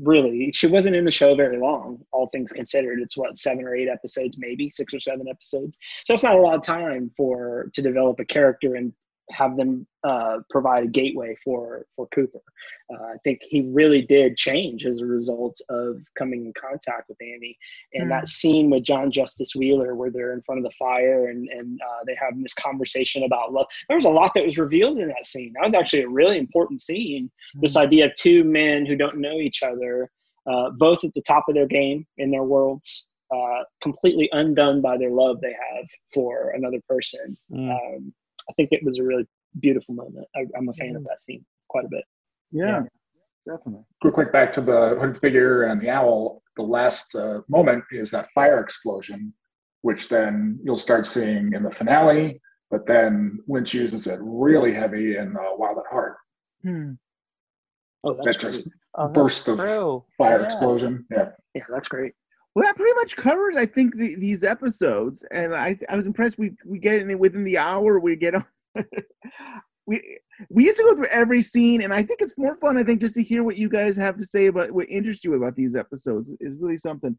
really, 0.00 0.50
she 0.52 0.66
wasn't 0.66 0.96
in 0.96 1.04
the 1.04 1.10
show 1.10 1.34
very 1.34 1.58
long, 1.58 1.98
all 2.12 2.28
things 2.28 2.52
considered. 2.52 3.00
It's 3.00 3.16
what 3.16 3.38
seven 3.38 3.64
or 3.64 3.76
eight 3.76 3.88
episodes, 3.88 4.36
maybe 4.38 4.70
six 4.70 4.94
or 4.94 5.00
seven 5.00 5.28
episodes. 5.28 5.76
So 6.06 6.12
that's 6.12 6.22
not 6.22 6.36
a 6.36 6.40
lot 6.40 6.54
of 6.54 6.62
time 6.62 7.10
for 7.16 7.70
to 7.74 7.82
develop 7.82 8.18
a 8.18 8.24
character 8.24 8.76
and 8.76 8.92
have 9.30 9.56
them 9.56 9.86
uh, 10.02 10.38
provide 10.50 10.84
a 10.84 10.86
gateway 10.88 11.34
for 11.42 11.86
for 11.96 12.06
Cooper. 12.14 12.40
Uh, 12.92 13.02
I 13.04 13.16
think 13.24 13.40
he 13.42 13.62
really 13.72 14.02
did 14.02 14.36
change 14.36 14.84
as 14.84 15.00
a 15.00 15.06
result 15.06 15.58
of 15.68 16.00
coming 16.18 16.44
in 16.44 16.52
contact 16.60 17.08
with 17.08 17.18
Annie. 17.20 17.56
And 17.94 18.10
that 18.10 18.28
scene 18.28 18.70
with 18.70 18.84
John 18.84 19.10
Justice 19.10 19.54
Wheeler, 19.54 19.94
where 19.94 20.10
they're 20.10 20.34
in 20.34 20.42
front 20.42 20.58
of 20.58 20.64
the 20.64 20.76
fire 20.78 21.28
and 21.28 21.48
and 21.48 21.80
uh, 21.80 22.04
they 22.06 22.16
have 22.20 22.40
this 22.40 22.54
conversation 22.54 23.24
about 23.24 23.52
love. 23.52 23.66
There 23.88 23.96
was 23.96 24.04
a 24.04 24.10
lot 24.10 24.32
that 24.34 24.46
was 24.46 24.58
revealed 24.58 24.98
in 24.98 25.08
that 25.08 25.26
scene. 25.26 25.52
That 25.54 25.66
was 25.66 25.74
actually 25.74 26.02
a 26.02 26.08
really 26.08 26.38
important 26.38 26.82
scene. 26.82 27.30
This 27.54 27.76
idea 27.76 28.06
of 28.06 28.16
two 28.16 28.44
men 28.44 28.84
who 28.84 28.96
don't 28.96 29.18
know 29.18 29.38
each 29.38 29.62
other, 29.62 30.10
uh, 30.50 30.70
both 30.70 31.02
at 31.04 31.14
the 31.14 31.22
top 31.22 31.44
of 31.48 31.54
their 31.54 31.66
game 31.66 32.06
in 32.18 32.30
their 32.30 32.44
worlds. 32.44 33.10
Uh, 33.34 33.64
completely 33.80 34.28
undone 34.32 34.80
by 34.80 34.96
their 34.96 35.10
love 35.10 35.40
they 35.40 35.56
have 35.74 35.86
for 36.12 36.50
another 36.50 36.78
person. 36.86 37.36
Um, 37.72 38.14
I 38.48 38.52
think 38.54 38.70
it 38.72 38.84
was 38.84 38.98
a 38.98 39.02
really 39.02 39.26
beautiful 39.60 39.94
moment. 39.94 40.26
I, 40.36 40.40
I'm 40.56 40.68
a 40.68 40.72
fan 40.74 40.96
of 40.96 41.04
that 41.04 41.20
scene 41.20 41.44
quite 41.68 41.84
a 41.84 41.88
bit. 41.88 42.04
Yeah, 42.52 42.82
definitely. 43.46 43.84
Real 44.02 44.12
quick 44.12 44.32
back 44.32 44.52
to 44.54 44.60
the 44.60 44.96
hooded 45.00 45.20
figure 45.20 45.64
and 45.64 45.80
the 45.80 45.90
owl. 45.90 46.42
The 46.56 46.62
last 46.62 47.14
uh, 47.14 47.40
moment 47.48 47.84
is 47.90 48.10
that 48.10 48.28
fire 48.34 48.60
explosion, 48.60 49.32
which 49.82 50.08
then 50.08 50.58
you'll 50.62 50.76
start 50.76 51.06
seeing 51.06 51.52
in 51.52 51.62
the 51.62 51.70
finale. 51.70 52.40
But 52.70 52.86
then 52.86 53.38
Lynch 53.46 53.74
uses 53.74 54.06
it 54.06 54.18
really 54.20 54.72
heavy 54.72 55.16
in 55.16 55.36
uh, 55.36 55.56
Wild 55.56 55.78
at 55.78 55.84
Heart. 55.90 56.16
Hmm. 56.62 56.92
Oh, 58.02 58.14
that's 58.14 58.36
that 58.36 58.40
just 58.40 58.70
burst 59.12 59.48
of 59.48 59.58
true. 59.58 60.04
fire 60.18 60.40
Yeah. 60.40 60.46
explosion. 60.46 61.06
Yeah. 61.10 61.30
Yeah, 61.54 61.62
that's 61.70 61.88
great. 61.88 62.14
Well, 62.54 62.64
that 62.64 62.76
pretty 62.76 62.94
much 62.94 63.16
covers, 63.16 63.56
I 63.56 63.66
think, 63.66 63.96
the, 63.96 64.14
these 64.14 64.44
episodes, 64.44 65.24
and 65.32 65.54
I 65.54 65.76
I 65.88 65.96
was 65.96 66.06
impressed. 66.06 66.38
We 66.38 66.52
we 66.64 66.78
get 66.78 66.96
it 66.96 67.18
within 67.18 67.44
the 67.44 67.58
hour. 67.58 67.98
We 67.98 68.14
get 68.14 68.36
on. 68.36 68.44
we 69.86 70.18
we 70.50 70.64
used 70.64 70.78
to 70.78 70.84
go 70.84 70.94
through 70.94 71.06
every 71.06 71.42
scene, 71.42 71.82
and 71.82 71.92
I 71.92 72.02
think 72.02 72.20
it's 72.20 72.38
more 72.38 72.56
fun. 72.56 72.78
I 72.78 72.84
think 72.84 73.00
just 73.00 73.16
to 73.16 73.22
hear 73.22 73.42
what 73.42 73.56
you 73.56 73.68
guys 73.68 73.96
have 73.96 74.16
to 74.18 74.24
say 74.24 74.46
about 74.46 74.70
what 74.70 74.88
interests 74.88 75.24
you 75.24 75.34
about 75.34 75.56
these 75.56 75.74
episodes 75.74 76.32
is 76.40 76.56
really 76.58 76.76
something. 76.76 77.16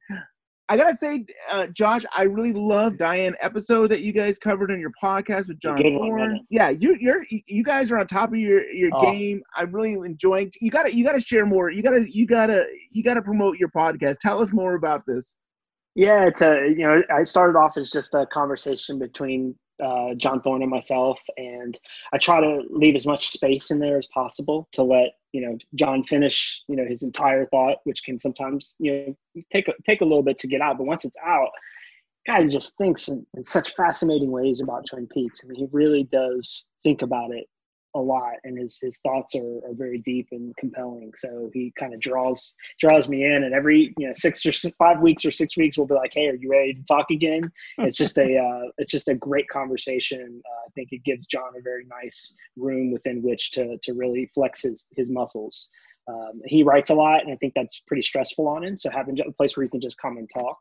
I 0.68 0.78
gotta 0.78 0.96
say, 0.96 1.26
uh, 1.52 1.68
Josh, 1.68 2.04
I 2.16 2.24
really 2.24 2.52
love 2.52 2.98
Diane 2.98 3.36
episode 3.40 3.88
that 3.92 4.02
you 4.02 4.12
guys 4.12 4.40
covered 4.40 4.72
on 4.72 4.80
your 4.80 4.92
podcast 5.02 5.48
with 5.48 5.60
John 5.60 5.78
good 5.78 5.92
one, 5.94 6.10
Thorne. 6.10 6.20
wasn't 6.22 6.42
it? 6.42 6.48
Yeah, 6.50 6.70
you 6.70 6.96
you're 7.00 7.24
you 7.30 7.64
guys 7.64 7.92
are 7.92 8.00
on 8.00 8.08
top 8.08 8.30
of 8.30 8.40
your 8.40 8.68
your 8.72 8.90
Oh. 8.94 9.02
game. 9.12 9.44
I'm 9.56 9.72
really 9.72 9.94
enjoying. 9.94 10.52
You 10.62 10.72
gotta 10.72 10.96
you 10.96 11.04
gotta 11.06 11.22
share 11.22 11.46
more. 11.46 11.70
You 11.70 11.84
gotta 11.84 12.06
you 12.10 12.26
gotta 12.26 12.66
you 12.90 13.04
gotta 13.04 13.22
promote 13.22 13.58
your 13.60 13.70
podcast. 13.70 14.18
Tell 14.20 14.42
us 14.42 14.54
more 14.54 14.74
about 14.74 15.04
this. 15.06 15.36
Yeah, 15.94 16.26
it's 16.26 16.42
a 16.42 16.68
you 16.76 16.84
know 16.84 17.04
I 17.14 17.24
started 17.26 17.58
off 17.58 17.78
as 17.78 17.92
just 17.92 18.16
a 18.16 18.26
conversation 18.26 18.98
between 18.98 19.56
uh, 19.84 20.14
John 20.16 20.42
Thorne 20.42 20.62
and 20.62 20.72
myself, 20.72 21.20
and 21.38 21.78
I 22.14 22.18
try 22.18 22.40
to 22.40 22.64
leave 22.70 22.96
as 22.96 23.06
much 23.06 23.30
space 23.30 23.72
in 23.72 23.80
there 23.80 23.98
as 23.98 24.08
possible 24.08 24.68
to 24.74 24.84
let 24.84 25.10
you 25.32 25.42
know 25.42 25.58
John 25.76 26.04
finish 26.04 26.62
you 26.68 26.76
know 26.76 26.86
his 26.86 27.04
entire 27.04 27.46
thought, 27.48 27.78
which 27.84 28.04
can 28.04 28.20
sometimes 28.20 28.76
you 28.80 29.16
know 29.34 29.44
take 29.52 29.68
a, 29.68 29.74
take 29.86 30.02
a 30.02 30.06
little 30.06 30.24
bit 30.24 30.40
to 30.40 30.48
get 30.48 30.62
out, 30.62 30.78
but 30.78 30.88
once 30.88 31.06
it's 31.06 31.18
out, 31.26 31.50
guy 32.26 32.48
just 32.48 32.78
thinks 32.78 33.08
in, 33.08 33.26
in 33.36 33.44
such 33.44 33.76
fascinating 33.76 34.32
ways 34.32 34.62
about 34.62 34.86
Twin 34.90 35.08
Peaks. 35.08 35.42
I 35.44 35.48
mean, 35.48 35.58
he 35.58 35.68
really 35.72 36.04
does 36.04 36.66
think 36.84 37.02
about 37.02 37.32
it 37.32 37.48
a 37.96 38.00
lot, 38.00 38.34
and 38.44 38.58
his 38.58 38.78
his 38.80 39.00
thoughts 39.00 39.36
are, 39.36 39.58
are 39.66 39.74
very 39.74 40.00
deep 40.00 40.28
and 40.32 40.56
compelling. 40.58 41.12
So 41.18 41.50
he 41.54 41.74
kind 41.80 41.94
of 41.94 42.00
draws 42.00 42.54
draws 42.80 43.08
me 43.10 43.24
in, 43.24 43.44
and 43.44 43.54
every 43.54 43.94
you 43.98 44.08
know 44.08 44.14
six 44.16 44.46
or 44.46 44.50
s- 44.50 44.66
five 44.78 45.00
weeks 45.00 45.26
or 45.26 45.32
six 45.32 45.58
weeks, 45.58 45.78
we'll 45.78 45.88
be 45.88 45.96
like, 45.96 46.12
"Hey, 46.14 46.28
are 46.28 46.36
you 46.36 46.50
ready 46.52 46.74
to 46.74 46.84
talk 46.84 47.10
again?" 47.10 47.52
It's 47.80 47.98
just 47.98 48.18
a 48.18 48.38
uh, 48.38 48.70
it's 48.78 48.92
just 48.92 49.08
a 49.08 49.16
great 49.16 49.48
conversation. 49.50 50.42
Uh, 50.46 50.68
I 50.68 50.70
think 50.76 50.90
it 50.92 51.04
gives 51.04 51.26
John 51.28 51.54
a 51.58 51.62
very 51.62 51.86
nice 51.86 52.36
room 52.58 52.92
within 52.92 53.24
which 53.24 53.52
to 53.54 53.78
to 53.84 53.94
really 53.94 54.30
flex 54.34 54.62
his 54.62 54.88
his 54.96 55.10
muscles. 55.10 55.70
Um, 56.08 56.42
he 56.46 56.64
writes 56.64 56.92
a 56.92 56.96
lot, 56.96 57.24
and 57.24 57.32
I 57.34 57.36
think 57.38 57.54
that's 57.56 57.82
pretty 57.88 58.04
stressful 58.04 58.48
on 58.48 58.64
him. 58.64 58.78
So 58.78 58.92
having 58.92 59.20
a 59.20 59.32
place 59.32 59.58
where 59.58 59.64
you 59.64 59.72
can 59.72 59.82
just 59.82 59.98
come 59.98 60.18
and 60.18 60.30
talk, 60.32 60.60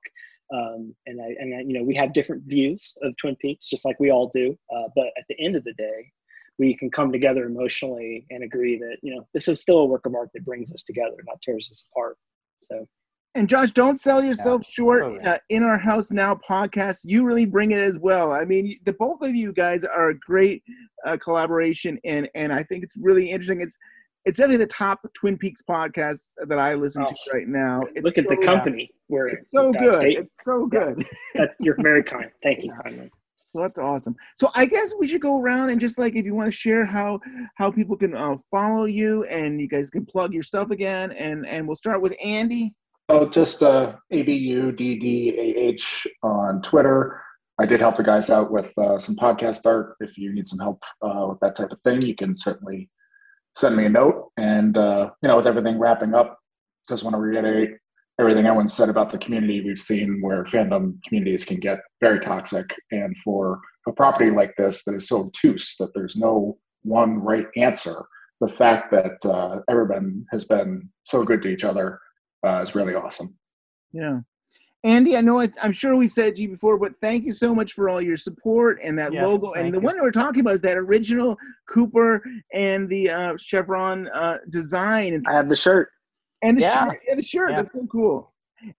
um, 0.53 0.95
and 1.07 1.21
I, 1.21 1.35
and 1.39 1.55
I, 1.55 1.61
you 1.61 1.75
know, 1.75 1.83
we 1.83 1.95
have 1.97 2.15
different 2.15 2.45
views 2.45 2.95
of 3.03 3.15
Twin 3.17 3.37
Peaks, 3.37 3.69
just 3.69 3.85
like 3.85 3.99
we 4.01 4.11
all 4.11 4.31
do. 4.33 4.57
Uh, 4.75 4.89
but 4.95 5.07
at 5.19 5.25
the 5.29 5.39
end 5.39 5.57
of 5.57 5.65
the 5.65 5.75
day, 5.75 6.13
we 6.59 6.77
can 6.77 6.91
come 6.91 7.11
together 7.11 7.47
emotionally 7.47 8.27
and 8.31 8.45
agree 8.45 8.79
that 8.79 8.97
you 9.03 9.15
know 9.15 9.27
this 9.35 9.49
is 9.49 9.61
still 9.61 9.79
a 9.79 9.85
work 9.85 10.07
of 10.07 10.15
art 10.15 10.31
that 10.35 10.45
brings 10.45 10.73
us 10.73 10.85
together, 10.85 11.17
not 11.27 11.41
tears 11.43 11.69
us 11.71 11.85
apart. 11.91 12.17
So 12.63 12.87
And 13.35 13.49
Josh, 13.49 13.73
don't 13.73 13.99
sell 13.99 14.23
yourself 14.23 14.65
short. 14.65 15.03
totally. 15.03 15.21
Uh, 15.21 15.39
in 15.49 15.63
our 15.65 15.79
house 15.79 16.11
now 16.11 16.39
podcast, 16.49 17.01
you 17.05 17.25
really 17.25 17.45
bring 17.45 17.73
it 17.73 17.81
as 17.81 17.99
well. 17.99 18.33
I 18.33 18.45
mean, 18.45 18.79
the 18.85 18.93
both 18.93 19.23
of 19.23 19.35
you 19.35 19.53
guys 19.53 19.85
are 19.85 20.11
a 20.11 20.19
great 20.19 20.63
uh, 21.05 21.17
collaboration, 21.17 21.99
and 22.05 22.29
and 22.35 22.53
I 22.53 22.63
think 22.63 22.85
it's 22.85 22.97
really 22.97 23.31
interesting. 23.31 23.61
It's 23.61 23.77
it's 24.25 24.39
definitely 24.39 24.59
the 24.59 24.69
top 24.69 25.01
Twin 25.15 25.37
Peaks 25.37 25.61
podcast 25.69 26.33
that 26.47 26.59
I 26.59 26.75
listen 26.75 27.05
to 27.05 27.15
right 27.33 27.49
now. 27.49 27.83
It's 27.95 28.05
look 28.05 28.17
at 28.17 28.29
the 28.29 28.37
company 28.37 28.91
we're. 29.09 29.27
It's 29.27 29.51
so 29.51 29.73
good. 29.73 29.93
statement. 29.93 30.27
It's 30.27 30.45
so 30.45 30.67
good. 30.67 31.07
That, 31.35 31.51
you're 31.61 31.77
very 31.83 32.03
kind. 32.03 32.31
Thank 32.43 32.65
you 32.65 32.73
kindly. 32.83 33.11
So 33.55 33.63
that's 33.63 33.79
awesome. 33.79 34.17
So 34.35 34.51
I 34.57 34.67
guess 34.67 34.95
we 34.99 35.07
should 35.07 35.21
go 35.21 35.41
around 35.41 35.71
and 35.71 35.81
just 35.81 35.97
like 35.97 36.17
if 36.17 36.27
you 36.27 36.35
want 36.35 36.49
to 36.49 36.57
share 36.57 36.85
how 36.85 37.21
how 37.55 37.71
people 37.71 37.97
can 37.97 38.17
uh, 38.17 38.37
follow 38.51 38.87
you 38.87 39.23
and 39.25 39.61
you 39.61 39.69
guys 39.69 39.91
can 39.91 40.05
plug 40.05 40.35
your 40.35 40.43
stuff 40.43 40.71
again 40.71 41.13
and 41.13 41.47
and 41.47 41.65
we'll 41.65 41.77
start 41.77 42.03
with 42.03 42.17
Andy. 42.23 42.75
Oh, 43.11 43.29
just 43.29 43.63
uh, 43.63 43.95
ABUDDAH 44.13 46.07
on 46.25 46.63
Twitter. 46.63 47.21
I 47.61 47.67
did 47.67 47.81
help 47.81 47.97
the 47.97 48.03
guys 48.03 48.29
out 48.29 48.51
with 48.51 48.77
uh, 48.77 48.99
some 48.99 49.15
podcast 49.15 49.61
art. 49.67 49.95
If 50.01 50.19
you 50.19 50.35
need 50.35 50.49
some 50.49 50.59
help 50.59 50.83
uh, 51.01 51.27
with 51.29 51.39
that 51.39 51.57
type 51.57 51.71
of 51.71 51.81
thing, 51.83 52.03
you 52.03 52.17
can 52.17 52.37
certainly 52.37 52.91
send 53.55 53.77
me 53.77 53.85
a 53.85 53.89
note. 53.89 54.33
And, 54.37 54.77
uh, 54.77 55.11
you 55.23 55.29
know, 55.29 55.37
with 55.37 55.47
everything 55.47 55.79
wrapping 55.79 56.15
up, 56.15 56.39
just 56.89 57.05
want 57.05 57.15
to 57.15 57.21
reiterate 57.21 57.77
everything 58.21 58.47
everyone 58.47 58.69
said 58.69 58.89
about 58.89 59.11
the 59.11 59.19
community. 59.19 59.61
We've 59.61 59.79
seen 59.79 60.21
where 60.21 60.45
fandom 60.45 61.03
communities 61.07 61.45
can 61.45 61.59
get 61.59 61.81
very 62.01 62.21
toxic. 62.21 62.67
And 62.93 63.17
for 63.25 63.61
a 63.89 63.93
property 63.93 64.31
like 64.31 64.55
this 64.57 64.85
that 64.85 64.95
is 64.95 65.09
so 65.09 65.23
obtuse 65.23 65.77
that 65.79 65.93
there's 65.95 66.17
no 66.17 66.59
one 66.83 67.19
right 67.19 67.47
answer, 67.57 68.05
the 68.41 68.49
fact 68.49 68.93
that 68.93 69.25
uh, 69.29 69.61
everyone 69.69 70.25
has 70.31 70.45
been 70.45 70.89
so 71.05 71.25
good 71.25 71.43
to 71.43 71.49
each 71.49 71.65
other 71.65 71.99
uh, 72.47 72.61
is 72.63 72.75
really 72.75 72.95
awesome. 72.95 73.35
Yeah. 73.93 74.21
Andy, 74.85 75.17
I 75.17 75.23
know 75.23 75.41
it, 75.41 75.57
I'm 75.63 75.73
sure 75.73 75.97
we've 75.97 76.13
said 76.13 76.29
it 76.29 76.35
to 76.37 76.43
you 76.43 76.51
before, 76.51 76.79
but 76.79 76.93
thank 77.01 77.25
you 77.25 77.33
so 77.33 77.55
much 77.55 77.73
for 77.73 77.89
all 77.89 78.03
your 78.03 78.19
support 78.19 78.79
and 78.83 78.99
that 78.99 79.15
Yes, 79.15 79.25
logo. 79.25 79.53
And 79.53 79.73
the 79.73 79.79
you. 79.79 79.85
one 79.85 79.97
that 79.97 80.03
we're 80.03 80.11
talking 80.11 80.41
about 80.41 80.55
is 80.55 80.61
that 80.61 80.77
original 80.77 81.39
Cooper 81.71 82.23
and 82.53 82.87
the 82.91 83.09
uh, 83.09 83.37
chevron 83.39 84.09
uh, 84.09 84.39
design. 84.51 85.19
I 85.27 85.33
have 85.33 85.49
the 85.49 85.57
shirt. 85.57 85.89
And 86.45 86.57
the 86.59 86.63
Yeah. 86.63 86.91
shirt, 86.91 87.01
yeah, 87.09 87.15
the 87.15 87.23
shirt. 87.23 87.51
Yeah. 87.51 87.57
That's 87.57 87.73
so 87.73 87.87
cool. 87.91 88.31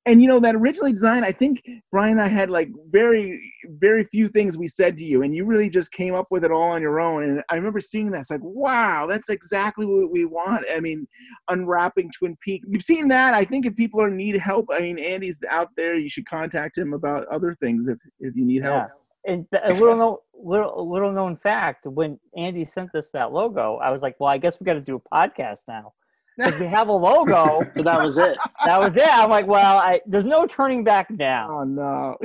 And 0.08 0.20
you 0.20 0.28
know 0.28 0.40
that 0.40 0.56
originally 0.56 0.92
design, 0.92 1.24
I 1.24 1.32
think 1.32 1.64
Brian 1.92 2.14
and 2.14 2.22
I 2.22 2.28
had 2.28 2.50
like 2.50 2.70
very, 2.90 3.40
very 3.78 4.04
few 4.06 4.28
things 4.28 4.58
we 4.58 4.68
said 4.68 4.98
to 4.98 5.06
you, 5.06 5.22
and 5.22 5.36
you 5.36 5.46
really 5.46 5.70
just 5.70 5.92
came 5.92 6.16
up 6.16 6.28
with 6.32 6.44
it 6.44 6.52
all 6.52 6.72
on 6.72 6.82
your 6.82 7.00
own. 7.00 7.24
And 7.24 7.44
I 7.50 7.56
remember 7.56 7.80
seeing 7.80 8.10
that. 8.12 8.22
It's 8.22 8.32
like, 8.32 8.40
wow, 8.42 9.06
that's 9.06 9.30
exactly 9.30 9.86
what 9.86 10.12
we 10.12 10.26
want. 10.26 10.66
I 10.74 10.80
mean, 10.80 11.08
unwrapping 11.50 12.10
Twin 12.18 12.36
Peaks. 12.42 12.68
You've 12.68 12.82
seen 12.82 13.08
that. 13.10 13.36
I 13.36 13.46
think 13.46 13.66
if 13.68 13.76
people 13.76 14.02
are 14.02 14.10
need 14.10 14.38
help, 14.38 14.68
I 14.72 14.80
mean, 14.80 14.98
Andy's 14.98 15.40
out 15.50 15.70
there. 15.78 15.96
You 15.96 16.10
should 16.10 16.26
contact 16.26 16.78
him 16.78 16.94
about 16.94 17.28
other 17.28 17.56
things 17.62 17.88
if 17.88 18.00
if 18.20 18.36
you 18.36 18.46
need 18.46 18.64
help. 18.64 18.88
Yeah. 19.26 19.34
and 19.34 19.46
a 19.64 19.74
little 19.74 19.98
no, 19.98 20.22
little 20.34 20.92
little 20.92 21.12
known 21.12 21.36
fact: 21.36 21.86
when 21.86 22.20
Andy 22.36 22.66
sent 22.66 22.96
us 22.96 23.12
that 23.12 23.32
logo, 23.32 23.78
I 23.78 23.92
was 23.92 24.02
like, 24.02 24.16
"Well, 24.20 24.30
I 24.30 24.40
guess 24.40 24.60
we 24.60 24.66
got 24.66 24.74
to 24.76 24.82
do 24.82 24.96
a 24.96 25.16
podcast 25.16 25.64
now 25.68 25.94
because 26.38 26.60
we 26.60 26.68
have 26.68 26.90
a 26.90 26.94
logo." 26.94 27.62
so 27.76 27.84
that 27.84 28.03
was 28.03 28.18
it. 28.18 28.38
That 28.66 28.80
was 28.80 28.95
it. 28.95 29.07
I'm 29.07 29.30
like, 29.30 29.48
"Well, 29.48 29.78
I, 29.78 30.02
there's 30.06 30.24
no 30.24 30.45
turning 30.45 30.84
back 30.84 31.10
now." 31.12 31.48
Oh 31.49 31.64
no, 31.64 32.18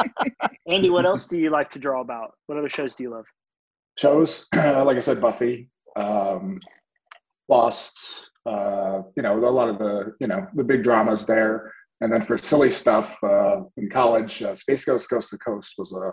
Andy, 0.66 0.90
what 0.90 1.06
else 1.06 1.26
do 1.26 1.38
you 1.38 1.50
like 1.50 1.70
to 1.70 1.78
draw 1.78 2.00
about? 2.00 2.34
What 2.46 2.58
other 2.58 2.70
shows 2.70 2.94
do 2.96 3.02
you 3.02 3.10
love? 3.10 3.26
shows 4.00 4.46
like 4.54 4.96
i 4.96 5.00
said 5.00 5.20
buffy 5.20 5.68
um, 5.96 6.58
lost 7.48 7.98
uh, 8.46 9.02
you 9.16 9.22
know 9.22 9.36
a 9.44 9.50
lot 9.50 9.68
of 9.68 9.78
the 9.78 10.14
you 10.20 10.26
know 10.26 10.46
the 10.54 10.64
big 10.64 10.82
dramas 10.82 11.26
there 11.26 11.72
and 12.00 12.10
then 12.10 12.24
for 12.24 12.38
silly 12.38 12.70
stuff 12.70 13.18
uh, 13.22 13.60
in 13.76 13.90
college 13.90 14.42
uh, 14.42 14.54
space 14.54 14.84
ghost 14.84 15.10
coast 15.10 15.30
to 15.30 15.38
coast 15.38 15.74
was 15.76 15.92
a 15.92 16.12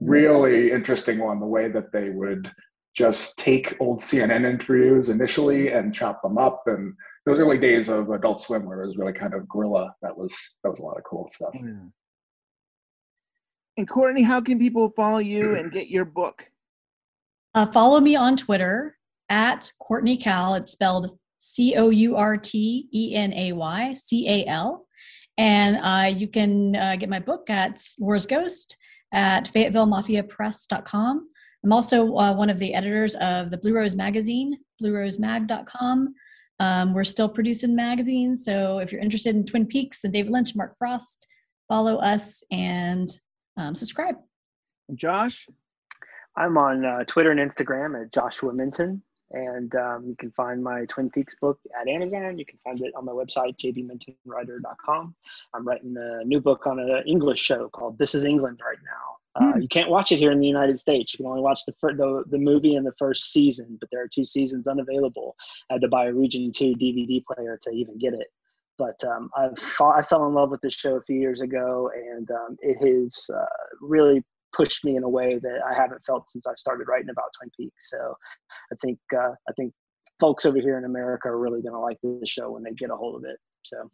really 0.00 0.72
interesting 0.72 1.18
one 1.18 1.40
the 1.40 1.46
way 1.46 1.68
that 1.68 1.92
they 1.92 2.10
would 2.10 2.50
just 2.98 3.38
take 3.38 3.76
old 3.78 4.00
cnn 4.00 4.44
interviews 4.44 5.08
initially 5.08 5.68
and 5.68 5.94
chop 5.94 6.20
them 6.22 6.36
up 6.36 6.62
and 6.66 6.92
those 7.24 7.38
early 7.38 7.58
days 7.58 7.88
of 7.88 8.10
adult 8.10 8.40
swim 8.40 8.64
where 8.64 8.82
it 8.82 8.86
was 8.88 8.96
really 8.96 9.12
kind 9.12 9.34
of 9.34 9.48
guerrilla 9.48 9.94
that 10.02 10.16
was 10.16 10.34
that 10.64 10.70
was 10.70 10.80
a 10.80 10.82
lot 10.82 10.96
of 10.96 11.04
cool 11.04 11.28
stuff 11.32 11.54
And 13.78 13.88
Courtenay, 13.88 14.22
how 14.22 14.40
can 14.40 14.58
people 14.58 14.92
follow 14.96 15.18
you 15.18 15.54
and 15.58 15.70
get 15.70 15.88
your 15.88 16.04
book? 16.04 16.44
Uh, 17.54 17.66
follow 17.66 18.00
me 18.00 18.16
on 18.16 18.36
Twitter 18.36 18.96
at 19.28 19.70
Courtenay 19.80 20.16
Cal. 20.16 20.56
It's 20.56 20.72
spelled 20.72 21.16
C 21.38 21.76
O 21.76 21.90
U 21.90 22.16
R 22.16 22.36
T 22.36 22.88
E 22.92 23.14
N 23.14 23.32
A 23.32 23.52
Y 23.52 23.94
C 23.94 24.28
A 24.28 24.46
L. 24.46 24.84
And 25.38 25.76
uh, 25.76 26.08
you 26.08 26.26
can 26.26 26.74
uh, 26.74 26.96
get 26.96 27.08
my 27.08 27.20
book 27.20 27.48
at 27.48 27.80
Laura's 28.00 28.26
Ghost 28.26 28.76
at 29.12 29.52
FayettevilleMafiaPress.com. 29.52 31.28
I'm 31.64 31.72
also 31.72 32.16
uh, 32.16 32.34
one 32.34 32.50
of 32.50 32.58
the 32.58 32.74
editors 32.74 33.14
of 33.16 33.50
the 33.50 33.58
Blue 33.58 33.74
Rose 33.74 33.96
Magazine, 33.96 34.56
BlueRoseMag.com. 34.82 36.14
Um, 36.60 36.94
we're 36.94 37.04
still 37.04 37.28
producing 37.28 37.74
magazines, 37.76 38.44
so 38.44 38.78
if 38.78 38.90
you're 38.90 39.00
interested 39.00 39.34
in 39.34 39.44
Twin 39.44 39.66
Peaks 39.66 40.04
and 40.04 40.12
David 40.12 40.32
Lynch, 40.32 40.54
Mark 40.56 40.76
Frost, 40.78 41.26
follow 41.68 41.96
us 41.96 42.42
and 42.50 43.08
um, 43.56 43.74
subscribe. 43.74 44.16
Josh? 44.94 45.46
I'm 46.36 46.56
on 46.56 46.84
uh, 46.84 47.04
Twitter 47.04 47.30
and 47.32 47.40
Instagram 47.40 48.00
at 48.00 48.12
Joshua 48.12 48.52
Minton. 48.52 49.02
And 49.30 49.74
um, 49.74 50.06
you 50.06 50.16
can 50.16 50.30
find 50.32 50.62
my 50.62 50.86
Twin 50.86 51.10
Peaks 51.10 51.34
book 51.40 51.58
at 51.78 51.86
Amazon. 51.86 52.38
You 52.38 52.46
can 52.46 52.58
find 52.64 52.80
it 52.80 52.94
on 52.96 53.04
my 53.04 53.12
website, 53.12 53.56
jdmintonwriter.com. 53.62 55.14
I'm 55.52 55.68
writing 55.68 55.94
a 55.98 56.24
new 56.24 56.40
book 56.40 56.66
on 56.66 56.78
an 56.78 57.02
English 57.06 57.40
show 57.40 57.68
called 57.68 57.98
This 57.98 58.14
is 58.14 58.24
England 58.24 58.60
right 58.64 58.78
now. 58.82 59.17
Uh, 59.38 59.52
Hmm. 59.52 59.60
You 59.60 59.68
can't 59.68 59.90
watch 59.90 60.10
it 60.12 60.18
here 60.18 60.30
in 60.32 60.40
the 60.40 60.46
United 60.46 60.78
States. 60.78 61.12
You 61.12 61.18
can 61.18 61.26
only 61.26 61.40
watch 61.42 61.60
the, 61.66 61.72
fir- 61.80 61.94
the 61.94 62.24
the 62.30 62.38
movie 62.38 62.74
in 62.74 62.84
the 62.84 62.92
first 62.98 63.32
season, 63.32 63.76
but 63.80 63.88
there 63.90 64.02
are 64.02 64.08
two 64.08 64.24
seasons 64.24 64.66
unavailable. 64.66 65.36
I 65.70 65.74
had 65.74 65.82
to 65.82 65.88
buy 65.88 66.06
a 66.06 66.12
Region 66.12 66.52
2 66.52 66.74
DVD 66.74 67.22
player 67.24 67.58
to 67.62 67.70
even 67.70 67.98
get 67.98 68.14
it. 68.14 68.28
But 68.78 69.02
um, 69.04 69.30
I, 69.34 69.48
I 69.84 70.02
fell 70.02 70.26
in 70.28 70.34
love 70.34 70.50
with 70.50 70.60
this 70.60 70.74
show 70.74 70.94
a 70.96 71.02
few 71.02 71.18
years 71.18 71.40
ago, 71.40 71.90
and 71.94 72.30
um, 72.30 72.56
it 72.60 72.76
has 72.76 73.28
uh, 73.34 73.44
really 73.80 74.22
pushed 74.54 74.84
me 74.84 74.96
in 74.96 75.02
a 75.02 75.08
way 75.08 75.38
that 75.38 75.60
I 75.68 75.74
haven't 75.74 76.00
felt 76.06 76.30
since 76.30 76.46
I 76.46 76.54
started 76.54 76.86
writing 76.88 77.10
about 77.10 77.26
Twin 77.38 77.50
Peaks. 77.56 77.90
So 77.90 78.14
I 78.72 78.76
think 78.82 78.98
uh, 79.14 79.32
I 79.48 79.52
think 79.56 79.72
folks 80.20 80.46
over 80.46 80.58
here 80.58 80.78
in 80.78 80.84
America 80.84 81.28
are 81.28 81.38
really 81.38 81.60
going 81.62 81.74
to 81.74 81.80
like 81.80 81.98
this 82.02 82.28
show 82.30 82.50
when 82.52 82.62
they 82.62 82.72
get 82.72 82.90
a 82.90 82.96
hold 82.96 83.16
of 83.16 83.24
it. 83.28 83.36
So 83.64 83.90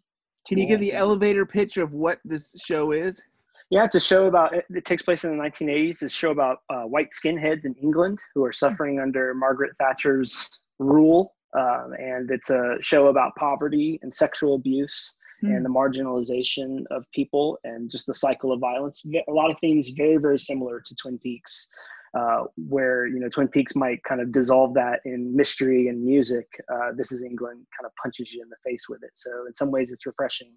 Can 0.46 0.58
you 0.58 0.66
give 0.66 0.80
the 0.80 0.92
elevator 0.92 1.44
pitch 1.46 1.76
of 1.76 1.92
what 1.92 2.20
this 2.24 2.54
show 2.64 2.92
is? 2.92 3.22
Yeah, 3.70 3.84
it's 3.84 3.94
a 3.94 4.00
show 4.00 4.26
about 4.26 4.54
it, 4.54 4.64
it 4.70 4.84
takes 4.84 5.02
place 5.02 5.24
in 5.24 5.36
the 5.36 5.42
1980s. 5.42 5.90
It's 5.90 6.02
a 6.02 6.08
show 6.08 6.30
about 6.30 6.58
uh, 6.70 6.82
white 6.82 7.08
skinheads 7.10 7.64
in 7.64 7.74
England 7.74 8.18
who 8.34 8.44
are 8.44 8.52
suffering 8.52 9.00
under 9.00 9.34
Margaret 9.34 9.72
Thatcher's 9.78 10.48
rule, 10.78 11.34
um, 11.58 11.92
and 11.98 12.30
it's 12.30 12.50
a 12.50 12.76
show 12.80 13.08
about 13.08 13.34
poverty 13.36 13.98
and 14.02 14.12
sexual 14.12 14.54
abuse 14.54 15.16
and 15.42 15.64
the 15.64 15.68
marginalization 15.68 16.84
of 16.90 17.04
people 17.12 17.58
and 17.64 17.90
just 17.90 18.06
the 18.06 18.14
cycle 18.14 18.52
of 18.52 18.60
violence. 18.60 19.02
A 19.28 19.32
lot 19.32 19.50
of 19.50 19.56
themes 19.60 19.90
very 19.96 20.16
very 20.16 20.38
similar 20.38 20.80
to 20.80 20.94
Twin 20.94 21.18
Peaks. 21.18 21.68
Uh, 22.16 22.44
where 22.68 23.08
you 23.08 23.18
know 23.18 23.28
Twin 23.28 23.48
Peaks 23.48 23.74
might 23.74 24.00
kind 24.04 24.20
of 24.20 24.30
dissolve 24.30 24.72
that 24.74 25.00
in 25.04 25.34
mystery 25.34 25.88
and 25.88 26.00
music. 26.00 26.46
Uh, 26.72 26.92
this 26.96 27.10
is 27.10 27.24
England 27.24 27.66
kind 27.76 27.86
of 27.86 27.92
punches 28.00 28.32
you 28.32 28.40
in 28.40 28.48
the 28.48 28.56
face 28.64 28.88
with 28.88 29.02
it. 29.02 29.10
So 29.14 29.30
in 29.48 29.54
some 29.54 29.72
ways 29.72 29.90
it's 29.90 30.06
refreshing, 30.06 30.52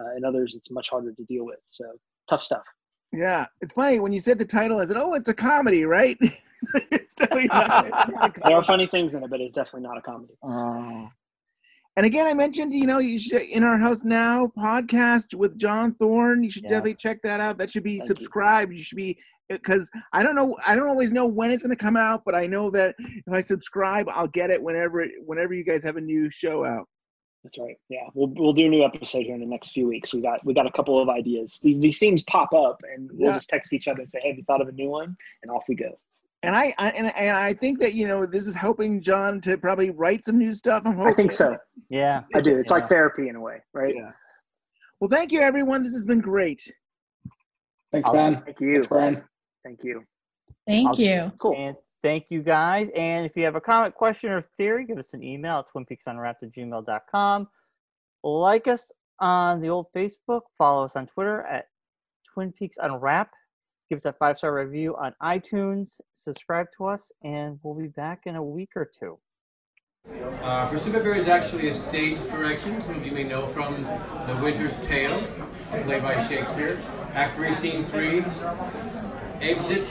uh, 0.00 0.16
in 0.16 0.24
others 0.24 0.54
it's 0.56 0.70
much 0.70 0.88
harder 0.88 1.12
to 1.12 1.24
deal 1.24 1.44
with. 1.44 1.58
So 1.68 1.84
tough 2.28 2.42
stuff. 2.42 2.62
Yeah, 3.12 3.46
it's 3.60 3.72
funny 3.72 4.00
when 4.00 4.12
you 4.12 4.20
said 4.20 4.38
the 4.38 4.44
title. 4.44 4.78
I 4.78 4.84
said, 4.84 4.96
"Oh, 4.96 5.14
it's 5.14 5.28
a 5.28 5.34
comedy, 5.34 5.84
right?" 5.84 6.16
it's 6.90 7.14
definitely 7.14 7.48
not. 7.48 7.86
it's 7.86 8.08
not 8.14 8.38
there 8.44 8.56
are 8.56 8.64
funny 8.64 8.86
things 8.86 9.14
in 9.14 9.22
it, 9.22 9.30
but 9.30 9.40
it's 9.40 9.54
definitely 9.54 9.82
not 9.82 9.98
a 9.98 10.02
comedy. 10.02 10.34
Oh. 10.42 11.08
And 11.96 12.06
again, 12.06 12.26
I 12.26 12.32
mentioned, 12.32 12.72
you 12.72 12.86
know, 12.86 13.00
you 13.00 13.18
should 13.18 13.42
in 13.42 13.62
our 13.62 13.76
house 13.76 14.02
now 14.02 14.50
podcast 14.58 15.34
with 15.34 15.58
John 15.58 15.94
Thorne. 15.96 16.42
You 16.42 16.50
should 16.50 16.62
definitely 16.62 16.94
check 16.94 17.18
that 17.22 17.38
out. 17.40 17.58
That 17.58 17.70
should 17.70 17.82
be 17.82 18.00
subscribed. 18.00 18.72
You. 18.72 18.78
should 18.78 18.96
be 18.96 19.18
because 19.50 19.90
I 20.14 20.22
don't 20.22 20.34
know, 20.34 20.56
I 20.66 20.74
don't 20.74 20.88
always 20.88 21.12
know 21.12 21.26
when 21.26 21.50
it's 21.50 21.62
going 21.62 21.76
to 21.76 21.84
come 21.84 21.96
out, 21.96 22.22
but 22.24 22.34
I 22.34 22.46
know 22.46 22.70
that 22.70 22.94
if 22.98 23.32
I 23.32 23.42
subscribe, 23.42 24.08
I'll 24.08 24.28
get 24.28 24.50
it 24.50 24.62
whenever 24.62 25.06
whenever 25.26 25.52
you 25.52 25.64
guys 25.64 25.84
have 25.84 25.96
a 25.96 26.00
new 26.00 26.30
show 26.30 26.64
out. 26.64 26.88
That's 27.44 27.58
right. 27.58 27.76
Yeah, 27.88 28.02
we'll 28.14 28.28
we'll 28.36 28.52
do 28.52 28.66
a 28.66 28.68
new 28.68 28.84
episode 28.84 29.24
here 29.24 29.34
in 29.34 29.40
the 29.40 29.46
next 29.46 29.72
few 29.72 29.88
weeks. 29.88 30.14
We 30.14 30.20
got 30.20 30.44
we 30.46 30.54
got 30.54 30.66
a 30.66 30.70
couple 30.72 31.00
of 31.02 31.08
ideas. 31.08 31.58
These 31.62 31.80
these 31.80 31.98
themes 31.98 32.22
pop 32.24 32.52
up, 32.52 32.80
and 32.94 33.10
we'll 33.12 33.30
Yeah. 33.30 33.36
just 33.36 33.48
text 33.48 33.72
each 33.72 33.88
other 33.88 34.00
and 34.02 34.10
say, 34.10 34.20
"Hey, 34.22 34.28
have 34.28 34.38
you 34.38 34.44
thought 34.44 34.60
of 34.60 34.68
a 34.68 34.72
new 34.72 34.88
one?" 34.88 35.16
And 35.42 35.50
off 35.50 35.64
we 35.68 35.74
go. 35.74 35.98
And 36.44 36.54
I, 36.56 36.72
I 36.78 36.90
and, 36.90 37.14
and 37.16 37.36
I 37.36 37.52
think 37.54 37.80
that 37.80 37.94
you 37.94 38.06
know 38.06 38.26
this 38.26 38.46
is 38.46 38.54
helping 38.54 39.00
John 39.00 39.40
to 39.42 39.56
probably 39.58 39.90
write 39.90 40.24
some 40.24 40.38
new 40.38 40.54
stuff. 40.54 40.82
I'm 40.86 40.94
hoping. 40.96 41.12
I 41.12 41.14
think 41.14 41.32
so. 41.32 41.56
Yeah, 41.88 42.22
I 42.34 42.40
do. 42.40 42.58
It's 42.58 42.70
Yeah. 42.70 42.76
like 42.78 42.88
therapy 42.88 43.28
in 43.28 43.34
a 43.36 43.40
way, 43.40 43.58
right? 43.72 43.94
Yeah. 43.96 44.12
Well, 45.00 45.10
thank 45.10 45.32
you, 45.32 45.40
everyone. 45.40 45.82
This 45.82 45.94
has 45.94 46.04
been 46.04 46.20
great. 46.20 46.62
Thanks, 47.90 48.08
Ben. 48.10 48.40
Thank 48.44 48.60
you. 48.60 48.74
Thanks, 48.74 48.86
Brian. 48.86 49.22
Thank 49.64 49.80
you. 49.82 50.04
Thank 50.66 50.88
I'll- 50.88 51.00
you. 51.00 51.32
Cool. 51.38 51.76
Thank 52.02 52.30
you 52.30 52.42
guys. 52.42 52.90
And 52.96 53.24
if 53.24 53.36
you 53.36 53.44
have 53.44 53.54
a 53.54 53.60
comment, 53.60 53.94
question, 53.94 54.30
or 54.30 54.42
theory, 54.42 54.84
give 54.84 54.98
us 54.98 55.14
an 55.14 55.22
email 55.22 55.58
at 55.58 55.66
twinpeaksunwrapped 55.72 56.42
at 56.42 56.52
gmail.com. 56.52 57.48
Like 58.24 58.66
us 58.66 58.90
on 59.20 59.60
the 59.60 59.68
old 59.68 59.86
Facebook. 59.94 60.42
Follow 60.58 60.84
us 60.84 60.96
on 60.96 61.06
Twitter 61.06 61.42
at 61.42 61.66
Twin 62.32 62.52
Peaks 62.52 62.76
Unwrapped. 62.82 63.34
Give 63.88 63.98
us 63.98 64.04
a 64.04 64.12
five 64.12 64.38
star 64.38 64.54
review 64.54 64.96
on 64.96 65.14
iTunes. 65.22 66.00
Subscribe 66.12 66.66
to 66.76 66.86
us, 66.86 67.12
and 67.22 67.58
we'll 67.62 67.74
be 67.74 67.88
back 67.88 68.22
in 68.26 68.36
a 68.36 68.42
week 68.42 68.70
or 68.74 68.90
two. 68.98 69.18
Uh, 70.42 70.68
Pursuit 70.68 70.96
is 71.16 71.28
actually 71.28 71.68
a 71.68 71.74
stage 71.74 72.18
direction. 72.30 72.80
Some 72.80 72.96
of 72.96 73.06
you 73.06 73.12
may 73.12 73.22
know 73.22 73.46
from 73.46 73.82
The 74.26 74.40
Winter's 74.42 74.78
Tale, 74.80 75.16
played 75.84 76.02
by 76.02 76.26
Shakespeare. 76.26 76.82
Act 77.14 77.36
3, 77.36 77.52
Scene 77.52 77.84
3. 77.84 78.24
Exit, 79.42 79.86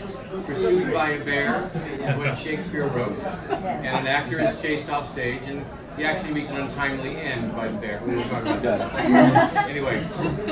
pursued 0.45 0.91
by 0.91 1.11
a 1.11 1.23
bear, 1.23 1.69
is 1.76 2.15
what 2.15 2.35
Shakespeare 2.35 2.88
wrote. 2.88 3.18
And 3.49 3.85
an 3.85 4.07
actor 4.07 4.39
is 4.39 4.60
chased 4.61 4.89
off 4.89 5.11
stage, 5.11 5.43
and 5.43 5.65
he 5.98 6.03
actually 6.03 6.34
meets 6.34 6.49
an 6.49 6.57
untimely 6.57 7.18
end 7.18 7.53
by 7.56 7.68
the 7.68 7.77
bear. 7.77 8.02
We 8.06 8.15
will 8.15 8.23
talk 8.23 8.43
about 8.43 8.61
that. 8.64 9.69
anyway, 9.69 10.03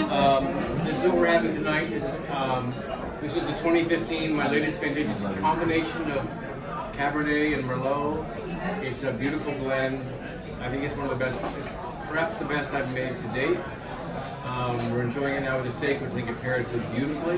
um, 0.09 0.45
this 0.85 0.97
is 0.99 1.03
what 1.05 1.15
we're 1.15 1.27
having 1.27 1.55
tonight. 1.55 1.89
This, 1.89 2.03
is, 2.03 2.29
um, 2.29 2.71
this 3.21 3.35
is 3.35 3.45
the 3.47 3.53
2015, 3.53 4.33
my 4.33 4.49
latest 4.49 4.79
vintage. 4.79 5.07
It's 5.07 5.23
a 5.23 5.33
combination 5.35 6.11
of 6.11 6.25
Cabernet 6.93 7.57
and 7.57 7.63
Merlot. 7.67 8.83
It's 8.83 9.03
a 9.03 9.13
beautiful 9.13 9.53
blend. 9.53 10.03
I 10.61 10.69
think 10.69 10.83
it's 10.83 10.95
one 10.95 11.09
of 11.09 11.17
the 11.17 11.23
best, 11.23 11.39
perhaps 12.09 12.37
the 12.37 12.45
best 12.45 12.73
I've 12.73 12.93
made 12.93 13.15
to 13.15 13.27
date. 13.29 13.59
Um, 14.43 14.91
we're 14.91 15.03
enjoying 15.03 15.35
it 15.35 15.41
now 15.41 15.57
with 15.61 15.65
the 15.65 15.77
steak, 15.77 16.01
which 16.01 16.11
I 16.11 16.13
think 16.13 16.29
it 16.29 16.41
pairs 16.41 16.67
so 16.67 16.79
beautifully. 16.93 17.37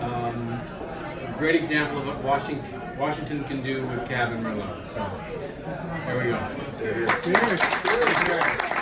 Um, 0.00 0.48
a 0.48 1.34
great 1.38 1.54
example 1.54 1.98
of 1.98 2.06
what 2.06 2.22
Washington, 2.22 2.98
Washington 2.98 3.44
can 3.44 3.62
do 3.62 3.86
with 3.86 4.08
Cab 4.08 4.32
and 4.32 4.44
Merlot. 4.44 4.92
So, 4.92 5.10
there 6.06 6.18
we 6.18 6.24
go. 6.24 6.38
Cheers. 6.78 7.24
Cheers. 7.24 8.81